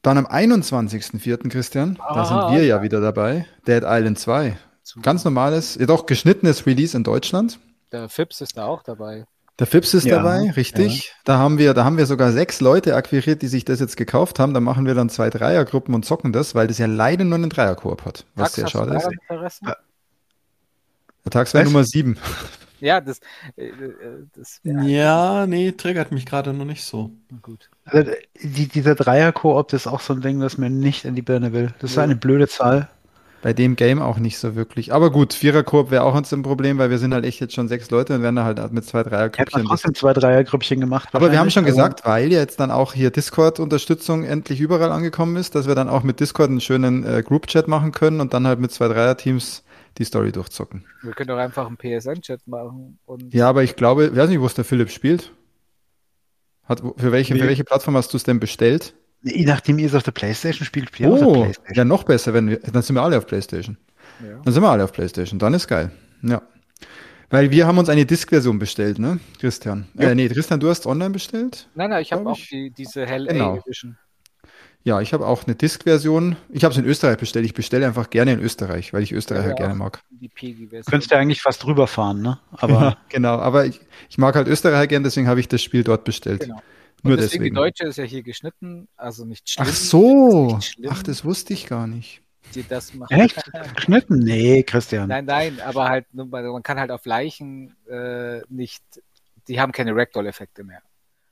Dann 0.00 0.16
am 0.16 0.26
21.04. 0.26 1.50
Christian, 1.50 1.96
da 1.96 2.04
Ah, 2.22 2.24
sind 2.24 2.56
wir 2.56 2.64
ja 2.64 2.76
ja. 2.76 2.82
wieder 2.82 3.02
dabei. 3.02 3.44
Dead 3.66 3.82
Island 3.84 4.18
2. 4.18 4.56
Zu- 4.86 5.00
Ganz 5.00 5.24
normales, 5.24 5.74
ja 5.74 5.86
doch 5.86 6.06
geschnittenes 6.06 6.64
Release 6.64 6.96
in 6.96 7.02
Deutschland. 7.02 7.58
Der 7.90 8.08
Fips 8.08 8.40
ist 8.40 8.56
da 8.56 8.66
auch 8.66 8.84
dabei. 8.84 9.26
Der 9.58 9.66
Fips 9.66 9.94
ist 9.94 10.04
Ja, 10.04 10.18
dabei, 10.18 10.50
richtig. 10.52 11.12
Da 11.24 11.38
haben 11.38 11.58
wir, 11.58 11.74
da 11.74 11.84
haben 11.84 11.96
wir 11.96 12.06
sogar 12.06 12.30
sechs 12.30 12.60
Leute 12.60 12.94
akquiriert, 12.94 13.42
die 13.42 13.48
sich 13.48 13.64
das 13.64 13.80
jetzt 13.80 13.96
gekauft 13.96 14.38
haben. 14.38 14.54
Da 14.54 14.60
machen 14.60 14.86
wir 14.86 14.94
dann 14.94 15.08
zwei 15.10 15.28
Dreiergruppen 15.28 15.92
und 15.92 16.04
zocken 16.04 16.32
das, 16.32 16.54
weil 16.54 16.68
das 16.68 16.78
ja 16.78 16.86
leider 16.86 17.24
nur 17.24 17.34
einen 17.34 17.50
Dreierkoop 17.50 18.04
hat, 18.04 18.26
was 18.36 18.42
Max, 18.42 18.54
sehr 18.54 18.64
hast 18.66 18.74
du 18.74 18.78
schade 18.78 18.96
ist. 18.96 19.08
Interesse? 19.28 19.64
Der 21.24 21.30
Tagswert 21.32 21.64
Was? 21.66 21.72
Nummer 21.72 21.84
sieben. 21.84 22.16
Ja, 22.78 23.00
das, 23.00 23.18
äh, 23.56 23.64
äh, 23.68 23.72
das 24.36 24.60
Ja, 24.62 25.46
nee, 25.46 25.72
triggert 25.72 26.12
mich 26.12 26.26
gerade 26.26 26.52
noch 26.52 26.64
nicht 26.66 26.84
so. 26.84 27.10
gut. 27.42 27.70
Also, 27.86 28.12
die, 28.40 28.68
dieser 28.68 28.94
Dreier-Koop 28.94 29.68
das 29.68 29.82
ist 29.82 29.86
auch 29.86 30.00
so 30.00 30.12
ein 30.12 30.20
Ding, 30.20 30.38
das 30.38 30.58
mir 30.58 30.70
nicht 30.70 31.04
in 31.06 31.14
die 31.16 31.22
Birne 31.22 31.52
will. 31.52 31.72
Das 31.80 31.90
ist 31.90 31.96
Ja. 31.96 32.02
eine 32.02 32.14
blöde 32.14 32.46
Zahl. 32.46 32.88
Bei 33.42 33.52
dem 33.52 33.76
Game 33.76 34.00
auch 34.02 34.18
nicht 34.18 34.38
so 34.38 34.56
wirklich. 34.56 34.92
Aber 34.92 35.10
gut, 35.10 35.32
Viererkoop 35.32 35.90
wäre 35.90 36.02
auch 36.04 36.14
uns 36.14 36.32
ein 36.32 36.42
Problem, 36.42 36.78
weil 36.78 36.90
wir 36.90 36.98
sind 36.98 37.14
halt 37.14 37.24
echt 37.24 37.38
jetzt 37.40 37.54
schon 37.54 37.68
sechs 37.68 37.90
Leute 37.90 38.14
und 38.14 38.22
werden 38.22 38.36
da 38.36 38.44
halt 38.44 38.72
mit 38.72 38.84
zwei 38.84 39.02
Dreiergrüppchen. 39.02 39.62
mal 39.62 39.68
trotzdem 39.68 39.94
zwei 39.94 40.12
Dreier-Grüppchen 40.14 40.80
gemacht. 40.80 41.10
Aber 41.12 41.30
wir 41.30 41.38
haben 41.38 41.50
schon 41.50 41.64
gesagt, 41.64 42.04
weil 42.04 42.32
ja 42.32 42.38
jetzt 42.40 42.58
dann 42.58 42.70
auch 42.70 42.92
hier 42.94 43.10
Discord-Unterstützung 43.10 44.24
endlich 44.24 44.60
überall 44.60 44.90
angekommen 44.90 45.36
ist, 45.36 45.54
dass 45.54 45.68
wir 45.68 45.74
dann 45.74 45.88
auch 45.88 46.02
mit 46.02 46.18
Discord 46.20 46.50
einen 46.50 46.60
schönen 46.60 47.04
äh, 47.04 47.22
Group-Chat 47.22 47.68
machen 47.68 47.92
können 47.92 48.20
und 48.20 48.34
dann 48.34 48.46
halt 48.46 48.58
mit 48.58 48.72
zwei 48.72 48.88
Dreier-Teams 48.88 49.62
die 49.98 50.04
Story 50.04 50.32
durchzocken. 50.32 50.84
Wir 51.02 51.12
können 51.12 51.28
doch 51.28 51.38
einfach 51.38 51.66
einen 51.66 51.76
PSN-Chat 51.76 52.46
machen 52.48 52.98
und 53.06 53.32
Ja, 53.32 53.48
aber 53.48 53.62
ich 53.62 53.76
glaube, 53.76 54.06
ich 54.06 54.16
weiß 54.16 54.28
nicht, 54.28 54.40
wo 54.40 54.46
es 54.46 54.54
der 54.54 54.64
Philipp 54.64 54.90
spielt. 54.90 55.32
Hat, 56.64 56.80
für 56.96 57.12
welche, 57.12 57.34
für 57.34 57.42
Nee. 57.42 57.48
welche 57.48 57.64
Plattform 57.64 57.96
hast 57.96 58.12
du 58.12 58.16
es 58.16 58.24
denn 58.24 58.40
bestellt? 58.40 58.94
Je 59.28 59.44
nachdem, 59.44 59.78
ihr 59.78 59.86
es 59.88 59.94
auf 59.94 60.02
der 60.04 60.12
Playstation 60.12 60.64
spielt, 60.64 60.88
spielt 60.88 61.08
ihr 61.08 61.12
auf 61.12 61.18
der 61.18 61.28
Oh, 61.28 61.32
Playstation. 61.42 61.76
ja, 61.76 61.84
noch 61.84 62.04
besser, 62.04 62.32
wenn 62.34 62.48
wir, 62.48 62.58
dann 62.60 62.82
sind 62.82 62.94
wir 62.94 63.02
alle 63.02 63.18
auf 63.18 63.26
Playstation. 63.26 63.76
ja. 64.22 64.38
Dann 64.44 64.52
sind 64.54 64.62
wir 64.62 64.70
alle 64.70 64.84
auf 64.84 64.92
Playstation, 64.92 65.38
dann 65.38 65.54
ist 65.54 65.66
geil. 65.66 65.90
Ja. 66.22 66.42
Weil 67.30 67.50
wir 67.50 67.66
haben 67.66 67.76
uns 67.78 67.88
eine 67.88 68.06
Disk-Version 68.06 68.58
bestellt, 68.60 68.98
ne, 69.00 69.18
Christian? 69.40 69.88
Ja. 69.94 70.10
Äh, 70.10 70.14
nee, 70.14 70.28
Christian, 70.28 70.60
du 70.60 70.68
hast 70.68 70.86
online 70.86 71.10
bestellt? 71.10 71.68
Nein, 71.74 71.90
nein, 71.90 72.02
ich 72.02 72.12
habe 72.12 72.28
auch 72.28 72.38
die, 72.38 72.70
diese 72.70 73.04
Hell 73.04 73.26
Genau. 73.26 73.56
Edition. 73.56 73.98
Ja, 74.84 75.00
ich 75.00 75.12
habe 75.12 75.26
auch 75.26 75.44
eine 75.44 75.56
Disk-Version. 75.56 76.36
Ich 76.48 76.62
habe 76.62 76.70
es 76.70 76.78
in 76.78 76.84
Österreich 76.84 77.16
bestellt. 77.18 77.44
Ich 77.44 77.54
bestelle 77.54 77.84
einfach 77.84 78.08
gerne 78.08 78.34
in 78.34 78.38
Österreich, 78.40 78.92
weil 78.92 79.02
ich 79.02 79.10
Österreich 79.10 79.44
Ja, 79.48 79.54
gerne 79.54 79.74
mag. 79.74 80.00
Die. 80.10 80.30
Könntest 80.88 81.10
ja 81.10 81.18
eigentlich 81.18 81.42
fast 81.42 81.64
drüber 81.64 81.88
fahren, 81.88 82.22
ne? 82.22 82.38
Aber 82.52 82.72
Ja, 82.80 82.96
genau, 83.08 83.36
aber 83.38 83.66
ich, 83.66 83.80
ich 84.08 84.18
mag 84.18 84.36
halt 84.36 84.46
Österreich 84.46 84.88
gerne, 84.88 85.02
deswegen 85.02 85.26
habe 85.26 85.40
ich 85.40 85.48
das 85.48 85.60
Spiel 85.60 85.82
dort 85.82 86.04
bestellt. 86.04 86.42
Genau. 86.42 86.62
Nur 87.02 87.12
Und 87.12 87.20
deswegen, 87.20 87.44
deswegen. 87.44 87.44
die 87.44 87.50
Deutsche 87.60 87.84
ist 87.84 87.96
ja 87.98 88.04
hier 88.04 88.22
geschnitten, 88.22 88.88
also 88.96 89.24
nicht 89.24 89.48
schlimm. 89.48 89.66
Ach 89.70 89.74
so. 89.74 90.58
Schlimm, 90.60 90.90
Ach, 90.92 91.02
das 91.02 91.24
wusste 91.24 91.52
ich 91.52 91.66
gar 91.66 91.86
nicht. 91.86 92.22
die 92.54 92.66
das 92.66 92.94
machen. 92.94 93.12
echt? 93.20 93.36
Geschnitten? 93.76 94.18
Nee, 94.20 94.62
Christian. 94.62 95.08
Nein, 95.08 95.24
nein, 95.26 95.60
aber 95.60 95.88
halt, 95.88 96.06
man 96.12 96.62
kann 96.62 96.78
halt 96.78 96.90
auf 96.90 97.04
Leichen 97.06 97.76
äh, 97.88 98.40
nicht, 98.48 98.82
die 99.48 99.60
haben 99.60 99.72
keine 99.72 99.94
Ragdoll-Effekte 99.94 100.64
mehr. 100.64 100.80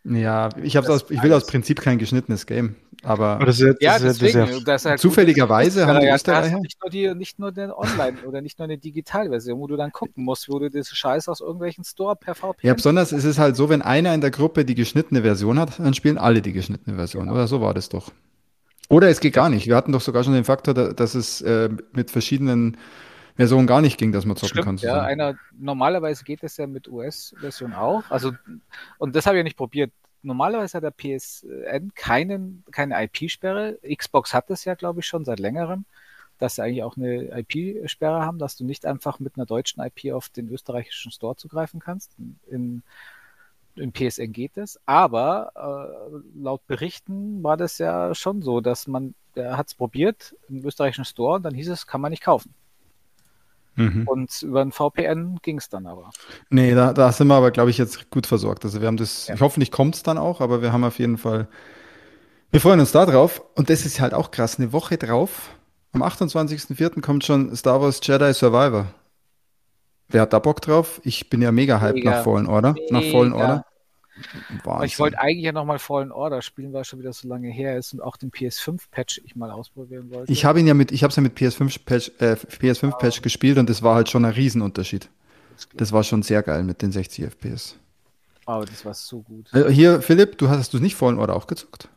Ja, 0.05 0.51
ich, 0.63 0.77
hab's 0.77 0.89
aus, 0.91 1.07
ich 1.11 1.23
will 1.23 1.33
aus. 1.33 1.47
Prinzip 1.47 1.81
kein 1.81 1.99
geschnittenes 1.99 2.45
Game. 2.47 2.77
Aber 3.03 3.39
das 3.45 3.61
ist 3.61 3.61
ja, 3.61 3.73
das 3.73 3.79
Ja, 3.81 3.97
ist 3.97 4.03
ja, 4.03 4.09
das 4.09 4.19
deswegen. 4.19 4.91
halt 4.91 5.01
Zufälligerweise 5.01 5.81
gut, 5.81 5.89
haben 5.89 6.01
die 6.01 6.07
ja, 6.07 6.11
da 6.11 6.15
hast 6.15 6.27
du 6.27 6.31
Österreicher- 6.33 6.61
nicht 6.61 6.79
nur 6.83 6.91
die, 6.91 7.15
nicht 7.15 7.39
nur 7.39 7.53
den 7.53 7.71
Online 7.71 8.19
oder 8.27 8.41
nicht 8.41 8.59
nur 8.59 8.65
eine 8.65 8.79
Digitalversion, 8.79 9.59
wo 9.59 9.67
du 9.67 9.77
dann 9.77 9.93
gucken 9.93 10.25
musst, 10.25 10.49
wo 10.49 10.59
du 10.59 10.71
das 10.71 10.89
Scheiß 10.89 11.29
aus 11.29 11.41
irgendwelchen 11.41 11.85
Store 11.85 12.17
per 12.17 12.35
VPN. 12.35 12.67
ja, 12.67 12.75
besonders 12.75 13.13
ist 13.13 13.25
es 13.25 13.39
halt 13.39 13.57
so, 13.57 13.69
wenn 13.69 13.83
einer 13.83 14.15
in 14.15 14.21
der 14.21 14.31
Gruppe 14.31 14.65
die 14.65 14.75
geschnittene 14.75 15.23
Version 15.23 15.59
hat, 15.59 15.79
dann 15.79 15.95
spielen 15.95 16.19
alle 16.19 16.41
die 16.43 16.53
geschnittene 16.53 16.97
Version. 16.97 17.25
Genau. 17.25 17.35
Oder 17.35 17.47
so 17.47 17.61
war 17.61 17.73
das 17.75 17.89
doch. 17.89 18.11
Oder 18.91 19.09
es 19.09 19.21
geht 19.21 19.33
gar 19.35 19.49
nicht. 19.49 19.67
Wir 19.67 19.77
hatten 19.77 19.93
doch 19.93 20.03
sogar 20.03 20.23
schon 20.25 20.35
den 20.35 20.45
Faktor, 20.45 20.75
da- 20.75 20.93
dass 20.93 21.15
es 21.15 21.41
äh, 21.41 21.71
mit 21.93 22.11
verschiedenen 22.11 22.77
Versionen 23.37 23.67
gar 23.67 23.81
nicht 23.81 23.99
ging, 23.99 24.13
dass 24.13 24.25
man 24.25 24.37
zocken 24.37 24.63
kann. 24.63 24.79
Stimmt, 24.79 24.83
ja. 24.83 24.91
zusammen. 24.91 25.09
Einer, 25.09 25.39
normalerweise 25.59 26.25
geht 26.25 26.43
das 26.43 26.57
ja 26.57 26.67
mit 26.67 26.89
US-Version 26.89 27.73
auch. 27.73 28.05
Also, 28.09 28.33
und 28.99 29.17
das 29.17 29.27
habe 29.27 29.37
ich 29.37 29.41
ja 29.41 29.45
nicht 29.45 29.57
probiert. 29.57 29.93
Normalerweise 30.23 30.79
hat 30.79 30.85
der 30.85 30.93
PSN 30.93 31.93
keinen, 31.95 32.65
keine 32.71 33.03
IP-Sperre. 33.05 33.79
Xbox 33.83 34.33
hat 34.33 34.51
das 34.51 34.65
ja, 34.65 34.75
glaube 34.75 35.01
ich, 35.01 35.07
schon 35.07 35.25
seit 35.25 35.41
längerem, 35.41 35.85
dass 36.39 36.55
sie 36.55 36.63
eigentlich 36.63 36.85
auch 36.85 36.97
eine 36.97 37.39
IP-Sperre 37.41 38.25
haben, 38.25 38.39
dass 38.39 38.57
du 38.57 38.65
nicht 38.65 38.87
einfach 38.87 39.19
mit 39.19 39.37
einer 39.37 39.47
deutschen 39.47 39.83
IP 39.83 40.13
auf 40.13 40.29
den 40.29 40.49
österreichischen 40.49 41.11
Store 41.11 41.37
zugreifen 41.37 41.81
kannst. 41.81 42.17
In, 42.49 42.85
in 43.75 43.93
PSN 43.93 44.33
geht 44.33 44.57
das. 44.57 44.79
Aber 44.87 45.51
äh, 45.57 46.41
laut 46.41 46.65
Berichten 46.69 47.43
war 47.43 47.57
das 47.57 47.79
ja 47.79 48.15
schon 48.15 48.43
so, 48.43 48.61
dass 48.61 48.87
man, 48.87 49.15
der 49.35 49.57
hat 49.57 49.67
es 49.67 49.75
probiert 49.75 50.37
im 50.49 50.65
österreichischen 50.65 51.05
Store 51.05 51.35
und 51.35 51.43
dann 51.43 51.55
hieß 51.55 51.69
es, 51.69 51.87
kann 51.87 52.01
man 52.01 52.11
nicht 52.11 52.23
kaufen. 52.23 52.55
Mhm. 53.77 54.07
Und 54.07 54.43
über 54.43 54.61
ein 54.63 54.73
VPN 54.73 55.39
ging 55.43 55.59
es 55.59 55.69
dann 55.69 55.87
aber. 55.87 56.11
Nee, 56.51 56.75
da, 56.75 56.93
da 56.93 57.11
sind 57.13 57.27
wir 57.27 57.35
aber, 57.35 57.51
glaube 57.51 57.71
ich, 57.71 57.79
jetzt 57.79 58.11
gut 58.11 58.27
versorgt. 58.27 58.65
Also 58.65 58.81
wir 58.81 58.87
haben 58.87 58.97
das, 58.97 59.27
Ja. 59.29 59.35
ich 59.35 59.41
hoffentlich 59.41 59.71
kommt 59.71 59.97
es 59.97 60.03
dann 60.03 60.19
auch, 60.19 60.41
aber 60.41 60.63
wir 60.63 60.73
haben 60.73 60.85
auf 60.85 60.99
jeden 60.99 61.19
Fall, 61.19 61.49
wir 62.51 62.61
freuen 62.61 62.81
uns 62.81 62.93
da 62.93 63.05
drauf. 63.07 63.43
Und 63.57 63.71
das 63.71 63.85
ist 63.85 64.01
halt 64.01 64.15
auch 64.15 64.31
krass, 64.31 64.59
eine 64.59 64.73
Woche 64.73 64.97
drauf, 64.97 65.51
am 65.93 66.03
28.04. 66.03 67.01
kommt 67.01 67.25
schon 67.25 67.55
Star 67.57 67.81
Wars 67.81 68.01
Jedi 68.03 68.33
Survivor. 68.35 68.87
Wer 70.09 70.23
hat 70.23 70.33
da 70.33 70.39
Bock 70.39 70.61
drauf? 70.61 71.01
Ich 71.05 71.31
bin 71.31 71.41
ja 71.43 71.51
mega 71.51 71.81
hyped 71.81 71.97
Mega. 71.97 72.11
nach 72.11 72.25
Fallen 72.25 72.47
Order. 72.47 72.75
Nach 72.91 73.03
Fallen 73.03 73.31
Mega. 73.31 73.43
Order. 73.43 73.67
Aber 74.65 74.85
ich 74.85 74.99
wollte 74.99 75.19
eigentlich 75.19 75.45
ja 75.45 75.53
nochmal 75.53 75.79
Fallen 75.79 76.13
Order 76.13 76.43
spielen, 76.43 76.73
weil 76.73 76.83
es 76.83 76.89
schon 76.89 76.99
wieder 77.01 77.13
so 77.13 77.29
lange 77.29 77.49
her 77.49 77.77
ist 77.77 77.93
und 77.93 78.01
auch 78.01 78.17
den 78.17 78.31
PS5-Patch 78.31 79.23
ich 79.25 79.37
mal 79.37 79.51
ausprobieren 79.51 80.11
wollte. 80.11 80.33
Ich 80.33 80.45
habe 80.45 80.61
ihn 80.61 80.67
ja 80.67 80.75
mit, 80.75 80.93
ich 80.93 81.03
habe 81.03 81.11
es 81.11 81.17
ja 81.17 81.23
mit 81.23 81.37
PS5 81.37 81.85
Patch, 81.85 82.13
äh, 82.19 82.33
PS5 82.35 82.99
Patch 82.99 83.23
gespielt 83.23 83.59
und 83.59 83.69
das 83.69 83.83
war 83.83 83.95
halt 83.95 84.09
schon 84.09 84.25
ein 84.25 84.33
Riesenunterschied. 84.33 85.09
Das 85.75 85.93
war 85.93 86.03
schon 86.05 86.23
sehr 86.23 86.43
geil 86.43 86.63
mit 86.65 86.83
den 86.83 86.93
60 86.93 87.25
FPS. 87.25 87.77
Aber 88.47 88.67
das 88.67 88.85
war 88.85 88.95
so 88.95 89.23
gut. 89.23 89.53
Äh, 89.53 89.71
Hier, 89.71 90.03
Philipp, 90.03 90.39
du 90.39 90.49
hast, 90.49 90.59
hast 90.59 90.75
du 90.75 90.79
nicht 90.79 90.95
Fallen 90.97 91.19
Order 91.19 91.35
auch 91.35 91.47
gezockt? 91.47 91.89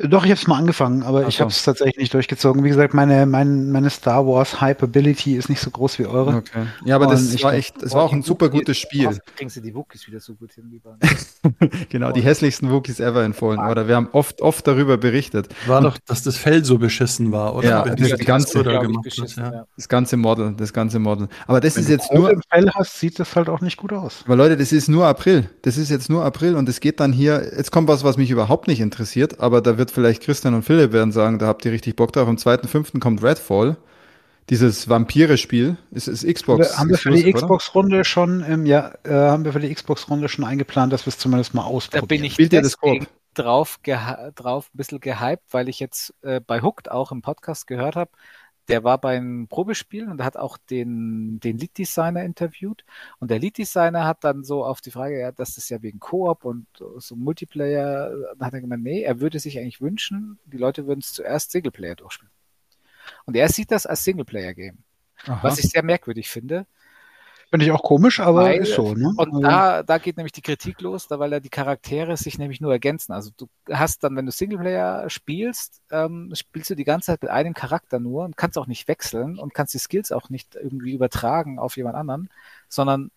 Doch, 0.00 0.24
ich 0.24 0.30
habe 0.30 0.40
es 0.40 0.46
mal 0.46 0.56
angefangen, 0.58 1.02
aber 1.02 1.22
Ach 1.24 1.28
ich 1.28 1.36
so. 1.36 1.40
habe 1.40 1.50
es 1.50 1.62
tatsächlich 1.64 1.96
nicht 1.98 2.14
durchgezogen. 2.14 2.62
Wie 2.62 2.68
gesagt, 2.68 2.94
meine, 2.94 3.26
mein, 3.26 3.70
meine 3.72 3.90
Star 3.90 4.24
Wars 4.26 4.60
Hyperability 4.60 5.34
ist 5.36 5.48
nicht 5.48 5.60
so 5.60 5.70
groß 5.70 5.98
wie 5.98 6.06
eure. 6.06 6.36
Okay. 6.36 6.66
Ja, 6.84 6.94
aber 6.94 7.08
das 7.08 7.42
war 7.42 7.54
echt, 7.54 7.82
es 7.82 7.92
war 7.94 8.04
auch 8.04 8.12
ein 8.12 8.22
super 8.22 8.48
gutes 8.48 8.78
Spiel. 8.78 9.18
Kriegst 9.36 9.56
du 9.56 9.60
die 9.60 9.74
Wookies 9.74 10.06
wieder 10.06 10.20
so 10.20 10.34
gut 10.34 10.52
hin, 10.52 10.64
lieber. 10.70 10.96
Genau, 11.88 12.12
die 12.12 12.20
hässlichsten 12.20 12.70
Wookies 12.70 13.00
ever 13.00 13.24
in 13.24 13.32
Fallen 13.32 13.58
Order. 13.60 13.88
Wir 13.88 13.96
haben 13.96 14.08
oft, 14.12 14.40
oft 14.42 14.66
darüber 14.66 14.98
berichtet. 14.98 15.48
War 15.66 15.80
doch, 15.80 15.96
dass 16.06 16.22
das 16.22 16.36
Fell 16.36 16.64
so 16.64 16.78
beschissen 16.78 17.32
war, 17.32 17.54
oder? 17.54 17.68
Ja, 17.68 17.84
Wenn 17.84 17.96
das 17.96 18.14
die 18.18 18.24
ganze- 18.24 18.62
da 18.62 18.78
gemacht 18.80 19.04
wird, 19.18 19.36
ja. 19.36 19.64
Das 19.76 19.88
ganze 19.88 20.16
Model, 20.16 20.54
das 20.56 20.72
ganze 20.72 20.98
Model. 20.98 21.28
Aber 21.46 21.60
das 21.60 21.76
Wenn 21.76 21.82
ist 21.82 21.88
du 21.88 21.92
jetzt 21.92 22.12
nur, 22.12 22.30
im 22.30 22.42
Fell 22.50 22.70
hast, 22.74 22.98
sieht 22.98 23.18
das 23.18 23.34
halt 23.36 23.48
auch 23.48 23.60
nicht 23.60 23.76
gut 23.76 23.92
aus. 23.92 24.24
weil 24.26 24.36
Leute, 24.36 24.56
das 24.56 24.72
ist 24.72 24.88
nur 24.88 25.06
April. 25.06 25.48
Das 25.62 25.76
ist 25.76 25.90
jetzt 25.90 26.10
nur 26.10 26.24
April 26.24 26.54
und 26.56 26.68
es 26.68 26.80
geht 26.80 27.00
dann 27.00 27.12
hier, 27.12 27.52
jetzt 27.56 27.70
kommt 27.72 27.88
was, 27.88 28.04
was 28.04 28.16
mich 28.16 28.30
überhaupt 28.30 28.68
nicht 28.68 28.80
interessiert, 28.80 29.40
aber 29.40 29.60
da 29.60 29.78
wird 29.78 29.87
vielleicht 29.90 30.22
Christian 30.22 30.54
und 30.54 30.62
Philipp 30.62 30.92
werden 30.92 31.12
sagen, 31.12 31.38
da 31.38 31.46
habt 31.46 31.64
ihr 31.64 31.72
richtig 31.72 31.96
Bock 31.96 32.12
drauf. 32.12 32.28
Am 32.28 32.36
2.5. 32.36 33.00
kommt 33.00 33.22
Redfall. 33.22 33.76
Dieses 34.50 34.88
Vampire-Spiel. 34.88 35.76
Ist, 35.90 36.08
ist 36.08 36.26
Xbox. 36.26 36.78
haben 36.78 36.88
wir 36.88 36.96
für 36.96 37.10
die? 37.10 37.30
Xbox-Runde 37.30 38.04
schon, 38.04 38.42
ähm, 38.48 38.64
ja, 38.64 38.92
äh, 39.04 39.10
haben 39.12 39.44
wir 39.44 39.52
für 39.52 39.60
die 39.60 39.72
Xbox-Runde 39.72 40.28
schon 40.28 40.44
eingeplant, 40.44 40.92
dass 40.92 41.04
wir 41.04 41.10
es 41.10 41.18
zumindest 41.18 41.52
mal 41.52 41.62
Da 41.62 41.68
ausprobieren. 41.68 42.08
bin 42.08 42.24
ich 42.24 42.32
Spielt 42.32 42.54
ihr 42.54 42.62
das 42.62 42.76
drauf, 43.34 43.78
drauf 44.34 44.70
ein 44.74 44.76
bisschen 44.76 45.00
gehypt, 45.00 45.44
weil 45.50 45.68
ich 45.68 45.80
jetzt 45.80 46.14
äh, 46.22 46.40
bei 46.40 46.62
Hooked 46.62 46.90
auch 46.90 47.12
im 47.12 47.22
Podcast 47.22 47.66
gehört 47.66 47.96
habe, 47.96 48.10
der 48.68 48.84
war 48.84 48.98
beim 48.98 49.46
Probespiel 49.48 50.08
und 50.08 50.22
hat 50.22 50.36
auch 50.36 50.58
den, 50.58 51.40
den 51.40 51.56
Lead-Designer 51.56 52.24
interviewt. 52.24 52.84
Und 53.18 53.30
der 53.30 53.38
Lead-Designer 53.38 54.06
hat 54.06 54.24
dann 54.24 54.44
so 54.44 54.64
auf 54.64 54.80
die 54.80 54.90
Frage, 54.90 55.18
ja, 55.18 55.32
das 55.32 55.56
ist 55.56 55.70
ja 55.70 55.82
wegen 55.82 56.00
Koop 56.00 56.44
und 56.44 56.66
so 56.98 57.16
Multiplayer, 57.16 58.10
dann 58.36 58.46
hat 58.46 58.54
er 58.54 58.60
gemeint, 58.60 58.82
nee, 58.82 59.02
er 59.02 59.20
würde 59.20 59.38
sich 59.38 59.58
eigentlich 59.58 59.80
wünschen, 59.80 60.38
die 60.44 60.58
Leute 60.58 60.86
würden 60.86 61.00
es 61.00 61.12
zuerst 61.12 61.50
Singleplayer 61.50 61.96
durchspielen. 61.96 62.32
Und 63.24 63.36
er 63.36 63.48
sieht 63.48 63.70
das 63.70 63.86
als 63.86 64.04
Singleplayer-Game. 64.04 64.78
Was 65.42 65.58
ich 65.58 65.70
sehr 65.70 65.82
merkwürdig 65.82 66.28
finde. 66.28 66.66
Finde 67.50 67.64
ich 67.64 67.72
auch 67.72 67.82
komisch, 67.82 68.20
aber 68.20 68.42
Weil- 68.44 68.58
ist 68.60 68.74
so. 68.74 68.92
Ne? 68.94 69.08
Und 69.16 69.20
Also, 69.28 69.40
da, 69.40 69.82
da 69.82 69.98
geht 69.98 70.18
nämlich 70.18 70.32
die 70.32 70.42
Kritik 70.42 70.80
los, 70.82 71.08
da 71.08 71.18
weil 71.18 71.32
ja 71.32 71.40
die 71.40 71.48
Charaktere 71.48 72.16
sich 72.18 72.38
nämlich 72.38 72.60
nur 72.60 72.72
ergänzen. 72.72 73.12
Also 73.12 73.30
du 73.36 73.48
hast 73.72 74.04
dann, 74.04 74.14
wenn 74.16 74.26
du 74.26 74.32
Singleplayer 74.32 75.08
spielst, 75.08 75.80
ähm, 75.90 76.30
spielst 76.34 76.68
du 76.68 76.74
die 76.74 76.84
ganze 76.84 77.06
Zeit 77.06 77.22
mit 77.22 77.30
einem 77.30 77.54
Charakter 77.54 77.98
nur 78.00 78.24
und 78.24 78.36
kannst 78.36 78.58
auch 78.58 78.66
nicht 78.66 78.86
wechseln 78.86 79.38
und 79.38 79.54
kannst 79.54 79.72
die 79.72 79.78
Skills 79.78 80.12
auch 80.12 80.28
nicht 80.28 80.56
irgendwie 80.56 80.92
übertragen 80.92 81.58
auf 81.58 81.76
jemand 81.78 81.96
anderen, 81.96 82.28
sondern 82.68 83.10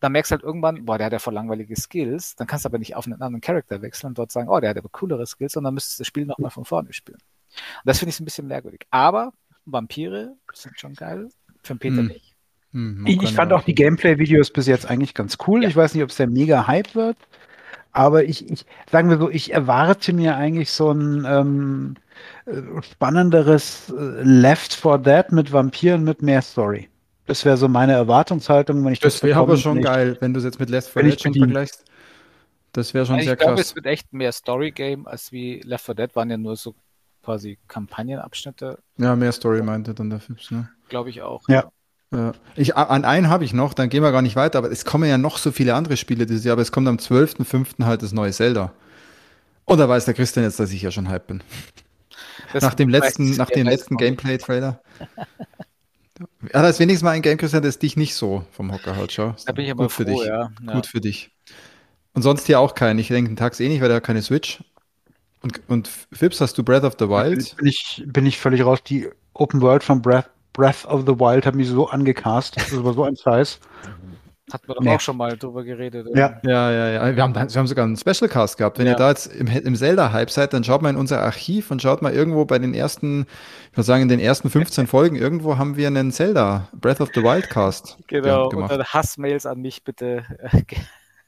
dann 0.00 0.12
merkst 0.12 0.30
du 0.30 0.36
halt 0.36 0.42
irgendwann, 0.44 0.84
boah, 0.86 0.96
der 0.98 1.06
hat 1.06 1.12
ja 1.12 1.18
voll 1.18 1.34
langweilige 1.34 1.76
Skills, 1.76 2.36
dann 2.36 2.46
kannst 2.46 2.64
du 2.64 2.68
aber 2.70 2.78
nicht 2.78 2.96
auf 2.96 3.04
einen 3.06 3.14
anderen 3.14 3.40
Charakter 3.40 3.82
wechseln 3.82 4.08
und 4.08 4.18
dort 4.18 4.32
sagen, 4.32 4.48
oh, 4.48 4.60
der 4.60 4.70
hat 4.70 4.78
aber 4.78 4.88
coolere 4.90 5.26
Skills, 5.26 5.52
sondern 5.52 5.74
müsstest 5.74 5.98
du 5.98 6.00
das 6.02 6.08
Spiel 6.08 6.24
nochmal 6.26 6.50
von 6.50 6.64
vorne 6.64 6.92
spielen. 6.92 7.18
Und 7.18 7.86
das 7.86 7.98
finde 7.98 8.10
ich 8.10 8.16
so 8.16 8.22
ein 8.22 8.26
bisschen 8.26 8.46
merkwürdig. 8.46 8.86
Aber 8.90 9.32
Vampire 9.66 10.36
sind 10.54 10.78
schon 10.80 10.94
geil, 10.94 11.28
für 11.62 11.74
den 11.74 11.78
Peter 11.78 11.96
Hm. 11.98 12.06
nicht. 12.08 12.33
Hm, 12.74 13.06
ich, 13.06 13.22
ich 13.22 13.32
fand 13.32 13.52
auch 13.52 13.62
die 13.62 13.74
Gameplay-Videos 13.74 14.50
bis 14.50 14.66
jetzt 14.66 14.86
eigentlich 14.86 15.14
ganz 15.14 15.38
cool. 15.46 15.62
Ja. 15.62 15.68
Ich 15.68 15.76
weiß 15.76 15.94
nicht, 15.94 16.02
ob 16.02 16.10
es 16.10 16.16
der 16.16 16.26
mega 16.28 16.66
Hype 16.66 16.94
wird, 16.94 17.16
aber 17.92 18.24
ich, 18.24 18.50
ich 18.50 18.66
sagen 18.90 19.08
wir 19.08 19.18
so, 19.18 19.30
ich 19.30 19.52
erwarte 19.52 20.12
mir 20.12 20.36
eigentlich 20.36 20.70
so 20.70 20.90
ein 20.90 21.24
ähm, 21.26 21.94
äh, 22.46 22.60
spannenderes 22.82 23.90
äh, 23.96 24.22
Left 24.22 24.74
4 24.74 24.98
Dead 24.98 25.32
mit 25.32 25.52
Vampiren 25.52 26.04
mit 26.04 26.20
mehr 26.22 26.42
Story. 26.42 26.88
Das 27.26 27.44
wäre 27.46 27.56
so 27.56 27.68
meine 27.68 27.92
Erwartungshaltung, 27.92 28.84
wenn 28.84 28.92
ich 28.92 29.00
das 29.00 29.14
Das 29.14 29.22
wäre 29.22 29.38
aber 29.40 29.56
schon 29.56 29.78
ich- 29.78 29.84
geil, 29.84 30.16
wenn 30.20 30.34
du 30.34 30.38
es 30.38 30.44
jetzt 30.44 30.60
mit 30.60 30.68
Left 30.68 30.90
4 30.90 31.02
Wenn 31.02 31.08
ich 31.08 31.16
Dead 31.16 31.22
schon 31.22 31.34
vergleichst. 31.34 31.84
Das 32.72 32.92
wäre 32.92 33.06
schon 33.06 33.14
Also 33.14 33.24
sehr 33.26 33.34
ich 33.34 33.38
glaube, 33.38 33.54
krass. 33.54 33.66
es 33.68 33.76
wird 33.76 33.86
echt 33.86 34.12
mehr 34.12 34.32
Story-Game 34.32 35.06
als 35.06 35.30
wie 35.30 35.60
Left 35.60 35.84
4 35.86 35.94
Dead 35.94 36.16
waren 36.16 36.28
ja 36.28 36.36
nur 36.36 36.56
so 36.56 36.74
quasi 37.22 37.56
Kampagnenabschnitte, 37.68 38.78
Ja, 38.98 39.14
mehr 39.16 39.32
Story 39.32 39.62
meinte 39.62 39.94
dann 39.94 40.10
der 40.10 40.18
Fips, 40.20 40.50
ne? 40.50 40.68
glaube 40.88 41.08
ich 41.10 41.22
auch. 41.22 41.48
Ja. 41.48 41.70
Ja. 42.14 42.32
Ich, 42.56 42.76
an 42.76 43.04
einen 43.04 43.28
habe 43.28 43.44
ich 43.44 43.52
noch, 43.52 43.74
dann 43.74 43.88
gehen 43.88 44.02
wir 44.02 44.12
gar 44.12 44.22
nicht 44.22 44.36
weiter, 44.36 44.58
aber 44.58 44.70
es 44.70 44.84
kommen 44.84 45.08
ja 45.08 45.18
noch 45.18 45.38
so 45.38 45.52
viele 45.52 45.74
andere 45.74 45.96
Spiele 45.96 46.26
dieses 46.26 46.44
Jahr, 46.44 46.52
aber 46.54 46.62
es 46.62 46.72
kommt 46.72 46.88
am 46.88 46.96
12.05. 46.96 47.84
halt 47.84 48.02
das 48.02 48.12
neue 48.12 48.32
Zelda. 48.32 48.72
Und 49.64 49.78
da 49.78 49.88
weiß 49.88 50.04
der 50.04 50.14
Christian 50.14 50.44
jetzt, 50.44 50.60
dass 50.60 50.70
ich 50.70 50.82
ja 50.82 50.90
schon 50.90 51.08
hype 51.08 51.26
bin. 51.26 51.42
Das 52.52 52.62
nach 52.62 52.74
dem 52.74 52.88
letzten, 52.88 53.30
nach 53.36 53.50
dem 53.50 53.66
letzten. 53.66 53.96
Gameplay-Trailer. 53.96 54.80
Ja, 56.52 56.62
da 56.62 56.68
ist 56.68 56.78
wenigstens 56.78 57.02
mal 57.02 57.10
ein 57.10 57.22
Game, 57.22 57.38
Christian, 57.38 57.62
das 57.62 57.78
dich 57.78 57.96
nicht 57.96 58.14
so 58.14 58.44
vom 58.52 58.72
Hocker 58.72 58.96
haut, 58.96 59.12
schau. 59.12 59.34
Da 59.46 59.52
bin 59.52 59.64
ich 59.64 59.70
aber 59.70 59.84
Gut 59.84 59.92
für 59.92 60.04
froh, 60.04 60.18
dich. 60.18 60.26
ja. 60.26 60.50
ja. 60.64 60.72
Gut 60.72 60.86
für 60.86 61.00
dich. 61.00 61.32
Und 62.12 62.22
sonst 62.22 62.46
hier 62.46 62.60
auch 62.60 62.74
keinen. 62.76 63.00
Ich 63.00 63.08
denke, 63.08 63.30
den 63.30 63.36
Tags 63.36 63.58
eh 63.58 63.68
nicht, 63.68 63.80
weil 63.80 63.88
der 63.88 63.96
hat 63.96 64.04
keine 64.04 64.22
Switch. 64.22 64.62
Und, 65.42 65.60
und 65.68 65.88
Fips, 66.12 66.40
hast 66.40 66.56
du 66.56 66.62
Breath 66.62 66.84
of 66.84 66.94
the 66.98 67.08
Wild? 67.08 67.56
bin 67.56 67.66
ich, 67.66 68.04
bin 68.06 68.26
ich 68.26 68.38
völlig 68.38 68.64
raus. 68.64 68.82
Die 68.84 69.08
Open 69.34 69.60
World 69.60 69.82
von 69.82 70.00
Breath, 70.00 70.30
Breath 70.54 70.86
of 70.86 71.02
the 71.02 71.18
Wild 71.20 71.44
hat 71.44 71.54
mich 71.54 71.68
so 71.68 71.88
angecast. 71.88 72.56
Das 72.56 72.82
war 72.82 72.94
so 72.94 73.04
ein 73.04 73.16
Scheiß. 73.16 73.60
Hatten 74.52 74.68
wir 74.68 74.74
doch 74.74 74.82
Nee. 74.82 74.94
auch 74.94 75.00
schon 75.00 75.16
mal 75.16 75.36
drüber 75.36 75.64
geredet. 75.64 76.06
Ja. 76.14 76.38
Ja, 76.44 76.70
ja, 76.70 76.88
ja. 76.90 77.16
Wir 77.16 77.22
haben, 77.22 77.34
wir 77.34 77.40
haben 77.42 77.66
sogar 77.66 77.84
einen 77.84 77.96
Special 77.96 78.28
Cast 78.28 78.58
gehabt. 78.58 78.78
Wenn 78.78 78.86
Ja. 78.86 78.92
ihr 78.92 78.96
da 78.98 79.08
jetzt 79.08 79.26
im, 79.34 79.46
im 79.48 79.74
Zelda-Hype 79.74 80.30
seid, 80.30 80.52
dann 80.52 80.62
schaut 80.64 80.82
mal 80.82 80.90
in 80.90 80.96
unser 80.96 81.20
Archiv 81.22 81.70
und 81.70 81.80
schaut 81.82 82.02
mal 82.02 82.12
irgendwo 82.12 82.44
bei 82.44 82.58
den 82.58 82.74
ersten, 82.74 83.26
ich 83.72 83.76
würde 83.76 83.84
sagen, 83.86 84.02
in 84.02 84.08
den 84.08 84.20
ersten 84.20 84.50
15 84.50 84.86
Folgen, 84.86 85.16
irgendwo 85.16 85.56
haben 85.58 85.76
wir 85.76 85.86
einen 85.88 86.12
Zelda 86.12 86.68
Breath 86.72 87.00
of 87.00 87.08
the 87.14 87.22
Wild 87.22 87.48
Cast 87.50 87.96
Genau. 88.06 88.48
gemacht. 88.50 88.70
Und 88.70 88.78
dann 88.78 88.86
Hassmails 88.86 89.46
an 89.46 89.60
mich 89.60 89.82
bitte. 89.82 90.24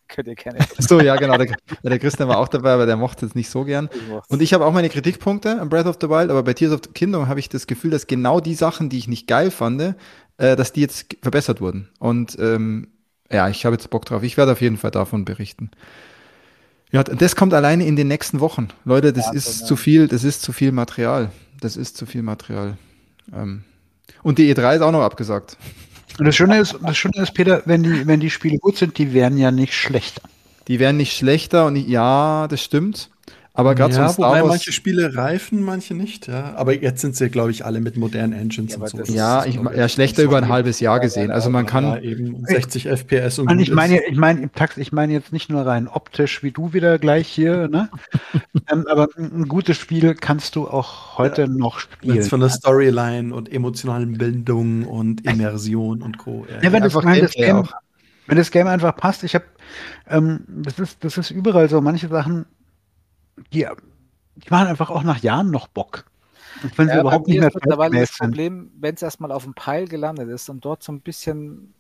Könnt 0.09 0.29
ihr 0.29 0.35
gerne. 0.35 0.59
So, 0.79 1.01
ja, 1.01 1.17
genau. 1.17 1.37
Der, 1.37 1.57
der 1.83 1.99
Christian 1.99 2.29
war 2.29 2.39
auch 2.39 2.49
dabei, 2.49 2.73
aber 2.73 2.87
der 2.87 2.97
mochte 2.97 3.27
es 3.27 3.35
nicht 3.35 3.51
so 3.51 3.65
gern. 3.65 3.89
Und 4.29 4.41
ich 4.41 4.55
habe 4.55 4.65
auch 4.65 4.73
meine 4.73 4.89
Kritikpunkte 4.89 5.61
an 5.61 5.69
Breath 5.69 5.87
of 5.87 5.97
the 6.01 6.09
Wild, 6.09 6.31
aber 6.31 6.43
bei 6.43 6.55
Tears 6.55 6.73
of 6.73 6.81
the 6.85 6.91
Kingdom 6.93 7.29
habe 7.29 7.41
ich 7.41 7.49
das 7.49 7.67
Gefühl, 7.67 7.91
dass 7.91 8.07
genau 8.07 8.41
die 8.41 8.55
Sachen, 8.55 8.89
die 8.89 8.99
ich 8.99 9.09
nicht 9.09 9.27
geil 9.27 9.51
fand, 9.51 9.97
äh, 10.39 10.57
dass 10.57 10.73
die 10.73 10.81
jetzt 10.81 11.17
verbessert 11.23 11.61
wurden. 11.61 11.89
Und 11.99 12.37
ähm, 12.39 12.89
ja, 13.31 13.49
ich 13.49 13.65
habe 13.65 13.75
jetzt 13.75 13.91
Bock 13.91 14.05
drauf. 14.05 14.23
Ich 14.23 14.37
werde 14.37 14.53
auf 14.53 14.61
jeden 14.61 14.77
Fall 14.77 14.91
davon 14.91 15.25
berichten. 15.25 15.71
Ja, 16.93 17.03
das 17.03 17.35
kommt 17.35 17.53
alleine 17.53 17.85
in 17.85 17.97
den 17.97 18.09
nächsten 18.09 18.41
Wochen. 18.41 18.69
Leute, 18.85 19.13
das 19.13 19.27
Wahnsinn, 19.27 19.39
ist 19.39 19.61
ja. 19.63 19.67
zu 19.67 19.77
viel, 19.77 20.09
das 20.09 20.25
ist 20.25 20.43
zu 20.43 20.53
viel 20.53 20.73
Material. 20.73 21.31
Das 21.61 21.77
ist 21.77 21.97
zu 21.97 22.07
viel 22.07 22.23
Material. 22.23 22.77
Ähm, 23.35 23.65
und 24.23 24.39
die 24.39 24.55
E3 24.55 24.77
ist 24.77 24.83
auch 24.83 24.93
noch 24.93 25.03
abgesagt. 25.03 25.57
Und 26.19 26.25
das 26.25 26.35
Schöne 26.35 26.59
ist, 26.59 26.77
das 26.81 26.97
Schöne 26.97 27.23
ist, 27.23 27.35
Peter, 27.35 27.63
wenn 27.67 27.83
die, 27.83 28.07
wenn 28.07 28.21
die 28.21 28.31
Spiele 28.31 28.59
gut 28.59 28.77
sind, 28.77 28.97
die 28.99 29.13
werden 29.13 29.39
ja 29.39 29.51
nicht 29.51 29.75
schlechter. 29.75 30.23
Die 30.69 30.79
werden 30.79 30.97
nicht 30.97 31.17
schlechter 31.17 31.67
und 31.67 31.77
ich, 31.77 31.87
ja, 31.87 32.47
das 32.49 32.63
stimmt. 32.63 33.11
Aber 33.57 33.75
gerade 33.75 33.95
so 33.95 34.01
ja, 34.03 34.09
Star 34.11 34.29
wobei 34.29 34.41
Wars. 34.43 34.49
manche 34.51 34.71
Spiele 34.71 35.17
reifen, 35.17 35.63
manche 35.63 35.95
nicht. 35.95 36.27
Ja. 36.27 36.55
Aber 36.57 36.75
jetzt 36.75 37.01
sind 37.01 37.17
sie, 37.17 37.31
glaube 37.31 37.51
ich, 37.53 37.65
alle 37.65 37.81
mit 37.81 37.97
modernen 37.97 38.35
Engines 38.35 38.73
Ja, 38.73 38.79
und 38.81 38.89
so. 38.89 39.13
ja, 39.13 39.41
ist, 39.41 39.47
ich, 39.47 39.55
ja, 39.57 39.89
schlechter 39.89 40.23
über 40.25 40.37
ein 40.37 40.49
halbes 40.51 40.79
Jahr 40.79 41.01
gesehen. 41.01 41.31
Also 41.31 41.49
man 41.49 41.65
Ja, 41.65 41.71
kann, 41.71 42.03
eben 42.03 42.45
60 42.45 42.87
FPS 42.87 43.39
und 43.39 43.51
Und 43.51 43.59
ich 43.61 43.73
meine, 43.73 44.05
ich 44.07 44.17
meine, 44.19 44.43
im 44.43 44.53
Tax, 44.53 44.77
ich 44.77 44.93
meine 44.93 45.15
jetzt 45.15 45.33
nicht 45.33 45.49
nur 45.49 45.65
rein 45.67 45.89
optisch, 45.89 46.43
wie 46.43 46.53
du 46.53 46.75
wieder 46.75 46.99
gleich 46.99 47.29
hier, 47.29 47.69
ne? 47.69 47.89
ähm, 48.71 48.87
aber 48.91 49.09
ein, 49.17 49.49
gutes 49.49 49.79
Spiel 49.79 50.15
kannst 50.15 50.55
du 50.55 50.69
auch 50.69 51.17
heute 51.17 51.49
noch 51.49 51.79
spielen. 51.79 52.15
Jetzt 52.17 52.29
von 52.29 52.41
der 52.41 52.51
Storyline 52.51 53.35
und 53.35 53.51
emotionalen 53.51 54.19
Bindung 54.19 54.85
und 54.85 55.25
Immersion 55.25 56.03
und 56.03 56.19
Co. 56.19 56.47
Ja, 56.63 56.73
wenn, 56.73 56.83
das, 56.83 56.95
einfach 56.95 57.05
wenn, 57.05 57.21
das 57.23 57.33
Game, 57.33 57.67
wenn 58.27 58.37
das 58.37 58.51
Game 58.51 58.67
einfach 58.67 58.95
passt, 58.97 59.25
ich 59.25 59.35
habe, 59.35 59.45
ähm, 60.09 60.41
das 60.49 60.79
ist, 60.79 61.03
das 61.05 61.17
ist 61.17 61.31
überall 61.31 61.69
so, 61.71 61.81
manche 61.81 62.09
Sachen, 62.09 62.45
die, 63.53 63.67
die 64.37 64.51
machen 64.51 64.69
einfach 64.69 64.91
auch 64.91 65.03
nach 65.03 65.19
Jahren 65.23 65.51
noch 65.51 65.69
Bock. 65.69 66.05
Und 66.63 66.77
wenn 66.79 66.87
sie 66.89 66.95
Ja, 66.95 67.03
bei 67.03 67.09
überhaupt 67.09 67.29
nicht 67.29 67.39
mehr 67.39 67.49
ist 67.49 67.55
mittlerweile 67.55 68.01
das. 68.01 68.13
Problem, 68.17 68.71
wenn 68.79 68.95
es 68.95 69.03
erstmal 69.03 69.31
auf 69.33 69.45
dem 69.45 69.55
Pile 69.55 69.87
gelandet 69.87 70.29
ist 70.31 70.49
und 70.49 70.65
dort 70.65 70.83
so 70.83 70.93
ein 70.93 71.01
bisschen 71.03 71.75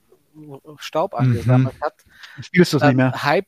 Staub 0.78 1.14
Mhm. 1.14 1.18
angesammelt 1.18 1.74
hat, 1.80 1.94
Spielst 2.42 2.72
du 2.74 2.76
es 2.76 2.82
nicht 2.82 2.90
dann 2.90 2.96
mehr. 2.96 3.22
Hype, 3.22 3.46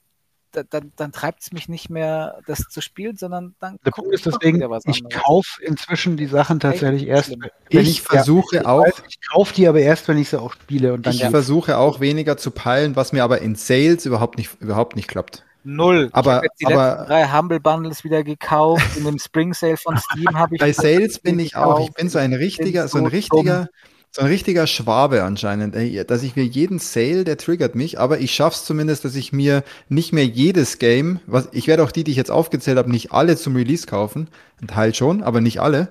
da- 0.53 0.63
dann, 0.63 0.91
dann 0.97 1.13
treibt 1.13 1.43
es 1.43 1.53
mich 1.53 1.69
nicht 1.69 1.91
mehr, 1.91 2.41
das 2.47 2.61
zu 2.61 2.81
spielen, 2.81 3.19
sondern 3.19 3.55
dann 3.59 3.77
Der 3.85 3.91
Punkt 3.91 4.11
ist 4.15 4.27
ich 4.27 4.33
deswegen, 4.33 4.63
ich 4.87 5.05
kaufe 5.11 5.63
inzwischen 5.63 6.17
die 6.17 6.25
Sachen 6.25 6.61
tatsächlich 6.61 7.07
erst, 7.07 7.37
wenn 7.71 7.85
Ich 7.85 8.01
versuche 8.01 8.57
ja, 8.57 8.65
auch- 8.65 8.85
weiß, 8.87 9.03
Ich 9.07 9.19
kaufe 9.31 9.53
die 9.55 9.69
aber 9.69 9.81
erst, 9.81 10.09
wenn 10.09 10.17
ich 10.17 10.31
sie 10.31 10.41
auch 10.41 10.55
spiele 10.55 10.95
und 10.95 11.05
dann 11.05 11.13
Ich 11.13 11.21
ja. 11.21 11.29
versuche 11.29 11.77
auch 11.77 12.01
weniger 12.01 12.39
zu 12.39 12.51
peilen, 12.51 12.97
was 12.97 13.13
mir 13.13 13.23
aber 13.23 13.43
in 13.43 13.55
Sales 13.55 14.07
überhaupt 14.07 14.39
nicht, 14.39 14.59
überhaupt 14.63 14.97
nicht 14.97 15.09
klappt. 15.09 15.45
Null. 15.69 16.09
Aber- 16.13 16.31
ich 16.31 16.35
habe 16.37 16.47
jetzt 16.47 16.61
die 16.61 16.67
aber- 16.67 16.89
letzten 16.97 17.07
drei 17.09 17.29
Humble 17.29 17.61
Bundles 17.61 18.05
wieder 18.05 18.25
gekauft. 18.25 18.97
In 18.97 19.05
dem 19.05 19.19
Spring 19.19 19.53
Sale 19.55 19.77
von 19.77 19.97
Steam 19.99 20.37
habe 20.39 20.55
ich 20.55 20.61
Bei 20.61 20.73
Sales 20.73 21.19
bin 21.19 21.39
ich 21.39 21.57
auch. 21.57 21.81
Ich 21.89 21.93
bin 21.95 22.09
so 22.09 22.19
ein 22.19 22.33
richtiger, 22.33 22.89
so 22.89 22.99
ein 22.99 23.07
richtiger, 23.07 23.69
so 24.11 24.23
ein 24.23 24.29
richtiger 24.29 24.67
Schwabe 24.67 25.23
anscheinend. 25.23 25.75
Dass 26.11 26.23
ich 26.23 26.35
mir 26.37 26.45
jeden 26.45 26.79
Sale, 26.79 27.25
der 27.25 27.37
triggert 27.37 27.75
mich, 27.75 28.01
aber 28.01 28.19
ich 28.19 28.35
schaff's 28.35 28.65
zumindest, 28.65 29.05
dass 29.05 29.15
ich 29.15 29.33
mir 29.33 29.63
nicht 29.91 30.13
mehr 30.15 30.25
jedes 30.25 30.79
Game, 30.79 31.21
was 31.27 31.49
ich 31.53 31.67
werde 31.67 31.83
auch 31.85 31.93
die, 31.93 32.05
die 32.05 32.13
ich 32.13 32.17
jetzt 32.17 32.31
aufgezählt 32.31 32.79
habe, 32.79 32.91
nicht 32.91 33.13
alle 33.13 33.37
zum 33.37 33.55
Release 33.55 33.87
kaufen. 33.87 34.29
Ein 34.63 34.69
Teil 34.69 34.95
schon, 34.95 35.23
aber 35.23 35.41
nicht 35.43 35.61
alle. 35.61 35.89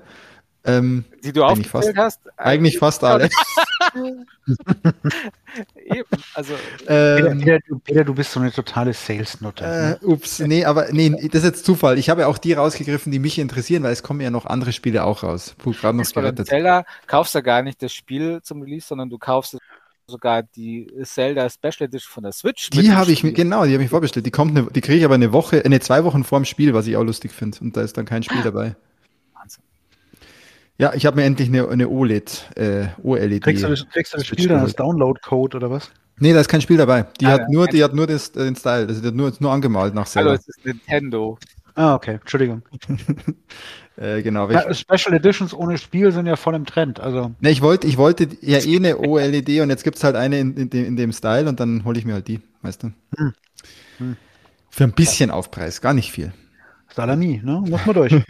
Ähm, 0.65 1.05
die 1.23 1.31
du 1.31 1.43
aufgezählt 1.45 1.95
fast- 1.95 1.95
hast. 1.95 2.19
eigentlich 2.37 2.77
fast 2.79 3.03
alle. 3.03 3.29
Eben. 5.75 6.05
Also 6.33 6.53
Peter, 6.79 7.31
ähm, 7.31 7.39
Peter, 7.39 7.59
du, 7.67 7.79
Peter, 7.79 8.03
du 8.03 8.13
bist 8.13 8.31
so 8.31 8.39
eine 8.39 8.51
totale 8.51 8.93
Sales-Nutte. 8.93 9.99
Äh, 10.01 10.05
ups, 10.05 10.39
nee, 10.39 10.65
aber 10.65 10.91
nee, 10.91 11.09
das 11.09 11.43
ist 11.43 11.43
jetzt 11.43 11.65
Zufall. 11.65 11.97
Ich 11.97 12.09
habe 12.09 12.21
ja 12.21 12.27
auch 12.27 12.37
die 12.37 12.53
rausgegriffen, 12.53 13.11
die 13.11 13.19
mich 13.19 13.39
interessieren, 13.39 13.83
weil 13.83 13.93
es 13.93 14.03
kommen 14.03 14.21
ja 14.21 14.29
noch 14.29 14.45
andere 14.45 14.73
Spiele 14.73 15.03
auch 15.03 15.23
raus. 15.23 15.55
Puh, 15.57 15.71
gerade 15.71 15.97
noch 15.97 16.05
dem 16.05 16.13
gerettet. 16.13 16.47
Zelda 16.47 16.85
kaufst 17.07 17.35
du 17.35 17.41
gar 17.41 17.61
nicht 17.61 17.81
das 17.81 17.93
Spiel 17.93 18.41
zum 18.43 18.61
Release, 18.61 18.87
sondern 18.87 19.09
du 19.09 19.17
kaufst 19.17 19.57
sogar 20.07 20.43
die 20.43 20.87
Zelda 21.03 21.49
Special 21.49 21.87
Edition 21.87 22.11
von 22.11 22.23
der 22.23 22.31
Switch. 22.31 22.69
mit 22.71 22.83
Die 22.83 22.87
dem 22.87 22.95
habe 22.95 23.11
ich 23.11 23.23
mir, 23.23 23.33
genau, 23.33 23.65
die 23.65 23.73
habe 23.73 23.83
ich 23.83 23.89
vorbestellt. 23.89 24.25
Die 24.25 24.31
kommt, 24.31 24.53
ne, 24.53 24.67
die 24.73 24.81
kriege 24.81 24.99
ich 24.99 25.05
aber 25.05 25.15
eine 25.15 25.33
Woche, 25.33 25.63
eine 25.65 25.79
zwei 25.79 26.03
Wochen 26.03 26.23
vorm 26.23 26.45
Spiel, 26.45 26.73
was 26.73 26.87
ich 26.87 26.95
auch 26.95 27.03
lustig 27.03 27.31
finde. 27.31 27.59
Und 27.59 27.75
da 27.75 27.81
ist 27.81 27.97
dann 27.97 28.05
kein 28.05 28.23
Spiel 28.23 28.41
dabei. 28.43 28.75
Ja, 30.79 30.93
ich 30.93 31.05
habe 31.05 31.17
mir 31.17 31.23
endlich 31.23 31.49
eine, 31.49 31.67
eine 31.67 31.89
OLED, 31.89 32.51
äh, 32.55 32.87
OLED. 33.01 33.43
kriegst 33.43 33.63
du 33.63 33.67
das, 33.69 33.87
kriegst 33.89 34.13
du 34.13 34.17
das 34.17 34.27
Spiel 34.27 34.47
dann 34.47 34.59
als. 34.59 34.75
Download-Code 34.75 35.57
oder 35.57 35.71
was? 35.71 35.89
Nee, 36.19 36.33
da 36.33 36.39
ist 36.39 36.47
kein 36.49 36.61
Spiel 36.61 36.77
dabei. 36.77 37.05
Die 37.19 37.25
Ah, 37.25 37.31
hat 37.31 37.41
ja. 37.41 37.47
nur, 37.49 37.67
die 37.67 37.83
hat 37.83 37.93
nur 37.93 38.07
das, 38.07 38.29
äh, 38.29 38.43
den 38.45 38.55
Style. 38.55 38.87
Also 38.87 39.01
die 39.01 39.07
hat 39.07 39.15
nur, 39.15 39.31
nur 39.39 39.51
angemalt 39.51 39.93
nach 39.93 40.05
Hallo, 40.15 40.29
selber. 40.29 40.33
es 40.33 40.47
ist 40.47 40.65
Nintendo. 40.65 41.37
Ah, 41.75 41.95
okay, 41.95 42.15
Entschuldigung. 42.21 42.61
Äh, 43.99 44.21
genau. 44.21 44.47
Ja, 44.51 44.71
Special 44.75 45.15
Editions 45.15 45.55
ohne 45.55 45.79
Spiel 45.79 46.11
sind 46.11 46.27
ja 46.27 46.35
voll 46.35 46.53
im 46.53 46.67
Trend. 46.67 46.99
Also 46.99 47.31
ne, 47.39 47.49
ich 47.49 47.63
wollte, 47.63 47.87
ich 47.87 47.97
wollte 47.97 48.27
ja 48.41 48.59
eh 48.59 48.75
eine 48.75 48.99
OLED 48.99 49.59
und 49.61 49.71
jetzt 49.71 49.83
gibt's 49.83 50.03
halt 50.03 50.15
eine 50.15 50.39
in, 50.39 50.55
in, 50.55 50.69
dem, 50.69 50.85
in 50.85 50.95
dem 50.97 51.11
Style 51.11 51.49
und 51.49 51.59
dann 51.59 51.83
hole 51.83 51.97
ich 51.97 52.05
mir 52.05 52.13
halt 52.13 52.27
die, 52.27 52.39
weißt 52.61 52.83
du. 52.83 52.91
Hm. 53.17 53.33
Hm. 53.97 54.15
Für 54.69 54.83
ein 54.83 54.91
bisschen 54.91 55.31
Aufpreis, 55.31 55.81
gar 55.81 55.95
nicht 55.95 56.11
viel. 56.11 56.31
Salami, 56.97 57.39
ne? 57.43 57.63
Muss 57.69 57.85
man 57.85 57.95
durch. 57.95 58.13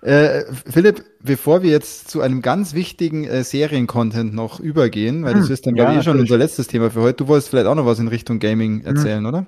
Äh, 0.00 0.44
Philipp, 0.66 1.04
bevor 1.22 1.62
wir 1.62 1.70
jetzt 1.70 2.10
zu 2.10 2.22
einem 2.22 2.40
ganz 2.40 2.72
wichtigen 2.72 3.24
äh, 3.24 3.44
Serien-Content 3.44 4.34
noch 4.34 4.58
übergehen, 4.58 5.22
weil 5.24 5.34
das 5.34 5.48
Hm, 5.48 5.52
ist 5.52 5.66
dann, 5.66 5.76
ja, 5.76 5.92
eh 5.92 6.02
schon 6.02 6.18
unser 6.18 6.38
letztes 6.38 6.66
Thema 6.66 6.90
für 6.90 7.02
heute. 7.02 7.24
Du 7.24 7.28
wolltest 7.28 7.50
vielleicht 7.50 7.66
auch 7.66 7.74
noch 7.74 7.84
was 7.86 7.98
in 7.98 8.08
Richtung 8.08 8.38
Gaming 8.38 8.82
erzählen, 8.84 9.24
oder? 9.26 9.46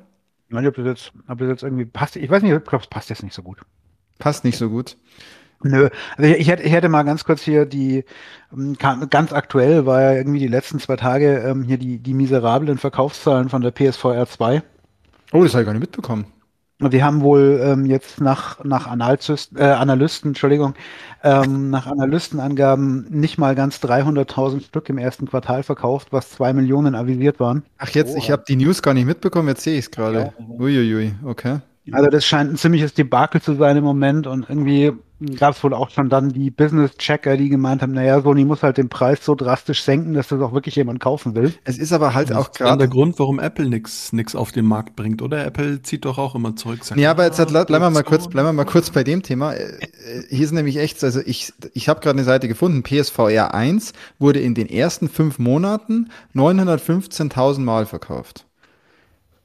Ich 0.48 0.54
weiß 0.54 0.60
nicht, 0.60 0.68
ob 0.68 0.76
das 0.76 0.86
jetzt, 0.86 1.12
ob 1.28 1.38
das 1.38 1.48
jetzt 1.48 1.62
irgendwie 1.62 1.86
passt. 1.86 2.16
Ich 2.16 2.30
weiß 2.30 2.42
nicht, 2.42 2.52
ich 2.52 2.64
glaube, 2.64 2.84
es 2.84 2.90
passt 2.90 3.10
jetzt 3.10 3.22
nicht 3.22 3.34
so 3.34 3.42
gut. 3.42 3.58
Passt 4.18 4.44
nicht 4.44 4.58
so 4.58 4.68
gut. 4.68 4.96
Nö, 5.62 5.88
also 6.16 6.34
ich 6.34 6.48
hätte, 6.48 6.62
ich 6.62 6.72
hätte 6.72 6.88
mal 6.88 7.02
ganz 7.04 7.24
kurz 7.24 7.42
hier 7.42 7.66
die, 7.66 8.04
ähm, 8.52 8.76
ganz 8.78 9.32
aktuell 9.32 9.86
war 9.86 10.02
ja 10.02 10.12
irgendwie 10.12 10.38
die 10.40 10.48
letzten 10.48 10.78
zwei 10.78 10.96
Tage 10.96 11.38
ähm, 11.38 11.62
hier 11.62 11.78
die, 11.78 11.98
die 11.98 12.14
miserablen 12.14 12.78
Verkaufszahlen 12.78 13.48
von 13.48 13.62
der 13.62 13.72
PSVR 13.72 14.26
2. 14.26 14.62
Oh, 15.32 15.42
das 15.42 15.52
habe 15.54 15.62
ich 15.62 15.66
gar 15.66 15.72
nicht 15.72 15.80
mitbekommen. 15.80 16.26
Die 16.78 17.02
haben 17.02 17.22
wohl 17.22 17.58
ähm, 17.62 17.86
jetzt 17.86 18.20
nach, 18.20 18.62
nach 18.62 18.86
Analysten, 18.86 19.56
äh, 19.56 19.62
Analysten, 19.62 20.30
Entschuldigung, 20.30 20.74
ähm, 21.24 21.70
nach 21.70 21.86
Analystenangaben 21.86 23.06
nicht 23.08 23.38
mal 23.38 23.54
ganz 23.54 23.78
300.000 23.78 24.62
Stück 24.62 24.90
im 24.90 24.98
ersten 24.98 25.26
Quartal 25.26 25.62
verkauft, 25.62 26.08
was 26.10 26.30
zwei 26.30 26.52
Millionen 26.52 26.94
avisiert 26.94 27.40
waren. 27.40 27.62
Ach, 27.78 27.88
jetzt, 27.88 28.14
oh. 28.14 28.18
ich 28.18 28.30
habe 28.30 28.44
die 28.46 28.56
News 28.56 28.82
gar 28.82 28.92
nicht 28.92 29.06
mitbekommen, 29.06 29.48
jetzt 29.48 29.62
sehe 29.62 29.78
ich 29.78 29.86
es 29.86 29.90
gerade. 29.90 30.34
Uiuiui, 30.58 31.14
okay. 31.24 31.60
Also 31.92 32.10
das 32.10 32.24
scheint 32.24 32.52
ein 32.52 32.56
ziemliches 32.56 32.94
Debakel 32.94 33.40
zu 33.40 33.54
sein 33.54 33.76
im 33.76 33.84
Moment 33.84 34.26
und 34.26 34.48
irgendwie 34.48 34.92
gab 35.38 35.54
es 35.54 35.64
wohl 35.64 35.72
auch 35.72 35.90
schon 35.90 36.10
dann 36.10 36.28
die 36.30 36.50
Business-Checker, 36.50 37.36
die 37.36 37.48
gemeint 37.48 37.80
haben, 37.80 37.92
naja, 37.92 38.20
Sony 38.20 38.44
muss 38.44 38.62
halt 38.62 38.76
den 38.76 38.88
Preis 38.88 39.24
so 39.24 39.34
drastisch 39.34 39.82
senken, 39.82 40.12
dass 40.12 40.28
das 40.28 40.40
auch 40.40 40.52
wirklich 40.52 40.76
jemand 40.76 41.00
kaufen 41.00 41.34
will. 41.34 41.54
Es 41.64 41.78
ist 41.78 41.92
aber 41.92 42.12
halt 42.12 42.30
das 42.30 42.36
auch 42.36 42.52
gerade 42.52 42.78
der 42.78 42.88
Grund, 42.88 43.18
warum 43.18 43.38
Apple 43.38 43.68
nichts 43.68 44.12
nix 44.12 44.34
auf 44.34 44.52
den 44.52 44.66
Markt 44.66 44.94
bringt, 44.94 45.22
oder? 45.22 45.44
Apple 45.46 45.80
zieht 45.80 46.04
doch 46.04 46.18
auch 46.18 46.34
immer 46.34 46.54
zurück. 46.54 46.84
Sagt, 46.84 47.00
ja, 47.00 47.10
aber 47.10 47.24
jetzt 47.24 47.38
hat, 47.38 47.48
bleiben 47.48 47.84
wir 47.84 47.90
mal 47.90 48.02
kurz, 48.02 48.28
bleiben 48.28 48.48
wir 48.48 48.52
mal 48.52 48.64
kurz 48.64 48.90
bei 48.90 49.04
dem 49.04 49.22
Thema. 49.22 49.54
Äh, 49.54 49.78
hier 50.28 50.44
ist 50.44 50.52
nämlich 50.52 50.76
echt, 50.76 51.02
also 51.02 51.20
ich, 51.24 51.52
ich 51.72 51.88
habe 51.88 52.00
gerade 52.00 52.16
eine 52.18 52.24
Seite 52.24 52.48
gefunden, 52.48 52.82
PSVR 52.82 53.54
1 53.54 53.92
wurde 54.18 54.40
in 54.40 54.54
den 54.54 54.68
ersten 54.68 55.08
fünf 55.08 55.38
Monaten 55.38 56.10
915.000 56.34 57.60
Mal 57.60 57.86
verkauft. 57.86 58.45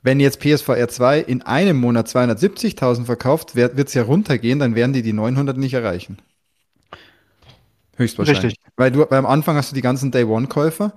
Wenn 0.03 0.19
jetzt 0.19 0.39
PSVR 0.39 0.87
2 0.87 1.19
in 1.19 1.43
einem 1.43 1.77
Monat 1.77 2.07
270.000 2.07 3.05
verkauft, 3.05 3.55
wird 3.55 3.77
es 3.77 3.93
ja 3.93 4.03
runtergehen, 4.03 4.59
dann 4.59 4.73
werden 4.73 4.93
die 4.93 5.03
die 5.03 5.13
900 5.13 5.57
nicht 5.57 5.73
erreichen. 5.73 6.17
Höchstwahrscheinlich. 7.97 8.43
Richtig. 8.43 8.65
Weil 8.77 8.91
du, 8.91 9.05
weil 9.09 9.19
am 9.19 9.27
Anfang 9.27 9.55
hast 9.55 9.71
du 9.71 9.75
die 9.75 9.81
ganzen 9.81 10.11
Day-One-Käufer. 10.11 10.93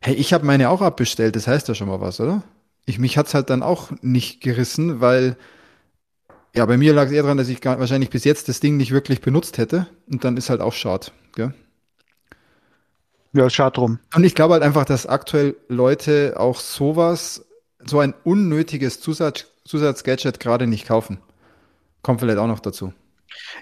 Hey, 0.00 0.14
ich 0.14 0.32
habe 0.32 0.46
meine 0.46 0.70
auch 0.70 0.82
abbestellt, 0.82 1.34
das 1.34 1.48
heißt 1.48 1.66
ja 1.66 1.74
schon 1.74 1.88
mal 1.88 2.00
was, 2.00 2.20
oder? 2.20 2.42
Ich, 2.84 3.00
mich 3.00 3.18
hat's 3.18 3.34
halt 3.34 3.50
dann 3.50 3.64
auch 3.64 3.90
nicht 4.02 4.40
gerissen, 4.40 5.00
weil 5.00 5.36
ja, 6.54 6.64
bei 6.64 6.78
mir 6.78 6.94
lag 6.94 7.06
es 7.06 7.12
eher 7.12 7.22
daran, 7.22 7.36
dass 7.36 7.48
ich 7.48 7.60
gar, 7.60 7.78
wahrscheinlich 7.80 8.10
bis 8.10 8.24
jetzt 8.24 8.48
das 8.48 8.60
Ding 8.60 8.76
nicht 8.76 8.92
wirklich 8.92 9.20
benutzt 9.20 9.58
hätte. 9.58 9.88
Und 10.10 10.24
dann 10.24 10.36
ist 10.36 10.48
halt 10.48 10.60
auch 10.60 10.72
schade, 10.72 11.08
gell? 11.34 11.52
Ja, 13.34 13.50
schade 13.50 13.74
drum. 13.74 13.98
Und 14.14 14.24
ich 14.24 14.34
glaube 14.34 14.54
halt 14.54 14.62
einfach, 14.62 14.86
dass 14.86 15.06
aktuell 15.06 15.56
Leute 15.68 16.34
auch 16.38 16.60
sowas 16.60 17.45
so 17.88 18.00
ein 18.00 18.14
unnötiges 18.24 19.00
Zusatz, 19.00 19.46
Zusatzgadget 19.64 20.40
gerade 20.40 20.66
nicht 20.66 20.86
kaufen. 20.86 21.18
Kommt 22.02 22.20
vielleicht 22.20 22.38
auch 22.38 22.46
noch 22.46 22.60
dazu. 22.60 22.92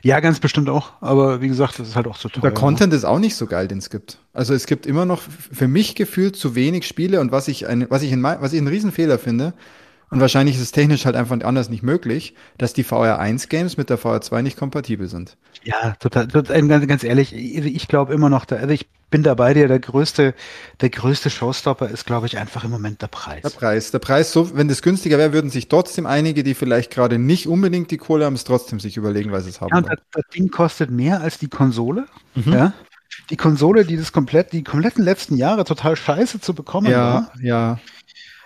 Ja, 0.02 0.20
ganz 0.20 0.38
bestimmt 0.38 0.68
auch. 0.68 0.92
Aber 1.00 1.40
wie 1.40 1.48
gesagt, 1.48 1.78
das 1.78 1.88
ist 1.88 1.96
halt 1.96 2.06
auch 2.06 2.16
so 2.16 2.28
teuer. 2.28 2.42
Der 2.42 2.52
Content 2.52 2.92
ne? 2.92 2.96
ist 2.96 3.04
auch 3.04 3.18
nicht 3.18 3.36
so 3.36 3.46
geil, 3.46 3.68
den 3.68 3.78
es 3.78 3.90
gibt. 3.90 4.18
Also 4.32 4.54
es 4.54 4.66
gibt 4.66 4.86
immer 4.86 5.04
noch 5.04 5.22
für 5.22 5.68
mich 5.68 5.94
gefühlt 5.94 6.36
zu 6.36 6.54
wenig 6.54 6.86
Spiele 6.86 7.20
und 7.20 7.32
was 7.32 7.48
ich, 7.48 7.66
ein, 7.66 7.86
was 7.90 8.02
ich, 8.02 8.12
in, 8.12 8.22
was 8.22 8.52
ich 8.52 8.58
einen 8.58 8.68
Riesenfehler 8.68 9.18
finde, 9.18 9.54
und 10.14 10.20
wahrscheinlich 10.20 10.54
ist 10.56 10.62
es 10.62 10.72
technisch 10.72 11.06
halt 11.06 11.16
einfach 11.16 11.38
anders 11.40 11.68
nicht 11.68 11.82
möglich, 11.82 12.34
dass 12.56 12.72
die 12.72 12.84
VR1-Games 12.84 13.76
mit 13.76 13.90
der 13.90 13.98
VR2 13.98 14.42
nicht 14.42 14.56
kompatibel 14.56 15.08
sind. 15.08 15.36
Ja, 15.64 15.96
total, 15.98 16.28
total 16.28 16.68
ganz, 16.68 16.86
ganz 16.86 17.04
ehrlich, 17.04 17.34
ich 17.34 17.88
glaube 17.88 18.14
immer 18.14 18.30
noch, 18.30 18.44
da, 18.44 18.56
also 18.56 18.68
ich 18.68 18.86
bin 19.10 19.22
da 19.22 19.34
bei 19.34 19.54
dir, 19.54 19.66
der 19.66 19.80
größte, 19.80 20.34
der 20.80 20.90
größte 20.90 21.30
Showstopper 21.30 21.88
ist, 21.88 22.06
glaube 22.06 22.26
ich, 22.26 22.38
einfach 22.38 22.64
im 22.64 22.70
Moment 22.70 23.02
der 23.02 23.08
Preis. 23.08 23.42
Der 23.42 23.50
Preis. 23.50 23.90
Der 23.90 23.98
Preis, 23.98 24.32
so, 24.32 24.56
wenn 24.56 24.68
das 24.68 24.82
günstiger 24.82 25.18
wäre, 25.18 25.32
würden 25.32 25.50
sich 25.50 25.68
trotzdem 25.68 26.06
einige, 26.06 26.42
die 26.42 26.54
vielleicht 26.54 26.92
gerade 26.92 27.18
nicht 27.18 27.46
unbedingt 27.46 27.90
die 27.90 27.96
Kohle 27.96 28.24
haben, 28.24 28.34
es 28.34 28.44
trotzdem 28.44 28.78
sich 28.80 28.96
überlegen, 28.96 29.32
weil 29.32 29.42
sie 29.42 29.50
es 29.50 29.60
haben. 29.60 29.70
Ja, 29.72 29.78
und 29.78 29.88
das, 29.88 29.98
das, 30.12 30.24
Ding 30.34 30.48
kostet 30.48 30.90
mehr 30.90 31.20
als 31.20 31.38
die 31.38 31.48
Konsole. 31.48 32.06
Mhm. 32.34 32.52
Ja. 32.52 32.72
Die 33.30 33.36
Konsole, 33.36 33.84
die 33.84 33.96
das 33.96 34.12
komplett, 34.12 34.52
die 34.52 34.64
kompletten 34.64 35.04
letzten 35.04 35.36
Jahre 35.36 35.64
total 35.64 35.96
scheiße 35.96 36.40
zu 36.40 36.54
bekommen 36.54 36.90
ja, 36.90 37.14
war. 37.14 37.32
Ja, 37.40 37.78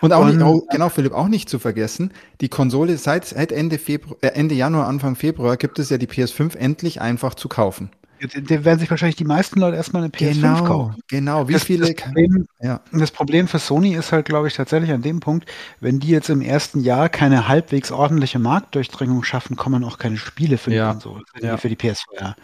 und 0.01 0.13
auch, 0.13 0.25
und, 0.25 0.37
nicht, 0.37 0.43
auch, 0.43 0.61
genau, 0.69 0.89
Philipp, 0.89 1.13
auch 1.13 1.27
nicht 1.27 1.49
zu 1.49 1.59
vergessen, 1.59 2.11
die 2.41 2.49
Konsole 2.49 2.97
seit, 2.97 3.25
seit 3.25 3.51
Ende, 3.51 3.77
Februar, 3.77 4.17
äh, 4.21 4.27
Ende 4.27 4.55
Januar, 4.55 4.87
Anfang 4.87 5.15
Februar 5.15 5.57
gibt 5.57 5.79
es 5.79 5.89
ja 5.89 5.97
die 5.97 6.07
PS5 6.07 6.55
endlich 6.55 7.01
einfach 7.01 7.35
zu 7.35 7.49
kaufen. 7.49 7.89
Da 8.19 8.65
werden 8.65 8.79
sich 8.79 8.89
wahrscheinlich 8.89 9.15
die 9.15 9.25
meisten 9.25 9.61
Leute 9.61 9.77
erstmal 9.77 10.03
eine 10.03 10.11
PS5 10.11 10.41
genau, 10.41 10.63
kaufen. 10.65 10.95
Genau, 11.07 11.47
wie 11.47 11.53
das, 11.53 11.63
viele. 11.63 11.93
Das 11.93 12.03
Problem, 12.03 12.47
ja. 12.59 12.81
das 12.91 13.11
Problem 13.11 13.47
für 13.47 13.59
Sony 13.59 13.95
ist 13.95 14.11
halt, 14.11 14.25
glaube 14.25 14.49
ich, 14.49 14.55
tatsächlich 14.55 14.91
an 14.91 15.01
dem 15.01 15.21
Punkt, 15.21 15.49
wenn 15.79 15.99
die 15.99 16.09
jetzt 16.09 16.29
im 16.29 16.41
ersten 16.41 16.81
Jahr 16.81 17.07
keine 17.07 17.47
halbwegs 17.47 17.91
ordentliche 17.91 18.39
Marktdurchdringung 18.39 19.23
schaffen, 19.23 19.55
kommen 19.55 19.85
auch 19.85 19.97
keine 19.97 20.17
Spiele 20.17 20.57
für 20.57 20.69
die 20.69 20.75
ja. 20.75 20.91
Konsole, 20.91 21.23
für 21.33 21.45
ja. 21.45 21.57
für 21.57 21.69
die 21.69 21.77
PS4. 21.77 22.35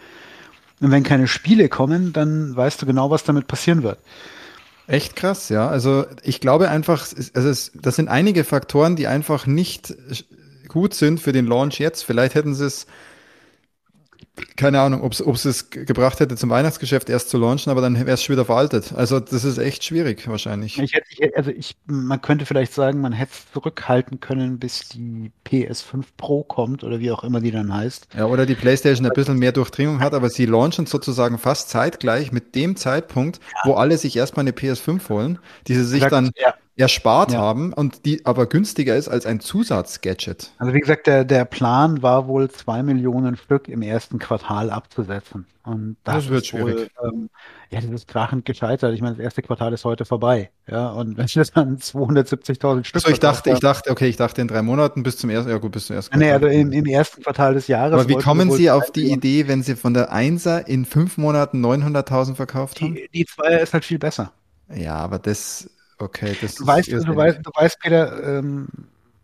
Und 0.80 0.90
wenn 0.90 1.02
keine 1.02 1.28
Spiele 1.28 1.68
kommen, 1.68 2.12
dann 2.12 2.56
weißt 2.56 2.80
du 2.80 2.86
genau, 2.86 3.10
was 3.10 3.24
damit 3.24 3.46
passieren 3.46 3.82
wird. 3.82 3.98
Echt 4.86 5.16
krass, 5.16 5.48
ja. 5.48 5.68
Also 5.68 6.06
ich 6.22 6.40
glaube 6.40 6.68
einfach, 6.68 7.06
also 7.34 7.48
es, 7.48 7.72
das 7.74 7.96
sind 7.96 8.08
einige 8.08 8.44
Faktoren, 8.44 8.94
die 8.94 9.08
einfach 9.08 9.46
nicht 9.46 9.94
gut 10.68 10.94
sind 10.94 11.20
für 11.20 11.32
den 11.32 11.46
Launch 11.46 11.78
jetzt. 11.78 12.02
Vielleicht 12.04 12.34
hätten 12.34 12.54
sie 12.54 12.66
es 12.66 12.86
keine 14.56 14.80
Ahnung, 14.80 15.02
ob 15.02 15.12
es 15.12 15.44
es 15.44 15.70
gebracht 15.70 16.20
hätte, 16.20 16.36
zum 16.36 16.50
Weihnachtsgeschäft 16.50 17.08
erst 17.08 17.30
zu 17.30 17.38
launchen, 17.38 17.70
aber 17.70 17.80
dann 17.80 17.94
wäre 17.96 18.12
es 18.12 18.22
schon 18.22 18.34
wieder 18.34 18.44
veraltet. 18.44 18.92
Also 18.94 19.18
das 19.18 19.44
ist 19.44 19.56
echt 19.58 19.84
schwierig 19.84 20.28
wahrscheinlich. 20.28 20.78
Ich 20.78 20.92
hätte, 20.92 21.06
ich, 21.10 21.36
also 21.36 21.50
ich, 21.50 21.76
man 21.86 22.20
könnte 22.20 22.44
vielleicht 22.44 22.74
sagen, 22.74 23.00
man 23.00 23.12
hätte 23.12 23.32
es 23.32 23.52
zurückhalten 23.52 24.20
können, 24.20 24.58
bis 24.58 24.88
die 24.88 25.32
PS5 25.46 26.04
Pro 26.16 26.42
kommt 26.42 26.84
oder 26.84 27.00
wie 27.00 27.10
auch 27.10 27.24
immer 27.24 27.40
die 27.40 27.50
dann 27.50 27.72
heißt. 27.72 28.08
Ja, 28.16 28.26
oder 28.26 28.44
die 28.44 28.54
PlayStation 28.54 29.06
ein 29.06 29.12
bisschen 29.12 29.38
mehr 29.38 29.52
Durchdringung 29.52 30.00
hat, 30.00 30.12
aber 30.12 30.28
sie 30.28 30.46
launchen 30.46 30.86
sozusagen 30.86 31.38
fast 31.38 31.70
zeitgleich 31.70 32.30
mit 32.30 32.54
dem 32.54 32.76
Zeitpunkt, 32.76 33.40
ja. 33.40 33.70
wo 33.70 33.74
alle 33.74 33.96
sich 33.96 34.16
erstmal 34.16 34.44
eine 34.44 34.52
PS5 34.52 35.08
holen, 35.08 35.38
die 35.66 35.74
sie 35.74 35.84
sich 35.84 36.04
dann 36.04 36.30
ja 36.36 36.54
erspart 36.76 37.32
ja. 37.32 37.38
haben 37.38 37.72
und 37.72 38.04
die 38.04 38.24
aber 38.26 38.46
günstiger 38.46 38.96
ist 38.96 39.08
als 39.08 39.26
ein 39.26 39.40
Zusatzgadget. 39.40 40.52
Also 40.58 40.74
wie 40.74 40.80
gesagt, 40.80 41.06
der, 41.06 41.24
der 41.24 41.44
Plan 41.44 42.02
war 42.02 42.28
wohl 42.28 42.50
zwei 42.50 42.82
Millionen 42.82 43.36
Stück 43.36 43.68
im 43.68 43.82
ersten 43.82 44.18
Quartal 44.18 44.70
abzusetzen. 44.70 45.46
Und 45.64 45.96
das, 46.04 46.16
das 46.16 46.28
wird 46.28 46.46
schwierig. 46.46 46.90
Wohl, 47.00 47.12
ähm, 47.12 47.30
ja, 47.70 47.80
das 47.80 47.90
ist 47.90 48.06
krachend 48.06 48.44
gescheitert. 48.44 48.94
Ich 48.94 49.00
meine, 49.00 49.16
das 49.16 49.24
erste 49.24 49.42
Quartal 49.42 49.72
ist 49.72 49.84
heute 49.84 50.04
vorbei. 50.04 50.50
Ja, 50.68 50.90
und 50.90 51.16
wenn 51.16 51.26
das 51.26 51.50
dann 51.50 51.78
270.000 51.78 52.84
Stück. 52.84 53.02
So, 53.02 53.10
ich 53.10 53.18
dachte, 53.18 53.50
ich 53.50 53.58
dachte, 53.58 53.90
okay, 53.90 54.06
ich 54.06 54.16
dachte 54.16 54.40
in 54.40 54.46
drei 54.46 54.62
Monaten 54.62 55.02
bis 55.02 55.16
zum 55.16 55.30
ersten, 55.30 55.50
ja 55.50 55.58
gut, 55.58 55.72
bis 55.72 55.86
zum 55.86 55.96
ersten 55.96 56.12
Quartal. 56.12 56.38
Nee, 56.38 56.46
also 56.46 56.46
im, 56.46 56.72
im 56.72 56.86
ersten 56.86 57.22
Quartal 57.22 57.54
des 57.54 57.66
Jahres. 57.66 57.94
Aber 57.94 58.08
wie 58.08 58.14
kommen 58.14 58.52
Sie 58.52 58.70
auf 58.70 58.92
die 58.92 59.10
Idee, 59.10 59.48
wenn 59.48 59.64
Sie 59.64 59.74
von 59.74 59.92
der 59.92 60.12
Einser 60.12 60.68
in 60.68 60.84
fünf 60.84 61.18
Monaten 61.18 61.64
900.000 61.64 62.36
verkauft 62.36 62.80
haben? 62.80 62.94
Die, 62.94 63.08
die 63.12 63.24
Zweier 63.24 63.60
ist 63.60 63.74
halt 63.74 63.84
viel 63.84 63.98
besser. 63.98 64.32
Ja, 64.72 64.96
aber 64.96 65.18
das, 65.18 65.68
Okay, 65.98 66.36
das 66.40 66.56
du 66.56 66.66
weißt, 66.66 66.92
du 66.92 67.16
weißt, 67.16 67.38
du 67.42 67.50
weißt, 67.54 67.80
Peter, 67.80 68.38
ähm, 68.38 68.68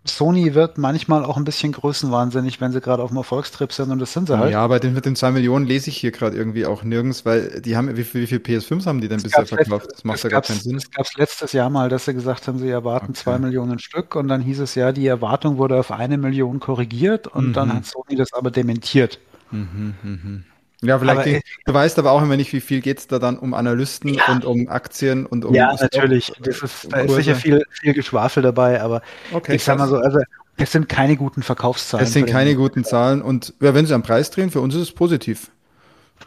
Sony 0.05 0.55
wird 0.55 0.79
manchmal 0.79 1.25
auch 1.25 1.37
ein 1.37 1.45
bisschen 1.45 1.70
größenwahnsinnig, 1.70 2.61
wenn 2.61 2.73
sie 2.73 2.81
gerade 2.81 3.03
auf 3.03 3.11
dem 3.11 3.18
Erfolgstrip 3.18 3.73
sind 3.73 3.93
und 3.93 4.01
das 4.01 4.12
sind 4.12 4.27
sie 4.27 4.37
halt. 4.37 4.51
Ja, 4.51 4.61
aber 4.61 4.81
den, 4.81 4.95
mit 4.95 5.07
den 5.07 5.14
zwei 5.14 5.31
Millionen 5.31 5.64
lese 5.64 5.91
ich 5.91 5.97
hier 5.97 6.11
gerade 6.11 6.37
irgendwie 6.37 6.66
auch 6.66 6.83
nirgends, 6.83 7.25
weil 7.25 7.61
die 7.61 7.77
haben, 7.77 7.97
wie, 7.97 8.14
wie 8.14 8.27
viele 8.27 8.41
PS5s 8.41 8.87
haben 8.87 9.01
die 9.01 9.09
denn 9.09 9.23
bisher 9.23 9.47
verkauft? 9.47 9.93
Das 9.93 10.03
macht 10.03 10.25
ja 10.25 10.31
gar 10.31 10.43
keinen 10.43 10.59
Sinn. 10.59 10.77
Es 10.77 10.91
gab 10.91 11.07
letztes 11.16 11.53
Jahr 11.53 11.70
mal, 11.70 11.89
dass 11.89 12.07
sie 12.07 12.14
gesagt 12.14 12.49
haben, 12.49 12.59
sie 12.59 12.68
erwarten 12.68 13.11
okay. 13.11 13.20
zwei 13.20 13.39
Millionen 13.39 13.79
Stück 13.79 14.16
und 14.16 14.27
dann 14.27 14.41
hieß 14.41 14.59
es 14.61 14.75
ja, 14.75 14.91
die 14.91 15.07
Erwartung 15.07 15.59
wurde 15.59 15.79
auf 15.79 15.93
eine 15.93 16.18
Million 16.18 16.59
korrigiert 16.59 17.29
und 17.29 17.49
mhm. 17.49 17.53
dann 17.53 17.73
hat 17.73 17.87
Sony 17.87 18.16
das 18.16 18.33
aber 18.33 18.51
dementiert. 18.51 19.20
Mhm, 19.53 19.95
mh. 20.03 20.43
Ja, 20.83 20.99
vielleicht, 20.99 21.20
aber, 21.20 21.24
die, 21.24 21.41
du 21.64 21.74
weißt 21.74 21.99
aber 22.01 22.11
auch 22.11 22.22
immer 22.22 22.37
nicht, 22.37 22.53
wie 22.53 22.61
viel 22.61 22.80
geht 22.80 22.99
es 22.99 23.07
da 23.07 23.20
dann 23.20 23.39
um 23.39 23.55
Analysten 23.55 24.14
ja. 24.14 24.26
und 24.28 24.45
um 24.45 24.68
Aktien 24.68 25.26
und 25.26 25.45
um. 25.45 25.55
Ja, 25.55 25.74
natürlich. 25.80 26.33
Das 26.41 26.61
ist, 26.61 26.93
da 26.93 27.01
ist 27.01 27.14
sicher 27.14 27.37
viel, 27.37 27.64
viel 27.70 27.95
Geschwafel 27.95 28.43
dabei, 28.43 28.83
aber 28.83 29.01
okay, 29.33 29.55
ich 29.55 29.62
sag 29.62 29.78
mal 29.78 29.89
so, 29.89 29.97
also 29.97 30.18
es 30.57 30.72
sind 30.72 30.89
keine 30.89 31.16
guten 31.16 31.43
Verkaufszahlen. 31.43 32.05
Es 32.05 32.12
sind 32.12 32.26
keine 32.26 32.57
guten 32.57 32.85
Zahlen 32.85 33.22
und 33.22 33.55
ja, 33.61 33.74
wenn 33.74 33.87
sie 33.87 33.95
am 33.95 34.03
Preis 34.03 34.30
drehen, 34.30 34.51
für 34.51 34.61
uns 34.61 34.74
ist 34.74 34.83
es 34.83 34.93
positiv. 34.93 35.51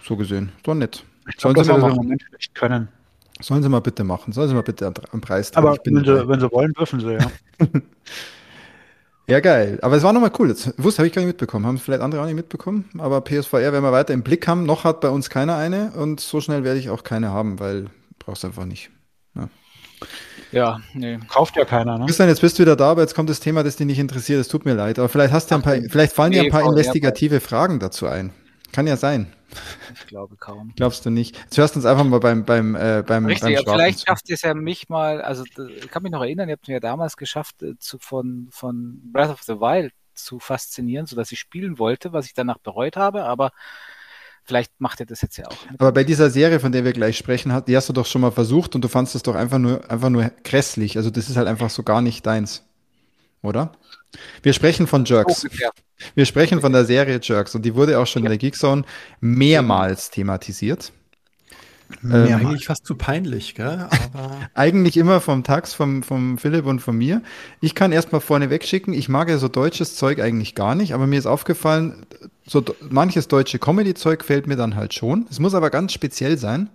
So 0.04 0.16
gesehen. 0.16 0.52
Doch 0.64 0.74
nett. 0.74 1.04
Ich 1.30 1.38
glaub, 1.38 1.54
Sollen 1.56 1.66
sie 1.66 1.72
mal 1.72 1.90
machen. 1.90 2.18
können. 2.54 2.88
Sollen 3.42 3.64
sie 3.64 3.70
mal 3.70 3.82
bitte 3.82 4.04
machen. 4.04 4.32
Sollen 4.32 4.48
sie 4.48 4.56
mal 4.56 4.62
bitte 4.62 4.94
am 5.12 5.22
Preis 5.22 5.52
drehen. 5.52 5.66
Aber 5.66 5.78
wenn 5.84 6.04
sie, 6.06 6.28
wenn 6.28 6.40
sie 6.40 6.52
wollen, 6.52 6.74
dürfen 6.74 7.00
sie, 7.02 7.14
ja. 7.14 7.28
Ja, 9.28 9.40
geil. 9.40 9.80
Aber 9.82 9.96
es 9.96 10.04
war 10.04 10.14
nochmal 10.14 10.32
cool. 10.38 10.50
Das 10.50 10.74
wusste, 10.78 11.00
habe 11.00 11.08
ich 11.08 11.14
gar 11.14 11.22
nicht 11.22 11.30
mitbekommen. 11.30 11.66
Haben 11.66 11.80
vielleicht 11.80 12.02
andere 12.02 12.22
auch 12.22 12.26
nicht 12.26 12.36
mitbekommen. 12.36 12.86
Aber 13.00 13.22
PSVR 13.22 13.72
werden 13.74 13.84
wir 13.84 13.92
weiter 13.92 14.14
im 14.14 14.22
Blick 14.22 14.48
haben. 14.48 14.66
Noch 14.66 14.84
hat 14.84 15.02
bei 15.02 15.10
uns 15.10 15.30
keiner 15.30 15.58
eine 15.58 15.92
und 15.92 16.20
so 16.20 16.42
schnell 16.42 16.64
werde 16.64 16.80
ich 16.80 16.90
auch 16.90 17.04
keine 17.04 17.32
haben, 17.32 17.60
weil 17.60 17.88
brauchst 18.20 18.46
einfach 18.46 18.66
nicht. 18.66 18.92
Ja. 19.36 19.50
Ja, 20.52 20.80
nee. 20.94 21.18
Kauft 21.28 21.56
ja 21.56 21.66
keiner, 21.66 21.98
ne? 21.98 22.06
Christian, 22.06 22.30
jetzt 22.30 22.42
bist 22.42 22.60
du 22.60 22.64
wieder 22.64 22.76
da, 22.76 22.92
aber 22.92 23.02
jetzt 23.02 23.16
kommt 23.16 23.30
das 23.30 23.40
Thema, 23.40 23.64
das 23.64 23.78
dich 23.78 23.88
nicht 23.88 24.00
interessiert. 24.00 24.40
Es 24.40 24.48
tut 24.48 24.64
mir 24.64 24.76
leid. 24.76 25.00
Aber 25.00 25.10
vielleicht 25.10 25.34
hast 25.34 25.50
du 25.50 25.56
ein 25.56 25.64
paar, 25.64 25.78
vielleicht 25.90 26.14
fallen 26.14 26.32
nee, 26.32 26.42
dir 26.42 26.46
ein 26.46 26.52
paar 26.52 26.64
investigative 26.64 27.40
Fragen 27.40 27.80
dazu 27.80 28.08
ein. 28.08 28.32
Kann 28.72 28.86
ja 28.86 28.96
sein. 28.96 29.34
Ich 29.94 30.08
glaube 30.08 30.36
kaum. 30.38 30.74
Glaubst 30.76 31.06
du 31.06 31.10
nicht? 31.10 31.38
Jetzt 31.38 31.58
hörst 31.58 31.76
du 31.76 31.80
uns 31.80 31.86
einfach 31.86 32.04
mal 32.04 32.20
beim 32.20 32.46
beim 32.46 32.76
äh, 32.76 33.04
beim 33.06 33.26
Richtig, 33.26 33.64
beim 33.64 33.74
vielleicht 33.76 34.08
schafft 34.08 34.30
es 34.30 34.42
ja 34.42 34.54
mich 34.54 34.90
mal, 34.90 35.22
also 35.22 35.44
ich 35.46 35.90
kann 35.90 36.04
mich 36.04 36.12
noch 36.12 36.22
erinnern, 36.22 36.50
ihr 36.50 36.54
habt 36.54 36.68
mir 36.68 36.76
ja 36.76 36.80
damals 36.80 37.18
geschafft, 37.18 37.62
äh, 37.64 37.78
zu, 37.78 37.98
von, 38.00 38.48
von 38.52 39.00
Breath 39.12 39.30
of 39.30 39.44
the 39.44 39.60
Wild 39.60 39.94
zu 40.14 40.40
faszinieren, 40.40 41.06
sodass 41.06 41.32
ich 41.32 41.40
spielen 41.40 41.78
wollte, 41.78 42.14
was 42.14 42.26
ich 42.26 42.34
danach 42.34 42.58
bereut 42.58 42.98
habe, 42.98 43.26
aber 43.26 43.52
vielleicht 44.44 44.80
macht 44.80 45.00
er 45.00 45.06
das 45.06 45.22
jetzt 45.22 45.38
ja 45.38 45.48
auch. 45.48 45.58
Aber 45.78 45.92
bei 45.92 46.04
dieser 46.04 46.30
Serie, 46.30 46.60
von 46.60 46.72
der 46.72 46.86
wir 46.86 46.94
gleich 46.94 47.18
sprechen, 47.18 47.64
die 47.68 47.76
hast 47.76 47.90
du 47.90 47.94
doch 47.94 48.06
schon 48.06 48.22
mal 48.22 48.32
versucht 48.32 48.76
und 48.76 48.82
du 48.82 48.88
fandest 48.88 49.16
es 49.16 49.24
doch 49.24 49.36
einfach 49.36 49.58
nur, 49.58 49.90
einfach 49.90 50.10
nur 50.10 50.32
grässlich. 50.44 50.98
Also 50.98 51.10
das 51.10 51.30
ist 51.30 51.38
halt 51.38 51.48
einfach 51.48 51.70
so 51.70 51.84
gar 51.84 52.02
nicht 52.02 52.26
deins. 52.26 52.65
Oder? 53.42 53.72
Wir 54.44 54.54
sprechen 54.54 54.88
von 54.88 55.06
Jerks. 55.06 55.46
Wir 56.14 56.26
sprechen 56.26 56.62
von 56.62 56.74
der 56.74 56.86
Serie 56.86 57.20
Jerks 57.22 57.56
und 57.56 57.64
die 57.64 57.76
wurde 57.76 58.00
auch 58.00 58.08
schon 58.08 58.24
ja. 58.24 58.28
in 58.28 58.32
der 58.32 58.38
Geekzone 58.38 58.84
mehrmals 59.22 60.10
thematisiert. 60.10 60.92
Ähm, 62.04 62.34
eigentlich 62.34 62.66
fast 62.66 62.86
zu 62.86 62.96
peinlich, 62.96 63.56
gell? 63.56 63.88
Aber 63.90 64.38
eigentlich 64.54 64.98
immer 64.98 65.22
vom 65.22 65.44
Tax, 65.44 65.74
vom, 65.74 66.02
vom 66.02 66.38
Philipp 66.38 66.66
und 66.66 66.80
von 66.80 66.98
mir. 66.98 67.22
Ich 67.62 67.76
kann 67.76 67.92
erstmal 67.92 68.22
vorne 68.22 68.50
wegschicken, 68.50 68.94
ich 68.94 69.08
mag 69.08 69.30
ja 69.30 69.38
so 69.38 69.48
deutsches 69.48 69.96
Zeug 69.96 70.20
eigentlich 70.20 70.56
gar 70.56 70.76
nicht, 70.76 70.94
aber 70.94 71.06
mir 71.06 71.20
ist 71.20 71.28
aufgefallen, 71.28 72.06
so 72.48 72.64
manches 72.90 73.28
deutsche 73.28 73.60
Comedy-Zeug 73.60 74.24
fällt 74.24 74.48
mir 74.48 74.56
dann 74.56 74.76
halt 74.76 74.94
schon. 74.94 75.28
Es 75.30 75.40
muss 75.40 75.54
aber 75.54 75.70
ganz 75.70 75.94
speziell 75.94 76.38
sein. 76.38 76.70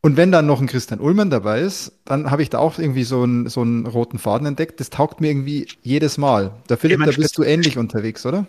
Und 0.00 0.16
wenn 0.16 0.30
dann 0.30 0.46
noch 0.46 0.60
ein 0.60 0.68
Christian 0.68 1.00
Ullmann 1.00 1.28
dabei 1.28 1.60
ist, 1.60 1.92
dann 2.04 2.30
habe 2.30 2.42
ich 2.42 2.50
da 2.50 2.58
auch 2.58 2.78
irgendwie 2.78 3.02
so 3.02 3.24
einen, 3.24 3.48
so 3.48 3.62
einen 3.62 3.84
roten 3.84 4.18
Faden 4.18 4.46
entdeckt. 4.46 4.78
Das 4.78 4.90
taugt 4.90 5.20
mir 5.20 5.28
irgendwie 5.28 5.66
jedes 5.82 6.18
Mal. 6.18 6.52
Der 6.68 6.76
Philipp, 6.76 7.04
da 7.04 7.10
bist 7.10 7.36
du 7.36 7.42
ähnlich 7.42 7.78
unterwegs, 7.78 8.24
oder? 8.24 8.46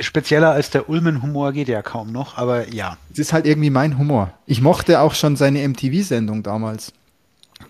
spezieller 0.00 0.50
als 0.50 0.70
der 0.70 0.88
Ullmann-Humor 0.88 1.52
geht 1.52 1.68
ja 1.68 1.80
kaum 1.82 2.10
noch, 2.10 2.36
aber 2.38 2.68
ja. 2.72 2.96
Es 3.12 3.20
ist 3.20 3.32
halt 3.32 3.46
irgendwie 3.46 3.70
mein 3.70 3.98
Humor. 3.98 4.32
Ich 4.46 4.60
mochte 4.60 4.98
auch 5.00 5.14
schon 5.14 5.36
seine 5.36 5.66
MTV-Sendung 5.66 6.42
damals, 6.42 6.92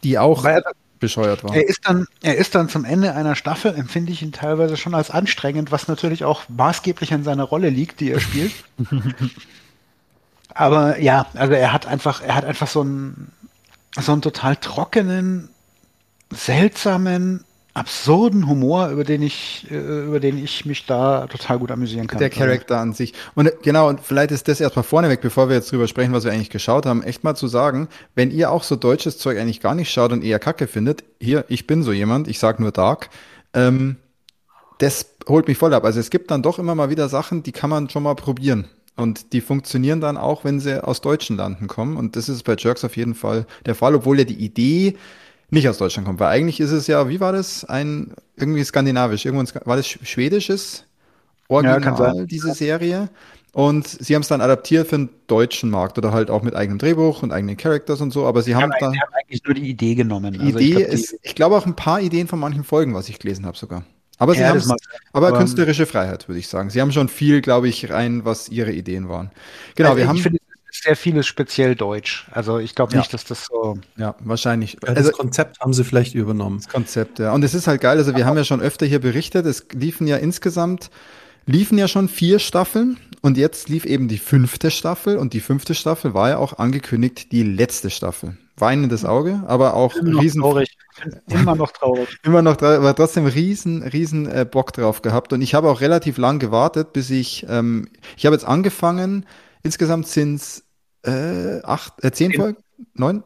die 0.02 0.18
auch 0.18 0.46
er, 0.46 0.62
bescheuert 0.98 1.44
war. 1.44 1.54
Er 1.54 1.68
ist, 1.68 1.80
dann, 1.84 2.06
er 2.22 2.36
ist 2.36 2.54
dann 2.54 2.70
zum 2.70 2.86
Ende 2.86 3.14
einer 3.14 3.34
Staffel, 3.34 3.74
empfinde 3.74 4.12
ich 4.12 4.22
ihn 4.22 4.32
teilweise 4.32 4.78
schon 4.78 4.94
als 4.94 5.10
anstrengend, 5.10 5.70
was 5.70 5.88
natürlich 5.88 6.24
auch 6.24 6.48
maßgeblich 6.48 7.12
an 7.12 7.24
seiner 7.24 7.44
Rolle 7.44 7.68
liegt, 7.68 8.00
die 8.00 8.12
er 8.12 8.20
spielt. 8.20 8.52
Aber 10.54 10.98
ja, 10.98 11.26
also 11.34 11.54
er 11.54 11.72
hat 11.72 11.86
einfach, 11.86 12.22
er 12.22 12.34
hat 12.34 12.44
einfach 12.44 12.68
so 12.68 12.80
einen, 12.80 13.32
so 13.98 14.12
einen 14.12 14.22
total 14.22 14.56
trockenen, 14.56 15.48
seltsamen, 16.30 17.44
absurden 17.72 18.48
Humor, 18.48 18.88
über 18.88 19.04
den 19.04 19.22
ich, 19.22 19.66
äh, 19.70 20.04
über 20.04 20.18
den 20.18 20.42
ich 20.42 20.66
mich 20.66 20.86
da 20.86 21.26
total 21.28 21.58
gut 21.60 21.70
amüsieren 21.70 22.06
kann. 22.08 22.18
Der 22.18 22.30
Charakter 22.30 22.78
an 22.78 22.92
sich. 22.92 23.14
Und 23.34 23.46
äh, 23.46 23.52
genau, 23.62 23.88
und 23.88 24.00
vielleicht 24.00 24.32
ist 24.32 24.48
das 24.48 24.60
erstmal 24.60 24.82
vorneweg, 24.82 25.20
bevor 25.20 25.48
wir 25.48 25.56
jetzt 25.56 25.70
drüber 25.70 25.86
sprechen, 25.86 26.12
was 26.12 26.24
wir 26.24 26.32
eigentlich 26.32 26.50
geschaut 26.50 26.84
haben, 26.84 27.02
echt 27.02 27.22
mal 27.22 27.36
zu 27.36 27.46
sagen, 27.46 27.88
wenn 28.14 28.30
ihr 28.30 28.50
auch 28.50 28.64
so 28.64 28.76
deutsches 28.76 29.18
Zeug 29.18 29.38
eigentlich 29.38 29.60
gar 29.60 29.74
nicht 29.74 29.90
schaut 29.90 30.12
und 30.12 30.24
eher 30.24 30.38
Kacke 30.38 30.66
findet, 30.66 31.04
hier, 31.20 31.44
ich 31.48 31.66
bin 31.66 31.82
so 31.82 31.92
jemand, 31.92 32.26
ich 32.26 32.38
sag 32.38 32.58
nur 32.58 32.72
Dark, 32.72 33.10
ähm, 33.54 33.96
das 34.78 35.06
holt 35.28 35.46
mich 35.46 35.58
voll 35.58 35.72
ab. 35.74 35.84
Also 35.84 36.00
es 36.00 36.10
gibt 36.10 36.30
dann 36.30 36.42
doch 36.42 36.58
immer 36.58 36.74
mal 36.74 36.90
wieder 36.90 37.08
Sachen, 37.08 37.42
die 37.42 37.52
kann 37.52 37.70
man 37.70 37.88
schon 37.88 38.02
mal 38.02 38.14
probieren. 38.14 38.68
Und 39.00 39.32
die 39.32 39.40
funktionieren 39.40 40.00
dann 40.00 40.16
auch, 40.16 40.44
wenn 40.44 40.60
sie 40.60 40.82
aus 40.84 41.00
deutschen 41.00 41.36
Landen 41.36 41.66
kommen. 41.66 41.96
Und 41.96 42.16
das 42.16 42.28
ist 42.28 42.42
bei 42.44 42.54
Jerks 42.56 42.84
auf 42.84 42.96
jeden 42.96 43.14
Fall 43.14 43.46
der 43.66 43.74
Fall, 43.74 43.94
obwohl 43.94 44.18
ja 44.18 44.24
die 44.24 44.34
Idee 44.34 44.96
nicht 45.50 45.68
aus 45.68 45.78
Deutschland 45.78 46.06
kommt. 46.06 46.20
Weil 46.20 46.28
eigentlich 46.28 46.60
ist 46.60 46.70
es 46.70 46.86
ja, 46.86 47.08
wie 47.08 47.20
war 47.20 47.32
das? 47.32 47.64
Ein 47.64 48.14
irgendwie 48.36 48.62
skandinavisch. 48.64 49.24
Irgendwann 49.24 49.48
war 49.64 49.76
das 49.76 49.86
schwedisches 49.86 50.84
Original, 51.48 52.16
ja, 52.16 52.24
diese 52.24 52.54
Serie. 52.54 53.08
Und 53.52 53.88
sie 53.88 54.14
haben 54.14 54.22
es 54.22 54.28
dann 54.28 54.40
adaptiert 54.40 54.86
für 54.86 54.96
den 54.96 55.08
deutschen 55.26 55.70
Markt 55.70 55.98
oder 55.98 56.12
halt 56.12 56.30
auch 56.30 56.42
mit 56.42 56.54
eigenem 56.54 56.78
Drehbuch 56.78 57.22
und 57.22 57.32
eigenen 57.32 57.56
Characters 57.56 58.00
und 58.00 58.12
so. 58.12 58.26
Aber 58.26 58.42
sie 58.42 58.54
haben, 58.54 58.72
dann. 58.78 58.92
Sie 58.92 59.00
haben 59.00 59.12
eigentlich 59.14 59.42
nur 59.44 59.54
die 59.54 59.68
Idee 59.68 59.96
genommen. 59.96 60.34
Die 60.34 60.40
also 60.40 60.58
Idee 60.58 60.64
ich 60.66 60.76
glaub, 60.76 60.92
ist, 60.92 61.16
ich 61.22 61.34
glaube 61.34 61.56
auch 61.56 61.66
ein 61.66 61.74
paar 61.74 62.00
Ideen 62.00 62.28
von 62.28 62.38
manchen 62.38 62.62
Folgen, 62.62 62.94
was 62.94 63.08
ich 63.08 63.18
gelesen 63.18 63.46
habe 63.46 63.56
sogar. 63.56 63.84
Aber 64.20 64.34
sie 64.34 64.42
ja, 64.42 64.48
haben 64.48 64.62
aber, 65.12 65.28
aber 65.28 65.38
künstlerische 65.38 65.86
Freiheit, 65.86 66.28
würde 66.28 66.38
ich 66.38 66.46
sagen. 66.46 66.68
Sie 66.68 66.80
haben 66.80 66.92
schon 66.92 67.08
viel, 67.08 67.40
glaube 67.40 67.68
ich, 67.68 67.90
rein, 67.90 68.24
was 68.26 68.50
ihre 68.50 68.70
Ideen 68.70 69.08
waren. 69.08 69.30
Genau, 69.74 69.90
also 69.90 69.98
wir 69.98 70.08
haben. 70.08 70.18
Finde, 70.18 70.38
sehr 70.70 70.94
vieles 70.94 71.26
speziell 71.26 71.74
deutsch. 71.74 72.28
Also 72.30 72.58
ich 72.58 72.74
glaube 72.74 72.96
nicht, 72.96 73.06
ja. 73.06 73.12
dass 73.12 73.24
das 73.24 73.46
so. 73.46 73.78
Ja, 73.96 74.14
wahrscheinlich. 74.20 74.76
Das 74.80 74.96
also, 74.96 75.10
Konzept 75.10 75.58
haben 75.60 75.72
sie 75.72 75.84
vielleicht 75.84 76.14
übernommen. 76.14 76.58
Das 76.58 76.68
Konzept, 76.68 77.18
ja. 77.18 77.32
Und 77.32 77.42
es 77.42 77.54
ist 77.54 77.66
halt 77.66 77.80
geil. 77.80 77.96
Also 77.96 78.14
wir 78.14 78.26
haben 78.26 78.36
ja 78.36 78.44
schon 78.44 78.60
öfter 78.60 78.86
hier 78.86 79.00
berichtet. 79.00 79.46
Es 79.46 79.66
liefen 79.72 80.06
ja 80.06 80.18
insgesamt 80.18 80.90
liefen 81.46 81.78
ja 81.78 81.88
schon 81.88 82.08
vier 82.08 82.38
Staffeln 82.38 82.98
und 83.22 83.36
jetzt 83.36 83.68
lief 83.68 83.84
eben 83.84 84.08
die 84.08 84.18
fünfte 84.18 84.70
Staffel 84.70 85.16
und 85.16 85.32
die 85.32 85.40
fünfte 85.40 85.74
Staffel 85.74 86.14
war 86.14 86.28
ja 86.28 86.36
auch 86.38 86.58
angekündigt 86.58 87.32
die 87.32 87.42
letzte 87.42 87.90
Staffel. 87.90 88.36
Weinendes 88.56 89.04
Auge, 89.04 89.42
aber 89.46 89.74
auch 89.74 89.94
riesen. 89.96 90.42
Immer 91.28 91.54
noch 91.54 91.72
traurig. 91.72 92.18
immer 92.22 92.42
noch 92.42 92.56
traurig, 92.56 92.78
aber 92.78 92.94
trotzdem 92.94 93.26
riesen, 93.26 93.82
riesen 93.82 94.26
äh, 94.26 94.46
Bock 94.50 94.72
drauf 94.72 95.02
gehabt 95.02 95.32
und 95.32 95.42
ich 95.42 95.54
habe 95.54 95.68
auch 95.68 95.80
relativ 95.80 96.18
lang 96.18 96.38
gewartet, 96.38 96.92
bis 96.92 97.10
ich, 97.10 97.46
ähm, 97.48 97.88
ich 98.16 98.26
habe 98.26 98.34
jetzt 98.34 98.44
angefangen, 98.44 99.26
insgesamt 99.62 100.06
sind 100.06 100.36
es 100.36 100.64
äh, 101.04 101.62
acht, 101.62 102.04
äh, 102.04 102.12
zehn 102.12 102.32
Folgen? 102.32 102.58
Neun? 102.94 103.22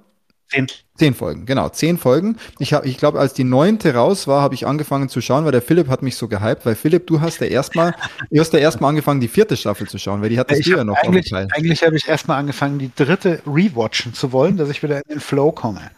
Zehn. 0.49 0.67
Zehn 0.97 1.15
Folgen, 1.15 1.45
genau, 1.45 1.71
zehn 1.71 1.99
Folgen. 1.99 2.37
Ich 2.61 2.73
habe, 2.73 2.87
ich 2.87 2.99
glaube, 2.99 3.19
als 3.19 3.35
die 3.35 3.43
neunte 3.43 3.95
raus 3.95 4.29
war, 4.29 4.43
habe 4.43 4.55
ich 4.55 4.65
angefangen 4.65 5.09
zu 5.09 5.21
schauen, 5.21 5.45
weil 5.45 5.51
der 5.51 5.63
Philipp 5.63 5.89
hat 5.89 6.03
mich 6.03 6.15
so 6.15 6.29
gehypt, 6.29 6.65
weil 6.67 6.77
Philipp, 6.77 7.09
du 7.09 7.21
hast 7.21 7.41
ja 7.41 7.49
erstmal, 7.49 7.97
du 8.31 8.39
hast 8.39 8.53
ja 8.53 8.61
erstmal 8.61 8.91
angefangen, 8.91 9.21
die 9.21 9.27
vierte 9.27 9.57
Staffel 9.57 9.89
zu 9.89 9.99
schauen, 9.99 10.23
weil 10.23 10.29
die 10.29 10.39
hattest 10.39 10.61
ich 10.61 10.67
du 10.67 10.77
ja 10.77 10.85
noch 10.85 10.97
eigentlich, 10.97 11.35
eigentlich 11.35 11.83
habe 11.83 11.97
ich 11.97 12.07
erstmal 12.07 12.39
angefangen, 12.39 12.79
die 12.79 12.93
dritte 12.95 13.43
rewatchen 13.45 14.15
zu 14.15 14.31
wollen, 14.31 14.57
dass 14.57 14.69
ich 14.69 14.85
wieder 14.85 14.99
in 14.99 15.15
den 15.15 15.21
Flow 15.21 15.51
komme. 15.51 15.91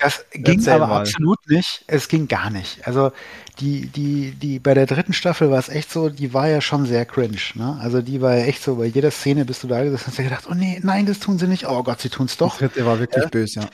Das 0.00 0.24
ging 0.32 0.58
Erzähl 0.58 0.74
aber 0.74 0.86
mal. 0.86 1.00
absolut 1.00 1.38
nicht. 1.48 1.84
Es 1.86 2.08
ging 2.08 2.28
gar 2.28 2.50
nicht. 2.50 2.86
Also 2.86 3.12
die, 3.60 3.86
die, 3.86 4.32
die, 4.32 4.58
bei 4.58 4.74
der 4.74 4.86
dritten 4.86 5.12
Staffel 5.12 5.50
war 5.50 5.58
es 5.58 5.68
echt 5.68 5.90
so, 5.90 6.08
die 6.08 6.32
war 6.32 6.48
ja 6.48 6.60
schon 6.60 6.86
sehr 6.86 7.04
cringe. 7.04 7.38
Ne? 7.54 7.78
Also 7.80 8.02
die 8.02 8.20
war 8.20 8.36
ja 8.36 8.44
echt 8.44 8.62
so, 8.62 8.76
bei 8.76 8.86
jeder 8.86 9.10
Szene 9.10 9.44
bist 9.44 9.62
du 9.62 9.68
da 9.68 9.82
gesessen 9.82 10.04
und 10.04 10.06
hast 10.08 10.18
dir 10.18 10.24
gedacht, 10.24 10.44
oh 10.50 10.54
nee, 10.54 10.80
nein, 10.82 11.06
das 11.06 11.18
tun 11.18 11.38
sie 11.38 11.46
nicht. 11.46 11.66
Oh 11.68 11.82
Gott, 11.82 12.00
sie 12.00 12.08
tun 12.08 12.26
es 12.26 12.36
doch. 12.36 12.58
Die 12.58 12.64
dritte 12.64 12.86
war 12.86 12.98
wirklich 13.00 13.24
ja. 13.24 13.30
böse, 13.30 13.60
ja. 13.60 13.66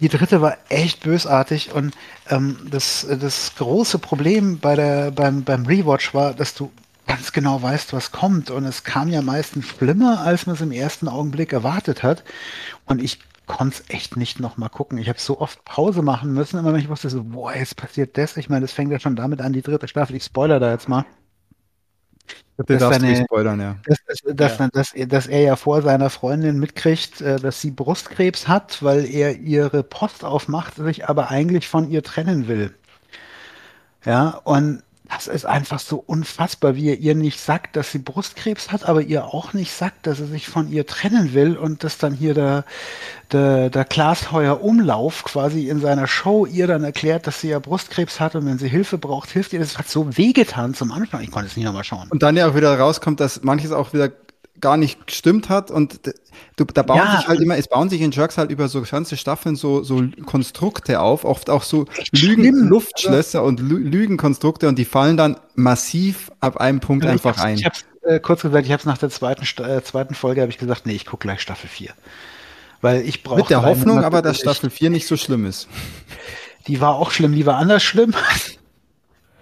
Die 0.00 0.08
dritte 0.08 0.40
war 0.40 0.56
echt 0.68 1.04
bösartig 1.04 1.72
und 1.72 1.94
ähm, 2.28 2.56
das, 2.68 3.06
das 3.08 3.54
große 3.54 4.00
Problem 4.00 4.58
bei 4.58 4.74
der, 4.74 5.12
beim, 5.12 5.44
beim 5.44 5.64
Rewatch 5.64 6.12
war, 6.12 6.34
dass 6.34 6.54
du 6.54 6.72
ganz 7.06 7.32
genau 7.32 7.62
weißt, 7.62 7.92
was 7.92 8.10
kommt. 8.10 8.50
Und 8.50 8.64
es 8.64 8.82
kam 8.82 9.08
ja 9.08 9.22
meistens 9.22 9.66
schlimmer, 9.66 10.20
als 10.22 10.46
man 10.46 10.56
es 10.56 10.60
im 10.60 10.72
ersten 10.72 11.06
Augenblick 11.08 11.52
erwartet 11.52 12.02
hat. 12.02 12.24
Und 12.86 13.02
ich 13.02 13.18
konnte 13.46 13.76
es 13.76 13.94
echt 13.94 14.16
nicht 14.16 14.40
nochmal 14.40 14.68
gucken. 14.68 14.98
Ich 14.98 15.08
habe 15.08 15.18
so 15.18 15.40
oft 15.40 15.64
Pause 15.64 16.02
machen 16.02 16.32
müssen, 16.32 16.58
immer 16.58 16.72
wenn 16.72 16.80
ich 16.80 16.88
wusste, 16.88 17.10
so, 17.10 17.24
boah, 17.24 17.54
jetzt 17.54 17.76
passiert 17.76 18.16
das. 18.16 18.36
Ich 18.36 18.48
meine, 18.48 18.62
das 18.62 18.72
fängt 18.72 18.92
ja 18.92 19.00
schon 19.00 19.16
damit 19.16 19.40
an, 19.40 19.52
die 19.52 19.62
dritte 19.62 19.88
Staffel. 19.88 20.16
Ich 20.16 20.24
spoiler 20.24 20.60
da 20.60 20.70
jetzt 20.70 20.88
mal. 20.88 21.04
Dass, 22.56 22.80
seine, 22.80 23.16
spoilern, 23.16 23.60
ja. 23.60 23.76
dass, 23.86 23.98
dass, 24.06 24.58
ja. 24.58 24.68
Dass, 24.68 24.92
dass, 25.08 25.26
er 25.26 25.40
ja 25.40 25.56
vor 25.56 25.82
seiner 25.82 26.10
Freundin 26.10 26.58
mitkriegt, 26.58 27.20
äh, 27.20 27.36
dass 27.40 27.60
sie 27.60 27.70
Brustkrebs 27.70 28.46
hat, 28.46 28.82
weil 28.82 29.04
er 29.06 29.38
ihre 29.38 29.82
Post 29.82 30.24
aufmacht, 30.24 30.76
sich 30.76 31.08
aber 31.08 31.30
eigentlich 31.30 31.68
von 31.68 31.90
ihr 31.90 32.02
trennen 32.02 32.46
will. 32.46 32.74
Ja, 34.04 34.40
und 34.44 34.82
das 35.14 35.26
ist 35.26 35.44
einfach 35.44 35.78
so 35.78 36.02
unfassbar, 36.06 36.74
wie 36.74 36.88
er 36.88 36.98
ihr 36.98 37.14
nicht 37.14 37.38
sagt, 37.38 37.76
dass 37.76 37.92
sie 37.92 37.98
Brustkrebs 37.98 38.72
hat, 38.72 38.88
aber 38.88 39.02
ihr 39.02 39.26
auch 39.26 39.52
nicht 39.52 39.72
sagt, 39.72 40.06
dass 40.06 40.20
er 40.20 40.26
sich 40.26 40.48
von 40.48 40.70
ihr 40.70 40.86
trennen 40.86 41.34
will 41.34 41.56
und 41.56 41.84
dass 41.84 41.98
dann 41.98 42.14
hier 42.14 42.34
der, 42.34 42.64
der, 43.30 43.68
der 43.68 43.84
Glasheuer 43.84 44.62
Umlauf 44.62 45.24
quasi 45.24 45.68
in 45.68 45.80
seiner 45.80 46.06
Show 46.06 46.46
ihr 46.46 46.66
dann 46.66 46.82
erklärt, 46.82 47.26
dass 47.26 47.40
sie 47.40 47.48
ja 47.48 47.58
Brustkrebs 47.58 48.20
hat 48.20 48.34
und 48.36 48.46
wenn 48.46 48.58
sie 48.58 48.68
Hilfe 48.68 48.96
braucht, 48.96 49.30
hilft 49.30 49.52
ihr. 49.52 49.60
Das 49.60 49.76
hat 49.78 49.88
so 49.88 50.16
wehgetan 50.16 50.74
zum 50.74 50.92
Anfang. 50.92 51.20
Ich 51.20 51.30
konnte 51.30 51.48
es 51.48 51.56
nicht 51.56 51.66
nochmal 51.66 51.84
schauen. 51.84 52.08
Und 52.08 52.22
dann 52.22 52.36
ja 52.36 52.48
auch 52.48 52.54
wieder 52.54 52.78
rauskommt, 52.78 53.20
dass 53.20 53.42
manches 53.42 53.72
auch 53.72 53.92
wieder 53.92 54.10
gar 54.62 54.78
nicht 54.78 55.06
gestimmt 55.06 55.50
hat 55.50 55.70
und 55.70 56.00
du, 56.56 56.64
da 56.64 56.82
bauen 56.82 56.96
ja, 56.96 57.16
sich 57.18 57.28
halt 57.28 57.40
immer, 57.40 57.58
es 57.58 57.68
bauen 57.68 57.90
sich 57.90 58.00
in 58.00 58.12
Jerks 58.12 58.38
halt 58.38 58.50
über 58.50 58.68
so 58.68 58.80
ganze 58.80 59.18
Staffeln 59.18 59.56
so, 59.56 59.82
so 59.82 60.02
Konstrukte 60.24 61.00
auf, 61.00 61.24
oft 61.24 61.50
auch 61.50 61.64
so 61.64 61.84
Lügen, 62.12 62.42
schlimm. 62.42 62.68
Luftschlösser 62.68 63.42
und 63.42 63.60
Lügenkonstrukte 63.60 64.68
und 64.68 64.78
die 64.78 64.86
fallen 64.86 65.18
dann 65.18 65.36
massiv 65.54 66.30
ab 66.40 66.56
einem 66.56 66.80
Punkt 66.80 67.04
ja, 67.04 67.10
einfach 67.10 67.38
ein. 67.38 67.56
Ich 67.56 67.66
hab's 67.66 67.84
äh, 68.02 68.20
kurz 68.20 68.42
gesagt, 68.42 68.64
ich 68.64 68.72
habe 68.72 68.80
es 68.80 68.86
nach 68.86 68.98
der 68.98 69.10
zweiten, 69.10 69.44
äh, 69.62 69.82
zweiten 69.82 70.14
Folge 70.14 70.40
habe 70.40 70.50
ich 70.50 70.58
gesagt, 70.58 70.86
nee, 70.86 70.94
ich 70.94 71.04
gucke 71.04 71.26
gleich 71.26 71.40
Staffel 71.40 71.68
4. 71.68 71.90
Weil 72.80 73.02
ich 73.02 73.22
brauche 73.22 73.40
Mit 73.40 73.50
der 73.50 73.62
Hoffnung 73.62 74.02
aber, 74.02 74.22
dass 74.22 74.38
Staffel 74.38 74.70
4 74.70 74.90
nicht 74.90 75.06
so 75.06 75.16
schlimm 75.16 75.44
ist. 75.44 75.68
Die 76.68 76.80
war 76.80 76.94
auch 76.94 77.10
schlimm, 77.10 77.34
die 77.34 77.44
war 77.44 77.56
anders 77.56 77.82
schlimm. 77.82 78.14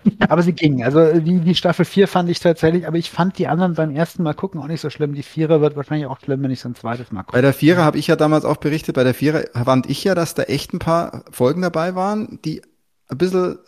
aber 0.29 0.43
sie 0.43 0.53
ging. 0.53 0.85
Also 0.85 1.21
die, 1.21 1.41
die 1.41 1.55
Staffel 1.55 1.85
4 1.85 2.09
fand 2.09 2.31
ich 2.31 2.41
tatsächlich, 2.41 2.87
aber 2.87 2.97
ich 2.99 3.11
fand 3.11 3.39
die 3.39 3.47
anderen 3.47 3.75
beim 3.75 3.95
ersten 3.95 4.23
Mal 4.23 4.35
gucken 4.35 4.61
auch 4.61 4.67
nicht 4.67 4.81
so 4.81 4.91
schlimm. 4.91 5.15
Die 5.15 5.23
Vierer 5.23 5.61
wird 5.61 5.77
wahrscheinlich 5.77 6.07
auch 6.07 6.21
schlimm, 6.21 6.43
wenn 6.43 6.51
ich 6.51 6.61
es 6.61 6.67
ein 6.67 6.75
zweites 6.75 7.13
Mal 7.13 7.23
gucke. 7.23 7.33
Bei 7.33 7.41
der 7.41 7.53
Vierer 7.53 7.85
habe 7.85 7.99
ich 7.99 8.07
ja 8.07 8.17
damals 8.17 8.45
auch 8.45 8.57
berichtet, 8.57 8.95
bei 8.95 9.05
der 9.05 9.15
Vierer 9.15 9.45
fand 9.65 9.89
ich 9.89 10.05
ja, 10.05 10.15
dass 10.15 10.35
da 10.35 10.45
echt 10.45 10.73
ein 10.73 10.79
paar 10.79 11.25
Folgen 11.31 11.63
dabei 11.63 11.95
waren, 11.95 12.39
die 12.45 12.63
ein 13.09 13.19
bisschen, 13.19 13.59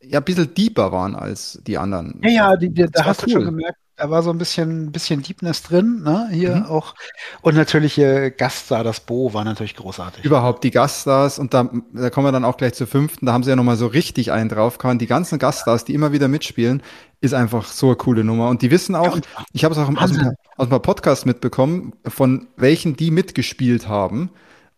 ja, 0.00 0.18
ein 0.18 0.24
bisschen 0.24 0.54
deeper 0.54 0.92
waren 0.92 1.14
als 1.14 1.60
die 1.66 1.78
anderen. 1.78 2.20
Ja, 2.22 2.30
ja, 2.30 2.56
die, 2.56 2.70
die, 2.70 2.86
da 2.90 3.04
hast 3.04 3.22
cool. 3.22 3.26
du 3.26 3.32
schon 3.32 3.44
gemerkt, 3.44 3.78
da 3.96 4.10
war 4.10 4.22
so 4.22 4.30
ein 4.30 4.38
bisschen, 4.38 4.90
bisschen 4.90 5.22
Deepness 5.22 5.62
drin, 5.62 6.02
ne? 6.02 6.28
Hier 6.32 6.56
mhm. 6.56 6.66
auch. 6.66 6.94
Und 7.42 7.54
natürlich 7.54 7.98
äh, 7.98 8.30
Gaststar, 8.30 8.84
das 8.84 9.00
Bo, 9.00 9.34
war 9.34 9.44
natürlich 9.44 9.76
großartig. 9.76 10.24
Überhaupt 10.24 10.64
die 10.64 10.70
Gaststars 10.70 11.38
und 11.38 11.52
da, 11.52 11.70
da 11.92 12.10
kommen 12.10 12.26
wir 12.26 12.32
dann 12.32 12.44
auch 12.44 12.56
gleich 12.56 12.74
zur 12.74 12.86
fünften, 12.86 13.26
da 13.26 13.32
haben 13.32 13.44
sie 13.44 13.50
ja 13.50 13.56
nochmal 13.56 13.76
so 13.76 13.86
richtig 13.86 14.32
einen 14.32 14.48
draufgehauen. 14.48 14.98
Die 14.98 15.06
ganzen 15.06 15.38
Gaststars, 15.38 15.84
die 15.84 15.94
immer 15.94 16.12
wieder 16.12 16.28
mitspielen, 16.28 16.82
ist 17.20 17.34
einfach 17.34 17.66
so 17.66 17.88
eine 17.88 17.96
coole 17.96 18.24
Nummer. 18.24 18.48
Und 18.48 18.62
die 18.62 18.70
wissen 18.70 18.94
auch, 18.94 19.16
ja, 19.16 19.22
ich 19.52 19.64
habe 19.64 19.74
es 19.74 19.78
auch 19.78 19.88
aus, 19.88 20.10
aus 20.56 20.70
einem 20.70 20.82
Podcast 20.82 21.26
mitbekommen, 21.26 21.92
von 22.06 22.48
welchen 22.56 22.96
die 22.96 23.10
mitgespielt 23.10 23.88
haben. 23.88 24.30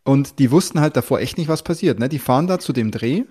Und 0.03 0.39
die 0.39 0.51
wussten 0.51 0.81
halt 0.81 0.97
davor 0.97 1.21
echt 1.21 1.39
nicht, 1.39 1.49
was 1.49 1.63
passiert. 1.63 1.99
Ne? 1.99 2.09
Die 2.09 2.19
fahren 2.19 2.47
da 2.47 2.59
zu 2.59 2.73
dem 2.75 2.91
Dreh 2.91 3.25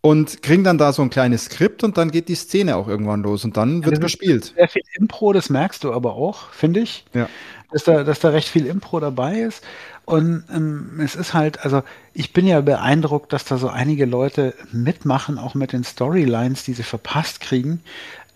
und 0.00 0.42
kriegen 0.42 0.64
dann 0.64 0.78
da 0.78 0.92
so 0.92 1.02
ein 1.02 1.10
kleines 1.10 1.46
Skript 1.46 1.82
und 1.82 1.98
dann 1.98 2.10
geht 2.10 2.28
die 2.28 2.34
Szene 2.34 2.76
auch 2.76 2.88
irgendwann 2.88 3.22
los 3.22 3.44
und 3.44 3.56
dann 3.56 3.84
wird 3.84 3.96
ja, 3.96 4.00
gespielt. 4.00 4.54
Sehr 4.56 4.68
viel 4.68 4.82
Impro, 4.94 5.32
das 5.32 5.50
merkst 5.50 5.82
du 5.82 5.92
aber 5.92 6.14
auch, 6.14 6.52
finde 6.52 6.80
ich. 6.80 7.04
Ja. 7.14 7.28
Dass 7.72 7.84
da, 7.84 8.04
dass 8.04 8.20
da 8.20 8.30
recht 8.30 8.48
viel 8.48 8.64
Impro 8.66 9.00
dabei 9.00 9.40
ist. 9.40 9.62
Und 10.06 10.44
ähm, 10.50 11.00
es 11.04 11.14
ist 11.16 11.34
halt, 11.34 11.64
also 11.64 11.82
ich 12.14 12.32
bin 12.32 12.46
ja 12.46 12.62
beeindruckt, 12.62 13.30
dass 13.34 13.44
da 13.44 13.58
so 13.58 13.68
einige 13.68 14.06
Leute 14.06 14.54
mitmachen, 14.72 15.36
auch 15.36 15.54
mit 15.54 15.74
den 15.74 15.84
Storylines, 15.84 16.64
die 16.64 16.72
sie 16.72 16.82
verpasst 16.82 17.40
kriegen. 17.40 17.82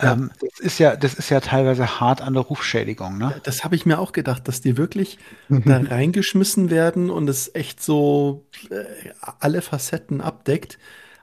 Ja. 0.03 0.13
Ähm, 0.13 0.31
das 0.39 0.59
ist 0.59 0.79
ja, 0.79 0.97
das 0.97 1.15
ist 1.15 1.31
ja 1.31 1.41
teilweise 1.41 2.01
hart 2.01 2.21
an 2.21 2.35
der 2.35 2.43
Rufschädigung. 2.43 3.17
Ne? 3.17 3.41
Das 3.45 3.65
habe 3.65 3.75
ich 3.75 3.87
mir 3.87 4.01
auch 4.01 4.13
gedacht, 4.13 4.49
dass 4.49 4.61
die 4.61 4.77
wirklich 4.77 5.17
da 5.49 5.79
reingeschmissen 5.79 6.69
werden 6.71 7.09
und 7.09 7.27
es 7.31 7.55
echt 7.55 7.83
so 7.83 8.45
äh, 8.69 8.85
alle 9.39 9.63
Facetten 9.63 10.21
abdeckt. 10.21 10.79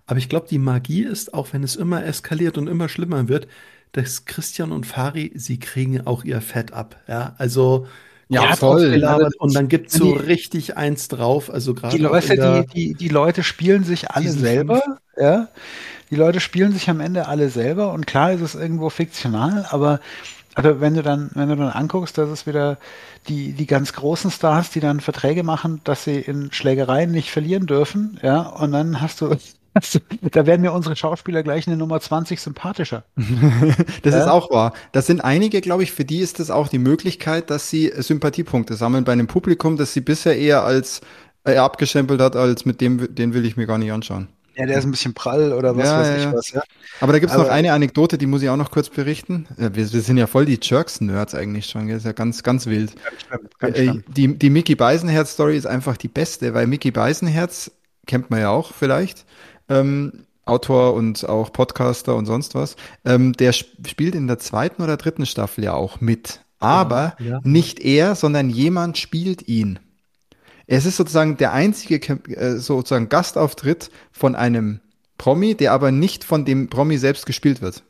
Aber 0.09 0.17
ich 0.17 0.27
glaube, 0.27 0.47
die 0.49 0.57
Magie 0.57 1.03
ist, 1.03 1.35
auch 1.35 1.49
wenn 1.53 1.61
es 1.61 1.75
immer 1.75 2.03
eskaliert 2.03 2.57
und 2.57 2.65
immer 2.65 2.89
schlimmer 2.89 3.27
wird, 3.27 3.47
dass 3.91 4.25
Christian 4.25 4.71
und 4.71 4.87
Fari, 4.87 5.31
sie 5.35 5.59
kriegen 5.59 6.07
auch 6.07 6.23
ihr 6.23 6.41
Fett 6.41 6.73
ab. 6.73 6.95
Ja, 7.07 7.35
also 7.37 7.85
ja, 8.27 8.55
toll. 8.55 9.31
Und 9.37 9.53
dann 9.53 9.67
gibt 9.67 9.89
es 9.89 9.93
so 9.93 10.17
die, 10.17 10.25
richtig 10.25 10.77
eins 10.77 11.09
drauf. 11.09 11.51
Also 11.51 11.75
gerade 11.75 11.95
die 11.95 12.01
Leute, 12.01 12.65
die, 12.65 12.73
die, 12.73 12.93
die 12.95 13.07
Leute 13.07 13.43
spielen 13.43 13.83
sich 13.83 14.09
alle 14.09 14.31
selber, 14.31 14.81
ja. 15.15 15.49
Die 16.09 16.15
Leute 16.15 16.39
spielen 16.39 16.73
sich 16.73 16.89
am 16.89 17.01
Ende 17.01 17.27
alle 17.27 17.51
selber 17.51 17.93
und 17.93 18.07
klar 18.07 18.33
ist 18.33 18.41
es 18.41 18.55
irgendwo 18.55 18.89
fiktional, 18.89 19.67
aber 19.69 19.99
also 20.55 20.81
wenn 20.81 20.95
du 20.95 21.03
dann, 21.03 21.29
wenn 21.35 21.49
du 21.49 21.55
dann 21.55 21.69
anguckst, 21.69 22.17
dass 22.17 22.29
es 22.29 22.47
wieder 22.47 22.79
die, 23.27 23.51
die 23.53 23.67
ganz 23.67 23.93
großen 23.93 24.31
Stars, 24.31 24.71
die 24.71 24.79
dann 24.79 25.01
Verträge 25.01 25.43
machen, 25.43 25.81
dass 25.83 26.05
sie 26.05 26.17
in 26.19 26.51
Schlägereien 26.51 27.11
nicht 27.11 27.29
verlieren 27.29 27.67
dürfen, 27.67 28.19
ja, 28.23 28.41
und 28.41 28.71
dann 28.71 29.01
hast 29.01 29.21
du 29.21 29.35
da 30.31 30.45
werden 30.45 30.61
mir 30.61 30.73
unsere 30.73 30.95
Schauspieler 30.95 31.43
gleich 31.43 31.67
eine 31.67 31.77
Nummer 31.77 31.99
20 31.99 32.39
sympathischer. 32.39 33.03
das 34.03 34.13
ja? 34.13 34.21
ist 34.21 34.27
auch 34.27 34.51
wahr. 34.51 34.73
Das 34.91 35.07
sind 35.07 35.21
einige, 35.21 35.61
glaube 35.61 35.83
ich, 35.83 35.91
für 35.91 36.05
die 36.05 36.19
ist 36.19 36.39
das 36.39 36.51
auch 36.51 36.67
die 36.67 36.79
Möglichkeit, 36.79 37.49
dass 37.49 37.69
sie 37.69 37.91
Sympathiepunkte 37.95 38.75
sammeln 38.75 39.03
bei 39.03 39.13
einem 39.13 39.27
Publikum, 39.27 39.77
das 39.77 39.93
sie 39.93 40.01
bisher 40.01 40.37
eher 40.37 40.63
als 40.63 41.01
äh, 41.45 41.57
abgestempelt 41.57 42.21
hat, 42.21 42.35
als 42.35 42.65
mit 42.65 42.81
dem, 42.81 43.13
den 43.13 43.33
will 43.33 43.45
ich 43.45 43.57
mir 43.57 43.67
gar 43.67 43.77
nicht 43.77 43.91
anschauen. 43.91 44.27
Ja, 44.59 44.65
der 44.65 44.77
ist 44.77 44.83
ein 44.83 44.91
bisschen 44.91 45.13
prall 45.13 45.53
oder 45.53 45.77
was 45.77 45.87
ja, 45.87 45.99
weiß 45.99 46.17
ich 46.17 46.23
ja. 46.23 46.33
was, 46.33 46.51
ja. 46.51 46.61
Aber 46.99 47.13
da 47.13 47.19
gibt 47.19 47.31
es 47.31 47.37
noch 47.37 47.47
eine 47.47 47.71
Anekdote, 47.71 48.17
die 48.17 48.25
muss 48.25 48.41
ich 48.41 48.49
auch 48.49 48.57
noch 48.57 48.71
kurz 48.71 48.89
berichten. 48.89 49.47
Wir, 49.55 49.73
wir 49.73 50.01
sind 50.01 50.17
ja 50.17 50.27
voll 50.27 50.45
die 50.45 50.59
Jerks-Nerds 50.61 51.33
eigentlich 51.33 51.67
schon, 51.67 51.87
gell? 51.87 51.95
Das 51.95 52.01
ist 52.03 52.07
ja 52.07 52.11
ganz, 52.11 52.43
ganz 52.43 52.65
wild. 52.65 52.93
Ganz 53.01 53.21
schlimm, 53.25 53.49
ganz 53.57 53.77
äh, 53.77 53.83
schlimm. 53.83 54.03
Die, 54.07 54.37
die 54.37 54.49
Mickey 54.49 54.75
Beisenherz-Story 54.75 55.55
ist 55.55 55.65
einfach 55.65 55.95
die 55.95 56.09
beste, 56.09 56.53
weil 56.53 56.67
Mickey 56.67 56.91
Beisenherz 56.91 57.71
kennt 58.05 58.31
man 58.31 58.41
ja 58.41 58.49
auch 58.49 58.73
vielleicht 58.73 59.25
ähm, 59.69 60.25
Autor 60.45 60.93
und 60.95 61.27
auch 61.27 61.53
Podcaster 61.53 62.15
und 62.15 62.25
sonst 62.25 62.55
was, 62.55 62.75
ähm, 63.05 63.33
der 63.33 63.53
spielt 63.53 64.15
in 64.15 64.27
der 64.27 64.39
zweiten 64.39 64.81
oder 64.81 64.97
dritten 64.97 65.25
Staffel 65.25 65.63
ja 65.63 65.73
auch 65.73 66.01
mit. 66.01 66.41
Aber 66.59 67.15
ja, 67.19 67.25
ja. 67.25 67.39
nicht 67.43 67.79
er, 67.79 68.15
sondern 68.15 68.49
jemand 68.49 68.97
spielt 68.97 69.47
ihn. 69.47 69.79
Es 70.67 70.85
ist 70.85 70.97
sozusagen 70.97 71.37
der 71.37 71.53
einzige 71.53 71.95
äh, 72.35 72.57
sozusagen 72.57 73.09
Gastauftritt 73.09 73.89
von 74.11 74.35
einem 74.35 74.81
Promi, 75.17 75.55
der 75.55 75.73
aber 75.73 75.91
nicht 75.91 76.23
von 76.23 76.45
dem 76.45 76.69
Promi 76.69 76.97
selbst 76.97 77.25
gespielt 77.25 77.61
wird. 77.61 77.83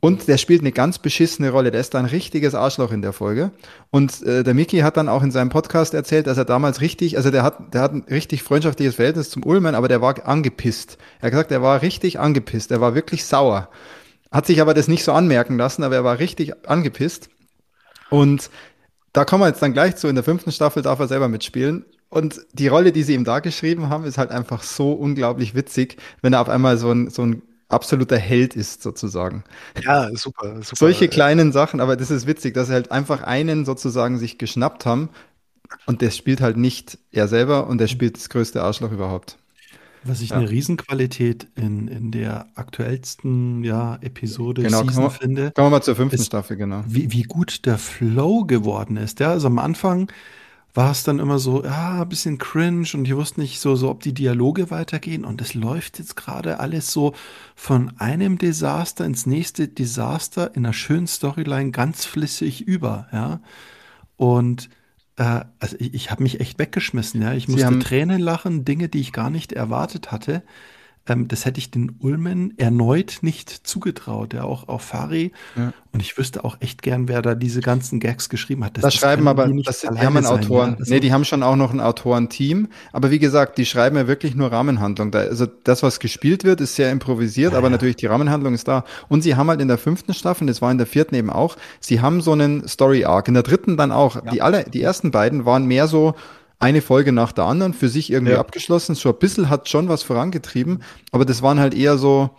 Und 0.00 0.28
der 0.28 0.36
spielt 0.36 0.60
eine 0.60 0.72
ganz 0.72 0.98
beschissene 0.98 1.50
Rolle. 1.50 1.70
Der 1.70 1.80
ist 1.80 1.94
da 1.94 1.98
ein 1.98 2.04
richtiges 2.04 2.54
Arschloch 2.54 2.92
in 2.92 3.00
der 3.00 3.12
Folge. 3.12 3.50
Und 3.90 4.22
äh, 4.22 4.42
der 4.42 4.52
Mickey 4.52 4.78
hat 4.78 4.96
dann 4.96 5.08
auch 5.08 5.22
in 5.22 5.30
seinem 5.30 5.48
Podcast 5.48 5.94
erzählt, 5.94 6.26
dass 6.26 6.36
er 6.36 6.44
damals 6.44 6.80
richtig, 6.82 7.16
also 7.16 7.30
der 7.30 7.42
hat, 7.42 7.72
der 7.72 7.80
hat 7.80 7.94
ein 7.94 8.04
richtig 8.10 8.42
freundschaftliches 8.42 8.96
Verhältnis 8.96 9.30
zum 9.30 9.44
Ullmann, 9.44 9.74
aber 9.74 9.88
der 9.88 10.02
war 10.02 10.26
angepisst. 10.26 10.98
Er 11.20 11.26
hat 11.26 11.30
gesagt, 11.30 11.52
er 11.52 11.62
war 11.62 11.80
richtig 11.80 12.20
angepisst. 12.20 12.70
Er 12.70 12.80
war 12.80 12.94
wirklich 12.94 13.24
sauer. 13.24 13.70
Hat 14.30 14.46
sich 14.46 14.60
aber 14.60 14.74
das 14.74 14.86
nicht 14.86 15.02
so 15.02 15.12
anmerken 15.12 15.56
lassen, 15.56 15.82
aber 15.82 15.96
er 15.96 16.04
war 16.04 16.18
richtig 16.18 16.68
angepisst. 16.68 17.30
Und 18.10 18.50
da 19.12 19.24
kommen 19.24 19.42
wir 19.42 19.48
jetzt 19.48 19.62
dann 19.62 19.72
gleich 19.72 19.96
zu. 19.96 20.08
In 20.08 20.14
der 20.14 20.24
fünften 20.24 20.52
Staffel 20.52 20.82
darf 20.82 21.00
er 21.00 21.08
selber 21.08 21.28
mitspielen. 21.28 21.86
Und 22.10 22.40
die 22.52 22.68
Rolle, 22.68 22.92
die 22.92 23.02
sie 23.02 23.14
ihm 23.14 23.24
da 23.24 23.38
geschrieben 23.38 23.88
haben, 23.88 24.04
ist 24.04 24.18
halt 24.18 24.30
einfach 24.30 24.62
so 24.62 24.92
unglaublich 24.92 25.54
witzig, 25.54 25.96
wenn 26.22 26.32
er 26.32 26.40
auf 26.40 26.48
einmal 26.48 26.76
so 26.76 26.90
ein, 26.90 27.08
so 27.08 27.22
ein 27.22 27.42
absoluter 27.72 28.18
Held 28.18 28.56
ist, 28.56 28.82
sozusagen. 28.82 29.44
Ja, 29.82 30.10
super, 30.14 30.56
super. 30.62 30.76
Solche 30.76 31.08
kleinen 31.08 31.52
Sachen, 31.52 31.80
aber 31.80 31.96
das 31.96 32.10
ist 32.10 32.26
witzig, 32.26 32.54
dass 32.54 32.68
sie 32.68 32.74
halt 32.74 32.92
einfach 32.92 33.22
einen 33.22 33.64
sozusagen 33.64 34.18
sich 34.18 34.38
geschnappt 34.38 34.86
haben 34.86 35.08
und 35.86 36.02
der 36.02 36.10
spielt 36.10 36.40
halt 36.40 36.56
nicht 36.56 36.98
er 37.12 37.28
selber 37.28 37.66
und 37.66 37.78
der 37.78 37.88
spielt 37.88 38.16
das 38.16 38.28
größte 38.28 38.62
Arschloch 38.62 38.92
überhaupt. 38.92 39.36
Was 40.02 40.22
ich 40.22 40.30
ja. 40.30 40.36
eine 40.36 40.48
Riesenqualität 40.48 41.48
in, 41.56 41.86
in 41.86 42.10
der 42.10 42.46
aktuellsten 42.54 43.62
ja, 43.64 43.98
Episode 44.00 44.62
genau, 44.62 44.82
Season 44.82 45.04
kommen, 45.04 45.10
finde. 45.10 45.50
Kommen 45.50 45.66
wir 45.66 45.70
mal 45.70 45.82
zur 45.82 45.94
fünften 45.94 46.22
Staffel, 46.22 46.56
genau. 46.56 46.82
Wie, 46.86 47.12
wie 47.12 47.24
gut 47.24 47.66
der 47.66 47.76
Flow 47.76 48.44
geworden 48.44 48.96
ist. 48.96 49.20
Ja, 49.20 49.30
also 49.30 49.48
am 49.48 49.58
Anfang 49.58 50.10
war 50.74 50.92
es 50.92 51.02
dann 51.02 51.18
immer 51.18 51.38
so, 51.38 51.64
ja, 51.64 52.02
ein 52.02 52.08
bisschen 52.08 52.38
cringe 52.38 52.88
und 52.94 53.04
ich 53.04 53.16
wusste 53.16 53.40
nicht 53.40 53.60
so, 53.60 53.74
so, 53.74 53.90
ob 53.90 54.00
die 54.02 54.14
Dialoge 54.14 54.70
weitergehen. 54.70 55.24
Und 55.24 55.40
es 55.40 55.54
läuft 55.54 55.98
jetzt 55.98 56.16
gerade 56.16 56.60
alles 56.60 56.92
so 56.92 57.14
von 57.56 57.92
einem 57.98 58.38
Desaster 58.38 59.04
ins 59.04 59.26
nächste 59.26 59.68
Desaster 59.68 60.54
in 60.54 60.64
einer 60.64 60.72
schönen 60.72 61.06
Storyline 61.06 61.72
ganz 61.72 62.04
flüssig 62.04 62.62
über, 62.62 63.08
ja. 63.12 63.40
Und 64.16 64.68
äh, 65.16 65.40
also 65.58 65.76
ich, 65.78 65.94
ich 65.94 66.10
habe 66.10 66.22
mich 66.22 66.40
echt 66.40 66.58
weggeschmissen, 66.58 67.20
ja. 67.20 67.32
Ich 67.32 67.48
musste 67.48 67.78
Tränen 67.80 68.20
lachen, 68.20 68.64
Dinge, 68.64 68.88
die 68.88 69.00
ich 69.00 69.12
gar 69.12 69.30
nicht 69.30 69.52
erwartet 69.52 70.12
hatte. 70.12 70.42
Ähm, 71.10 71.26
das 71.26 71.44
hätte 71.44 71.58
ich 71.58 71.70
den 71.70 71.96
Ulmen 71.98 72.56
erneut 72.56 73.18
nicht 73.22 73.50
zugetraut, 73.50 74.32
ja, 74.32 74.44
auch 74.44 74.68
auf 74.68 74.82
Fari. 74.82 75.32
Ja. 75.56 75.72
Und 75.92 76.00
ich 76.00 76.16
wüsste 76.16 76.44
auch 76.44 76.58
echt 76.60 76.82
gern, 76.82 77.08
wer 77.08 77.20
da 77.20 77.34
diese 77.34 77.60
ganzen 77.60 77.98
Gags 77.98 78.28
geschrieben 78.28 78.64
hat. 78.64 78.76
Das, 78.76 78.82
das 78.82 78.94
schreiben 78.94 79.26
aber, 79.26 79.48
das, 79.64 79.80
die 79.80 79.88
haben 79.88 80.16
einen 80.16 80.26
Autoren. 80.26 80.76
Ja. 80.78 80.84
Nee, 80.86 81.00
die 81.00 81.12
haben 81.12 81.24
schon 81.24 81.42
auch 81.42 81.56
noch 81.56 81.72
ein 81.72 81.80
Autorenteam. 81.80 82.68
Aber 82.92 83.10
wie 83.10 83.18
gesagt, 83.18 83.58
die 83.58 83.66
schreiben 83.66 83.96
ja 83.96 84.06
wirklich 84.06 84.36
nur 84.36 84.52
Rahmenhandlung. 84.52 85.10
Da, 85.10 85.18
also 85.20 85.46
das, 85.64 85.82
was 85.82 85.98
gespielt 85.98 86.44
wird, 86.44 86.60
ist 86.60 86.76
sehr 86.76 86.92
improvisiert, 86.92 87.52
ja, 87.52 87.58
aber 87.58 87.70
natürlich 87.70 87.96
die 87.96 88.06
Rahmenhandlung 88.06 88.54
ist 88.54 88.68
da. 88.68 88.84
Und 89.08 89.22
sie 89.22 89.34
haben 89.34 89.48
halt 89.48 89.60
in 89.60 89.66
der 89.68 89.78
fünften 89.78 90.14
Staffel, 90.14 90.46
das 90.46 90.62
war 90.62 90.70
in 90.70 90.78
der 90.78 90.86
vierten 90.86 91.16
eben 91.16 91.30
auch, 91.30 91.56
sie 91.80 92.00
haben 92.00 92.20
so 92.20 92.32
einen 92.32 92.68
Story 92.68 93.04
Arc. 93.04 93.26
In 93.26 93.34
der 93.34 93.42
dritten 93.42 93.76
dann 93.76 93.90
auch. 93.90 94.20
Die 94.32 94.42
alle, 94.42 94.64
die 94.64 94.82
ersten 94.82 95.10
beiden 95.10 95.44
waren 95.44 95.66
mehr 95.66 95.88
so, 95.88 96.14
eine 96.60 96.82
Folge 96.82 97.10
nach 97.10 97.32
der 97.32 97.44
anderen 97.44 97.74
für 97.74 97.88
sich 97.88 98.12
irgendwie 98.12 98.34
ja. 98.34 98.38
abgeschlossen. 98.38 98.94
So 98.94 99.08
ein 99.08 99.18
bisschen 99.18 99.48
hat 99.48 99.68
schon 99.68 99.88
was 99.88 100.02
vorangetrieben, 100.02 100.82
aber 101.10 101.24
das 101.24 101.42
waren 101.42 101.58
halt 101.58 101.74
eher 101.74 101.98
so 101.98 102.30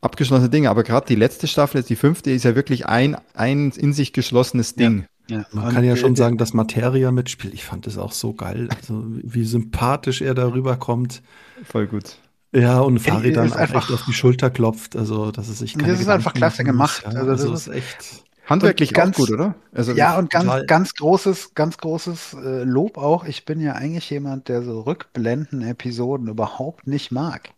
abgeschlossene 0.00 0.50
Dinge. 0.50 0.70
Aber 0.70 0.82
gerade 0.82 1.06
die 1.06 1.14
letzte 1.14 1.46
Staffel, 1.46 1.82
die 1.82 1.96
fünfte, 1.96 2.30
ist 2.30 2.44
ja 2.44 2.56
wirklich 2.56 2.86
ein, 2.86 3.16
ein 3.34 3.70
in 3.70 3.92
sich 3.92 4.12
geschlossenes 4.12 4.74
Ding. 4.74 5.00
Ja. 5.00 5.06
Ja, 5.28 5.44
man 5.50 5.74
kann 5.74 5.82
ja 5.82 5.96
schon 5.96 6.14
sagen, 6.14 6.38
dass 6.38 6.52
Materia 6.52 7.10
mitspielt. 7.10 7.52
Ich 7.52 7.64
fand 7.64 7.88
das 7.88 7.98
auch 7.98 8.12
so 8.12 8.32
geil. 8.32 8.68
Also, 8.76 9.04
wie 9.08 9.44
sympathisch 9.44 10.22
er 10.22 10.34
darüber 10.34 10.76
kommt. 10.76 11.20
Voll 11.64 11.88
gut. 11.88 12.18
Ja, 12.52 12.78
und 12.78 13.00
Fari 13.00 13.32
dann 13.32 13.52
einfach 13.52 13.90
auf 13.90 14.04
die 14.04 14.12
Schulter 14.12 14.50
klopft. 14.50 14.94
Also, 14.94 15.32
dass 15.32 15.48
es 15.48 15.58
sich 15.58 15.74
keine 15.74 15.88
Das 15.88 15.94
ist 15.94 16.06
Gedanken 16.06 16.18
einfach 16.20 16.32
klasse 16.32 16.62
gemacht. 16.62 17.02
Ja, 17.02 17.08
also, 17.08 17.30
also, 17.32 17.50
das 17.50 17.66
ist 17.66 17.74
echt. 17.74 18.24
Handwerklich 18.46 18.94
ganz 18.94 19.16
gut, 19.16 19.30
oder? 19.30 19.56
Also 19.72 19.92
ja, 19.92 20.16
und 20.16 20.30
ganz, 20.30 20.66
ganz 20.66 20.94
großes, 20.94 21.54
ganz 21.54 21.78
großes 21.78 22.34
äh, 22.34 22.62
Lob 22.62 22.96
auch. 22.96 23.24
Ich 23.24 23.44
bin 23.44 23.60
ja 23.60 23.72
eigentlich 23.72 24.08
jemand, 24.08 24.48
der 24.48 24.62
so 24.62 24.80
Rückblenden-Episoden 24.82 26.28
überhaupt 26.28 26.86
nicht 26.86 27.10
mag. 27.10 27.50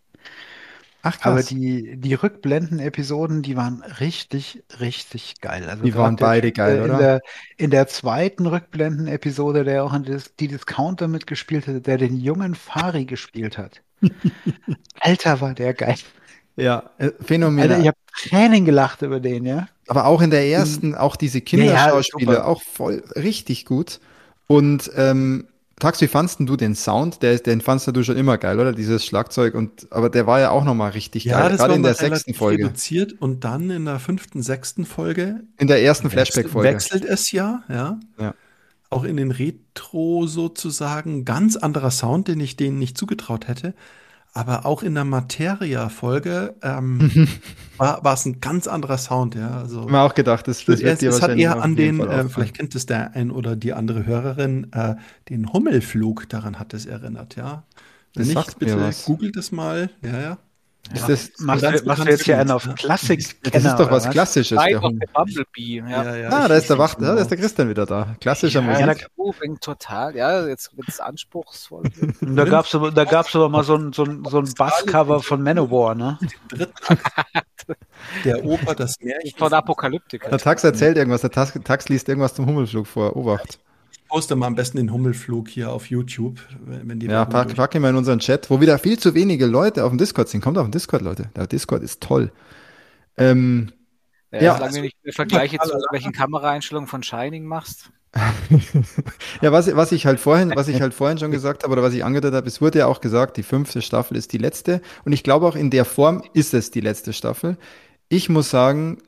Ach, 1.02 1.18
krass. 1.20 1.32
Aber 1.32 1.42
die, 1.42 1.96
die 1.96 2.14
Rückblenden-Episoden, 2.14 3.42
die 3.42 3.56
waren 3.56 3.82
richtig, 4.00 4.64
richtig 4.80 5.40
geil. 5.40 5.68
Also 5.68 5.84
die 5.84 5.94
waren 5.94 6.16
beide 6.16 6.52
geil, 6.52 6.78
in 6.78 6.84
oder? 6.84 6.98
Der, 6.98 7.20
in 7.56 7.70
der 7.70 7.86
zweiten 7.86 8.46
Rückblenden-Episode, 8.46 9.64
der 9.64 9.84
auch 9.84 9.96
die, 9.98 10.16
die 10.40 10.48
Discounter 10.48 11.06
mitgespielt 11.06 11.66
hat, 11.66 11.86
der 11.86 11.98
den 11.98 12.18
jungen 12.18 12.54
Fari 12.54 13.04
gespielt 13.04 13.58
hat. 13.58 13.82
Alter, 15.00 15.40
war 15.40 15.54
der 15.54 15.74
geil. 15.74 15.98
Ja, 16.56 16.90
äh, 16.98 17.10
phänomenal. 17.20 17.70
Alter, 17.70 17.82
ich 17.82 17.88
habe 17.88 17.98
Tränen 18.20 18.64
gelacht 18.64 19.02
über 19.02 19.20
den, 19.20 19.44
ja. 19.44 19.68
Aber 19.88 20.06
auch 20.06 20.20
in 20.22 20.30
der 20.30 20.46
ersten, 20.46 20.94
auch 20.94 21.16
diese 21.16 21.40
Kinderschauspieler, 21.40 22.32
ja, 22.32 22.38
ja, 22.40 22.44
auch 22.44 22.62
voll 22.62 23.02
richtig 23.16 23.64
gut. 23.64 24.00
Und 24.46 24.90
ähm, 24.96 25.48
Tax, 25.80 26.00
wie 26.00 26.08
fandst 26.08 26.40
du 26.40 26.56
den 26.56 26.74
Sound? 26.74 27.22
Der, 27.22 27.38
den 27.38 27.60
fandst 27.60 27.86
du 27.86 28.02
schon 28.02 28.16
immer 28.16 28.36
geil, 28.36 28.58
oder? 28.58 28.72
Dieses 28.72 29.04
Schlagzeug 29.04 29.54
und, 29.54 29.86
aber 29.90 30.10
der 30.10 30.26
war 30.26 30.40
ja 30.40 30.50
auch 30.50 30.64
nochmal 30.64 30.90
richtig 30.90 31.24
Ja, 31.24 31.40
geil. 31.40 31.50
das 31.50 31.58
Gerade 31.58 31.70
war 31.70 31.76
in 31.76 31.82
der 31.84 31.94
sechsten 31.94 32.34
Folge. 32.34 32.64
reduziert 32.64 33.14
und 33.20 33.44
dann 33.44 33.70
in 33.70 33.84
der 33.84 33.98
fünften, 34.00 34.42
sechsten 34.42 34.84
Folge 34.84 35.44
In 35.56 35.68
der 35.68 35.82
ersten 35.82 36.10
Flashback-Folge. 36.10 36.68
wechselt 36.68 37.04
es 37.04 37.30
ja, 37.30 37.62
ja. 37.68 38.00
Ja. 38.18 38.34
Auch 38.90 39.04
in 39.04 39.16
den 39.16 39.30
Retro 39.30 40.26
sozusagen 40.26 41.24
ganz 41.24 41.56
anderer 41.56 41.90
Sound, 41.90 42.26
den 42.28 42.40
ich 42.40 42.56
denen 42.56 42.78
nicht 42.78 42.98
zugetraut 42.98 43.46
hätte. 43.46 43.74
Aber 44.38 44.66
auch 44.66 44.84
in 44.84 44.94
der 44.94 45.04
Materia-Folge 45.04 46.54
ähm, 46.62 47.26
war, 47.76 48.04
war 48.04 48.14
es 48.14 48.24
ein 48.24 48.40
ganz 48.40 48.68
anderer 48.68 48.96
Sound, 48.96 49.34
ja. 49.34 49.50
Also 49.50 49.80
Hab 49.80 49.90
mir 49.90 50.00
auch 50.00 50.14
gedacht, 50.14 50.46
das, 50.46 50.64
das 50.64 50.76
es, 50.76 50.84
wird 50.84 51.00
dir 51.00 51.08
es 51.08 51.16
hat 51.16 51.22
wahrscheinlich 51.22 51.44
eher 51.44 51.56
auf 51.56 51.62
an 51.64 51.74
den, 51.74 51.98
äh, 51.98 52.28
vielleicht 52.28 52.54
kennt 52.56 52.72
es 52.76 52.86
der 52.86 53.16
ein 53.16 53.32
oder 53.32 53.56
die 53.56 53.72
andere 53.72 54.06
Hörerin, 54.06 54.72
äh, 54.72 54.94
den 55.28 55.52
Hummelflug, 55.52 56.28
daran 56.28 56.60
hat 56.60 56.72
es 56.72 56.86
erinnert, 56.86 57.34
ja. 57.34 57.64
Wenn 58.14 58.22
Das 58.22 58.26
nicht, 58.28 58.36
sagt 58.36 58.60
mir 58.60 58.76
bitte 58.76 59.02
googelt 59.06 59.36
es 59.36 59.50
mal, 59.50 59.90
ja, 60.02 60.20
ja. 60.20 60.38
Ist 60.94 61.08
das, 61.08 61.30
Machst, 61.40 61.62
du, 61.64 61.82
machst 61.84 62.04
du 62.04 62.08
jetzt 62.08 62.24
hier 62.24 62.38
einen 62.38 62.50
auf 62.50 62.64
ja. 62.64 62.72
Klassik? 62.72 63.20
das 63.52 63.64
ist 63.64 63.76
doch 63.76 63.90
was 63.90 64.08
Klassisches. 64.08 64.56
Light 64.56 64.72
Der 64.72 64.80
Hund. 64.80 65.02
the 65.04 65.12
Bumblebee. 65.12 65.82
Ja. 65.90 66.16
ja, 66.16 66.28
Ah, 66.30 66.48
da 66.48 66.54
ist 66.54 66.70
der 66.70 66.78
Wacht, 66.78 67.00
ja, 67.00 67.14
da 67.14 67.20
ist 67.20 67.30
der 67.30 67.38
Christian 67.38 67.68
wieder 67.68 67.84
da. 67.86 68.16
Klassischer 68.20 68.62
Ja, 68.62 68.86
Musik. 68.86 69.00
da 69.00 69.06
moving 69.16 69.60
total. 69.60 70.16
Ja, 70.16 70.46
jetzt 70.46 70.76
wird 70.76 70.88
es 70.88 71.00
anspruchsvoll. 71.00 71.84
Da 72.20 72.44
gab 72.44 72.66
es 72.66 72.74
aber, 72.74 72.90
da 72.90 73.04
gab's 73.04 73.34
aber 73.36 73.48
mal 73.48 73.64
so 73.64 73.74
ein, 73.76 73.92
so 73.92 74.04
ein, 74.04 74.24
so 74.28 74.38
ein 74.38 74.52
Basscover 74.56 75.22
von 75.22 75.42
Manowar, 75.42 75.94
ne? 75.94 76.18
dritten 76.48 76.72
Akt 77.14 77.66
der 78.24 78.44
Oper 78.44 78.74
Das 78.74 78.96
Märchen. 79.00 79.38
Von 79.38 79.52
Apokalyptiker. 79.52 80.28
Der 80.30 80.38
Tax 80.38 80.64
erzählt 80.64 80.96
irgendwas, 80.96 81.20
der 81.20 81.30
Tax, 81.30 81.52
Tax 81.64 81.88
liest 81.88 82.08
irgendwas 82.08 82.34
zum 82.34 82.46
Hummelflug 82.46 82.86
vor. 82.86 83.14
Obacht. 83.16 83.58
Ich 84.08 84.14
poste 84.14 84.36
mal 84.36 84.46
am 84.46 84.54
besten 84.54 84.78
den 84.78 84.90
Hummelflug 84.90 85.50
hier 85.50 85.70
auf 85.70 85.90
YouTube, 85.90 86.40
wenn 86.64 86.98
die 86.98 87.08
Ja, 87.08 87.26
pack, 87.26 87.54
pack 87.54 87.74
ihn 87.74 87.82
mal 87.82 87.90
in 87.90 87.96
unseren 87.96 88.20
Chat, 88.20 88.48
wo 88.48 88.58
wieder 88.58 88.78
viel 88.78 88.98
zu 88.98 89.14
wenige 89.14 89.44
Leute 89.44 89.84
auf 89.84 89.90
dem 89.90 89.98
Discord 89.98 90.30
sind. 90.30 90.40
Kommt 90.40 90.56
auf 90.56 90.66
den 90.66 90.72
Discord, 90.72 91.02
Leute. 91.02 91.30
Der 91.36 91.46
Discord 91.46 91.82
ist 91.82 92.00
toll. 92.00 92.32
Ähm, 93.18 93.70
Ja, 94.32 94.40
Ja. 94.40 94.54
solange 94.56 94.76
du 94.76 94.80
nicht 94.82 94.96
Vergleiche 95.10 95.58
zu 95.58 95.72
irgendwelchen 95.72 96.12
Kameraeinstellungen 96.12 96.88
von 96.88 97.02
Shining 97.02 97.44
machst. 97.44 97.90
ja, 99.42 99.52
was, 99.52 99.74
was 99.76 99.92
ich 99.92 100.06
halt 100.06 100.18
vorhin, 100.20 100.52
was 100.56 100.68
ich 100.68 100.80
halt 100.80 100.94
vorhin 100.94 101.18
schon 101.18 101.30
gesagt 101.30 101.64
habe 101.64 101.72
oder 101.74 101.82
was 101.82 101.92
ich 101.92 102.02
angedeutet 102.02 102.36
habe, 102.36 102.48
es 102.48 102.62
wurde 102.62 102.78
ja 102.78 102.86
auch 102.86 103.02
gesagt, 103.02 103.36
die 103.36 103.42
fünfte 103.42 103.82
Staffel 103.82 104.16
ist 104.16 104.32
die 104.32 104.38
letzte 104.38 104.80
und 105.04 105.12
ich 105.12 105.22
glaube 105.22 105.46
auch 105.46 105.54
in 105.54 105.68
der 105.70 105.84
Form 105.84 106.22
ist 106.32 106.54
es 106.54 106.70
die 106.70 106.80
letzte 106.80 107.12
Staffel. 107.12 107.58
Ich 108.08 108.30
muss 108.30 108.48
sagen, 108.50 109.02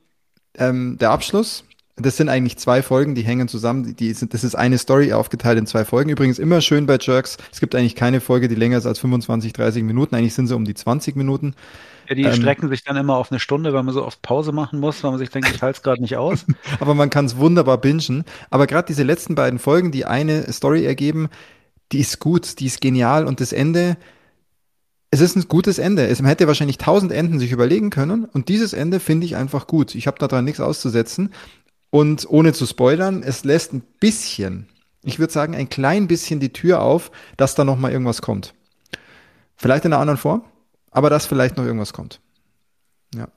ähm, 0.56 0.98
der 0.98 1.10
Abschluss, 1.10 1.64
das 1.96 2.16
sind 2.16 2.28
eigentlich 2.28 2.56
zwei 2.56 2.82
Folgen, 2.82 3.14
die 3.14 3.22
hängen 3.22 3.48
zusammen. 3.48 3.94
Die- 3.96 4.12
sind, 4.14 4.32
das 4.32 4.42
ist 4.44 4.54
eine 4.54 4.78
Story 4.78 5.12
aufgeteilt 5.12 5.58
in 5.58 5.66
zwei 5.66 5.84
Folgen. 5.84 6.10
Übrigens 6.10 6.38
immer 6.38 6.60
schön 6.60 6.86
bei 6.86 6.96
Jerks. 7.00 7.36
Es 7.52 7.60
gibt 7.60 7.74
eigentlich 7.74 7.94
keine 7.94 8.20
Folge, 8.20 8.48
die 8.48 8.54
länger 8.54 8.78
ist 8.78 8.86
als 8.86 8.98
25, 9.00 9.52
30 9.52 9.82
Minuten. 9.82 10.14
Eigentlich 10.14 10.34
sind 10.34 10.46
sie 10.46 10.54
um 10.56 10.64
die 10.64 10.74
20 10.74 11.16
Minuten. 11.16 11.54
Ja, 12.08 12.14
die 12.14 12.22
Ähm, 12.24 12.32
strecken 12.32 12.68
sich 12.70 12.84
dann 12.84 12.96
immer 12.96 13.16
auf 13.16 13.30
eine 13.30 13.38
Stunde, 13.38 13.72
weil 13.74 13.82
man 13.82 13.94
so 13.94 14.04
oft 14.04 14.22
Pause 14.22 14.52
machen 14.52 14.80
muss, 14.80 15.02
weil 15.04 15.10
man 15.10 15.18
sich 15.18 15.30
denkt, 15.30 15.50
ich 15.54 15.62
halte 15.62 15.76
es 15.78 15.82
gerade 15.82 16.00
nicht 16.00 16.16
aus. 16.16 16.46
Aber 16.80 16.94
man 16.94 17.10
kann 17.10 17.26
es 17.26 17.36
wunderbar 17.36 17.78
bingen. 17.78 18.24
Aber 18.50 18.66
gerade 18.66 18.86
diese 18.86 19.02
letzten 19.02 19.34
beiden 19.34 19.58
Folgen, 19.58 19.92
die 19.92 20.06
eine 20.06 20.50
Story 20.52 20.84
ergeben, 20.86 21.28
die 21.92 22.00
ist 22.00 22.18
gut, 22.18 22.60
die 22.60 22.66
ist 22.66 22.80
genial 22.80 23.26
und 23.26 23.40
das 23.40 23.52
Ende, 23.52 23.96
es 25.10 25.20
ist 25.20 25.36
ein 25.36 25.48
gutes 25.48 25.78
Ende. 25.78 26.06
Es, 26.06 26.20
man 26.22 26.28
hätte 26.28 26.46
wahrscheinlich 26.46 26.78
tausend 26.78 27.10
Enden 27.12 27.38
sich 27.40 27.50
überlegen 27.50 27.90
können 27.90 28.24
und 28.24 28.48
dieses 28.48 28.72
Ende 28.72 29.00
finde 29.00 29.26
ich 29.26 29.34
einfach 29.36 29.66
gut. 29.66 29.94
Ich 29.96 30.06
habe 30.06 30.18
daran 30.18 30.44
nichts 30.44 30.60
auszusetzen 30.60 31.30
und 31.90 32.28
ohne 32.28 32.52
zu 32.52 32.66
spoilern, 32.66 33.22
es 33.22 33.44
lässt 33.44 33.72
ein 33.72 33.82
bisschen, 34.00 34.68
ich 35.02 35.18
würde 35.18 35.32
sagen 35.32 35.54
ein 35.54 35.68
klein 35.68 36.06
bisschen 36.08 36.40
die 36.40 36.52
Tür 36.52 36.82
auf, 36.82 37.10
dass 37.36 37.54
da 37.54 37.64
noch 37.64 37.76
mal 37.76 37.92
irgendwas 37.92 38.22
kommt. 38.22 38.54
Vielleicht 39.56 39.84
in 39.84 39.92
einer 39.92 40.00
anderen 40.00 40.18
Form, 40.18 40.44
aber 40.90 41.10
dass 41.10 41.26
vielleicht 41.26 41.56
noch 41.56 41.64
irgendwas 41.64 41.92
kommt. 41.92 42.20
Ja. 43.14 43.28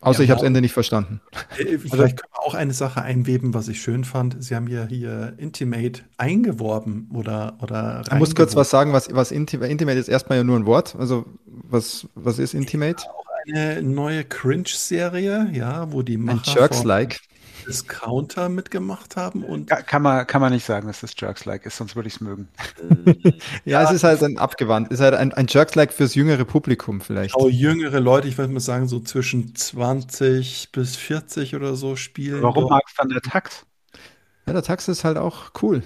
Außer 0.00 0.20
Ja, 0.20 0.24
ich 0.24 0.30
habe 0.30 0.40
das. 0.40 0.46
Ende 0.46 0.60
nicht 0.60 0.74
verstanden. 0.74 1.20
Äh, 1.58 1.78
Vielleicht 1.78 2.18
können 2.18 2.32
wir 2.32 2.42
auch 2.42 2.54
eine 2.54 2.72
Sache 2.74 3.02
einweben, 3.02 3.54
was 3.54 3.66
ich 3.68 3.80
schön 3.80 4.04
fand. 4.04 4.42
Sie 4.44 4.54
haben 4.54 4.68
ja 4.68 4.84
hier 4.86 5.34
Intimate 5.38 6.02
eingeworben 6.18 7.10
oder 7.12 7.56
oder 7.60 8.02
Du 8.08 8.16
musst 8.16 8.36
kurz 8.36 8.54
was 8.54 8.70
sagen, 8.70 8.92
was, 8.92 9.08
was 9.12 9.32
Intimate, 9.32 9.70
Intimate 9.70 9.98
ist 9.98 10.08
erstmal 10.08 10.38
ja 10.38 10.44
nur 10.44 10.56
ein 10.58 10.66
Wort. 10.66 10.94
Also, 10.96 11.24
was, 11.46 12.06
was 12.14 12.38
ist 12.38 12.54
Intimate? 12.54 13.02
Eine 13.48 13.82
neue 13.82 14.24
Cringe-Serie, 14.24 15.50
ja, 15.52 15.92
wo 15.92 16.02
die 16.02 16.18
Ein 16.18 16.24
Macher 16.24 16.44
von 16.44 16.54
Jerks-like. 16.54 17.20
Discounter 17.66 18.48
mitgemacht 18.48 19.16
haben 19.16 19.42
und 19.44 19.68
Ka- 19.68 19.82
Kann 19.82 20.02
man, 20.02 20.26
kann 20.26 20.40
man 20.40 20.52
nicht 20.52 20.64
sagen, 20.64 20.86
dass 20.86 21.00
das 21.00 21.12
Jerks-like 21.16 21.66
ist, 21.66 21.76
sonst 21.76 21.96
würde 21.96 22.08
ich 22.08 22.14
es 22.14 22.20
mögen. 22.20 22.48
Ja, 23.64 23.82
es 23.82 23.90
ist 23.90 24.04
halt 24.04 24.22
ein 24.22 24.38
abgewandt. 24.38 24.88
Es 24.90 24.98
ist 24.98 25.04
halt 25.04 25.14
ein, 25.14 25.32
ein 25.32 25.46
Jerks-like 25.48 25.92
fürs 25.92 26.14
jüngere 26.14 26.44
Publikum 26.44 27.00
vielleicht. 27.00 27.34
auch 27.34 27.48
jüngere 27.48 28.00
Leute, 28.00 28.28
ich 28.28 28.38
würde 28.38 28.52
mal 28.52 28.60
sagen, 28.60 28.88
so 28.88 29.00
zwischen 29.00 29.54
20 29.54 30.70
bis 30.72 30.96
40 30.96 31.54
oder 31.54 31.74
so 31.76 31.96
spielen. 31.96 32.42
Warum 32.42 32.62
dort. 32.62 32.70
magst 32.70 32.98
dann 32.98 33.08
der 33.08 33.20
Tax? 33.22 33.66
Ja, 34.46 34.52
der 34.52 34.62
Tax 34.62 34.88
ist 34.88 35.04
halt 35.04 35.16
auch 35.18 35.50
cool. 35.62 35.82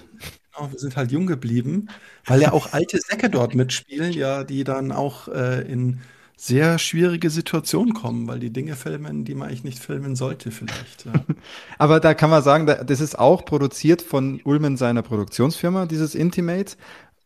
Genau, 0.55 0.71
wir 0.71 0.79
sind 0.79 0.97
halt 0.97 1.11
jung 1.11 1.27
geblieben, 1.27 1.87
weil 2.25 2.41
ja 2.41 2.51
auch 2.51 2.73
alte 2.73 2.99
Säcke 2.99 3.29
dort 3.29 3.55
mitspielen, 3.55 4.11
ja, 4.11 4.43
die 4.43 4.63
dann 4.63 4.91
auch 4.91 5.27
äh, 5.29 5.61
in 5.61 6.01
sehr 6.43 6.79
schwierige 6.79 7.29
Situationen 7.29 7.93
kommen, 7.93 8.27
weil 8.27 8.39
die 8.39 8.49
Dinge 8.51 8.75
filmen, 8.75 9.25
die 9.25 9.35
man 9.35 9.49
eigentlich 9.49 9.63
nicht 9.63 9.77
filmen 9.77 10.15
sollte, 10.15 10.49
vielleicht. 10.49 11.05
Ja. 11.05 11.13
Aber 11.77 11.99
da 11.99 12.15
kann 12.15 12.31
man 12.31 12.41
sagen, 12.41 12.65
da- 12.65 12.83
das 12.83 12.99
ist 12.99 13.19
auch 13.19 13.45
produziert 13.45 14.01
von 14.01 14.41
Ulmen 14.43 14.75
seiner 14.75 15.03
Produktionsfirma, 15.03 15.85
dieses 15.85 16.15
Intimate. 16.15 16.77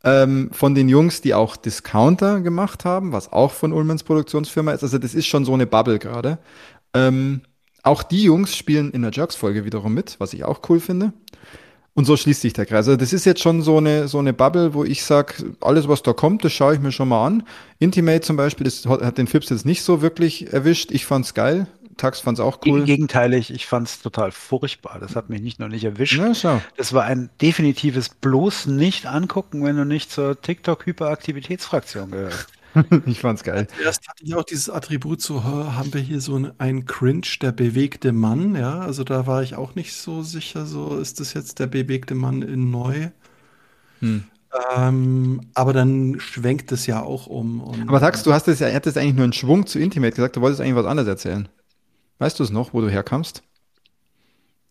Ähm, 0.03 0.49
von 0.51 0.75
den 0.75 0.89
Jungs, 0.89 1.21
die 1.21 1.33
auch 1.33 1.55
Discounter 1.55 2.41
gemacht 2.41 2.83
haben, 2.83 3.13
was 3.13 3.31
auch 3.31 3.51
von 3.53 3.71
Ulmens 3.71 4.03
Produktionsfirma 4.03 4.73
ist. 4.73 4.83
Also 4.83 4.97
das 4.97 5.15
ist 5.15 5.25
schon 5.27 5.45
so 5.45 5.53
eine 5.53 5.65
Bubble 5.65 5.97
gerade. 5.97 6.37
Ähm, 6.93 7.41
auch 7.83 8.03
die 8.03 8.23
Jungs 8.23 8.55
spielen 8.55 8.91
in 8.91 9.01
der 9.01 9.11
Jerks-Folge 9.11 9.63
wiederum 9.63 9.93
mit, 9.93 10.17
was 10.19 10.33
ich 10.33 10.43
auch 10.43 10.59
cool 10.69 10.79
finde. 10.81 11.13
Und 11.97 12.03
so 12.03 12.17
schließt 12.17 12.41
sich 12.41 12.51
der 12.51 12.65
Kreis. 12.65 12.87
Also 12.87 12.97
das 12.97 13.13
ist 13.13 13.25
jetzt 13.25 13.41
schon 13.41 13.61
so 13.61 13.77
eine, 13.77 14.09
so 14.09 14.19
eine 14.19 14.33
Bubble, 14.33 14.73
wo 14.73 14.83
ich 14.83 15.03
sage, 15.03 15.55
alles, 15.61 15.87
was 15.87 16.03
da 16.03 16.11
kommt, 16.11 16.43
das 16.43 16.51
schaue 16.51 16.73
ich 16.75 16.81
mir 16.81 16.91
schon 16.91 17.07
mal 17.07 17.25
an. 17.25 17.43
Intimate 17.79 18.19
zum 18.19 18.35
Beispiel, 18.35 18.65
das 18.65 18.85
hat, 18.85 19.17
den 19.17 19.27
Fips 19.27 19.49
jetzt 19.49 19.65
nicht 19.65 19.81
so 19.81 20.01
wirklich 20.01 20.51
erwischt. 20.51 20.91
Ich 20.91 21.05
fand's 21.05 21.33
geil. 21.33 21.67
Tax 21.95 22.19
fand's 22.19 22.41
auch 22.41 22.59
cool. 22.65 22.83
Gegenteilig, 22.83 23.49
ich 23.49 23.65
fand 23.65 23.87
es 23.87 24.01
total 24.01 24.31
furchtbar. 24.31 24.99
Das 24.99 25.15
hat 25.15 25.29
mich 25.29 25.41
nicht 25.41 25.59
nur 25.59 25.69
nicht 25.69 25.85
erwischt. 25.85 26.19
Na, 26.19 26.35
schau. 26.35 26.61
Das 26.75 26.91
war 26.91 27.05
ein 27.05 27.29
definitives 27.41 28.09
bloß 28.09 28.65
nicht 28.65 29.05
angucken, 29.05 29.63
wenn 29.63 29.77
du 29.77 29.85
nicht 29.85 30.11
zur 30.11 30.41
TikTok-Hyperaktivitätsfraktion 30.41 32.11
gehörst. 32.11 32.47
Ich 33.05 33.19
fand's 33.19 33.43
geil. 33.43 33.67
Erst 33.77 34.07
hatte 34.07 34.23
ich 34.23 34.35
auch 34.35 34.43
dieses 34.43 34.69
Attribut, 34.69 35.21
so 35.21 35.43
haben 35.43 35.93
wir 35.93 36.01
hier 36.01 36.21
so 36.21 36.35
einen 36.57 36.85
Cringe, 36.85 37.27
der 37.41 37.51
bewegte 37.51 38.11
Mann, 38.11 38.55
ja, 38.55 38.79
also 38.79 39.03
da 39.03 39.27
war 39.27 39.43
ich 39.43 39.55
auch 39.55 39.75
nicht 39.75 39.93
so 39.93 40.23
sicher, 40.23 40.65
so 40.65 40.97
ist 40.97 41.19
das 41.19 41.33
jetzt 41.33 41.59
der 41.59 41.67
bewegte 41.67 42.15
Mann 42.15 42.41
in 42.41 42.71
neu. 42.71 43.09
Hm. 44.01 44.19
Ähm, 44.75 45.41
aber 45.53 45.73
dann 45.73 46.19
schwenkt 46.19 46.71
es 46.71 46.87
ja 46.87 47.01
auch 47.01 47.27
um. 47.27 47.61
Aber 47.87 47.99
Tax, 47.99 48.23
du 48.23 48.33
hast 48.33 48.47
es 48.47 48.59
ja, 48.59 48.67
er 48.67 48.85
es 48.85 48.95
eigentlich 48.95 49.15
nur 49.15 49.25
einen 49.25 49.33
Schwung 49.33 49.67
zu 49.67 49.79
Intimate 49.79 50.15
gesagt, 50.15 50.35
du 50.37 50.41
wolltest 50.41 50.61
eigentlich 50.61 50.75
was 50.75 50.85
anderes 50.85 51.09
erzählen. 51.09 51.49
Weißt 52.19 52.39
du 52.39 52.43
es 52.43 52.51
noch, 52.51 52.73
wo 52.73 52.81
du 52.81 52.89
herkamst? 52.89 53.43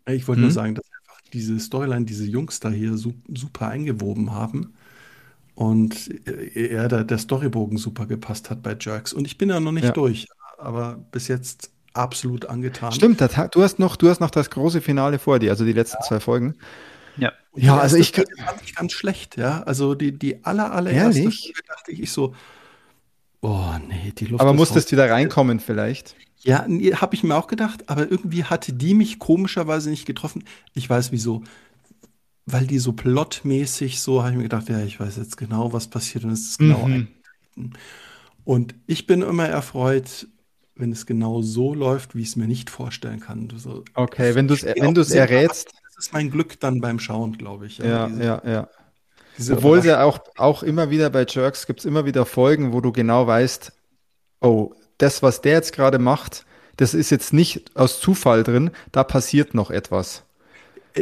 Ich 0.07 0.29
wollte 0.29 0.41
Hm? 0.41 0.43
nur 0.43 0.51
sagen, 0.51 0.75
dass 0.75 0.85
einfach 1.01 1.21
diese 1.33 1.59
Storyline, 1.59 2.05
diese 2.05 2.25
Jungs 2.25 2.61
da 2.61 2.71
hier 2.71 2.97
su 2.97 3.15
super 3.29 3.69
eingewoben 3.69 4.33
haben 4.33 4.75
und 5.55 6.11
er 6.57 6.89
der, 6.89 7.05
der 7.05 7.19
Storybogen 7.19 7.79
super 7.79 8.07
gepasst 8.07 8.51
hat 8.51 8.63
bei 8.63 8.77
Jerks. 8.79 9.13
Und 9.13 9.27
ich 9.27 9.39
bin 9.39 9.49
ja 9.49 9.61
noch 9.61 9.73
nicht 9.73 9.85
Ja. 9.85 9.91
durch, 9.93 10.27
aber 10.59 10.97
bis 11.13 11.29
jetzt 11.29 11.71
absolut 11.93 12.47
angetan. 12.47 12.93
Stimmt, 12.93 13.19
Ta- 13.19 13.49
du 13.49 13.63
hast 13.63 13.79
noch, 13.79 13.97
du 13.97 14.09
hast 14.09 14.21
noch 14.21 14.31
das 14.31 14.51
große 14.51 14.81
Finale 14.81 15.19
vor 15.19 15.39
dir, 15.39 15.51
also 15.51 15.65
die 15.65 15.73
letzten 15.73 16.03
zwei 16.03 16.19
Folgen. 16.21 16.55
Ja. 17.17 17.33
Und 17.53 17.63
Ja, 17.63 17.79
also 17.79 17.97
ich 17.97 18.11
fand 18.13 18.29
ich 18.65 18.75
ganz 18.75 18.93
schlecht, 18.93 19.37
ja. 19.37 19.63
Also 19.63 19.95
die, 19.95 20.19
die 20.19 20.45
aller, 20.45 20.73
allererste 20.73 21.21
Ehrlich? 21.21 21.53
Folge 21.55 21.69
dachte 21.69 21.93
ich 21.93 22.11
so, 22.11 22.35
oh 23.43 23.71
nee, 23.89 24.13
die 24.19 24.27
Luft 24.27 24.41
Aber 24.41 24.51
ist 24.51 24.57
musstest 24.57 24.89
raus. 24.89 24.93
wieder 24.93 25.11
reinkommen 25.11 25.61
vielleicht. 25.61 26.17
Ja, 26.41 26.65
nee, 26.69 26.93
habe 26.95 27.15
ich 27.15 27.23
mir 27.23 27.37
auch 27.37 27.47
gedacht, 27.47 27.89
aber 27.89 28.11
irgendwie 28.11 28.45
hatte 28.45 28.73
die 28.73 28.95
mich 28.95 29.19
komischerweise 29.19 29.89
nicht 29.91 30.05
getroffen. 30.07 30.45
Ich 30.75 30.91
weiß 30.91 31.13
wieso. 31.13 31.43
Weil 32.47 32.67
die 32.67 32.79
so 32.79 32.93
plotmäßig 32.93 34.01
so, 34.01 34.21
habe 34.23 34.33
ich 34.33 34.37
mir 34.37 34.43
gedacht, 34.45 34.69
ja, 34.69 34.81
ich 34.81 35.01
weiß 35.01 35.17
jetzt 35.17 35.37
genau, 35.37 35.73
was 35.73 35.89
passiert 35.89 36.25
und 36.25 36.31
es 36.31 36.43
ist 36.51 36.59
genau 36.59 36.85
Mhm. 36.85 36.85
eingetreten. 36.85 37.73
Und 38.45 38.75
ich 38.87 39.07
bin 39.07 39.23
immer 39.23 39.47
erfreut, 39.49 40.27
wenn 40.75 40.93
es 40.93 41.07
genau 41.07 41.41
so 41.41 41.73
läuft, 41.75 42.15
wie 42.15 42.23
ich 42.23 42.29
es 42.29 42.37
mir 42.37 42.47
nicht 42.47 42.69
vorstellen 42.69 43.21
kann. 43.21 43.51
So, 43.57 43.85
Okay, 43.95 44.35
wenn 44.35 44.49
du 44.49 44.55
es 44.55 44.65
wenn 44.65 44.95
errätst, 45.15 45.73
das 45.85 46.07
ist 46.07 46.13
mein 46.13 46.31
Glück 46.31 46.59
dann 46.61 46.81
beim 46.81 46.99
Schauen, 46.99 47.39
glaube 47.39 47.67
ich. 47.67 47.79
ja, 47.79 48.09
diese, 48.09 48.23
ja, 48.25 48.43
ja. 48.45 48.69
Obwohl 49.51 49.85
ja 49.85 50.03
auch, 50.05 50.21
auch 50.37 50.63
immer 50.63 50.91
wieder 50.91 51.11
bei 51.11 51.25
Jerks 51.29 51.67
gibt 51.67 51.81
es 51.81 51.87
immer 51.87 52.05
wieder 52.05 52.27
Folgen, 52.27 52.73
wo 52.73 52.81
du 52.81 52.93
genau 52.93 53.27
weißt, 53.27 53.73
oh, 54.41 54.73
das, 54.99 55.23
was 55.23 55.41
der 55.43 55.55
jetzt 55.55 55.73
gerade 55.75 55.99
macht, 55.99 56.47
das 56.77 56.95
ist 56.95 57.11
jetzt 57.11 57.33
nicht 57.33 57.77
aus 57.77 58.01
Zufall 58.01 58.45
drin, 58.45 58.71
da 58.93 59.05
passiert 59.05 59.55
noch 59.55 59.71
etwas. 59.71 60.25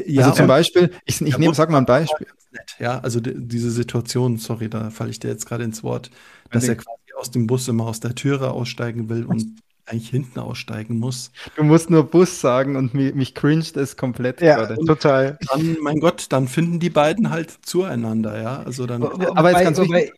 Ja, 0.06 0.24
also 0.24 0.36
zum 0.36 0.46
Beispiel, 0.46 0.90
ich, 1.04 1.20
ich 1.20 1.38
nehme, 1.38 1.54
sag 1.54 1.70
mal 1.70 1.78
ein 1.78 1.86
Beispiel. 1.86 2.26
nett, 2.50 2.76
ja. 2.78 2.98
Also 3.00 3.20
die, 3.20 3.34
diese 3.36 3.70
Situation, 3.70 4.38
sorry, 4.38 4.68
da 4.68 4.90
falle 4.90 5.10
ich 5.10 5.20
dir 5.20 5.28
jetzt 5.28 5.46
gerade 5.46 5.64
ins 5.64 5.82
Wort, 5.82 6.10
dass 6.50 6.64
er 6.68 6.76
quasi 6.76 6.98
aus 7.16 7.30
dem 7.30 7.46
Bus 7.46 7.68
immer 7.68 7.86
aus 7.86 8.00
der 8.00 8.14
Türe 8.14 8.50
aussteigen 8.52 9.08
will 9.08 9.24
und 9.24 9.56
eigentlich 9.84 10.10
hinten 10.10 10.38
aussteigen 10.38 10.98
muss. 10.98 11.32
Du 11.56 11.64
musst 11.64 11.90
nur 11.90 12.04
Bus 12.04 12.40
sagen 12.40 12.76
und 12.76 12.94
mich, 12.94 13.14
mich 13.14 13.34
cringet 13.34 13.76
es 13.76 13.96
komplett 13.96 14.40
Ja, 14.40 14.56
gerade. 14.56 14.76
total. 14.84 15.38
Dann, 15.52 15.76
mein 15.80 16.00
Gott, 16.00 16.26
dann 16.30 16.48
finden 16.48 16.78
die 16.78 16.90
beiden 16.90 17.30
halt 17.30 17.50
zueinander, 17.62 18.40
ja. 18.40 18.62
Also 18.62 18.86
dann. 18.86 19.02
Aber 19.02 19.50
jetzt 19.50 19.64
ganz 19.64 19.78
wichtig, 19.78 20.12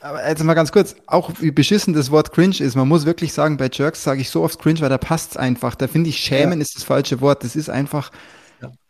aber 0.00 0.26
jetzt 0.26 0.42
mal 0.42 0.54
ganz 0.54 0.72
kurz, 0.72 0.96
auch 1.06 1.30
wie 1.40 1.50
beschissen 1.50 1.92
das 1.92 2.10
Wort 2.10 2.32
cringe 2.32 2.56
ist, 2.60 2.74
man 2.74 2.88
muss 2.88 3.04
wirklich 3.04 3.32
sagen, 3.34 3.56
bei 3.58 3.68
Jerks 3.70 4.02
sage 4.02 4.20
ich 4.22 4.30
so 4.30 4.42
oft 4.42 4.58
cringe, 4.58 4.80
weil 4.80 4.88
da 4.88 4.98
passt's 4.98 5.36
einfach. 5.36 5.74
Da 5.74 5.86
finde 5.86 6.08
ich 6.10 6.16
schämen 6.16 6.60
ist 6.60 6.74
das 6.76 6.82
falsche 6.84 7.20
Wort. 7.20 7.44
Das 7.44 7.54
ist 7.54 7.68
einfach, 7.68 8.10
Ja. 8.12 8.18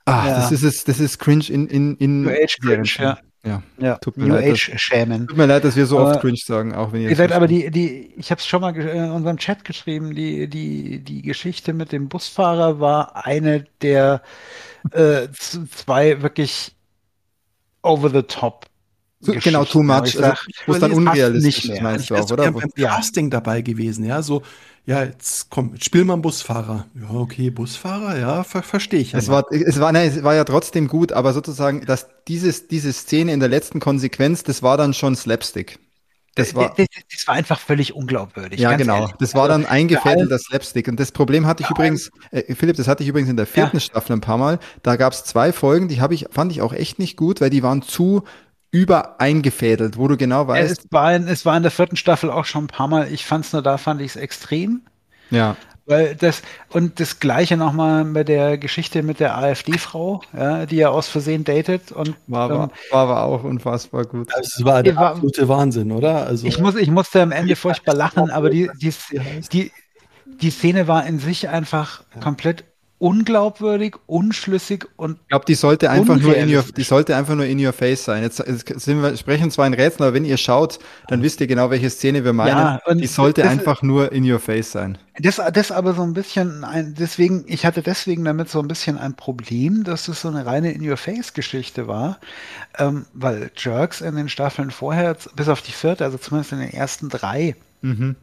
Ah, 0.07 0.27
Ja. 0.29 0.35
das 0.37 0.53
ist 0.53 0.63
es, 0.63 0.85
das 0.85 1.01
ist 1.01 1.19
cringe 1.19 1.45
in, 1.49 1.67
in, 1.69 1.97
in 1.97 2.23
New 2.23 2.31
Age 2.31 2.59
Cringe, 2.61 2.89
ja. 2.99 3.19
ja. 3.45 3.63
Ja, 3.79 3.97
Tut 3.99 4.17
mir 4.17 4.27
New 4.27 4.35
leid, 4.35 4.53
Age 4.53 4.73
schämen. 4.77 5.27
Tut 5.27 5.37
mir 5.37 5.47
leid, 5.47 5.65
dass 5.65 5.77
wir 5.77 5.87
so 5.87 5.99
Aber- 5.99 6.11
oft 6.13 6.21
cringe 6.21 6.39
sagen, 6.45 6.75
auch 6.75 6.93
wenn 6.93 7.03
ihr 7.03 7.11
Ihr 7.11 7.17
seid 7.17 7.33
aber 7.33 7.47
die, 7.49 7.71
die, 7.71 8.13
ich 8.17 8.31
habe 8.31 8.39
es 8.39 8.47
schon 8.47 8.61
mal 8.61 8.73
ge- 8.73 8.91
in 8.97 9.11
unserem 9.11 9.37
Chat 9.39 9.65
geschrieben, 9.65 10.15
die, 10.15 10.49
die, 10.49 11.01
die 11.01 11.23
Geschichte 11.23 11.73
mit 11.73 11.93
dem 11.93 12.09
Busfahrer 12.09 12.79
war 12.81 13.27
eine 13.27 13.65
der 13.83 14.23
äh, 14.93 15.29
zwei 15.71 16.23
wirklich 16.23 16.75
over 17.83 18.11
the 18.11 18.23
top. 18.23 18.67
Genau, 19.25 19.65
too 19.65 19.83
much, 19.83 20.15
ich 20.15 20.19
also, 20.19 20.33
wo 20.67 20.73
es 20.73 20.79
dann 20.79 20.91
das 20.91 20.99
unrealistisch 20.99 21.69
ist, 21.69 21.81
meinst 21.81 22.05
Ich 22.05 22.09
du 22.09 22.17
auch, 22.17 22.31
oder? 22.31 22.43
gern 22.43 22.55
beim 22.55 22.71
Ja. 22.77 22.97
Casting 22.97 23.31
dabei 23.31 23.63
gewesen, 23.63 24.05
ja. 24.05 24.23
So, 24.23 24.43
ja, 24.85 25.05
jetzt 25.05 25.49
komm, 25.51 25.77
spiel 25.81 26.05
mal 26.05 26.15
einen 26.15 26.23
Busfahrer. 26.23 26.87
Ja, 27.01 27.11
okay, 27.11 27.51
Busfahrer, 27.51 28.19
ja, 28.19 28.43
ver 28.45 28.63
verstehe 28.63 29.01
ich. 29.01 29.15
Es 29.15 29.29
aber. 29.29 29.29
war, 29.29 29.45
es 29.53 29.79
war, 29.81 29.93
nein, 29.93 30.09
es 30.09 30.23
war 30.25 30.35
ja 30.35 30.45
trotzdem 30.45 30.89
gut, 30.89 31.13
aber 31.13 31.33
sozusagen, 31.33 31.85
dass 31.87 32.09
dieses, 32.29 32.69
diese 32.69 32.93
Szene 32.93 33.33
in 33.33 33.41
der 33.41 33.49
letzten 33.49 33.81
Konsequenz, 33.81 34.43
das 34.43 34.63
war 34.63 34.77
dann 34.77 34.95
schon 34.95 35.15
Slapstick. 35.17 35.79
Das 36.35 36.55
war, 36.55 36.73
das, 36.77 36.87
das 37.13 37.27
war 37.27 37.35
einfach 37.35 37.61
völlig 37.61 37.93
unglaubwürdig. 37.95 38.59
ja, 38.59 38.73
genau. 38.75 38.97
ehrlich. 39.03 39.13
Das 39.19 39.35
war 39.35 39.43
Also, 39.43 39.53
dann 39.53 39.67
eingefädelter 39.67 40.39
Slapstick. 40.39 40.89
Und 40.89 40.99
das 40.99 41.13
Problem 41.13 41.47
hatte 41.47 41.63
ich 41.63 41.71
übrigens, 41.71 42.11
äh, 42.31 42.55
Philipp, 42.55 42.77
das 42.77 42.89
hatte 42.89 43.03
ich 43.03 43.09
übrigens 43.11 43.29
in 43.31 43.37
der 43.37 43.47
vierten 43.47 43.81
Staffel 43.81 44.15
ein 44.15 44.23
paar 44.23 44.39
Mal. 44.39 44.59
Da 44.83 44.97
gab 44.97 45.13
es 45.13 45.25
zwei 45.25 45.53
Folgen, 45.53 45.89
die 45.89 46.01
habe 46.01 46.15
ich, 46.15 46.27
fand 46.31 46.51
ich 46.53 46.63
auch 46.63 46.73
echt 46.73 46.99
nicht 46.99 47.17
gut, 47.19 47.41
weil 47.43 47.51
die 47.51 47.63
waren 47.63 47.83
zu 47.83 48.23
übereingefädelt, 48.73 49.97
wo 49.97 50.09
du 50.09 50.17
genau 50.17 50.43
Ja, 50.43 50.49
weißt, 50.49 50.79
es, 50.87 50.93
war 50.93 51.15
in, 51.15 51.29
es 51.29 51.47
war 51.47 51.57
in 51.57 51.63
der 51.63 51.71
vierten 51.71 51.97
Staffel 51.97 52.31
auch 52.31 52.45
schon 52.47 52.65
ein 52.65 52.69
paar 52.69 52.89
Mal. 52.89 53.13
Ich 53.13 53.25
fand 53.25 53.45
es 53.45 53.53
nur 53.53 53.63
da, 53.63 53.79
fand 53.79 54.01
ich 54.01 54.09
es 54.13 54.17
extrem. 54.17 54.81
ja, 55.31 55.57
Weil 55.87 56.15
das, 56.17 56.43
und 56.71 56.99
das 56.99 57.21
Gleiche 57.21 57.57
nochmal 57.57 58.05
mit 58.05 58.29
der 58.29 58.57
Geschichte 58.59 59.03
mit 59.03 59.21
der 59.21 59.37
AfD-Frau, 59.37 60.23
ja, 60.37 60.65
die 60.67 60.77
ja 60.77 60.89
aus 60.89 61.09
Versehen 61.09 61.45
datet. 61.45 61.93
Und 61.93 62.15
war, 62.27 62.51
ähm, 62.51 62.57
war, 62.57 62.71
war 62.91 63.01
aber 63.01 63.23
auch 63.25 63.45
unfassbar 63.45 64.05
gut. 64.05 64.29
Das 64.35 64.65
war 64.65 64.83
der 64.83 64.97
war- 64.97 65.11
absolute 65.13 65.49
Wahnsinn, 65.49 65.93
oder? 65.93 66.27
Also, 66.27 66.47
ich, 66.47 66.59
muss, 66.59 66.75
ich 66.77 66.91
musste 66.91 67.21
am 67.23 67.33
Ende 67.33 67.57
furchtbar 67.57 67.95
lachen, 67.95 68.31
aber 68.31 68.49
die, 68.51 68.71
die, 68.81 68.93
die, 69.53 69.71
die 70.41 70.51
Szene 70.51 70.89
war 70.89 71.05
in 71.07 71.19
sich 71.19 71.49
einfach 71.51 72.05
komplett 72.21 72.65
unglaubwürdig, 73.03 73.97
unschlüssig 74.07 74.87
und 74.97 75.19
Ich 75.23 75.29
glaube, 75.29 75.45
die 75.45 75.55
sollte 75.57 75.91
einfach 75.91 76.21
nur 76.21 76.37
in 76.37 76.55
your, 76.55 76.63
die 76.63 76.83
sollte 76.85 77.17
einfach 77.17 77.35
nur 77.35 77.47
in 77.47 77.65
your 77.65 77.73
face 77.73 78.05
sein. 78.05 78.23
Jetzt, 78.23 78.39
jetzt 78.39 78.87
wir, 78.87 79.17
sprechen 79.17 79.51
zwar 79.51 79.67
in 79.67 79.75
Rätseln, 79.75 80.05
aber 80.07 80.15
wenn 80.15 80.25
ihr 80.25 80.37
schaut, 80.37 80.79
dann 81.09 81.21
wisst 81.23 81.41
ihr 81.41 81.49
genau, 81.49 81.69
welche 81.71 81.91
Szene 81.91 82.25
wir 82.25 82.33
meinen. 82.33 82.49
Ja, 82.49 82.81
die 82.95 83.07
sollte 83.09 83.43
das- 83.43 83.51
einfach 83.51 83.83
nur 83.83 84.13
in 84.13 84.31
your 84.31 84.39
face 84.39 84.71
sein. 84.71 84.99
Das, 85.19 85.41
das 85.53 85.73
aber 85.73 85.93
so 85.95 86.03
ein 86.03 86.15
bisschen 86.15 86.65
ein, 86.65 86.95
deswegen, 86.99 87.45
ich 87.47 87.67
hatte 87.67 87.83
deswegen 87.83 88.25
damit 88.25 88.49
so 88.49 88.61
ein 88.61 88.69
bisschen 88.69 88.97
ein 88.97 89.15
Problem, 89.15 89.85
dass 89.85 90.09
es 90.09 90.23
so 90.23 90.29
eine 90.29 90.47
reine 90.47 90.73
In-Your-Face-Geschichte 90.73 91.87
war, 91.87 92.19
ähm, 92.79 93.05
weil 93.13 93.51
Jerks 93.57 94.01
in 94.01 94.15
den 94.17 94.31
Staffeln 94.31 94.71
vorher, 94.71 95.15
bis 95.37 95.49
auf 95.49 95.61
die 95.61 95.73
vierte, 95.73 96.05
also 96.05 96.17
zumindest 96.19 96.53
in 96.53 96.61
den 96.61 96.71
ersten 96.73 97.09
drei, 97.11 97.57
Mhm. 97.83 98.15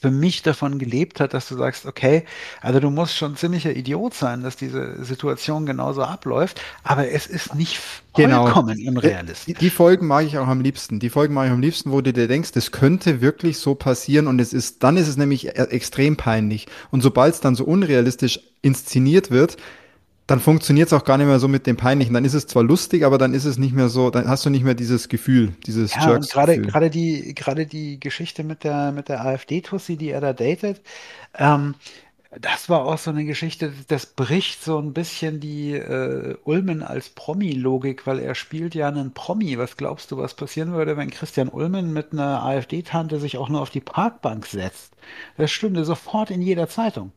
Für 0.00 0.10
mich 0.10 0.42
davon 0.42 0.78
gelebt 0.78 1.20
hat, 1.20 1.34
dass 1.34 1.48
du 1.48 1.56
sagst, 1.56 1.86
okay, 1.86 2.24
also 2.60 2.80
du 2.80 2.90
musst 2.90 3.16
schon 3.16 3.36
ziemlicher 3.36 3.74
Idiot 3.74 4.14
sein, 4.14 4.42
dass 4.42 4.56
diese 4.56 5.04
Situation 5.04 5.66
genauso 5.66 6.02
abläuft, 6.04 6.60
aber 6.84 7.10
es 7.10 7.26
ist 7.26 7.54
nicht 7.54 7.80
Genau. 8.16 8.44
vollkommen 8.44 8.76
Die, 8.76 8.88
unrealistisch. 8.88 9.56
die 9.58 9.70
Folgen 9.70 10.06
mag 10.06 10.24
ich 10.26 10.38
auch 10.38 10.48
am 10.48 10.60
liebsten. 10.60 10.98
Die 11.00 11.10
Folgen 11.10 11.34
mag 11.34 11.46
ich 11.46 11.52
am 11.52 11.60
liebsten, 11.60 11.92
wo 11.92 12.00
du 12.00 12.12
dir 12.12 12.28
denkst, 12.28 12.52
das 12.52 12.72
könnte 12.72 13.20
wirklich 13.20 13.58
so 13.58 13.74
passieren 13.74 14.26
und 14.26 14.40
es 14.40 14.52
ist, 14.52 14.82
dann 14.82 14.96
ist 14.96 15.08
es 15.08 15.16
nämlich 15.16 15.46
e- 15.46 15.50
extrem 15.50 16.16
peinlich. 16.16 16.66
Und 16.90 17.00
sobald 17.02 17.34
es 17.34 17.40
dann 17.40 17.54
so 17.54 17.64
unrealistisch 17.64 18.40
inszeniert 18.62 19.30
wird, 19.30 19.56
dann 20.28 20.40
funktioniert 20.40 20.88
es 20.88 20.92
auch 20.92 21.04
gar 21.04 21.16
nicht 21.16 21.26
mehr 21.26 21.38
so 21.38 21.48
mit 21.48 21.66
dem 21.66 21.78
Peinlichen. 21.78 22.12
Dann 22.12 22.26
ist 22.26 22.34
es 22.34 22.46
zwar 22.46 22.62
lustig, 22.62 23.04
aber 23.04 23.16
dann 23.16 23.32
ist 23.32 23.46
es 23.46 23.56
nicht 23.58 23.74
mehr 23.74 23.88
so, 23.88 24.10
dann 24.10 24.28
hast 24.28 24.44
du 24.44 24.50
nicht 24.50 24.62
mehr 24.62 24.74
dieses 24.74 25.08
Gefühl, 25.08 25.54
dieses 25.66 25.94
Ja, 25.94 26.14
und 26.14 26.28
gerade 26.28 26.60
gerade 26.60 26.90
die 26.90 27.34
gerade 27.34 27.66
die 27.66 27.98
Geschichte 27.98 28.44
mit 28.44 28.62
der 28.62 28.92
mit 28.92 29.08
der 29.08 29.24
AfD-Tussi, 29.24 29.96
die 29.96 30.10
er 30.10 30.20
da 30.20 30.34
datet, 30.34 30.82
ähm, 31.34 31.74
das 32.30 32.68
war 32.68 32.84
auch 32.84 32.98
so 32.98 33.10
eine 33.10 33.24
Geschichte, 33.24 33.72
das 33.88 34.04
bricht 34.04 34.62
so 34.62 34.78
ein 34.78 34.92
bisschen 34.92 35.40
die 35.40 35.72
äh, 35.72 36.36
Ulmen 36.44 36.82
als 36.82 37.08
Promi-Logik, 37.08 38.06
weil 38.06 38.18
er 38.18 38.34
spielt 38.34 38.74
ja 38.74 38.88
einen 38.88 39.14
Promi. 39.14 39.56
Was 39.56 39.78
glaubst 39.78 40.10
du, 40.10 40.18
was 40.18 40.34
passieren 40.34 40.72
würde, 40.72 40.98
wenn 40.98 41.08
Christian 41.08 41.48
Ulmen 41.48 41.94
mit 41.94 42.12
einer 42.12 42.44
AfD-Tante 42.44 43.18
sich 43.18 43.38
auch 43.38 43.48
nur 43.48 43.62
auf 43.62 43.70
die 43.70 43.80
Parkbank 43.80 44.44
setzt? 44.44 44.94
Das 45.38 45.50
stünde 45.50 45.86
sofort 45.86 46.30
in 46.30 46.42
jeder 46.42 46.68
Zeitung. 46.68 47.12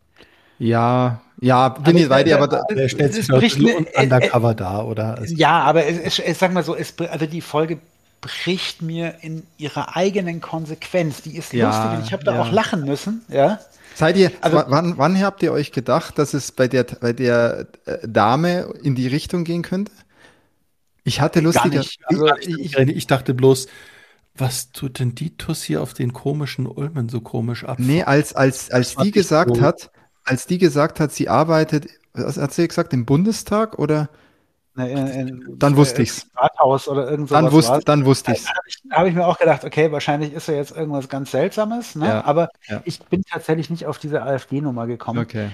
Ja, 0.62 1.22
ja, 1.40 1.70
bin 1.70 1.98
ich 1.98 2.08
bei 2.08 2.24
dir, 2.24 2.38
aber 2.38 2.48
da, 2.48 2.62
Der 2.70 2.88
stellt 2.88 3.16
sich 3.16 3.28
dort 3.28 3.40
bricht 3.42 3.58
nur 3.58 3.72
mir- 3.72 3.78
un- 3.78 3.88
äh, 3.94 4.04
undercover 4.04 4.54
da, 4.54 4.84
oder? 4.84 5.20
Ja, 5.26 5.62
aber 5.64 5.86
es, 5.88 6.20
es, 6.20 6.38
sag 6.38 6.54
mal 6.54 6.64
so, 6.64 6.76
es, 6.76 6.94
also 7.00 7.26
die 7.26 7.42
Folge 7.42 7.80
bricht 8.22 8.84
mir 8.84 9.16
in 9.22 9.44
ihrer 9.58 9.96
eigenen 9.98 10.40
Konsequenz. 10.42 11.24
Die 11.24 11.36
ist 11.36 11.52
Ja, 11.54 11.68
lustig 11.70 11.98
und 12.00 12.06
ich 12.06 12.14
habe 12.14 12.24
da 12.24 12.36
ja. 12.36 12.42
auch 12.44 12.52
lachen 12.52 12.86
müssen, 12.86 13.26
ja. 13.28 13.60
Seid 13.96 14.18
ihr, 14.18 14.32
Also- 14.42 14.58
wa- 14.58 14.66
wann, 14.70 14.98
wann 15.00 15.20
habt 15.20 15.42
ihr 15.42 15.52
euch 15.52 15.72
gedacht, 15.72 16.20
dass 16.20 16.36
es 16.36 16.52
bei 16.52 16.68
der, 16.68 16.84
bei 16.84 17.12
der 17.12 17.66
äh, 17.86 17.98
Dame 18.08 18.72
in 18.84 18.94
die 18.94 19.08
Richtung 19.08 19.44
gehen 19.44 19.64
könnte? 19.64 19.92
Ich 21.04 21.20
hatte 21.22 21.42
nicht. 21.42 21.58
Also 22.06 22.28
ich, 22.40 22.60
ich, 22.60 22.78
ich 22.78 23.08
dachte 23.08 23.34
bloß, 23.34 23.66
was 24.36 24.72
tut 24.72 25.00
denn 25.00 25.16
die 25.16 25.36
Tuss 25.36 25.64
hier 25.64 25.82
auf 25.82 25.96
den 25.96 26.14
komischen 26.14 26.68
Ulmen 26.68 27.10
so 27.10 27.20
komisch 27.22 27.64
ab? 27.66 27.80
nee, 27.80 28.04
als, 28.04 28.34
als, 28.36 28.70
als 28.70 28.96
die 28.96 29.10
gesagt 29.12 29.60
hat, 29.60 29.90
als 30.24 30.48
die 30.48 30.58
gesagt 30.58 31.00
hat, 31.00 31.12
sie 31.12 31.30
arbeitet, 31.30 31.88
was 32.14 32.38
hat 32.38 32.54
sie 32.54 32.68
gesagt, 32.68 32.94
im 32.94 33.06
Bundestag 33.06 33.80
oder? 33.80 34.10
ne, 34.76 34.90
in, 34.90 35.08
in, 35.08 35.60
Dann 35.60 35.76
wusste 35.76 36.02
ich's. 36.02 36.24
im 36.24 36.38
Rathaus 36.38 36.88
oder 36.88 37.10
irgend 37.10 37.32
Dann 37.32 37.52
wusste, 37.52 37.72
war's. 37.74 37.84
dann 37.84 38.06
wusste 38.06 38.32
ich's. 38.32 38.46
Da 38.46 38.50
habe 38.50 38.68
ich, 38.68 38.78
da 38.90 38.96
hab 38.98 39.08
ich 39.08 39.14
mir 39.14 39.26
auch 39.26 39.38
gedacht, 39.38 39.66
okay, 39.66 39.92
wahrscheinlich 39.92 40.34
ist 40.34 40.48
ja 40.48 40.56
jetzt 40.56 40.76
irgendwas 40.76 41.10
ganz 41.10 41.32
Seltsames, 41.32 41.96
ne? 41.96 42.08
Ja, 42.08 42.26
aber 42.26 42.50
ja. 42.68 42.82
ich 42.86 43.00
bin 43.00 43.24
tatsächlich 43.24 43.70
nicht 43.70 43.86
auf 43.86 43.98
diese 43.98 44.22
AfD-Nummer 44.22 44.88
gekommen. 44.88 45.20
Okay. 45.20 45.50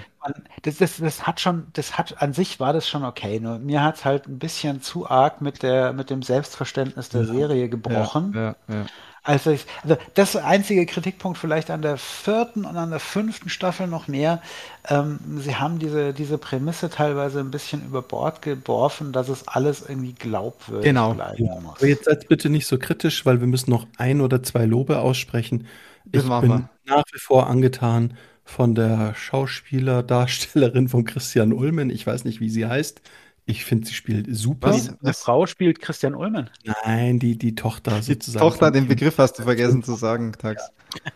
Das, 0.62 0.78
das, 0.78 0.98
das 0.98 1.26
hat 1.26 1.40
schon, 1.40 1.68
das 1.72 1.96
hat 1.96 2.20
an 2.20 2.32
sich 2.32 2.60
war 2.60 2.72
das 2.72 2.88
schon 2.88 3.04
okay. 3.04 3.40
Nur 3.40 3.58
mir 3.58 3.82
hat 3.82 3.96
es 3.96 4.04
halt 4.04 4.26
ein 4.26 4.38
bisschen 4.38 4.82
zu 4.82 5.08
arg 5.08 5.40
mit 5.40 5.62
der, 5.62 5.92
mit 5.92 6.10
dem 6.10 6.22
Selbstverständnis 6.22 7.08
der 7.08 7.24
Serie 7.24 7.68
gebrochen. 7.68 8.32
Ja, 8.34 8.56
ja. 8.68 8.86
Also, 9.28 9.50
ich, 9.50 9.66
also 9.82 9.98
das 10.14 10.36
einzige 10.36 10.86
Kritikpunkt 10.86 11.36
vielleicht 11.36 11.70
an 11.70 11.82
der 11.82 11.98
vierten 11.98 12.64
und 12.64 12.78
an 12.78 12.88
der 12.90 12.98
fünften 12.98 13.50
Staffel 13.50 13.86
noch 13.86 14.08
mehr. 14.08 14.40
Ähm, 14.88 15.18
sie 15.38 15.56
haben 15.56 15.78
diese, 15.78 16.14
diese 16.14 16.38
Prämisse 16.38 16.88
teilweise 16.88 17.40
ein 17.40 17.50
bisschen 17.50 17.84
über 17.84 18.00
Bord 18.00 18.40
geworfen, 18.40 19.12
dass 19.12 19.28
es 19.28 19.46
alles 19.46 19.82
irgendwie 19.86 20.14
glaubwürdig 20.14 20.82
Genau. 20.82 21.12
bleiben 21.12 21.58
muss. 21.60 21.76
Aber 21.76 21.86
jetzt 21.86 22.04
seid 22.06 22.28
bitte 22.28 22.48
nicht 22.48 22.66
so 22.66 22.78
kritisch, 22.78 23.26
weil 23.26 23.40
wir 23.40 23.46
müssen 23.46 23.70
noch 23.70 23.86
ein 23.98 24.20
oder 24.22 24.42
zwei 24.42 24.64
Lobe 24.64 24.98
aussprechen. 25.00 25.66
Das 26.12 26.24
ich 26.24 26.38
bin 26.38 26.68
nach 26.86 27.04
wie 27.12 27.18
vor 27.18 27.48
angetan 27.48 28.16
von 28.44 28.74
der 28.74 29.14
Schauspieler-Darstellerin 29.14 30.88
von 30.88 31.04
Christian 31.04 31.52
Ulmen. 31.52 31.90
Ich 31.90 32.06
weiß 32.06 32.24
nicht, 32.24 32.40
wie 32.40 32.48
sie 32.50 32.66
heißt. 32.66 33.02
Ich 33.50 33.64
finde, 33.64 33.86
sie 33.88 33.94
spielt 33.94 34.26
super. 34.36 34.68
Was? 34.74 34.90
Eine 35.02 35.14
Frau 35.14 35.46
spielt 35.46 35.80
Christian 35.80 36.14
Ulmen. 36.14 36.50
Nein, 36.84 37.18
die, 37.18 37.38
die 37.38 37.54
Tochter 37.54 37.96
Die 37.96 38.02
sozusagen. 38.12 38.44
Tochter, 38.44 38.66
von 38.66 38.74
den. 38.74 38.86
Begriff 38.88 39.16
hast 39.16 39.38
du 39.38 39.42
vergessen 39.42 39.82
zu 39.82 39.94
sagen, 39.94 40.32
Tax. 40.32 40.64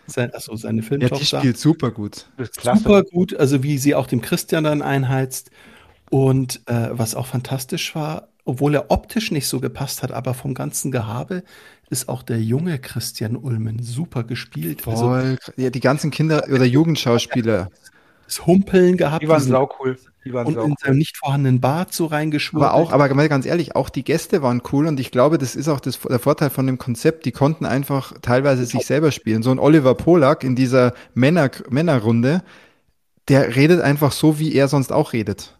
Sein, 0.06 0.32
achso, 0.34 0.56
seine 0.56 0.78
Ja, 0.78 0.80
die 0.80 0.86
Filmtochter. 0.88 1.38
spielt 1.40 1.58
super 1.58 1.90
gut. 1.90 2.26
Super 2.58 3.02
gut, 3.02 3.36
also 3.36 3.62
wie 3.62 3.76
sie 3.76 3.94
auch 3.94 4.06
dem 4.06 4.22
Christian 4.22 4.64
dann 4.64 4.80
einheizt. 4.80 5.50
Und 6.10 6.62
äh, 6.66 6.88
was 6.92 7.14
auch 7.14 7.26
fantastisch 7.26 7.94
war, 7.94 8.28
obwohl 8.46 8.74
er 8.76 8.90
optisch 8.90 9.30
nicht 9.30 9.46
so 9.46 9.60
gepasst 9.60 10.02
hat, 10.02 10.10
aber 10.10 10.32
vom 10.32 10.54
ganzen 10.54 10.90
Gehabe 10.90 11.42
ist 11.90 12.08
auch 12.08 12.22
der 12.22 12.40
junge 12.42 12.78
Christian 12.78 13.36
Ulmen 13.36 13.82
super 13.82 14.24
gespielt. 14.24 14.88
Also 14.88 15.04
Voll. 15.08 15.38
Ja, 15.56 15.68
die 15.68 15.80
ganzen 15.80 16.10
Kinder- 16.10 16.44
oder 16.50 16.64
Jugendschauspieler. 16.64 17.68
Das 18.26 18.46
Humpeln 18.46 18.96
gehabt 18.96 19.22
Die 19.22 19.28
waren 19.28 19.38
diesen- 19.38 19.52
saucool. 19.52 19.96
Die 20.24 20.32
waren 20.32 20.46
und 20.46 20.54
saucool. 20.54 20.70
in 20.70 20.76
seinem 20.80 20.98
nicht 20.98 21.16
vorhandenen 21.16 21.60
Bart 21.60 21.92
so 21.92 22.06
reingeschwurbelt. 22.06 22.70
Aber 22.70 22.80
auch, 22.80 22.92
aber 22.92 23.12
mal 23.14 23.28
ganz 23.28 23.44
ehrlich, 23.44 23.74
auch 23.74 23.88
die 23.90 24.04
Gäste 24.04 24.40
waren 24.42 24.62
cool 24.72 24.86
und 24.86 25.00
ich 25.00 25.10
glaube, 25.10 25.36
das 25.38 25.56
ist 25.56 25.68
auch 25.68 25.80
das, 25.80 25.98
der 26.00 26.18
Vorteil 26.20 26.50
von 26.50 26.66
dem 26.66 26.78
Konzept. 26.78 27.24
Die 27.24 27.32
konnten 27.32 27.66
einfach 27.66 28.14
teilweise 28.22 28.64
sich 28.64 28.86
selber 28.86 29.10
spielen. 29.10 29.42
So 29.42 29.50
ein 29.50 29.58
Oliver 29.58 29.94
Polak 29.96 30.44
in 30.44 30.54
dieser 30.54 30.94
Männer, 31.14 31.50
Männerrunde, 31.70 32.42
der 33.28 33.56
redet 33.56 33.80
einfach 33.80 34.12
so, 34.12 34.38
wie 34.38 34.54
er 34.54 34.68
sonst 34.68 34.92
auch 34.92 35.12
redet. 35.12 35.58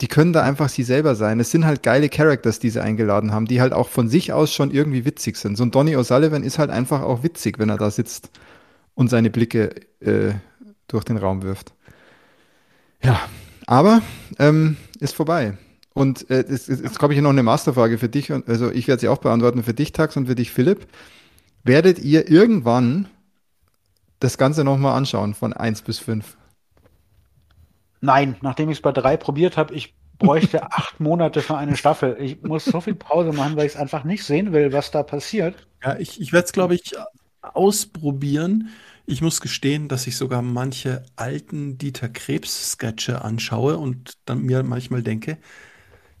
die 0.00 0.08
können 0.08 0.32
da 0.32 0.42
einfach 0.42 0.70
sie 0.70 0.82
selber 0.82 1.14
sein. 1.14 1.40
Es 1.40 1.50
sind 1.50 1.66
halt 1.66 1.82
geile 1.82 2.08
Characters, 2.08 2.58
die 2.58 2.70
sie 2.70 2.82
eingeladen 2.82 3.32
haben, 3.32 3.44
die 3.44 3.60
halt 3.60 3.74
auch 3.74 3.88
von 3.90 4.08
sich 4.08 4.32
aus 4.32 4.50
schon 4.52 4.70
irgendwie 4.70 5.04
witzig 5.04 5.36
sind. 5.36 5.56
So 5.56 5.62
ein 5.64 5.70
Donny 5.70 5.94
O'Sullivan 5.94 6.42
ist 6.42 6.58
halt 6.58 6.70
einfach 6.70 7.02
auch 7.02 7.22
witzig, 7.22 7.58
wenn 7.58 7.68
er 7.68 7.76
da 7.76 7.90
sitzt 7.90 8.30
und 8.94 9.08
seine 9.10 9.28
Blicke 9.28 9.74
äh, 10.00 10.32
durch 10.92 11.04
den 11.04 11.16
Raum 11.16 11.42
wirft. 11.42 11.72
Ja, 13.02 13.20
aber 13.66 14.02
ähm, 14.38 14.76
ist 14.98 15.14
vorbei. 15.14 15.56
Und 15.92 16.30
äh, 16.30 16.44
jetzt, 16.48 16.68
jetzt 16.68 16.98
komme 16.98 17.12
ich 17.14 17.16
hier 17.16 17.22
noch 17.22 17.30
eine 17.30 17.42
Masterfrage 17.42 17.98
für 17.98 18.08
dich. 18.08 18.32
Und, 18.32 18.48
also 18.48 18.70
ich 18.70 18.88
werde 18.88 19.00
sie 19.00 19.08
auch 19.08 19.18
beantworten 19.18 19.62
für 19.62 19.74
dich, 19.74 19.92
Tax, 19.92 20.16
und 20.16 20.26
für 20.26 20.34
dich, 20.34 20.50
Philipp. 20.50 20.86
Werdet 21.64 21.98
ihr 21.98 22.30
irgendwann 22.30 23.08
das 24.18 24.38
Ganze 24.38 24.64
nochmal 24.64 24.96
anschauen 24.96 25.34
von 25.34 25.52
1 25.52 25.82
bis 25.82 25.98
5? 25.98 26.36
Nein, 28.00 28.36
nachdem 28.40 28.70
ich 28.70 28.78
es 28.78 28.82
bei 28.82 28.92
drei 28.92 29.16
probiert 29.16 29.56
habe, 29.56 29.74
ich 29.74 29.94
bräuchte 30.18 30.62
acht 30.72 31.00
Monate 31.00 31.40
für 31.42 31.56
eine 31.56 31.76
Staffel. 31.76 32.16
Ich 32.20 32.42
muss 32.42 32.64
so 32.64 32.80
viel 32.80 32.94
Pause 32.94 33.32
machen, 33.32 33.56
weil 33.56 33.66
ich 33.66 33.74
es 33.74 33.78
einfach 33.80 34.04
nicht 34.04 34.24
sehen 34.24 34.52
will, 34.52 34.72
was 34.72 34.90
da 34.90 35.02
passiert. 35.02 35.66
Ja, 35.82 35.96
ich, 35.98 36.20
ich 36.20 36.32
werde 36.32 36.46
es, 36.46 36.52
glaube 36.52 36.74
ich, 36.74 36.94
ausprobieren. 37.42 38.68
Ich 39.10 39.22
muss 39.22 39.40
gestehen, 39.40 39.88
dass 39.88 40.06
ich 40.06 40.16
sogar 40.16 40.40
manche 40.40 41.02
alten 41.16 41.78
Dieter 41.78 42.08
Krebs-Sketche 42.08 43.24
anschaue 43.24 43.76
und 43.76 44.12
dann 44.24 44.42
mir 44.42 44.62
manchmal 44.62 45.02
denke, 45.02 45.36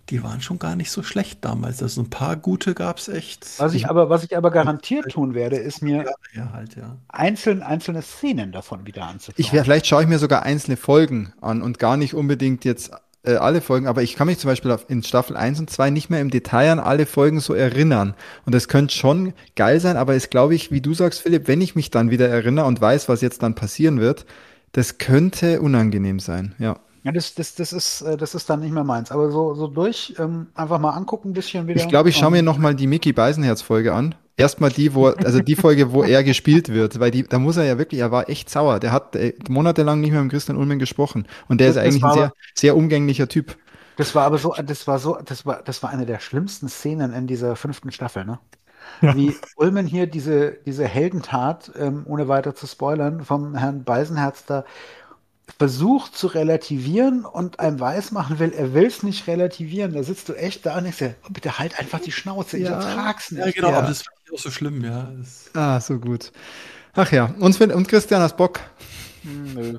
die 0.08 0.24
waren 0.24 0.40
schon 0.40 0.58
gar 0.58 0.74
nicht 0.74 0.90
so 0.90 1.04
schlecht 1.04 1.44
damals. 1.44 1.84
Also 1.84 2.00
ein 2.00 2.10
paar 2.10 2.34
gute 2.34 2.74
gab 2.74 2.98
es 2.98 3.06
echt. 3.06 3.46
Was 3.60 3.74
ich 3.74 3.88
aber, 3.88 4.10
was 4.10 4.24
ich 4.24 4.36
aber 4.36 4.50
garantiert 4.50 5.12
tun 5.12 5.34
werde, 5.34 5.54
ist 5.54 5.82
mir 5.82 6.04
ja, 6.34 6.52
halt, 6.52 6.74
ja. 6.74 6.96
einzeln, 7.06 7.62
einzelne 7.62 8.02
Szenen 8.02 8.50
davon 8.50 8.84
wieder 8.86 9.04
anzuschauen. 9.04 9.36
Ich, 9.38 9.50
vielleicht 9.50 9.86
schaue 9.86 10.02
ich 10.02 10.08
mir 10.08 10.18
sogar 10.18 10.42
einzelne 10.42 10.76
Folgen 10.76 11.32
an 11.40 11.62
und 11.62 11.78
gar 11.78 11.96
nicht 11.96 12.14
unbedingt 12.14 12.64
jetzt 12.64 12.90
äh, 13.22 13.34
alle 13.34 13.60
Folgen, 13.60 13.86
aber 13.86 14.02
ich 14.02 14.16
kann 14.16 14.26
mich 14.26 14.38
zum 14.38 14.48
Beispiel 14.48 14.70
auf, 14.70 14.86
in 14.88 15.02
Staffel 15.02 15.36
1 15.36 15.60
und 15.60 15.70
2 15.70 15.90
nicht 15.90 16.10
mehr 16.10 16.20
im 16.20 16.30
Detail 16.30 16.72
an 16.72 16.78
alle 16.78 17.06
Folgen 17.06 17.40
so 17.40 17.54
erinnern. 17.54 18.14
Und 18.46 18.54
das 18.54 18.68
könnte 18.68 18.94
schon 18.94 19.34
geil 19.56 19.80
sein, 19.80 19.96
aber 19.96 20.14
ist, 20.14 20.30
glaube 20.30 20.54
ich, 20.54 20.70
wie 20.70 20.80
du 20.80 20.94
sagst, 20.94 21.20
Philipp, 21.20 21.46
wenn 21.48 21.60
ich 21.60 21.74
mich 21.74 21.90
dann 21.90 22.10
wieder 22.10 22.28
erinnere 22.28 22.66
und 22.66 22.80
weiß, 22.80 23.08
was 23.08 23.20
jetzt 23.20 23.42
dann 23.42 23.54
passieren 23.54 24.00
wird, 24.00 24.26
das 24.72 24.98
könnte 24.98 25.60
unangenehm 25.60 26.20
sein, 26.20 26.54
ja. 26.58 26.78
Ja, 27.02 27.12
das, 27.12 27.34
das, 27.34 27.54
das, 27.54 27.72
ist, 27.72 28.02
äh, 28.02 28.16
das 28.16 28.34
ist 28.34 28.50
dann 28.50 28.60
nicht 28.60 28.72
mehr 28.72 28.84
meins. 28.84 29.10
Aber 29.10 29.30
so, 29.30 29.54
so 29.54 29.68
durch, 29.68 30.14
ähm, 30.18 30.48
einfach 30.54 30.78
mal 30.78 30.90
angucken, 30.90 31.30
ein 31.30 31.32
bisschen 31.32 31.66
wieder. 31.66 31.80
Ich 31.80 31.88
glaube, 31.88 32.10
ich 32.10 32.16
schaue 32.16 32.30
mir 32.30 32.42
nochmal 32.42 32.74
die 32.74 32.86
Mickey 32.86 33.14
Beisenherz-Folge 33.14 33.94
an. 33.94 34.14
Erstmal 34.40 34.70
die, 34.70 34.94
wo, 34.94 35.08
also 35.08 35.40
die 35.40 35.56
Folge, 35.56 35.92
wo 35.92 36.02
er 36.02 36.24
gespielt 36.24 36.68
wird, 36.70 36.98
weil 37.00 37.10
die, 37.10 37.22
da 37.24 37.38
muss 37.38 37.56
er 37.56 37.64
ja 37.64 37.78
wirklich, 37.78 38.00
er 38.00 38.10
war 38.10 38.28
echt 38.28 38.48
sauer. 38.50 38.80
Der 38.80 38.92
hat 38.92 39.14
äh, 39.16 39.34
monatelang 39.48 40.00
nicht 40.00 40.12
mehr 40.12 40.22
mit 40.22 40.32
Christian 40.32 40.56
Ulmen 40.58 40.78
gesprochen. 40.78 41.26
Und 41.48 41.60
der 41.60 41.68
Das- 41.68 41.76
ist 41.76 41.82
eigentlich 41.82 42.04
ein 42.04 42.12
sehr, 42.14 42.32
sehr 42.54 42.76
umgänglicher 42.76 43.28
Typ. 43.28 43.56
Das 43.96 44.14
war 44.14 44.24
aber 44.24 44.38
so, 44.38 44.54
das 44.64 44.86
war 44.86 44.98
so, 44.98 45.18
das 45.24 45.44
war, 45.44 45.62
das 45.62 45.82
war 45.82 45.90
eine 45.90 46.06
der 46.06 46.20
schlimmsten 46.20 46.68
Szenen 46.68 47.12
in 47.12 47.26
dieser 47.26 47.54
fünften 47.56 47.92
Staffel, 47.92 48.24
ne? 48.24 48.38
Wie 49.02 49.36
Ulmen 49.56 49.86
hier 49.86 50.06
diese, 50.06 50.52
diese 50.66 50.86
Heldentat, 50.86 51.70
ähm, 51.78 52.02
ohne 52.06 52.28
weiter 52.28 52.54
zu 52.54 52.66
spoilern, 52.66 53.24
vom 53.24 53.54
Herrn 53.54 53.84
Beisenherz 53.84 54.46
da 54.46 54.64
versucht 55.60 56.16
zu 56.16 56.26
relativieren 56.28 57.26
und 57.26 57.60
einem 57.60 57.80
weismachen 57.80 58.38
will, 58.38 58.50
er 58.54 58.72
will 58.72 58.86
es 58.86 59.02
nicht 59.02 59.26
relativieren. 59.26 59.92
Da 59.92 60.02
sitzt 60.02 60.30
du 60.30 60.32
echt 60.32 60.64
da 60.64 60.78
und 60.78 60.84
denkst 60.84 60.96
dir, 61.00 61.16
oh, 61.22 61.28
bitte 61.30 61.58
halt 61.58 61.78
einfach 61.78 62.00
die 62.00 62.12
Schnauze, 62.12 62.56
ich 62.56 62.64
Ja. 62.64 62.80
ertrag's 62.80 63.30
nicht. 63.30 63.44
Ja, 63.44 63.52
genau, 63.52 63.70
Ja. 63.72 63.76
aber 63.80 63.88
das 63.88 64.00
ich 64.24 64.32
auch 64.32 64.38
so 64.38 64.50
schlimm, 64.50 64.82
ja. 64.82 65.12
Das, 65.18 65.50
Ah, 65.52 65.78
so 65.78 65.98
gut. 65.98 66.32
Ach 66.94 67.12
ja, 67.12 67.34
und, 67.40 67.52
Sven, 67.52 67.72
und 67.72 67.88
Christian, 67.88 68.22
hast 68.22 68.38
Bock? 68.38 68.60
Hm, 69.22 69.52
Nö. 69.52 69.78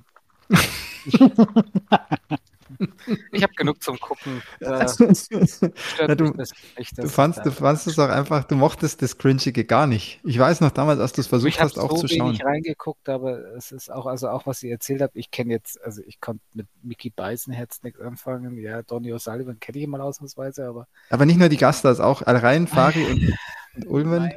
Ich 3.32 3.44
habe 3.44 3.54
genug 3.54 3.82
zum 3.82 4.00
Gucken. 4.00 4.42
Na, 4.60 6.16
du- 6.16 6.34
nicht. 6.78 6.98
Du 6.98 7.08
fandst, 7.08 7.46
du 7.46 7.52
fandst 7.52 7.88
es 7.88 7.98
auch 8.00 8.10
einfach, 8.10 8.44
du 8.44 8.56
mochtest 8.56 9.02
das 9.02 9.18
Cringige 9.18 9.66
gar 9.66 9.88
nicht. 9.88 10.20
Ich 10.24 10.38
weiß 10.38 10.62
noch 10.62 10.72
damals, 10.72 11.00
als 11.00 11.14
du 11.14 11.22
es 11.22 11.28
versucht 11.28 11.50
ich 11.50 11.60
habe 11.60 11.70
hast, 11.70 11.78
auch 11.80 11.92
so 11.92 11.98
zu 11.98 12.08
schauen. 12.08 12.28
wenig 12.30 12.44
reingeguckt, 12.46 13.10
aber 13.10 13.40
es 13.56 13.72
ist 13.72 13.92
auch, 13.92 14.06
also 14.06 14.30
auch 14.30 14.46
was 14.46 14.64
ihr 14.64 14.72
erzählt 14.72 15.02
habt, 15.02 15.16
ich 15.16 15.32
kenne 15.32 15.54
jetzt, 15.54 15.82
also 15.84 16.02
ich 16.06 16.20
konnte 16.20 16.44
mit 16.54 16.68
Mickey 16.84 17.10
Beisenherz 17.10 17.82
nichts 17.84 18.00
anfangen. 18.00 18.58
Ja, 18.58 18.82
Donny 18.84 19.14
O'Sullivan 19.14 19.60
kenne 19.60 19.80
ich 19.80 19.88
mal 19.88 20.02
ausnahmsweise, 20.02 20.68
aber 20.68 20.88
Aber 21.10 21.26
nicht 21.26 21.38
nur 21.40 21.50
die 21.50 21.58
Gaststars, 21.58 22.00
auch 22.00 22.24
rein 22.26 22.68
Fari 22.68 23.06
und, 23.06 23.34
und 23.76 23.88
Ulmen. 23.88 24.32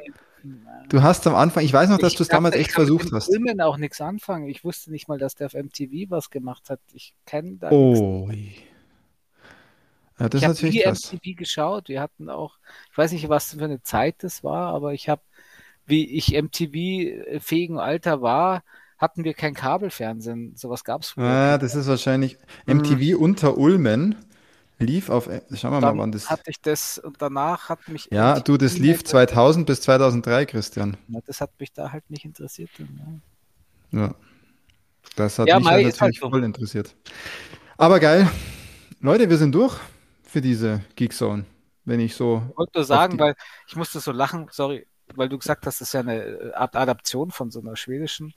Du 0.89 1.01
hast 1.01 1.25
am 1.27 1.35
Anfang, 1.35 1.63
ich 1.63 1.73
weiß 1.73 1.89
noch, 1.89 1.97
dass 1.97 2.13
Ich 2.13 2.17
du 2.17 2.23
es 2.23 2.29
damals 2.29 2.55
ich 2.55 2.61
echt 2.61 2.71
kann 2.71 2.85
versucht 2.85 3.11
hast. 3.11 3.29
Ulmen 3.29 3.61
auch 3.61 3.77
nichts 3.77 4.01
anfangen. 4.01 4.47
Ich 4.47 4.63
wusste 4.63 4.91
nicht 4.91 5.07
mal, 5.07 5.17
dass 5.17 5.35
der 5.35 5.47
auf 5.47 5.53
MTV 5.53 6.09
was 6.09 6.29
gemacht 6.29 6.69
hat. 6.69 6.79
Ich 6.93 7.13
kenne 7.25 7.57
da. 7.57 7.71
Oh. 7.71 8.29
Ja, 10.19 10.29
das 10.29 10.41
ich 10.41 10.47
habe 10.47 10.67
nie 10.67 10.79
krass. 10.81 11.11
MTV 11.11 11.37
geschaut. 11.37 11.89
Wir 11.89 12.01
hatten 12.01 12.29
auch, 12.29 12.57
ich 12.91 12.97
weiß 12.97 13.11
nicht, 13.11 13.27
was 13.29 13.53
für 13.53 13.63
eine 13.63 13.81
Zeit 13.81 14.15
das 14.19 14.43
war, 14.43 14.73
aber 14.73 14.93
ich 14.93 15.09
habe, 15.09 15.21
wie 15.85 16.09
ich 16.09 16.33
MTV-fähigen 16.33 17.79
Alter 17.79 18.21
war, 18.21 18.63
hatten 18.97 19.23
wir 19.23 19.33
kein 19.33 19.53
Kabelfernsehen. 19.53 20.55
Sowas 20.55 20.83
gab 20.83 21.01
es 21.01 21.09
früher. 21.09 21.25
Ah, 21.25 21.57
das 21.57 21.75
ist 21.75 21.87
wahrscheinlich. 21.87 22.37
MTV 22.65 23.17
unter 23.19 23.57
Ulmen. 23.57 24.15
Lief 24.77 25.09
auf, 25.09 25.25
schauen 25.53 25.71
wir 25.71 25.79
mal, 25.81 25.97
wann 25.97 26.11
das. 26.11 26.29
hatte 26.29 26.49
ich 26.51 26.59
das 26.61 26.97
und 26.97 27.21
danach 27.21 27.69
hat 27.69 27.87
mich 27.87 28.09
Ja, 28.11 28.39
du, 28.41 28.57
das 28.57 28.77
lief 28.77 28.97
halt- 28.97 29.07
2000 29.07 29.65
bis 29.65 29.81
2003, 29.81 30.45
Christian. 30.45 30.97
Ja, 31.07 31.19
Das 31.25 31.39
hat 31.39 31.51
mich 31.59 31.71
da 31.71 31.91
halt 31.93 32.09
nicht 32.09 32.25
interessiert. 32.25 32.69
dann, 32.77 33.21
Ja. 33.91 33.99
Ja. 34.01 34.15
Das 35.15 35.39
hat 35.39 35.47
Ja, 35.47 35.59
mich 35.59 35.67
ist 35.67 35.71
halt 35.71 35.85
natürlich 35.85 36.19
so. 36.19 36.29
voll 36.29 36.43
interessiert. 36.43 36.95
Aber 37.77 37.99
geil. 38.01 38.29
Leute, 38.99 39.29
wir 39.29 39.37
sind 39.37 39.53
durch 39.53 39.77
für 40.23 40.41
diese 40.41 40.81
Geekzone. 40.95 41.45
Wenn 41.85 41.99
ich 42.01 42.15
so. 42.15 42.41
Ich 42.49 42.57
wollte 42.57 42.71
nur 42.79 42.83
sagen, 42.85 43.17
weil 43.19 43.35
ich 43.67 43.75
musste 43.75 43.99
so 43.99 44.11
lachen, 44.11 44.47
sorry, 44.51 44.87
weil 45.13 45.29
du 45.29 45.37
gesagt 45.37 45.65
hast, 45.67 45.79
das 45.79 45.89
ist 45.89 45.93
ja 45.93 45.99
eine 46.01 46.51
Art 46.55 46.75
Adaption 46.75 47.31
von 47.31 47.51
so 47.51 47.61
einer 47.61 47.75
schwedischen. 47.77 48.33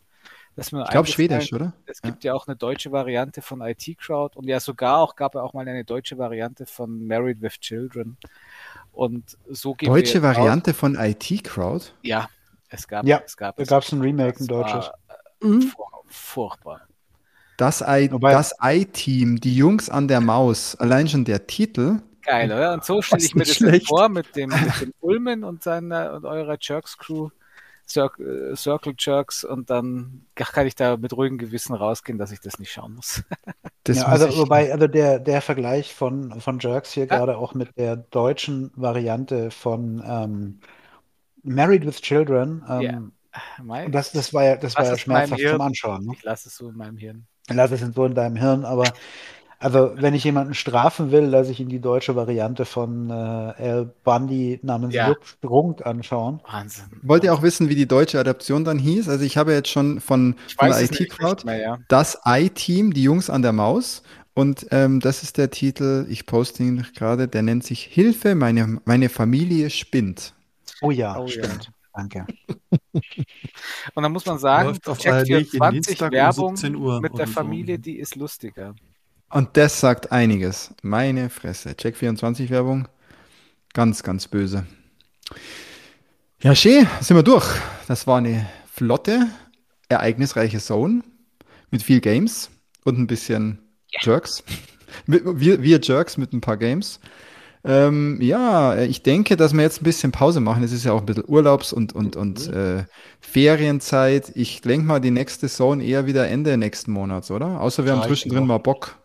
Das 0.59 0.66
ist 0.66 0.72
mir 0.72 0.82
Ich 0.82 0.90
glaube. 0.90 1.06
Schwedisch, 1.06 1.52
oder? 1.52 1.72
Es 1.86 2.02
gibt 2.02 2.24
ja. 2.24 2.35
auch 2.35 2.48
eine 2.48 2.56
deutsche 2.56 2.90
Variante 2.90 3.43
von 3.43 3.60
IT 3.60 3.97
Crowd 3.97 4.36
und 4.36 4.44
ja 4.48 4.59
sogar 4.59 4.98
auch 4.98 5.14
gab 5.14 5.36
es 5.36 5.40
auch 5.40 5.52
mal 5.52 5.68
eine 5.68 5.85
deutsche 5.85 6.18
Variante 6.18 6.66
von 6.66 7.06
Married 7.06 7.40
with 7.40 7.60
Children. 7.60 8.16
Und 8.90 9.39
so 9.48 9.76
wir 9.78 9.89
Deutsche 9.89 10.20
Variante 10.20 10.74
von 10.74 10.97
IT 10.97 11.44
Crowd? 11.44 11.85
Ja, 12.02 12.28
es 12.70 12.89
gab 12.89 13.06
Ja, 13.06 13.22
es 13.24 13.36
gab 13.36 13.55
Da 13.56 13.62
es. 13.62 13.68
gab 13.68 13.85
es 13.85 13.93
ein 13.93 14.01
Remake, 14.01 14.40
ein 14.43 14.48
deutsches. 14.48 14.86
äh, 15.09 15.60
fur- 15.60 15.86
furchtbar. 16.06 16.80
Das 17.56 17.80
I- 17.80 18.10
Wobei- 18.10 18.32
das 18.32 18.52
I-Team, 18.60 19.39
die 19.40 19.55
Jungs 19.56 19.89
an 19.89 20.09
der 20.09 20.20
Maus. 20.20 20.74
Allein 20.76 21.06
schon 21.09 21.24
der 21.24 21.47
Titel. 21.47 22.01
Geil, 22.22 22.51
oder? 22.52 22.72
Und 22.74 22.85
so 22.85 23.01
stelle 23.01 23.24
ich 23.24 23.35
mir 23.36 23.44
das 23.44 23.55
schlecht. 23.55 23.86
vor 23.89 24.09
mit 24.09 24.35
dem, 24.35 24.51
mit 24.51 24.80
dem 24.80 24.93
Ulmen 25.01 25.44
und 25.44 25.62
seiner 25.62 26.14
und 26.14 26.24
eurer 26.24 26.56
Jerks 26.60 26.98
Crew, 26.98 27.30
Circle, 27.89 28.52
äh, 28.52 28.56
Circle 28.56 28.94
Jerks 28.98 29.44
und 29.44 29.70
dann 29.70 30.27
kann 30.35 30.66
ich 30.66 30.74
da 30.74 30.97
mit 30.97 31.12
ruhigem 31.12 31.39
Gewissen 31.39 31.74
rausgehen, 31.74 32.19
dass 32.19 32.32
ich 32.32 32.40
das 32.40 32.59
nicht 32.59 32.73
schauen 32.73 32.94
muss. 32.94 33.23
Das 33.85 33.98
ja, 33.98 34.05
also 34.06 34.36
wobei, 34.36 34.70
also 34.70 34.86
der, 34.86 35.19
der 35.19 35.40
Vergleich 35.40 35.94
von, 35.94 36.40
von 36.43 36.59
Jerks 36.59 36.93
hier 36.93 37.06
Ja. 37.06 37.16
gerade 37.16 37.39
auch 37.39 37.55
mit 37.55 37.74
der 37.78 37.97
deutschen 37.97 38.70
Variante 38.74 39.51
von 39.51 40.02
ähm, 40.06 40.60
Married 41.43 41.86
with 41.86 42.02
Children, 42.02 42.65
ähm, 42.69 42.82
Ja. 42.82 43.02
Mei, 43.62 43.86
und 43.86 43.93
das, 43.93 44.12
das 44.12 44.35
war 44.35 44.44
ja, 44.44 44.56
das 44.56 44.74
war 44.77 44.85
ja 44.85 44.98
schmerzhaft 44.98 45.40
zum 45.40 45.60
Anschauen. 45.60 46.06
Ne? 46.06 46.12
ich 46.16 46.23
lasse 46.23 46.48
es 46.48 46.56
so 46.56 46.69
in 46.69 46.77
meinem 46.77 46.97
Hirn. 46.98 47.27
Lass 47.48 47.70
es 47.70 47.81
so 47.81 48.05
in 48.05 48.15
deinem 48.15 48.36
Hirn, 48.36 48.65
aber 48.65 48.93
also 49.59 49.93
wenn 49.97 50.14
ich 50.14 50.24
jemanden 50.24 50.55
strafen 50.55 51.10
will, 51.10 51.24
lasse 51.24 51.51
ich 51.51 51.60
ihn 51.60 51.68
die 51.68 51.80
deutsche 51.80 52.14
Variante 52.14 52.64
von 52.64 53.10
äh, 53.10 53.12
Al 53.12 53.93
Bundy 54.05 54.60
namens 54.62 54.94
Ja. 54.94 55.09
Jupp 55.09 55.26
Strunk 55.26 55.85
anschauen. 55.85 56.40
Wahnsinn. 56.51 56.85
Wollt 57.02 57.24
ihr 57.24 57.35
auch 57.35 57.43
wissen, 57.43 57.68
wie 57.68 57.74
die 57.74 57.89
deutsche 57.89 58.20
Adaption 58.20 58.64
dann 58.64 58.78
hieß? 58.78 59.09
Also 59.09 59.24
ich 59.24 59.36
habe 59.36 59.52
jetzt 59.52 59.68
schon 59.68 60.01
von, 60.01 60.36
von 60.59 60.70
der 60.70 60.82
IT-Crowd 60.82 61.51
ja. 61.51 61.78
das 61.89 62.20
I-Team, 62.26 62.93
die 62.94 63.02
Jungs 63.02 63.30
an 63.30 63.43
der 63.43 63.52
Maus. 63.52 64.02
Und 64.35 64.66
ähm, 64.70 65.01
das 65.01 65.24
ist 65.24 65.36
der 65.36 65.51
Titel, 65.51 66.06
ich 66.09 66.24
poste 66.24 66.62
ihn 66.62 66.86
gerade, 66.94 67.26
der 67.26 67.43
nennt 67.43 67.64
sich 67.64 67.82
Hilfe, 67.82 68.36
meine, 68.36 68.80
meine 68.85 69.09
Familie 69.09 69.68
spinnt. 69.70 70.35
Oh 70.80 70.93
ja, 70.93 71.18
Oh 71.18 71.26
ja. 71.26 71.28
stimmt. 71.28 71.72
Danke. 71.93 72.26
Und 72.93 74.02
dann 74.02 74.12
muss 74.12 74.24
man 74.24 74.39
sagen, 74.39 74.68
Läuft 74.68 74.89
auf 74.89 74.98
Check 74.98 75.12
ARD 75.12 75.28
jeden 75.28 75.47
24 75.47 75.86
Dienstag 75.86 76.12
um 76.12 76.12
Werbung 76.12 76.56
17 76.56 76.76
Uhr 76.76 77.01
mit 77.01 77.18
der. 77.18 77.26
Familie, 77.26 77.80
die 77.80 77.98
ist 77.98 78.14
lustiger. 78.14 78.74
Und 79.30 79.56
das 79.56 79.80
sagt 79.80 80.10
einiges. 80.10 80.74
Meine 80.82 81.28
Fresse. 81.28 81.70
Check24 81.70 82.50
Werbung. 82.50 82.88
Ganz, 83.74 84.02
ganz 84.02 84.26
böse. 84.26 84.66
Ja, 86.40 86.55
schön, 86.55 86.86
sind 87.00 87.16
wir 87.16 87.22
durch. 87.22 87.46
Das 87.88 88.06
war 88.06 88.18
eine 88.18 88.48
flotte, 88.72 89.26
ereignisreiche 89.88 90.59
Zone 90.59 91.02
mit 91.70 91.82
viel 91.82 92.00
Games 92.00 92.50
und 92.84 92.98
ein 92.98 93.06
bisschen 93.06 93.59
Jerks. 94.02 94.44
Wir, 95.06 95.62
wir 95.62 95.80
Jerks 95.80 96.16
mit 96.16 96.32
ein 96.32 96.40
paar 96.40 96.56
Games. 96.56 96.98
Ähm, 97.62 98.18
ja, 98.22 98.76
ich 98.78 99.02
denke, 99.02 99.36
dass 99.36 99.52
wir 99.52 99.62
jetzt 99.62 99.82
ein 99.82 99.84
bisschen 99.84 100.12
Pause 100.12 100.40
machen. 100.40 100.62
Es 100.62 100.72
ist 100.72 100.84
ja 100.84 100.92
auch 100.92 101.00
ein 101.00 101.06
bisschen 101.06 101.28
Urlaubs- 101.28 101.72
und, 101.72 101.92
und, 101.92 102.16
und 102.16 102.48
äh, 102.48 102.84
Ferienzeit. 103.20 104.32
Ich 104.34 104.62
denke 104.62 104.86
mal, 104.86 105.00
die 105.00 105.10
nächste 105.10 105.48
Zone 105.48 105.84
eher 105.84 106.06
wieder 106.06 106.26
Ende 106.28 106.56
nächsten 106.56 106.90
Monats, 106.90 107.30
oder? 107.30 107.60
Außer 107.60 107.84
wir 107.84 107.92
haben 107.92 108.02
zwischendrin 108.02 108.46
mal 108.46 108.59
Bock. 108.59 108.97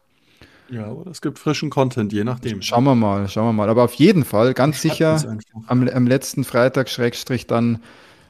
Ja, 0.73 0.87
oder 0.87 1.11
es 1.11 1.21
gibt 1.21 1.37
frischen 1.37 1.69
Content, 1.69 2.11
je 2.11 2.23
nachdem. 2.23 2.63
Schauen 2.63 2.83
wir 2.83 2.95
mal, 2.95 3.29
schauen 3.29 3.45
wir 3.45 3.53
mal. 3.53 3.69
Aber 3.69 3.83
auf 3.83 3.93
jeden 3.93 4.25
Fall, 4.25 4.55
ganz 4.55 4.81
sicher, 4.81 5.37
am, 5.67 5.87
am, 5.87 6.07
letzten 6.07 6.43
Freitag, 6.43 6.89
Schrägstrich 6.89 7.45
dann 7.45 7.79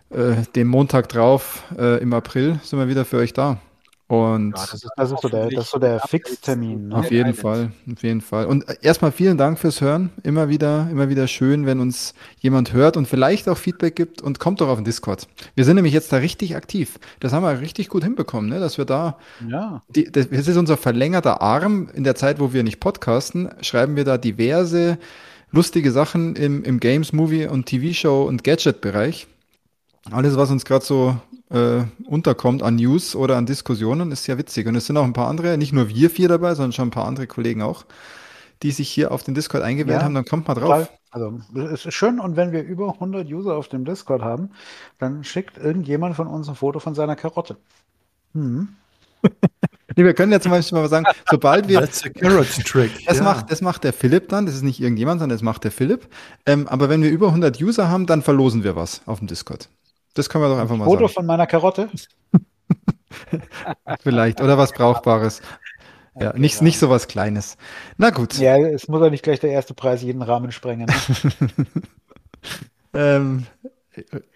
äh, 0.09 0.35
den 0.53 0.67
Montag 0.67 1.07
drauf, 1.07 1.63
äh, 1.77 2.01
im 2.01 2.11
April, 2.11 2.59
sind 2.61 2.79
wir 2.79 2.89
wieder 2.89 3.05
für 3.05 3.17
euch 3.17 3.31
da. 3.31 3.59
Und 4.13 4.51
ja, 4.55 4.61
das, 4.61 4.73
ist, 4.75 4.89
das, 4.95 5.11
ist, 5.11 5.21
so 5.21 5.27
der, 5.27 5.49
das 5.49 5.65
ist 5.65 5.71
so 5.71 5.79
der 5.79 5.99
Fixtermin. 6.01 6.89
Ne? 6.89 6.95
Auf 6.97 7.09
jeden 7.09 7.33
Fall, 7.33 7.71
auf 7.91 8.03
jeden 8.03 8.21
Fall. 8.21 8.45
Und 8.45 8.69
äh, 8.69 8.75
erstmal 8.83 9.11
vielen 9.11 9.39
Dank 9.39 9.57
fürs 9.57 9.81
Hören. 9.81 10.11
Immer 10.21 10.49
wieder, 10.49 10.87
immer 10.91 11.09
wieder 11.09 11.27
schön, 11.27 11.65
wenn 11.65 11.79
uns 11.79 12.13
jemand 12.37 12.73
hört 12.73 12.95
und 12.95 13.07
vielleicht 13.07 13.49
auch 13.49 13.57
Feedback 13.57 13.95
gibt 13.95 14.21
und 14.21 14.37
kommt 14.37 14.61
doch 14.61 14.67
auf 14.67 14.77
den 14.77 14.85
Discord. 14.85 15.27
Wir 15.55 15.65
sind 15.65 15.77
nämlich 15.77 15.95
jetzt 15.95 16.13
da 16.13 16.17
richtig 16.17 16.55
aktiv. 16.55 16.99
Das 17.21 17.33
haben 17.33 17.41
wir 17.41 17.59
richtig 17.59 17.89
gut 17.89 18.03
hinbekommen, 18.03 18.51
ne? 18.51 18.59
dass 18.59 18.77
wir 18.77 18.85
da, 18.85 19.17
ja. 19.49 19.81
Die, 19.89 20.11
das 20.11 20.27
ist 20.27 20.57
unser 20.57 20.77
verlängerter 20.77 21.41
Arm. 21.41 21.89
In 21.95 22.03
der 22.03 22.13
Zeit, 22.13 22.39
wo 22.39 22.53
wir 22.53 22.61
nicht 22.61 22.79
podcasten, 22.79 23.49
schreiben 23.61 23.95
wir 23.95 24.03
da 24.03 24.19
diverse 24.19 24.99
lustige 25.49 25.91
Sachen 25.91 26.35
im, 26.35 26.63
im 26.63 26.79
Games, 26.79 27.13
Movie 27.13 27.47
und 27.47 27.65
TV-Show 27.65 28.25
und 28.25 28.43
Gadget-Bereich. 28.43 29.25
Alles, 30.11 30.35
was 30.35 30.51
uns 30.51 30.65
gerade 30.65 30.83
so 30.83 31.17
äh, 31.49 31.83
unterkommt 32.05 32.61
an 32.61 32.75
News 32.75 33.15
oder 33.15 33.37
an 33.37 33.45
Diskussionen, 33.45 34.11
ist 34.11 34.27
ja 34.27 34.37
witzig. 34.37 34.67
Und 34.67 34.75
es 34.75 34.85
sind 34.85 34.97
auch 34.97 35.05
ein 35.05 35.13
paar 35.13 35.27
andere, 35.27 35.57
nicht 35.57 35.71
nur 35.71 35.87
wir 35.87 36.09
vier 36.09 36.27
dabei, 36.27 36.55
sondern 36.55 36.73
schon 36.73 36.89
ein 36.89 36.91
paar 36.91 37.05
andere 37.05 37.27
Kollegen 37.27 37.61
auch, 37.61 37.85
die 38.63 38.71
sich 38.71 38.89
hier 38.89 39.11
auf 39.11 39.23
den 39.23 39.33
Discord 39.33 39.63
eingewählt 39.63 39.99
ja, 39.99 40.03
haben. 40.03 40.13
Dann 40.13 40.25
kommt 40.25 40.47
mal 40.47 40.55
drauf. 40.55 40.89
Also 41.11 41.39
es 41.71 41.85
ist 41.85 41.93
schön 41.93 42.19
und 42.19 42.35
wenn 42.35 42.51
wir 42.51 42.63
über 42.63 42.93
100 42.93 43.27
User 43.27 43.55
auf 43.55 43.67
dem 43.67 43.85
Discord 43.85 44.23
haben, 44.23 44.49
dann 44.97 45.23
schickt 45.23 45.59
irgendjemand 45.59 46.15
von 46.15 46.25
uns 46.25 46.49
ein 46.49 46.55
Foto 46.55 46.79
von 46.79 46.95
seiner 46.95 47.15
Karotte. 47.15 47.57
Hm. 48.33 48.69
nee, 49.95 50.03
wir 50.03 50.15
können 50.15 50.31
ja 50.31 50.39
zum 50.39 50.51
Beispiel 50.51 50.79
mal 50.79 50.89
sagen, 50.89 51.05
sobald 51.29 51.67
wir. 51.67 51.81
That's 51.81 52.03
a 52.03 52.09
carrot 52.09 52.47
trick. 52.65 53.05
Das, 53.05 53.19
ja. 53.19 53.23
macht, 53.23 53.51
das 53.51 53.61
macht 53.61 53.83
der 53.83 53.93
Philipp 53.93 54.29
dann, 54.29 54.47
das 54.47 54.55
ist 54.55 54.63
nicht 54.63 54.81
irgendjemand, 54.81 55.19
sondern 55.21 55.37
das 55.37 55.43
macht 55.43 55.63
der 55.63 55.71
Philipp. 55.71 56.07
Ähm, 56.47 56.67
aber 56.67 56.89
wenn 56.89 57.03
wir 57.03 57.11
über 57.11 57.27
100 57.27 57.61
User 57.61 57.89
haben, 57.89 58.07
dann 58.07 58.23
verlosen 58.23 58.63
wir 58.63 58.75
was 58.75 59.01
auf 59.05 59.19
dem 59.19 59.27
Discord. 59.27 59.69
Das 60.13 60.29
können 60.29 60.43
wir 60.43 60.49
doch 60.49 60.59
einfach 60.59 60.75
mal 60.75 60.85
Foto 60.85 60.95
sagen. 60.95 61.07
Foto 61.07 61.13
von 61.13 61.25
meiner 61.25 61.47
Karotte? 61.47 61.89
Vielleicht, 64.01 64.41
oder 64.41 64.57
was 64.57 64.73
Brauchbares. 64.73 65.41
Ja, 66.15 66.29
okay, 66.29 66.41
nicht, 66.41 66.57
ja. 66.57 66.63
nicht 66.63 66.77
so 66.77 66.91
was 66.91 67.07
Kleines. 67.07 67.57
Na 67.97 68.11
gut. 68.11 68.37
Ja, 68.37 68.55
es 68.55 68.87
muss 68.87 69.01
ja 69.01 69.09
nicht 69.09 69.23
gleich 69.23 69.39
der 69.39 69.49
erste 69.49 69.73
Preis 69.73 70.03
jeden 70.03 70.21
Rahmen 70.21 70.51
sprengen. 70.51 70.85
Ne? 70.85 71.65
ähm, 72.93 73.47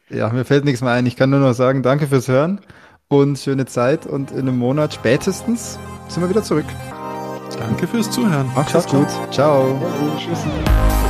ja, 0.10 0.30
mir 0.30 0.44
fällt 0.44 0.66
nichts 0.66 0.82
mehr 0.82 0.94
ein. 0.94 1.06
Ich 1.06 1.16
kann 1.16 1.30
nur 1.30 1.40
noch 1.40 1.54
sagen, 1.54 1.84
danke 1.84 2.08
fürs 2.08 2.28
Hören 2.28 2.62
und 3.10 3.38
schöne 3.38 3.68
Zeit 3.68 4.08
und 4.08 4.32
in 4.32 4.40
einem 4.40 4.58
Monat 4.58 4.96
spätestens 4.96 5.78
sind 6.08 6.24
wir 6.24 6.30
wieder 6.32 6.42
zurück. 6.42 6.66
Danke 7.60 7.88
fürs 7.88 8.10
Zuhören. 8.10 8.50
Macht's 8.56 8.88
gut. 8.88 9.08
Ciao. 9.32 9.80
Ja, 9.80 10.18
tschüss. 10.18 11.07